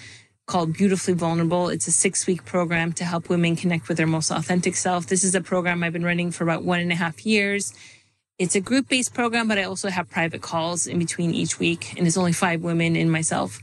called 0.46 0.74
Beautifully 0.74 1.14
Vulnerable. 1.14 1.68
It's 1.68 1.88
a 1.88 1.92
six 1.92 2.28
week 2.28 2.44
program 2.44 2.92
to 2.92 3.04
help 3.04 3.28
women 3.28 3.56
connect 3.56 3.88
with 3.88 3.96
their 3.96 4.06
most 4.06 4.30
authentic 4.30 4.76
self. 4.76 5.08
This 5.08 5.24
is 5.24 5.34
a 5.34 5.40
program 5.40 5.82
I've 5.82 5.92
been 5.92 6.04
running 6.04 6.30
for 6.30 6.44
about 6.44 6.62
one 6.62 6.78
and 6.78 6.92
a 6.92 6.96
half 6.96 7.26
years. 7.26 7.74
It's 8.38 8.54
a 8.54 8.60
group 8.60 8.88
based 8.88 9.14
program, 9.14 9.48
but 9.48 9.58
I 9.58 9.64
also 9.64 9.88
have 9.88 10.10
private 10.10 10.42
calls 10.42 10.86
in 10.86 11.00
between 11.00 11.34
each 11.34 11.58
week. 11.58 11.94
And 11.98 12.06
it's 12.06 12.16
only 12.16 12.32
five 12.32 12.62
women 12.62 12.94
and 12.94 13.10
myself. 13.10 13.60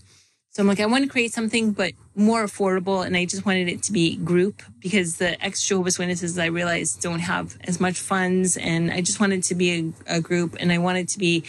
So 0.52 0.64
I'm 0.64 0.68
like, 0.68 0.80
I 0.80 0.88
want 0.88 1.04
to 1.04 1.10
create 1.10 1.32
something, 1.32 1.74
but 1.74 1.94
more 2.16 2.44
affordable. 2.44 3.06
And 3.06 3.16
I 3.16 3.26
just 3.26 3.46
wanted 3.46 3.70
it 3.70 3.84
to 3.84 3.92
be 3.92 4.16
group 4.18 4.64
because 4.80 5.18
the 5.18 5.42
ex 5.44 5.62
Jehovah's 5.66 6.00
Witnesses 6.00 6.40
I 6.40 6.48
realized 6.48 7.02
don't 7.02 7.20
have 7.20 7.56
as 7.66 7.80
much 7.80 8.00
funds. 8.00 8.58
And 8.58 8.92
I 8.92 9.02
just 9.02 9.20
wanted 9.20 9.44
to 9.44 9.56
be 9.56 9.94
a, 10.08 10.18
a 10.18 10.22
group 10.22 10.56
and 10.60 10.72
I 10.72 10.80
wanted 10.80 11.08
to 11.10 11.20
be 11.20 11.44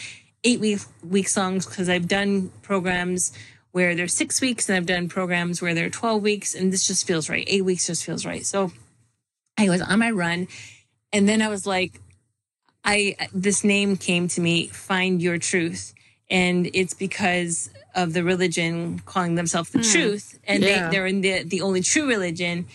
eight 0.44 0.60
week, 0.60 0.80
week 1.02 1.28
songs 1.28 1.64
because 1.64 1.88
I've 1.88 2.08
done 2.08 2.50
programs 2.62 3.32
where 3.72 3.94
they're 3.94 4.08
six 4.08 4.40
weeks 4.40 4.68
and 4.68 4.76
I've 4.76 4.86
done 4.86 5.08
programs 5.08 5.62
where 5.62 5.74
they're 5.74 5.90
12 5.90 6.22
weeks. 6.22 6.54
And 6.54 6.70
this 6.72 6.86
just 6.86 7.06
feels 7.06 7.30
right. 7.30 7.44
Eight 7.46 7.64
weeks 7.64 7.86
just 7.86 8.04
feels 8.04 8.26
right. 8.26 8.44
So 8.44 8.70
I 9.56 9.70
was 9.70 9.80
on 9.80 9.98
my 9.98 10.10
run. 10.10 10.46
And 11.12 11.28
then 11.28 11.40
I 11.40 11.48
was 11.48 11.66
like, 11.66 12.00
I, 12.84 13.16
this 13.32 13.64
name 13.64 13.96
came 13.96 14.28
to 14.28 14.40
me, 14.40 14.68
Find 14.68 15.22
Your 15.22 15.38
Truth. 15.38 15.94
And 16.30 16.70
it's 16.72 16.94
because 16.94 17.70
of 17.94 18.12
the 18.12 18.22
religion 18.22 19.00
calling 19.00 19.34
themselves 19.34 19.70
the 19.70 19.80
mm. 19.80 19.92
truth 19.92 20.38
and 20.44 20.62
yeah. 20.62 20.84
they, 20.84 20.96
they're 20.96 21.06
in 21.06 21.20
the, 21.20 21.42
the 21.42 21.62
only 21.62 21.82
true 21.82 22.06
religion. 22.06 22.66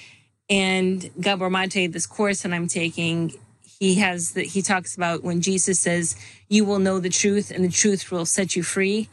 And 0.49 1.09
Gabor 1.19 1.49
Maté 1.49 1.91
this 1.91 2.05
course 2.05 2.43
that 2.43 2.53
i'm 2.53 2.67
taking 2.67 3.33
he 3.79 3.95
has 3.95 4.33
that 4.33 4.45
he 4.45 4.61
talks 4.61 4.95
about 4.95 5.23
when 5.23 5.41
jesus 5.41 5.79
says 5.79 6.15
you 6.49 6.63
will 6.63 6.79
know 6.79 6.99
the 6.99 7.09
truth 7.09 7.51
and 7.51 7.63
the 7.63 7.69
truth 7.69 8.11
will 8.11 8.25
set 8.25 8.55
you 8.55 8.63
free. 8.63 9.09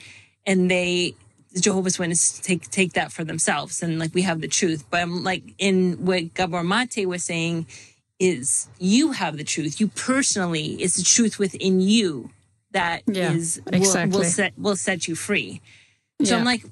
And 0.47 0.70
they 0.70 1.14
the 1.53 1.61
jehovah's 1.61 1.99
witnesses 1.99 2.40
take 2.40 2.70
take 2.70 2.95
that 2.95 3.12
for 3.12 3.24
themselves 3.24 3.82
and 3.82 3.99
like 3.99 4.14
we 4.14 4.22
have 4.22 4.40
the 4.40 4.49
truth. 4.49 4.84
But 4.90 5.01
i'm 5.03 5.22
like 5.24 5.43
in 5.59 6.05
what 6.05 6.34
Gabor 6.34 6.62
Maté 6.62 7.07
was 7.07 7.24
saying 7.24 7.66
is 8.18 8.68
you 8.78 9.12
have 9.12 9.36
the 9.36 9.45
truth. 9.45 9.80
You 9.80 9.88
personally 9.88 10.74
it's 10.82 10.97
the 10.97 11.05
truth 11.05 11.38
within 11.38 11.80
you 11.80 12.30
that 12.72 13.02
yeah, 13.06 13.32
is 13.32 13.60
exactly. 13.72 14.10
will, 14.10 14.18
will 14.18 14.24
set 14.24 14.58
will 14.58 14.76
set 14.76 15.08
you 15.08 15.14
free 15.14 15.60
so 16.24 16.34
yeah. 16.34 16.38
I'm 16.38 16.44
like, 16.44 16.64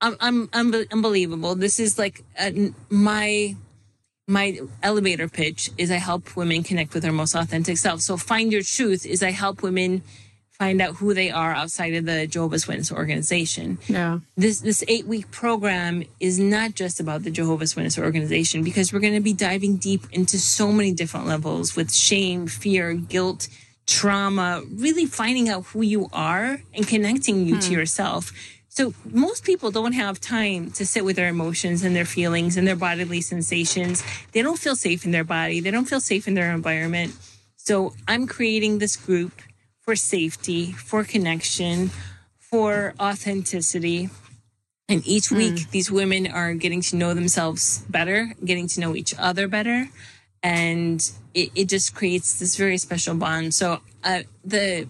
I'm, 0.00 0.16
I'm, 0.20 0.48
I'm 0.52 0.74
unbelievable. 0.90 1.54
This 1.54 1.78
is 1.78 1.98
like 1.98 2.24
uh, 2.38 2.50
my 2.90 3.56
my 4.28 4.58
elevator 4.82 5.28
pitch 5.28 5.70
is 5.76 5.90
I 5.90 5.96
help 5.96 6.36
women 6.36 6.62
connect 6.62 6.94
with 6.94 7.02
their 7.02 7.12
most 7.12 7.34
authentic 7.34 7.76
self. 7.76 8.00
So 8.00 8.16
find 8.16 8.52
your 8.52 8.62
truth 8.62 9.04
is 9.04 9.22
I 9.22 9.32
help 9.32 9.62
women 9.62 10.02
find 10.52 10.80
out 10.80 10.94
who 10.96 11.12
they 11.12 11.30
are 11.30 11.52
outside 11.52 11.92
of 11.94 12.04
the 12.04 12.26
Jehovah's 12.28 12.68
Witness 12.68 12.92
organization. 12.92 13.78
Yeah. 13.88 14.20
This 14.36 14.60
this 14.60 14.84
8-week 14.84 15.30
program 15.32 16.04
is 16.20 16.38
not 16.38 16.74
just 16.74 17.00
about 17.00 17.24
the 17.24 17.30
Jehovah's 17.30 17.74
Witness 17.74 17.98
organization 17.98 18.62
because 18.62 18.92
we're 18.92 19.00
going 19.00 19.14
to 19.14 19.20
be 19.20 19.32
diving 19.32 19.76
deep 19.76 20.02
into 20.12 20.38
so 20.38 20.70
many 20.70 20.92
different 20.92 21.26
levels 21.26 21.74
with 21.74 21.92
shame, 21.92 22.46
fear, 22.46 22.94
guilt, 22.94 23.48
trauma, 23.86 24.62
really 24.72 25.06
finding 25.06 25.48
out 25.48 25.66
who 25.66 25.82
you 25.82 26.08
are 26.12 26.60
and 26.74 26.86
connecting 26.86 27.46
you 27.46 27.54
hmm. 27.54 27.60
to 27.60 27.72
yourself 27.72 28.32
so 28.74 28.94
most 29.04 29.44
people 29.44 29.70
don't 29.70 29.92
have 29.92 30.18
time 30.18 30.70
to 30.72 30.86
sit 30.86 31.04
with 31.04 31.16
their 31.16 31.28
emotions 31.28 31.84
and 31.84 31.94
their 31.94 32.06
feelings 32.06 32.56
and 32.56 32.66
their 32.66 32.74
bodily 32.74 33.20
sensations. 33.20 34.02
They 34.32 34.40
don't 34.40 34.58
feel 34.58 34.76
safe 34.76 35.04
in 35.04 35.10
their 35.10 35.24
body. 35.24 35.60
They 35.60 35.70
don't 35.70 35.84
feel 35.84 36.00
safe 36.00 36.26
in 36.26 36.32
their 36.32 36.50
environment. 36.54 37.14
So 37.56 37.92
I'm 38.08 38.26
creating 38.26 38.78
this 38.78 38.96
group 38.96 39.42
for 39.82 39.94
safety, 39.94 40.72
for 40.72 41.04
connection, 41.04 41.90
for 42.38 42.94
authenticity. 42.98 44.08
And 44.88 45.06
each 45.06 45.30
week, 45.30 45.54
mm. 45.54 45.70
these 45.70 45.92
women 45.92 46.26
are 46.26 46.54
getting 46.54 46.80
to 46.80 46.96
know 46.96 47.12
themselves 47.12 47.84
better, 47.90 48.32
getting 48.42 48.68
to 48.68 48.80
know 48.80 48.96
each 48.96 49.14
other 49.18 49.48
better. 49.48 49.90
And 50.42 51.10
it, 51.34 51.50
it 51.54 51.64
just 51.68 51.94
creates 51.94 52.38
this 52.38 52.56
very 52.56 52.78
special 52.78 53.14
bond. 53.14 53.54
So 53.54 53.80
uh, 54.04 54.22
the 54.44 54.88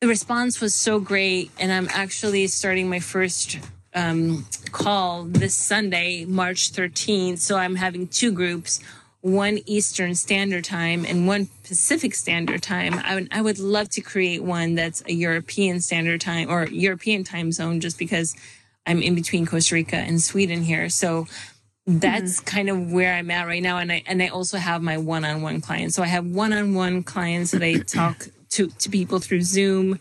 the 0.00 0.08
response 0.08 0.60
was 0.60 0.74
so 0.74 1.00
great. 1.00 1.50
And 1.58 1.72
I'm 1.72 1.88
actually 1.90 2.46
starting 2.48 2.90
my 2.90 3.00
first 3.00 3.58
um, 3.94 4.46
call 4.70 5.24
this 5.24 5.54
Sunday, 5.54 6.26
March 6.26 6.72
13th. 6.72 7.38
So 7.38 7.56
I'm 7.56 7.76
having 7.76 8.08
two 8.08 8.30
groups 8.30 8.80
one 9.24 9.58
Eastern 9.64 10.14
Standard 10.14 10.64
Time 10.64 11.06
and 11.06 11.26
one 11.26 11.48
Pacific 11.66 12.14
Standard 12.14 12.62
Time. 12.62 13.00
I 13.02 13.14
would, 13.14 13.28
I 13.32 13.40
would 13.40 13.58
love 13.58 13.88
to 13.90 14.02
create 14.02 14.44
one 14.44 14.74
that's 14.74 15.02
a 15.06 15.14
European 15.14 15.80
Standard 15.80 16.20
Time 16.20 16.50
or 16.50 16.66
European 16.66 17.24
time 17.24 17.50
zone 17.50 17.80
just 17.80 17.98
because 17.98 18.36
I'm 18.86 19.00
in 19.00 19.14
between 19.14 19.46
Costa 19.46 19.76
Rica 19.76 19.96
and 19.96 20.20
Sweden 20.20 20.62
here. 20.62 20.90
So 20.90 21.26
that's 21.86 22.38
mm-hmm. 22.38 22.44
kind 22.44 22.70
of 22.70 22.92
where 22.92 23.14
I'm 23.14 23.30
at 23.30 23.46
right 23.46 23.62
now. 23.62 23.78
And 23.78 23.92
I, 23.92 24.02
and 24.06 24.22
I 24.22 24.28
also 24.28 24.56
have 24.56 24.82
my 24.82 24.98
one-on-one 24.98 25.60
clients. 25.60 25.94
So 25.94 26.02
I 26.02 26.06
have 26.06 26.26
one-on-one 26.26 27.02
clients 27.02 27.50
that 27.50 27.62
I 27.62 27.74
talk 27.86 28.26
to, 28.50 28.68
to 28.68 28.90
people 28.90 29.18
through 29.18 29.42
Zoom. 29.42 29.98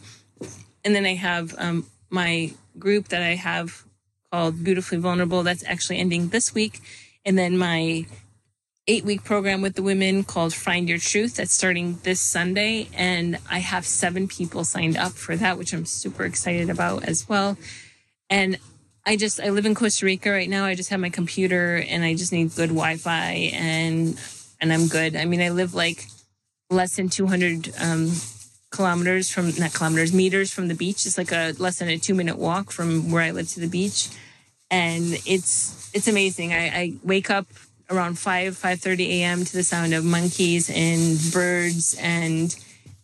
And 0.85 0.95
then 0.95 1.05
I 1.05 1.15
have 1.15 1.53
um, 1.57 1.85
my 2.09 2.51
group 2.79 3.09
that 3.09 3.21
I 3.21 3.35
have 3.35 3.83
called 4.31 4.63
Beautifully 4.63 4.97
Vulnerable. 4.97 5.43
That's 5.43 5.63
actually 5.65 5.99
ending 5.99 6.29
this 6.29 6.53
week. 6.53 6.79
And 7.25 7.37
then 7.37 7.57
my 7.57 8.05
eight 8.87 9.05
week 9.05 9.23
program 9.23 9.61
with 9.61 9.75
the 9.75 9.83
women 9.83 10.23
called 10.23 10.53
Find 10.53 10.89
Your 10.89 10.97
Truth 10.97 11.37
that's 11.37 11.53
starting 11.53 11.99
this 12.03 12.19
Sunday. 12.19 12.89
And 12.93 13.39
I 13.49 13.59
have 13.59 13.85
seven 13.85 14.27
people 14.27 14.63
signed 14.63 14.97
up 14.97 15.13
for 15.13 15.35
that, 15.35 15.57
which 15.57 15.73
I'm 15.73 15.85
super 15.85 16.23
excited 16.23 16.69
about 16.69 17.03
as 17.05 17.27
well. 17.27 17.57
And 18.29 18.57
I 19.05 19.17
just, 19.17 19.41
I 19.41 19.49
live 19.49 19.65
in 19.65 19.75
Costa 19.75 20.05
Rica 20.05 20.31
right 20.31 20.49
now. 20.49 20.65
I 20.65 20.75
just 20.75 20.89
have 20.89 20.99
my 20.99 21.09
computer 21.09 21.77
and 21.77 22.03
I 22.03 22.15
just 22.15 22.31
need 22.31 22.55
good 22.55 22.69
Wi 22.69 22.97
Fi 22.97 23.51
and, 23.53 24.19
and 24.61 24.71
I'm 24.71 24.87
good. 24.87 25.15
I 25.15 25.25
mean, 25.25 25.41
I 25.41 25.49
live 25.49 25.73
like 25.73 26.07
less 26.69 26.95
than 26.95 27.09
200 27.09 27.73
um, 27.81 28.11
kilometers 28.71 29.29
from, 29.29 29.51
not 29.59 29.73
kilometers, 29.73 30.13
meters 30.13 30.51
from 30.51 30.69
the 30.69 30.75
beach. 30.75 31.05
It's 31.05 31.17
like 31.17 31.31
a 31.31 31.53
less 31.59 31.79
than 31.79 31.89
a 31.89 31.97
two 31.97 32.15
minute 32.15 32.37
walk 32.37 32.71
from 32.71 33.11
where 33.11 33.21
I 33.21 33.31
live 33.31 33.49
to 33.49 33.59
the 33.59 33.67
beach. 33.67 34.09
And 34.71 35.03
it's, 35.25 35.91
it's 35.93 36.07
amazing. 36.07 36.53
I, 36.53 36.67
I 36.67 36.93
wake 37.03 37.29
up 37.29 37.47
around 37.89 38.17
5 38.17 38.53
5.30 38.53 39.07
a.m 39.07 39.45
to 39.45 39.53
the 39.53 39.63
sound 39.63 39.93
of 39.93 40.03
monkeys 40.03 40.69
and 40.69 41.19
birds 41.31 41.95
and 41.99 42.55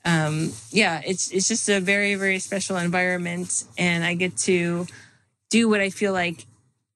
um, 0.06 0.52
yeah 0.72 1.02
it's 1.06 1.32
it's 1.32 1.48
just 1.48 1.70
a 1.70 1.80
very 1.80 2.16
very 2.16 2.40
special 2.40 2.78
environment 2.78 3.66
and 3.78 4.04
i 4.04 4.14
get 4.14 4.38
to 4.38 4.88
do 5.50 5.70
what 5.70 5.80
i 5.80 5.90
feel 5.90 6.14
like 6.14 6.46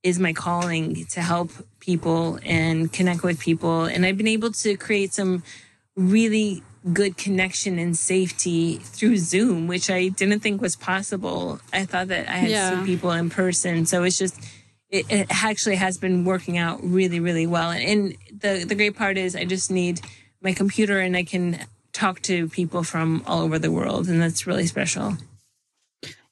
is 0.03 0.19
my 0.19 0.33
calling 0.33 1.05
to 1.05 1.21
help 1.21 1.51
people 1.79 2.39
and 2.43 2.91
connect 2.91 3.23
with 3.23 3.39
people 3.39 3.85
and 3.85 4.05
i've 4.05 4.17
been 4.17 4.27
able 4.27 4.51
to 4.51 4.75
create 4.77 5.13
some 5.13 5.43
really 5.95 6.63
good 6.91 7.15
connection 7.15 7.79
and 7.79 7.97
safety 7.97 8.75
through 8.77 9.17
zoom 9.17 9.67
which 9.67 9.89
i 9.89 10.09
didn't 10.09 10.41
think 10.41 10.61
was 10.61 10.75
possible 10.75 11.59
i 11.71 11.85
thought 11.85 12.09
that 12.09 12.27
i 12.27 12.33
had 12.33 12.49
yeah. 12.49 12.69
seen 12.69 12.85
people 12.85 13.11
in 13.11 13.29
person 13.29 13.85
so 13.85 14.03
it's 14.03 14.17
just 14.17 14.39
it, 14.93 15.11
it, 15.11 15.43
actually 15.43 15.75
has 15.75 15.97
been 15.97 16.23
working 16.23 16.59
out 16.59 16.79
really, 16.83 17.19
really 17.19 17.47
well. 17.47 17.71
And 17.71 18.15
the 18.31 18.63
the 18.63 18.75
great 18.75 18.95
part 18.95 19.17
is 19.17 19.35
I 19.35 19.43
just 19.43 19.71
need 19.71 19.99
my 20.39 20.53
computer 20.53 20.99
and 20.99 21.17
I 21.17 21.23
can 21.23 21.65
talk 21.93 22.21
to 22.21 22.47
people 22.47 22.83
from 22.83 23.23
all 23.25 23.41
over 23.41 23.57
the 23.57 23.71
world, 23.71 24.07
and 24.07 24.21
that's 24.21 24.45
really 24.45 24.67
special. 24.67 25.17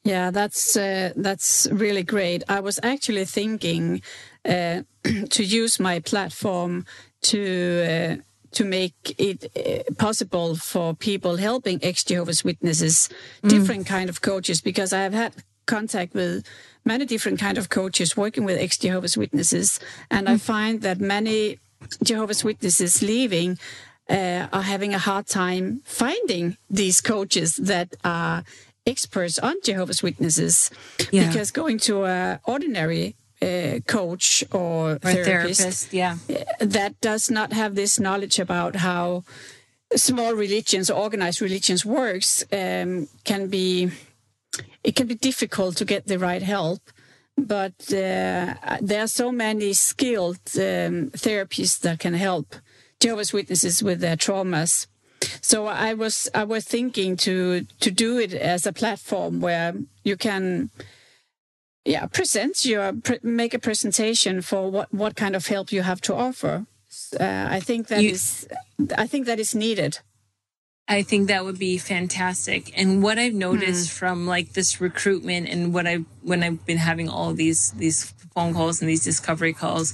Yeah, 0.04 0.32
that's 0.32 0.76
uh, 0.76 1.14
that's 1.16 1.68
really 1.72 2.04
great. 2.04 2.43
I 2.49 2.60
was 2.60 2.80
actually 2.82 3.26
thinking 3.26 4.02
uh, 4.43 4.82
to 5.30 5.43
use 5.43 5.80
my 5.80 5.99
platform 5.99 6.86
to. 7.24 8.18
Uh, 8.20 8.24
to 8.54 8.66
make 8.66 9.16
it 9.18 9.45
uh, 9.56 9.93
possible 9.93 10.56
for 10.56 10.93
people 10.93 11.38
helping 11.38 11.80
ex 11.82 12.04
Jehovah's 12.04 12.43
Witnesses, 12.43 13.08
mm. 13.41 13.49
different 13.49 13.86
kind 13.86 14.10
of 14.10 14.22
coaches, 14.22 14.60
because 14.60 14.91
I 14.91 15.04
have 15.04 15.14
had 15.14 15.34
contact 15.68 16.14
with 16.14 16.45
many 16.84 17.06
different 17.06 17.39
kind 17.39 17.58
of 17.58 17.70
coaches 17.70 18.18
working 18.18 18.43
with 18.43 18.60
ex 18.60 18.78
Jehovah's 18.78 19.16
Witnesses, 19.16 19.80
and 20.10 20.28
mm. 20.28 20.32
I 20.32 20.38
find 20.38 20.82
that 20.82 20.99
many 20.99 21.60
Jehovah's 22.04 22.43
Witnesses 22.43 23.02
leaving 23.02 23.58
uh, 24.10 24.47
are 24.52 24.64
having 24.64 24.93
a 24.93 24.99
hard 24.99 25.28
time 25.28 25.82
finding 25.86 26.58
these 26.70 26.99
coaches 26.99 27.56
that 27.56 27.95
are 28.04 28.43
experts 28.86 29.40
on 29.40 29.56
Jehovah's 29.64 30.04
Witnesses, 30.04 30.72
yeah. 31.12 31.28
because 31.28 31.52
going 31.52 31.78
to 31.80 32.06
an 32.06 32.40
ordinary 32.46 33.16
uh, 33.42 33.80
coach 33.88 34.44
or, 34.52 34.92
or 34.92 35.00
therapist, 35.00 35.62
therapist, 35.62 35.94
yeah, 35.94 36.18
uh, 36.30 36.44
that 36.60 37.00
does 37.02 37.30
not 37.30 37.54
have 37.54 37.76
this 37.76 38.00
knowledge 38.00 38.40
about 38.40 38.76
how 38.78 39.24
small 39.96 40.34
religions 40.34 40.90
or 40.90 41.02
organized 41.02 41.42
religions 41.42 41.86
works 41.86 42.44
um, 42.52 43.08
can 43.24 43.48
be 43.48 43.92
it 44.84 44.96
can 44.96 45.08
be 45.08 45.16
difficult 45.16 45.78
to 45.78 45.86
get 45.86 46.08
the 46.08 46.20
right 46.20 46.42
help. 46.42 46.82
But 47.38 47.74
uh, 47.88 48.54
there 48.82 49.04
are 49.04 49.08
so 49.08 49.32
many 49.32 49.74
skilled 49.74 50.40
um, 50.56 51.12
therapists 51.12 51.80
that 51.80 52.00
can 52.00 52.14
help 52.14 52.56
Jehovah's 53.00 53.34
Witnesses 53.34 53.82
with 53.82 54.00
their 54.00 54.18
traumas. 54.18 54.88
So 55.42 55.68
I 55.68 55.94
was 55.94 56.30
I 56.34 56.44
was 56.44 56.66
thinking 56.66 57.16
to 57.18 57.66
to 57.80 57.92
do 57.92 58.20
it 58.20 58.34
as 58.34 58.66
a 58.66 58.74
platform 58.74 59.40
where 59.40 59.74
you 60.04 60.18
can 60.18 60.70
yeah 61.86 62.06
present 62.08 62.66
your 62.66 62.94
make 63.24 63.54
a 63.54 63.60
presentation 63.60 64.42
for 64.42 64.70
what 64.70 64.94
what 64.94 65.16
kind 65.16 65.36
of 65.36 65.48
help 65.48 65.72
you 65.72 65.84
have 65.84 66.02
to 66.02 66.14
offer. 66.16 66.66
Uh, 67.20 67.48
I 67.50 67.60
think 67.62 67.88
that 67.88 68.04
you, 68.04 68.12
is 68.12 68.48
I 68.98 69.08
think 69.08 69.26
that 69.26 69.40
is 69.40 69.56
needed. 69.56 70.00
I 70.88 71.04
think 71.04 71.30
that 71.30 71.46
would 71.46 71.58
be 71.58 71.78
fantastic. 71.78 72.78
And 72.78 73.02
what 73.02 73.18
I've 73.18 73.34
noticed 73.34 73.90
mm. 73.90 73.94
from 73.94 74.28
like 74.28 74.54
this 74.54 74.82
recruitment 74.82 75.48
and 75.48 75.74
what 75.74 75.88
I 75.88 76.00
when 76.22 76.44
I've 76.44 76.66
been 76.66 76.78
having 76.78 77.08
all 77.08 77.34
these 77.34 77.72
these 77.72 78.14
phone 78.36 78.54
calls 78.54 78.82
and 78.82 78.90
these 78.90 79.04
discovery 79.04 79.54
calls 79.54 79.94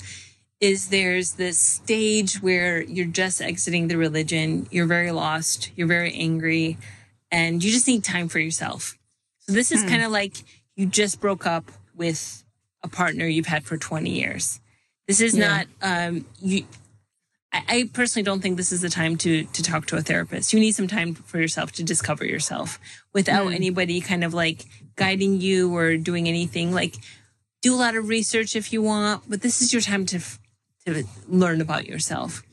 is 0.60 0.90
there's 0.90 1.34
this 1.34 1.60
stage 1.60 2.42
where 2.42 2.82
you're 2.82 3.06
just 3.06 3.42
exiting 3.42 3.88
the 3.88 3.98
religion, 3.98 4.68
you're 4.72 4.88
very 4.88 5.12
lost, 5.12 5.72
you're 5.76 5.88
very 5.88 6.14
angry, 6.14 6.78
and 7.32 7.64
you 7.64 7.72
just 7.72 7.88
need 7.88 8.04
time 8.04 8.28
for 8.28 8.40
yourself. 8.40 8.98
So 9.40 9.52
this 9.52 9.72
is 9.72 9.84
mm. 9.84 9.90
kind 9.90 10.04
of 10.04 10.12
like 10.12 10.44
you 10.76 10.86
just 10.86 11.20
broke 11.20 11.46
up 11.46 11.72
with 11.96 12.44
a 12.84 12.88
partner 12.88 13.26
you've 13.26 13.48
had 13.48 13.66
for 13.66 13.78
20 13.78 14.10
years. 14.10 14.60
This 15.08 15.22
is 15.22 15.38
yeah. 15.38 15.48
not 15.48 15.68
um 15.82 16.26
you 16.40 16.66
I 17.54 17.90
personally 17.94 18.24
don't 18.24 18.42
think 18.42 18.58
this 18.58 18.72
is 18.72 18.82
the 18.82 18.90
time 18.90 19.18
to 19.18 19.46
to 19.46 19.64
talk 19.64 19.86
to 19.88 19.96
a 19.96 20.02
therapist. 20.02 20.54
You 20.54 20.60
need 20.60 20.76
some 20.76 20.88
time 20.88 21.16
for 21.16 21.40
yourself 21.40 21.72
to 21.74 21.84
discover 21.84 22.26
yourself 22.26 22.78
without 23.14 23.48
mm. 23.48 23.56
anybody 23.56 24.02
kind 24.02 24.24
of 24.24 24.34
like 24.34 24.66
guiding 24.96 25.40
you 25.40 25.74
or 25.76 25.98
doing 25.98 26.28
anything. 26.28 26.74
Like 26.74 26.96
do 27.62 27.74
a 27.74 27.78
lot 27.78 27.96
of 27.96 28.10
research 28.10 28.56
if 28.56 28.74
you 28.74 28.82
want, 28.82 29.24
but 29.30 29.42
this 29.42 29.62
is 29.62 29.72
your 29.72 29.82
time 29.82 30.06
to 30.08 30.20
to 30.94 31.04
learn 31.28 31.62
about 31.62 31.86
yourself. 31.86 32.44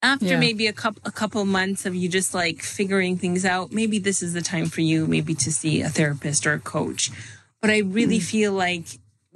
After 0.00 0.26
yeah. 0.26 0.38
maybe 0.38 0.68
a 0.68 0.72
couple 0.72 1.02
a 1.04 1.10
couple 1.10 1.44
months 1.44 1.84
of 1.84 1.94
you 1.94 2.08
just 2.08 2.32
like 2.32 2.62
figuring 2.62 3.16
things 3.18 3.44
out, 3.44 3.72
maybe 3.72 3.98
this 3.98 4.22
is 4.22 4.32
the 4.32 4.42
time 4.42 4.66
for 4.66 4.80
you 4.80 5.06
maybe 5.06 5.34
to 5.34 5.52
see 5.52 5.82
a 5.82 5.88
therapist 5.88 6.46
or 6.46 6.52
a 6.52 6.60
coach. 6.60 7.10
But 7.60 7.70
I 7.70 7.78
really 7.78 8.18
mm. 8.18 8.22
feel 8.22 8.52
like 8.52 8.86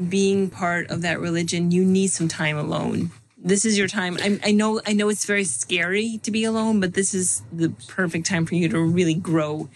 being 0.09 0.51
part 0.51 0.89
of 0.91 1.03
that 1.03 1.19
religion, 1.19 1.73
you 1.73 1.85
need 1.85 2.09
some 2.09 2.29
time 2.29 2.57
alone 2.57 3.11
this 3.45 3.65
is 3.65 3.77
your 3.77 3.89
time. 3.89 4.17
I, 4.21 4.39
I, 4.45 4.53
know 4.53 4.81
I 4.87 4.93
know 4.93 5.09
it's 5.09 5.25
very 5.25 5.45
scary 5.45 6.19
to 6.23 6.31
be 6.31 6.45
alone, 6.45 6.79
but 6.81 6.95
this 6.95 7.13
is 7.13 7.43
the 7.53 7.71
perfect 7.89 8.27
time 8.27 8.47
for 8.47 8.55
you 8.55 8.69
to 8.69 8.81
really 8.81 9.15
grow 9.15 9.69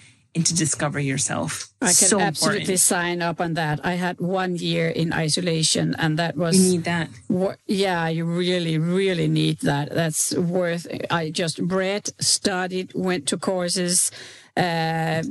to 0.44 0.54
discover 0.54 0.98
yourself. 1.00 1.68
I 1.80 1.86
can 1.86 2.08
so 2.08 2.20
absolutely 2.20 2.60
important. 2.62 2.80
sign 2.80 3.22
up 3.22 3.40
on 3.40 3.54
that. 3.54 3.80
I 3.84 3.92
had 3.92 4.18
one 4.20 4.56
year 4.56 4.88
in 4.88 5.12
isolation, 5.12 5.94
and 5.98 6.18
that 6.18 6.36
was 6.36 6.56
you 6.58 6.72
need 6.72 6.84
that. 6.84 7.08
yeah, 7.66 8.08
you 8.08 8.24
really, 8.24 8.78
really 8.78 9.28
need 9.28 9.60
that. 9.60 9.90
That's 9.90 10.34
worth. 10.34 10.86
I 11.10 11.30
just 11.30 11.58
read, 11.58 12.10
studied, 12.20 12.92
went 12.94 13.26
to 13.28 13.36
courses 13.36 14.10
uh, 14.56 15.22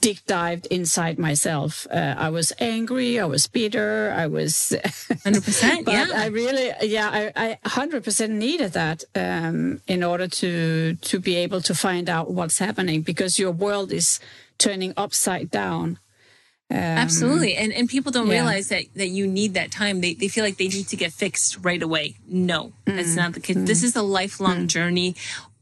deep 0.00 0.24
dived 0.26 0.66
inside 0.66 1.18
myself. 1.18 1.86
Uh, 1.90 2.14
I 2.18 2.28
was 2.28 2.52
angry. 2.58 3.18
I 3.18 3.24
was 3.24 3.46
bitter. 3.46 4.12
I 4.14 4.26
was 4.26 4.76
hundred 5.24 5.44
percent. 5.44 5.88
Yeah, 5.88 6.08
I 6.14 6.26
really, 6.26 6.70
yeah, 6.82 7.30
I 7.34 7.58
hundred 7.64 8.04
percent 8.04 8.32
needed 8.34 8.72
that 8.72 9.04
um, 9.14 9.80
in 9.86 10.04
order 10.04 10.28
to 10.28 10.94
to 10.94 11.18
be 11.18 11.36
able 11.36 11.62
to 11.62 11.74
find 11.74 12.10
out 12.10 12.30
what's 12.30 12.58
happening 12.58 13.00
because 13.02 13.38
your 13.38 13.52
world 13.52 13.90
is 13.90 14.20
turning 14.58 14.92
upside 14.96 15.50
down. 15.50 15.98
Um, 16.68 16.78
Absolutely. 16.78 17.54
And 17.54 17.72
and 17.72 17.88
people 17.88 18.12
don't 18.12 18.26
yeah. 18.26 18.34
realize 18.34 18.68
that 18.68 18.84
that 18.96 19.08
you 19.08 19.26
need 19.26 19.54
that 19.54 19.70
time. 19.70 20.00
They 20.00 20.14
they 20.14 20.28
feel 20.28 20.44
like 20.44 20.58
they 20.58 20.68
need 20.68 20.88
to 20.88 20.96
get 20.96 21.12
fixed 21.12 21.58
right 21.62 21.82
away. 21.82 22.16
No, 22.26 22.72
that's 22.84 23.12
mm. 23.12 23.16
not 23.16 23.32
the 23.32 23.40
case. 23.40 23.56
Mm. 23.56 23.66
This 23.66 23.82
is 23.82 23.96
a 23.96 24.02
lifelong 24.02 24.64
mm. 24.64 24.66
journey 24.66 25.14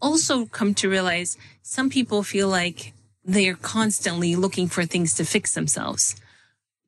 also 0.05 0.44
come 0.47 0.74
to 0.74 0.89
realize 0.89 1.39
some 1.62 1.89
people 1.89 2.22
feel 2.22 2.48
like 2.48 2.93
they 3.24 3.48
are 3.48 3.56
constantly 3.56 4.36
looking 4.36 4.68
for 4.68 4.85
things 4.85 5.14
to 5.14 5.24
fix 5.24 5.55
themselves. 5.55 6.14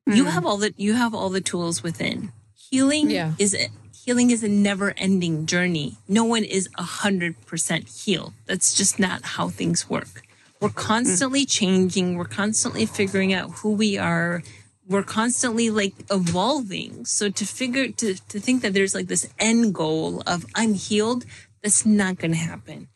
Mm. 0.07 0.15
You 0.15 0.25
have 0.25 0.45
all 0.45 0.57
the 0.57 0.73
you 0.77 0.93
have 0.93 1.13
all 1.15 1.29
the 1.29 1.41
tools 1.41 1.81
within. 1.81 2.31
Healing 2.69 3.09
yeah. 3.09 3.33
is 3.39 3.55
a, 3.55 3.69
healing 4.05 4.29
is 4.29 4.43
a 4.43 4.47
never 4.47 4.93
ending 4.97 5.45
journey. 5.47 5.97
No 6.07 6.23
one 6.23 6.43
is 6.43 6.69
a 6.77 6.83
hundred 6.83 7.33
percent 7.45 7.89
healed. 7.89 8.33
That's 8.45 8.73
just 8.75 8.99
not 8.99 9.23
how 9.35 9.49
things 9.49 9.89
work. 9.89 10.21
We're 10.61 10.69
constantly 10.69 11.45
mm. 11.45 11.49
changing. 11.49 12.17
We're 12.17 12.25
constantly 12.25 12.85
figuring 12.85 13.33
out 13.33 13.49
who 13.59 13.73
we 13.73 13.97
are. 13.97 14.43
We're 14.87 15.03
constantly 15.03 15.69
like 15.69 15.93
evolving. 16.11 17.05
So 17.05 17.29
to 17.29 17.45
figure 17.45 17.89
to 17.91 18.15
to 18.31 18.39
think 18.39 18.61
that 18.61 18.73
there's 18.73 18.93
like 18.93 19.07
this 19.07 19.27
end 19.39 19.73
goal 19.73 20.21
of 20.27 20.45
I'm 20.55 20.75
healed, 20.75 21.25
that's 21.63 21.85
not 21.85 22.17
going 22.19 22.31
to 22.31 22.37
happen. 22.37 22.89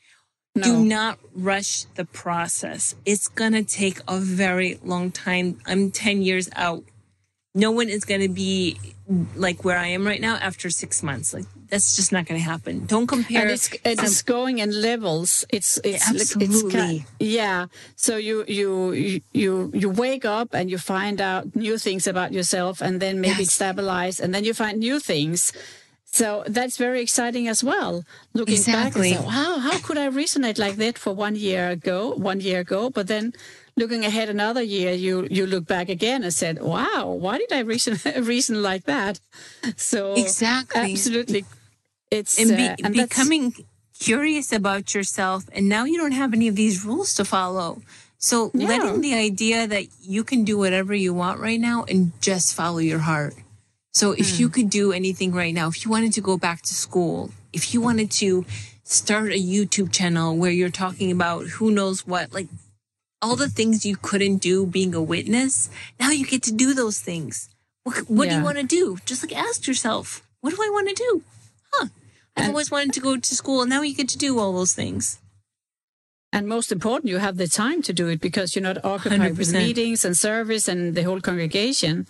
No. 0.53 0.63
Do 0.63 0.85
not 0.85 1.17
rush 1.33 1.85
the 1.95 2.05
process. 2.05 2.95
It's 3.05 3.27
going 3.29 3.53
to 3.53 3.63
take 3.63 3.99
a 4.07 4.19
very 4.19 4.79
long 4.83 5.11
time. 5.11 5.59
I'm 5.65 5.91
10 5.91 6.21
years 6.21 6.49
out. 6.55 6.83
No 7.55 7.71
one 7.71 7.89
is 7.89 8.03
going 8.03 8.21
to 8.21 8.29
be 8.29 8.77
like 9.35 9.63
where 9.65 9.77
I 9.77 9.87
am 9.87 10.05
right 10.05 10.21
now 10.21 10.35
after 10.35 10.69
six 10.69 11.03
months. 11.03 11.33
Like 11.33 11.45
that's 11.69 11.95
just 11.95 12.11
not 12.11 12.25
going 12.25 12.39
to 12.39 12.43
happen. 12.43 12.85
Don't 12.85 13.07
compare. 13.07 13.43
And 13.43 13.51
it's, 13.51 13.69
it's 13.83 14.21
going 14.21 14.59
in 14.59 14.71
levels. 14.81 15.45
It's 15.49 15.79
it's 15.83 16.07
absolutely 16.09 16.97
it's, 16.97 17.05
yeah. 17.19 17.67
So 17.95 18.15
you 18.15 18.45
you 18.47 19.21
you 19.33 19.71
you 19.73 19.89
wake 19.89 20.25
up 20.25 20.53
and 20.53 20.69
you 20.69 20.77
find 20.77 21.19
out 21.19 21.55
new 21.55 21.77
things 21.77 22.07
about 22.07 22.31
yourself, 22.31 22.81
and 22.81 23.01
then 23.01 23.19
maybe 23.19 23.43
yes. 23.43 23.53
stabilize, 23.53 24.19
and 24.19 24.33
then 24.33 24.43
you 24.43 24.53
find 24.53 24.79
new 24.79 24.99
things 24.99 25.51
So 26.11 26.43
that's 26.47 26.77
very 26.77 27.01
exciting 27.01 27.47
as 27.47 27.63
well. 27.63 28.03
Looking 28.33 28.55
Exactly. 28.55 28.81
back 28.83 28.95
and 28.95 29.05
say, 29.05 29.25
wow, 29.25 29.59
how 29.59 29.79
could 29.79 29.97
I 29.97 30.09
resonate 30.09 30.59
like 30.59 30.75
that 30.75 30.97
for 30.97 31.13
one 31.15 31.35
year 31.35 31.69
ago, 31.69 32.13
one 32.15 32.41
year 32.41 32.59
ago? 32.59 32.89
But 32.89 33.07
then 33.07 33.33
looking 33.77 34.03
ahead 34.03 34.27
another 34.29 34.61
year, 34.61 34.91
you 34.93 35.27
you 35.31 35.45
look 35.47 35.65
back 35.67 35.87
again 35.87 36.23
and 36.23 36.33
said, 36.33 36.61
wow, 36.61 37.07
why 37.23 37.37
did 37.37 37.51
I 37.53 37.59
reason 37.59 37.95
reason 38.23 38.61
like 38.61 38.83
that? 38.85 39.19
So 39.77 40.15
Exactly. 40.17 40.81
absolutely, 40.81 41.45
it's 42.11 42.37
and, 42.37 42.57
be, 42.57 42.67
uh, 42.67 42.75
and 42.83 42.93
becoming 42.93 43.53
curious 43.97 44.51
about 44.51 44.93
yourself 44.93 45.45
and 45.53 45.69
now 45.69 45.85
you 45.85 45.97
don't 45.97 46.11
have 46.13 46.33
any 46.33 46.47
of 46.47 46.55
these 46.55 46.83
rules 46.83 47.13
to 47.13 47.23
follow 47.23 47.81
so 48.17 48.49
Yeah. 48.53 48.67
letting 48.67 49.01
the 49.01 49.13
idea 49.13 49.67
that 49.67 49.85
you 50.01 50.23
can 50.23 50.43
do 50.43 50.57
whatever 50.57 50.95
you 50.95 51.13
want 51.13 51.39
right 51.39 51.59
now 51.59 51.83
and 51.87 52.11
just 52.19 52.55
follow 52.55 52.79
your 52.79 52.97
heart 52.99 53.35
so 53.93 54.11
if 54.13 54.39
you 54.39 54.47
could 54.49 54.69
do 54.69 54.91
anything 54.93 55.31
right 55.33 55.53
now 55.53 55.67
if 55.67 55.83
you 55.83 55.91
wanted 55.91 56.13
to 56.13 56.21
go 56.21 56.37
back 56.37 56.61
to 56.61 56.73
school 56.73 57.31
if 57.53 57.73
you 57.73 57.81
wanted 57.81 58.09
to 58.09 58.45
start 58.83 59.31
a 59.31 59.39
youtube 59.41 59.91
channel 59.91 60.35
where 60.37 60.51
you're 60.51 60.69
talking 60.69 61.11
about 61.11 61.45
who 61.47 61.69
knows 61.71 62.07
what 62.07 62.31
like 62.33 62.47
all 63.21 63.35
the 63.35 63.49
things 63.49 63.85
you 63.85 63.95
couldn't 63.97 64.37
do 64.37 64.65
being 64.65 64.93
a 64.95 65.01
witness 65.01 65.69
now 65.99 66.09
you 66.09 66.25
get 66.25 66.41
to 66.43 66.51
do 66.51 66.73
those 66.73 66.99
things 66.99 67.49
what, 67.83 67.97
what 68.09 68.29
do 68.29 68.35
you 68.35 68.43
want 68.43 68.57
to 68.57 68.63
do 68.63 68.97
just 69.05 69.23
like 69.23 69.35
ask 69.35 69.67
yourself 69.67 70.25
what 70.41 70.51
do 70.55 70.61
i 70.61 70.69
want 70.71 70.87
to 70.87 70.95
do 70.95 71.21
huh 71.73 71.87
I've 72.35 72.43
And- 72.45 72.51
always 72.53 72.71
wanted 72.71 72.93
to 72.93 73.01
go 73.01 73.17
to 73.17 73.35
school, 73.35 73.61
and 73.61 73.69
now 73.69 73.81
you 73.81 73.93
get 73.93 74.07
to 74.09 74.17
do 74.17 74.39
all 74.39 74.53
those 74.53 74.71
things. 74.73 75.19
And 76.31 76.47
most 76.47 76.71
important, 76.71 77.09
you 77.09 77.17
have 77.17 77.35
the 77.35 77.45
time 77.49 77.81
to 77.81 77.91
do 77.91 78.07
it 78.07 78.21
because 78.21 78.55
you're 78.55 78.63
not 78.63 78.85
occupied 78.85 79.37
with 79.37 79.49
100%. 79.49 79.53
meetings 79.53 80.05
and 80.05 80.15
service 80.15 80.69
and 80.69 80.95
the 80.95 81.03
whole 81.03 81.19
congregation. 81.19 82.07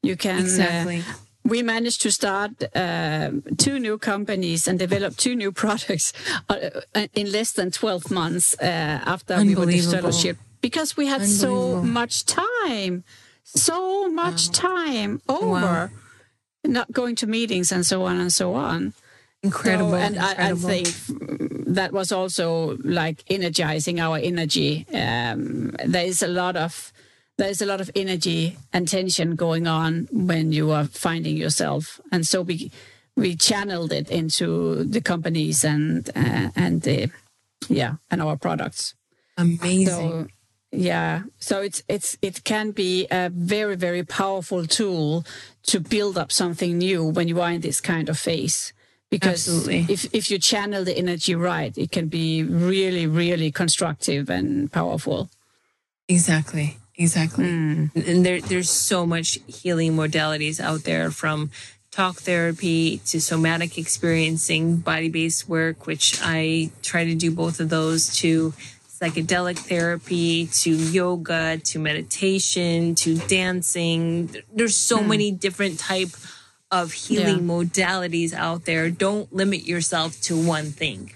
You 0.00 0.14
can. 0.16 0.36
uh, 0.36 0.40
Exactly. 0.42 1.02
We 1.44 1.62
managed 1.62 2.00
to 2.02 2.10
start 2.10 2.50
uh, 2.74 3.30
two 3.58 3.78
new 3.78 3.98
companies 3.98 4.66
and 4.66 4.78
develop 4.78 5.16
two 5.16 5.36
new 5.36 5.52
products 5.62 6.12
uh, 6.48 6.70
in 7.14 7.30
less 7.30 7.52
than 7.52 7.70
12 7.70 8.10
months 8.10 8.56
uh, 8.60 8.64
after 8.64 9.36
we 9.42 9.54
were 9.54 9.70
fellowship 9.70 10.38
because 10.60 10.96
we 10.96 11.06
had 11.06 11.26
so 11.26 11.82
much 11.82 12.24
time, 12.24 13.04
so 13.44 14.08
much 14.08 14.50
time 14.50 15.20
over 15.28 15.90
not 16.66 16.90
going 16.92 17.14
to 17.16 17.26
meetings 17.26 17.70
and 17.70 17.84
so 17.84 18.04
on 18.04 18.20
and 18.20 18.32
so 18.32 18.54
on. 18.54 18.94
Incredible. 19.42 19.90
So, 19.90 19.96
and 19.96 20.18
I, 20.18 20.50
I 20.50 20.54
think 20.54 20.88
that 21.66 21.92
was 21.92 22.10
also 22.10 22.78
like 22.82 23.22
energizing 23.28 24.00
our 24.00 24.16
energy. 24.16 24.86
Um, 24.92 25.76
there 25.84 26.06
is 26.06 26.22
a 26.22 26.28
lot 26.28 26.56
of 26.56 26.92
there 27.36 27.48
is 27.48 27.60
a 27.60 27.66
lot 27.66 27.80
of 27.80 27.90
energy 27.94 28.56
and 28.72 28.86
tension 28.86 29.34
going 29.34 29.66
on 29.66 30.08
when 30.12 30.52
you 30.52 30.70
are 30.70 30.84
finding 30.84 31.36
yourself, 31.36 32.00
and 32.12 32.26
so 32.26 32.42
we 32.42 32.70
we 33.16 33.36
channeled 33.36 33.92
it 33.92 34.10
into 34.10 34.84
the 34.84 35.00
companies 35.00 35.64
and 35.64 36.10
uh, 36.14 36.50
and 36.56 36.82
the 36.82 37.10
yeah 37.68 37.94
and 38.10 38.22
our 38.22 38.36
products. 38.36 38.94
amazing. 39.36 39.86
So 39.86 40.26
yeah, 40.70 41.22
so 41.38 41.60
it's 41.60 41.82
it's 41.88 42.18
it 42.20 42.44
can 42.44 42.72
be 42.72 43.06
a 43.10 43.30
very 43.30 43.76
very 43.76 44.04
powerful 44.04 44.66
tool 44.66 45.24
to 45.64 45.80
build 45.80 46.18
up 46.18 46.32
something 46.32 46.78
new 46.78 47.04
when 47.04 47.28
you 47.28 47.40
are 47.40 47.52
in 47.52 47.60
this 47.60 47.80
kind 47.80 48.08
of 48.08 48.18
phase. 48.18 48.72
Because 49.10 49.46
Absolutely. 49.46 49.86
if 49.94 50.12
if 50.12 50.30
you 50.30 50.38
channel 50.38 50.84
the 50.84 50.96
energy 50.96 51.34
right, 51.36 51.76
it 51.78 51.92
can 51.92 52.08
be 52.08 52.42
really 52.42 53.06
really 53.06 53.52
constructive 53.52 54.28
and 54.28 54.70
powerful. 54.72 55.30
Exactly. 56.08 56.78
Exactly. 56.96 57.44
Mm. 57.44 58.08
And 58.08 58.24
there, 58.24 58.40
there's 58.40 58.70
so 58.70 59.04
much 59.04 59.38
healing 59.46 59.96
modalities 59.96 60.60
out 60.60 60.84
there 60.84 61.10
from 61.10 61.50
talk 61.90 62.16
therapy 62.16 62.98
to 63.06 63.20
somatic 63.20 63.78
experiencing, 63.78 64.76
body 64.78 65.08
based 65.08 65.48
work, 65.48 65.86
which 65.86 66.18
I 66.22 66.70
try 66.82 67.04
to 67.04 67.14
do 67.14 67.30
both 67.30 67.60
of 67.60 67.68
those 67.68 68.14
to 68.16 68.52
psychedelic 68.88 69.58
therapy 69.58 70.46
to 70.46 70.70
yoga 70.70 71.58
to 71.58 71.78
meditation 71.78 72.94
to 72.96 73.18
dancing. 73.18 74.34
There's 74.52 74.76
so 74.76 75.02
many 75.02 75.30
different 75.32 75.78
type 75.78 76.10
of 76.70 76.92
healing 76.92 77.46
modalities 77.46 78.32
out 78.32 78.64
there. 78.64 78.90
Don't 78.90 79.32
limit 79.32 79.66
yourself 79.66 80.20
to 80.22 80.36
one 80.36 80.70
thing. 80.70 81.12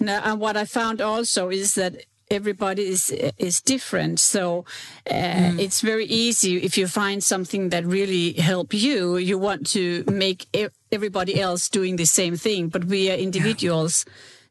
Now, 0.00 0.20
and 0.24 0.40
what 0.40 0.56
I 0.56 0.64
found 0.64 1.00
also 1.00 1.48
is 1.48 1.74
that 1.74 2.04
everybody 2.30 2.88
is 2.88 3.10
is 3.38 3.60
different. 3.60 4.20
So 4.20 4.64
uh, 5.10 5.52
it's 5.58 5.80
very 5.80 6.06
easy 6.06 6.56
if 6.62 6.78
you 6.78 6.86
find 6.86 7.22
something 7.22 7.70
that 7.70 7.84
really 7.84 8.32
help 8.34 8.74
you. 8.74 9.16
You 9.16 9.38
want 9.38 9.66
to 9.68 10.04
make 10.10 10.46
everybody 10.90 11.40
else 11.40 11.68
doing 11.68 11.96
the 11.96 12.06
same 12.06 12.36
thing, 12.36 12.68
but 12.68 12.84
we 12.84 13.10
are 13.10 13.16
individuals. 13.16 14.04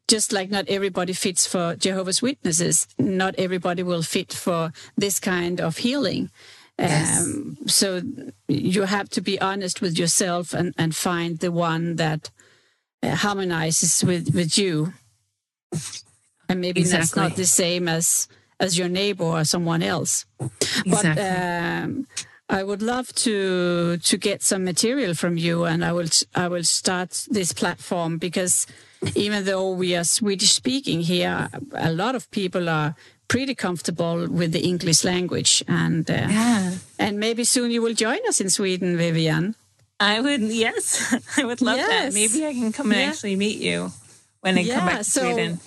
Just 0.07 0.31
like 0.31 0.52
not 0.52 0.69
everybody 0.69 1.14
fits 1.14 1.47
for 1.47 1.76
Jehovah's 1.76 2.22
Witnesses, 2.22 2.88
not 2.99 3.34
everybody 3.39 3.81
will 3.81 4.03
fit 4.03 4.31
for 4.31 4.72
this 4.95 5.19
kind 5.19 5.60
of 5.60 5.77
healing. 5.77 6.30
Um, 6.77 7.57
so 7.65 8.02
you 8.47 8.84
have 8.84 9.10
to 9.10 9.22
be 9.22 9.41
honest 9.41 9.81
with 9.81 9.97
yourself 9.97 10.53
and, 10.53 10.76
and 10.77 10.95
find 10.95 11.39
the 11.39 11.52
one 11.52 11.95
that 11.95 12.30
uh, 13.02 13.15
harmonizes 13.15 14.03
with, 14.03 14.35
with 14.35 14.57
you 14.57 14.93
and 16.49 16.59
maybe 16.61 16.84
that's 16.84 17.15
not 17.15 17.35
the 17.35 17.45
same 17.45 17.88
as 17.88 18.27
as 18.59 18.77
your 18.77 18.89
neighbor 18.89 19.26
or 19.26 19.43
someone 19.45 19.84
else. 19.84 20.26
But 20.85 21.05
um, 21.17 22.07
I 22.49 22.63
would 22.63 22.81
love 22.81 23.07
to 23.26 23.97
to 23.97 24.17
get 24.17 24.43
some 24.43 24.63
material 24.63 25.13
from 25.15 25.38
you, 25.38 25.65
and 25.65 25.84
I 25.84 25.91
will 25.91 26.09
I 26.35 26.47
will 26.47 26.63
start 26.63 27.27
this 27.31 27.53
platform 27.53 28.17
because 28.17 28.67
even 29.15 29.45
though 29.45 29.72
we 29.72 29.95
are 29.95 30.03
Swedish 30.05 30.51
speaking 30.53 31.01
here, 31.01 31.49
a 31.73 31.91
lot 31.91 32.15
of 32.15 32.30
people 32.31 32.69
are 32.69 32.95
pretty 33.27 33.55
comfortable 33.55 34.27
with 34.27 34.51
the 34.51 34.61
English 34.61 35.03
language, 35.03 35.63
and 35.67 36.09
uh, 36.09 36.27
Yeah. 36.30 36.72
and 36.99 37.19
maybe 37.19 37.43
soon 37.43 37.72
you 37.72 37.81
will 37.81 37.95
join 37.95 38.19
us 38.30 38.39
in 38.39 38.49
Sweden, 38.49 38.97
Vevian. 38.97 39.55
I 39.99 40.19
would, 40.22 40.41
yes, 40.41 41.13
I 41.38 41.43
would 41.45 41.61
love 41.61 41.77
that. 41.77 42.13
Maybe 42.13 42.45
I 42.45 42.53
can 42.53 42.72
come 42.72 42.91
and 42.91 42.99
Yeah. 43.01 43.09
actually 43.09 43.35
meet 43.38 43.59
you 43.59 43.91
when 44.41 44.57
I 44.57 44.63
come 44.67 44.85
back 44.85 44.97
to 44.99 45.03
so 45.03 45.22
Sweden. 45.22 45.59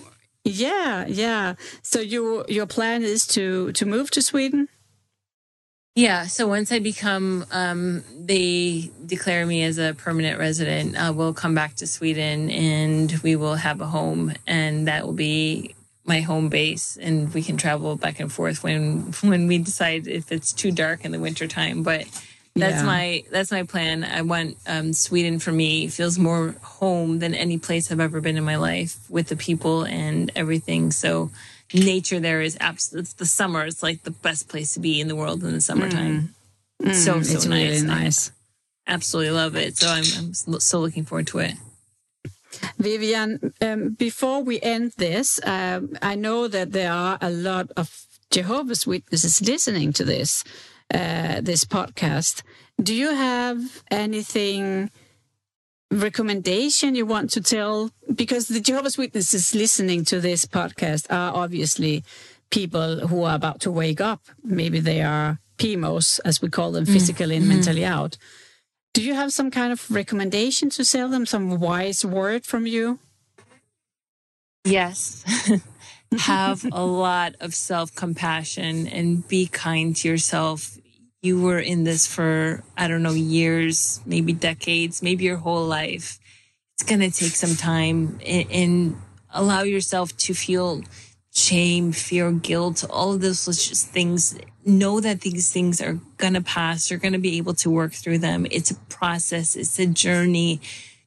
Yeah, 0.45 1.07
yeah. 1.07 1.55
So 1.83 2.01
you 2.01 2.45
your 2.49 2.67
plan 2.67 3.03
is 3.03 3.27
to 3.29 3.73
to 3.73 3.87
move 3.87 4.11
to 4.13 4.23
Sweden? 4.23 4.69
Yeah. 5.95 6.27
So 6.27 6.47
once 6.47 6.71
I 6.71 6.79
become, 6.79 7.45
um, 7.51 8.05
they 8.17 8.93
declare 9.05 9.45
me 9.45 9.65
as 9.65 9.79
a 9.79 9.95
permanent 9.95 10.39
resident, 10.39 10.97
uh, 10.97 11.13
we'll 11.13 11.35
come 11.35 11.57
back 11.57 11.75
to 11.77 11.89
Sweden 11.89 12.51
and 12.51 13.13
we 13.25 13.35
will 13.35 13.57
have 13.57 13.81
a 13.81 13.87
home, 13.87 14.33
and 14.47 14.87
that 14.87 15.05
will 15.05 15.13
be 15.13 15.75
my 16.05 16.21
home 16.21 16.49
base, 16.49 16.97
and 17.01 17.35
we 17.35 17.43
can 17.43 17.57
travel 17.57 17.97
back 17.97 18.21
and 18.21 18.33
forth 18.33 18.63
when 18.63 19.13
when 19.23 19.49
we 19.49 19.59
decide 19.59 20.07
if 20.07 20.31
it's 20.31 20.53
too 20.53 20.71
dark 20.71 21.05
in 21.05 21.11
the 21.13 21.19
wintertime. 21.19 21.83
But 21.83 22.07
that's 22.59 22.83
Yeah. 22.83 22.87
my 22.87 23.25
that's 23.31 23.51
my 23.51 23.63
plan. 23.65 24.05
I 24.05 24.23
want 24.23 24.57
um, 24.67 24.93
Sweden 24.93 25.39
for 25.39 25.53
me 25.53 25.89
feels 25.89 26.19
more 26.19 26.55
home 26.63 27.19
than 27.19 27.35
any 27.35 27.59
place 27.59 27.91
I've 27.91 28.01
ever 28.01 28.21
been 28.21 28.37
in 28.37 28.45
my 28.45 28.57
life 28.57 28.97
with 29.09 29.29
the 29.29 29.37
people 29.37 29.83
and 29.85 30.31
everything. 30.37 30.91
So 30.93 31.31
nature 31.75 32.21
there 32.21 32.41
is 32.43 32.57
absolutely 32.61 33.03
it's 33.03 33.13
the 33.15 33.27
summer. 33.27 33.65
It's 33.65 33.83
like 33.83 34.03
the 34.03 34.11
best 34.11 34.49
place 34.49 34.75
to 34.75 34.81
be 34.81 35.01
in 35.01 35.09
the 35.09 35.17
world 35.17 35.43
in 35.45 35.53
the 35.53 35.61
summertime. 35.61 36.35
so 36.85 36.93
so 36.93 37.15
Mm, 37.15 37.35
it's 37.35 37.47
nice. 37.47 37.81
really 37.83 37.91
I 37.93 38.03
nice. 38.05 38.33
absolutely 38.87 39.33
love 39.33 39.57
it. 39.57 39.77
So 39.77 39.89
I'm 39.89 40.05
I'm 40.19 40.33
so 40.61 40.81
looking 40.81 41.05
forward 41.05 41.27
to 41.29 41.39
it. 41.41 41.55
Vevian, 42.79 43.53
um, 43.61 43.91
before 43.91 44.43
we 44.43 44.61
end 44.61 44.93
this, 44.97 45.39
um, 45.45 45.97
I 46.03 46.15
know 46.15 46.49
that 46.49 46.73
there 46.73 46.93
are 46.93 47.19
a 47.21 47.31
lot 47.31 47.71
of 47.77 48.05
Jehovah's 48.31 48.87
Witnesses 48.87 49.41
listening 49.41 49.93
to 49.95 50.05
this 50.05 50.45
uh, 50.93 51.41
this 51.41 51.65
podcast. 51.65 52.43
Do 52.83 52.95
you 52.95 53.15
have 53.15 53.83
anything 53.91 54.91
recommendation 55.91 56.95
you 56.95 57.07
want 57.07 57.31
to 57.31 57.41
tell? 57.41 57.91
Because 58.15 58.49
the 58.49 58.61
Jehovah's 58.61 58.99
Witnesses 58.99 59.55
listening 59.55 60.05
to 60.07 60.21
this 60.21 60.47
podcast 60.47 61.07
are 61.11 61.35
obviously 61.35 62.05
people 62.51 63.09
who 63.09 63.25
are 63.25 63.35
about 63.35 63.61
to 63.61 63.71
wake 63.71 64.01
up. 64.01 64.23
Maybe 64.43 64.81
they 64.81 65.03
are 65.03 65.39
PMOs, 65.59 66.21
as 66.25 66.41
we 66.41 66.49
call 66.49 66.73
them, 66.73 66.87
physically 66.87 67.37
and 67.37 67.49
mentally 67.49 67.85
out. 67.85 68.17
Do 68.95 69.03
you 69.03 69.15
have 69.15 69.33
some 69.33 69.51
kind 69.51 69.73
of 69.73 69.91
recommendation 69.91 70.71
to 70.71 70.85
tell 70.85 71.09
them, 71.09 71.27
some 71.27 71.61
wise 71.61 72.05
word 72.05 72.45
from 72.47 72.67
you? 72.67 72.99
Yes. 74.65 75.25
Have 76.17 76.65
a 76.73 76.85
lot 76.85 77.35
of 77.41 77.55
self 77.55 77.95
compassion 77.95 78.87
and 78.87 79.27
be 79.29 79.47
kind 79.47 79.95
to 79.97 80.09
yourself. 80.09 80.79
You 81.21 81.41
were 81.41 81.59
in 81.59 81.85
this 81.85 82.07
for, 82.07 82.63
I 82.77 82.89
don't 82.89 83.03
know, 83.03 83.13
years, 83.13 84.01
maybe 84.07 84.33
decades, 84.33 85.03
maybe 85.03 85.25
your 85.25 85.37
whole 85.37 85.67
life. 85.67 86.19
It's 86.75 86.89
going 86.89 87.01
to 87.01 87.11
take 87.11 87.35
some 87.35 87.57
time 87.57 88.21
and, 88.25 88.51
and 88.51 88.97
allow 89.35 89.63
yourself 89.63 90.17
to 90.19 90.35
feel 90.35 90.83
shame, 91.35 91.93
fear, 91.93 92.33
guilt, 92.33 92.85
all 92.89 93.13
of 93.13 93.21
those 93.21 93.45
just 93.45 93.89
things. 93.89 94.39
Know 94.65 95.01
that 95.01 95.23
these 95.23 95.53
things 95.53 95.81
are 95.81 95.99
going 96.17 96.35
to 96.35 96.41
pass. 96.41 96.91
You're 96.91 97.01
going 97.01 97.13
to 97.13 97.19
be 97.19 97.37
able 97.39 97.55
to 97.55 97.71
work 97.71 97.93
through 97.93 98.19
them. 98.19 98.47
It's 98.51 98.71
a 98.71 98.75
process. 98.75 99.57
It's 99.57 99.79
a 99.79 99.87
journey. 99.87 100.61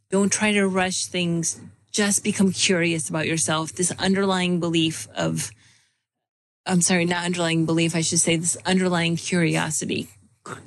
Don't 0.09 0.31
try 0.31 0.51
to 0.51 0.67
rush 0.67 1.05
things. 1.05 1.59
Just 1.91 2.23
become 2.23 2.51
curious 2.51 3.09
about 3.09 3.27
yourself. 3.27 3.73
This 3.73 3.91
underlying 3.99 4.59
belief 4.59 5.07
of, 5.15 5.51
I'm 6.65 6.81
sorry, 6.81 7.05
not 7.05 7.25
underlying 7.25 7.65
belief. 7.65 7.95
I 7.95 8.01
should 8.01 8.19
say 8.19 8.37
this 8.37 8.57
underlying 8.65 9.17
curiosity, 9.17 10.07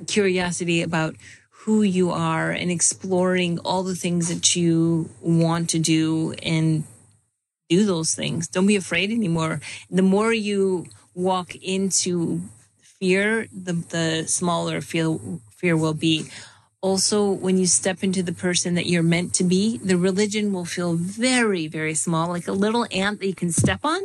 curiosity 0.07 0.81
about 0.81 1.15
who 1.49 1.81
you 1.81 2.11
are 2.11 2.51
and 2.51 2.69
exploring 2.69 3.57
all 3.59 3.81
the 3.81 3.95
things 3.95 4.29
that 4.29 4.55
you 4.55 5.09
want 5.19 5.67
to 5.71 5.79
do 5.79 6.33
and 6.43 6.83
do 7.69 7.85
those 7.85 8.13
things. 8.13 8.47
Don't 8.47 8.67
be 8.67 8.75
afraid 8.75 9.09
anymore. 9.09 9.61
The 9.89 10.03
more 10.03 10.31
you 10.31 10.85
walk 11.15 11.55
into 11.55 12.41
fear, 12.99 13.47
the 13.51 13.73
the 13.73 14.27
smaller 14.27 14.79
fear 14.81 15.17
fear 15.49 15.75
will 15.75 15.95
be. 15.95 16.29
Also, 16.85 17.31
when 17.31 17.57
you 17.57 17.65
step 17.65 18.03
into 18.03 18.21
the 18.21 18.31
person 18.31 18.75
that 18.75 18.85
you're 18.85 19.01
meant 19.01 19.33
to 19.33 19.43
be, 19.43 19.79
the 19.79 19.97
religion 19.97 20.53
will 20.53 20.65
feel 20.65 20.93
very, 20.93 21.65
very 21.65 21.95
small, 21.95 22.27
like 22.27 22.47
a 22.47 22.51
little 22.51 22.85
ant 22.91 23.19
that 23.19 23.25
you 23.25 23.33
can 23.33 23.51
step 23.51 23.79
on. 23.83 23.99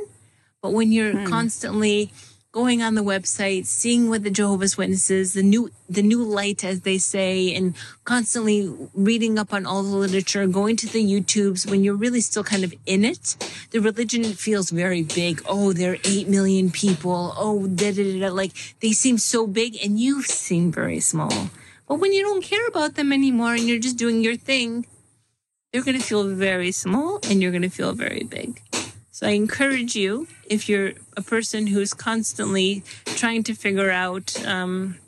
But 0.62 0.72
when 0.72 0.90
you're 0.90 1.12
hmm. 1.12 1.26
constantly 1.26 2.10
going 2.52 2.80
on 2.80 2.94
the 2.94 3.02
website, 3.02 3.66
seeing 3.66 4.08
what 4.08 4.22
the 4.22 4.30
Jehovah's 4.30 4.78
Witnesses, 4.78 5.34
the 5.34 5.42
new 5.42 5.70
the 5.90 6.00
new 6.00 6.24
light, 6.24 6.64
as 6.64 6.80
they 6.80 6.96
say, 6.96 7.54
and 7.54 7.74
constantly 8.04 8.74
reading 8.94 9.38
up 9.38 9.52
on 9.52 9.66
all 9.66 9.82
the 9.82 9.94
literature, 9.94 10.46
going 10.46 10.76
to 10.76 10.86
the 10.86 11.04
YouTubes 11.04 11.70
when 11.70 11.84
you're 11.84 12.02
really 12.06 12.22
still 12.22 12.44
kind 12.44 12.64
of 12.64 12.72
in 12.86 13.04
it, 13.04 13.36
the 13.72 13.80
religion 13.80 14.24
feels 14.24 14.70
very 14.70 15.02
big. 15.02 15.42
Oh, 15.44 15.74
there 15.74 15.92
are 15.92 15.98
eight 16.04 16.28
million 16.28 16.70
people. 16.70 17.34
Oh, 17.36 17.66
da 17.66 17.92
da 17.92 18.20
da. 18.20 18.28
Like 18.32 18.52
they 18.80 18.92
seem 18.92 19.18
so 19.18 19.46
big, 19.46 19.76
and 19.84 20.00
you 20.00 20.22
seem 20.22 20.72
very 20.72 21.00
small. 21.00 21.50
But 21.90 21.98
when 21.98 22.12
you 22.12 22.22
don't 22.22 22.44
care 22.44 22.68
about 22.68 22.94
them 22.94 23.12
anymore 23.12 23.54
and 23.54 23.68
you're 23.68 23.80
just 23.80 23.96
doing 23.96 24.22
your 24.22 24.36
thing, 24.36 24.86
they're 25.72 25.82
going 25.82 25.98
to 25.98 26.02
feel 26.02 26.22
very 26.28 26.70
small 26.70 27.18
and 27.28 27.42
you're 27.42 27.50
going 27.50 27.62
to 27.62 27.68
feel 27.68 27.94
very 27.94 28.22
big. 28.22 28.62
So 29.10 29.26
I 29.26 29.30
encourage 29.30 29.96
you, 29.96 30.28
if 30.46 30.68
you're 30.68 30.92
a 31.16 31.22
person 31.22 31.66
who's 31.66 31.92
constantly 31.92 32.84
trying 33.06 33.42
to 33.42 33.54
figure 33.54 33.90
out 33.90 34.40
um, 34.46 34.98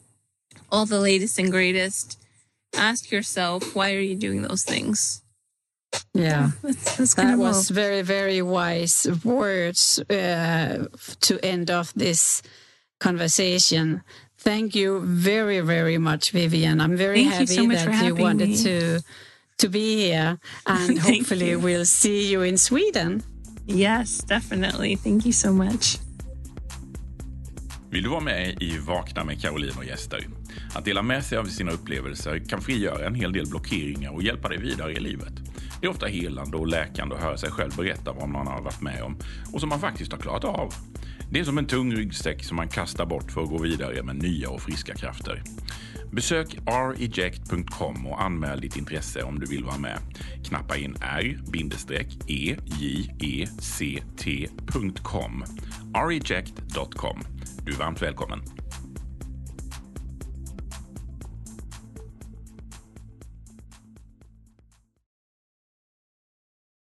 all 0.72 0.84
the 0.84 0.98
latest 0.98 1.38
and 1.38 1.52
greatest, 1.52 2.18
ask 2.74 3.12
yourself, 3.12 3.76
why 3.76 3.94
are 3.94 4.00
you 4.00 4.16
doing 4.16 4.42
those 4.42 4.64
things? 4.64 5.22
Yeah, 6.14 6.50
that's, 6.64 6.96
that's 6.96 7.14
that 7.14 7.38
was 7.38 7.70
very, 7.70 8.02
very 8.02 8.42
wise 8.42 9.06
words 9.22 10.00
uh, 10.10 10.88
to 11.20 11.44
end 11.46 11.70
off 11.70 11.94
this 11.94 12.42
conversation. 12.98 14.02
Thank 14.44 14.74
you 14.74 15.00
very, 15.04 15.60
very 15.60 15.98
much, 15.98 16.32
Vivian. 16.32 16.80
I'm 16.80 16.96
very 16.96 17.22
Thank 17.22 17.32
happy 17.32 17.46
so 17.46 17.66
that 17.68 18.04
you 18.04 18.14
wanted 18.16 18.48
me. 18.48 18.56
to 18.56 19.02
to 19.58 19.68
be 19.68 19.96
here, 19.96 20.38
and 20.66 20.98
hopefully 21.08 21.50
you. 21.50 21.60
we'll 21.60 21.86
see 21.86 22.32
you 22.32 22.42
in 22.42 22.58
Sweden. 22.58 23.22
Yes, 23.66 24.18
definitely. 24.28 24.96
Thank 24.96 25.24
you 25.24 25.32
so 25.32 25.52
much. 25.52 25.98
Vill 27.90 28.02
du 28.02 28.10
vara 28.10 28.20
med 28.20 28.62
i 28.62 28.78
Vakna 28.78 29.24
med 29.24 29.40
Caroline 29.40 29.76
och 29.78 29.84
gäster? 29.84 30.26
Att 30.74 30.84
dela 30.84 31.02
med 31.02 31.24
sig 31.24 31.38
av 31.38 31.44
sina 31.44 31.72
upplevelser 31.72 32.38
kan 32.48 32.60
frigöra 32.60 33.06
en 33.06 33.14
hel 33.14 33.32
del 33.32 33.46
blockeringar 33.46 34.10
och 34.10 34.22
hjälpa 34.22 34.48
dig 34.48 34.58
vidare 34.58 34.92
i 34.92 35.00
livet. 35.00 35.32
Det 35.80 35.86
är 35.86 35.90
ofta 35.90 36.06
helande 36.06 36.56
och 36.56 36.66
läkande 36.66 37.14
att 37.14 37.22
höra 37.22 37.36
sig 37.36 37.50
själv 37.50 37.76
berätta 37.76 38.12
vad 38.12 38.28
man 38.28 38.46
har 38.46 38.62
varit 38.62 38.80
med 38.80 39.02
om 39.02 39.16
och 39.52 39.60
som 39.60 39.68
man 39.68 39.80
faktiskt 39.80 40.12
har 40.12 40.18
klarat 40.18 40.44
av. 40.44 40.74
Det 41.32 41.40
är 41.40 41.44
som 41.44 41.58
en 41.58 41.66
tung 41.66 41.94
ryggsäck 41.94 42.44
som 42.44 42.56
man 42.56 42.68
kastar 42.68 43.06
bort 43.06 43.32
för 43.32 43.42
att 43.42 43.48
gå 43.48 43.58
vidare 43.58 44.02
med 44.02 44.22
nya 44.22 44.50
och 44.50 44.60
friska 44.60 44.94
krafter. 44.94 45.42
Besök 46.10 46.58
reject.com 46.66 48.06
och 48.06 48.22
anmäl 48.22 48.60
ditt 48.60 48.76
intresse 48.76 49.22
om 49.22 49.38
du 49.38 49.46
vill 49.46 49.64
vara 49.64 49.78
med. 49.78 49.98
Knappa 50.44 50.76
in 50.76 50.96
r-e-j-e-c-t.com 51.00 51.34
e, 55.42 55.46
reject.com. 56.08 57.20
Du 57.64 57.72
är 57.72 57.76
varmt 57.76 58.02
välkommen. 58.02 58.40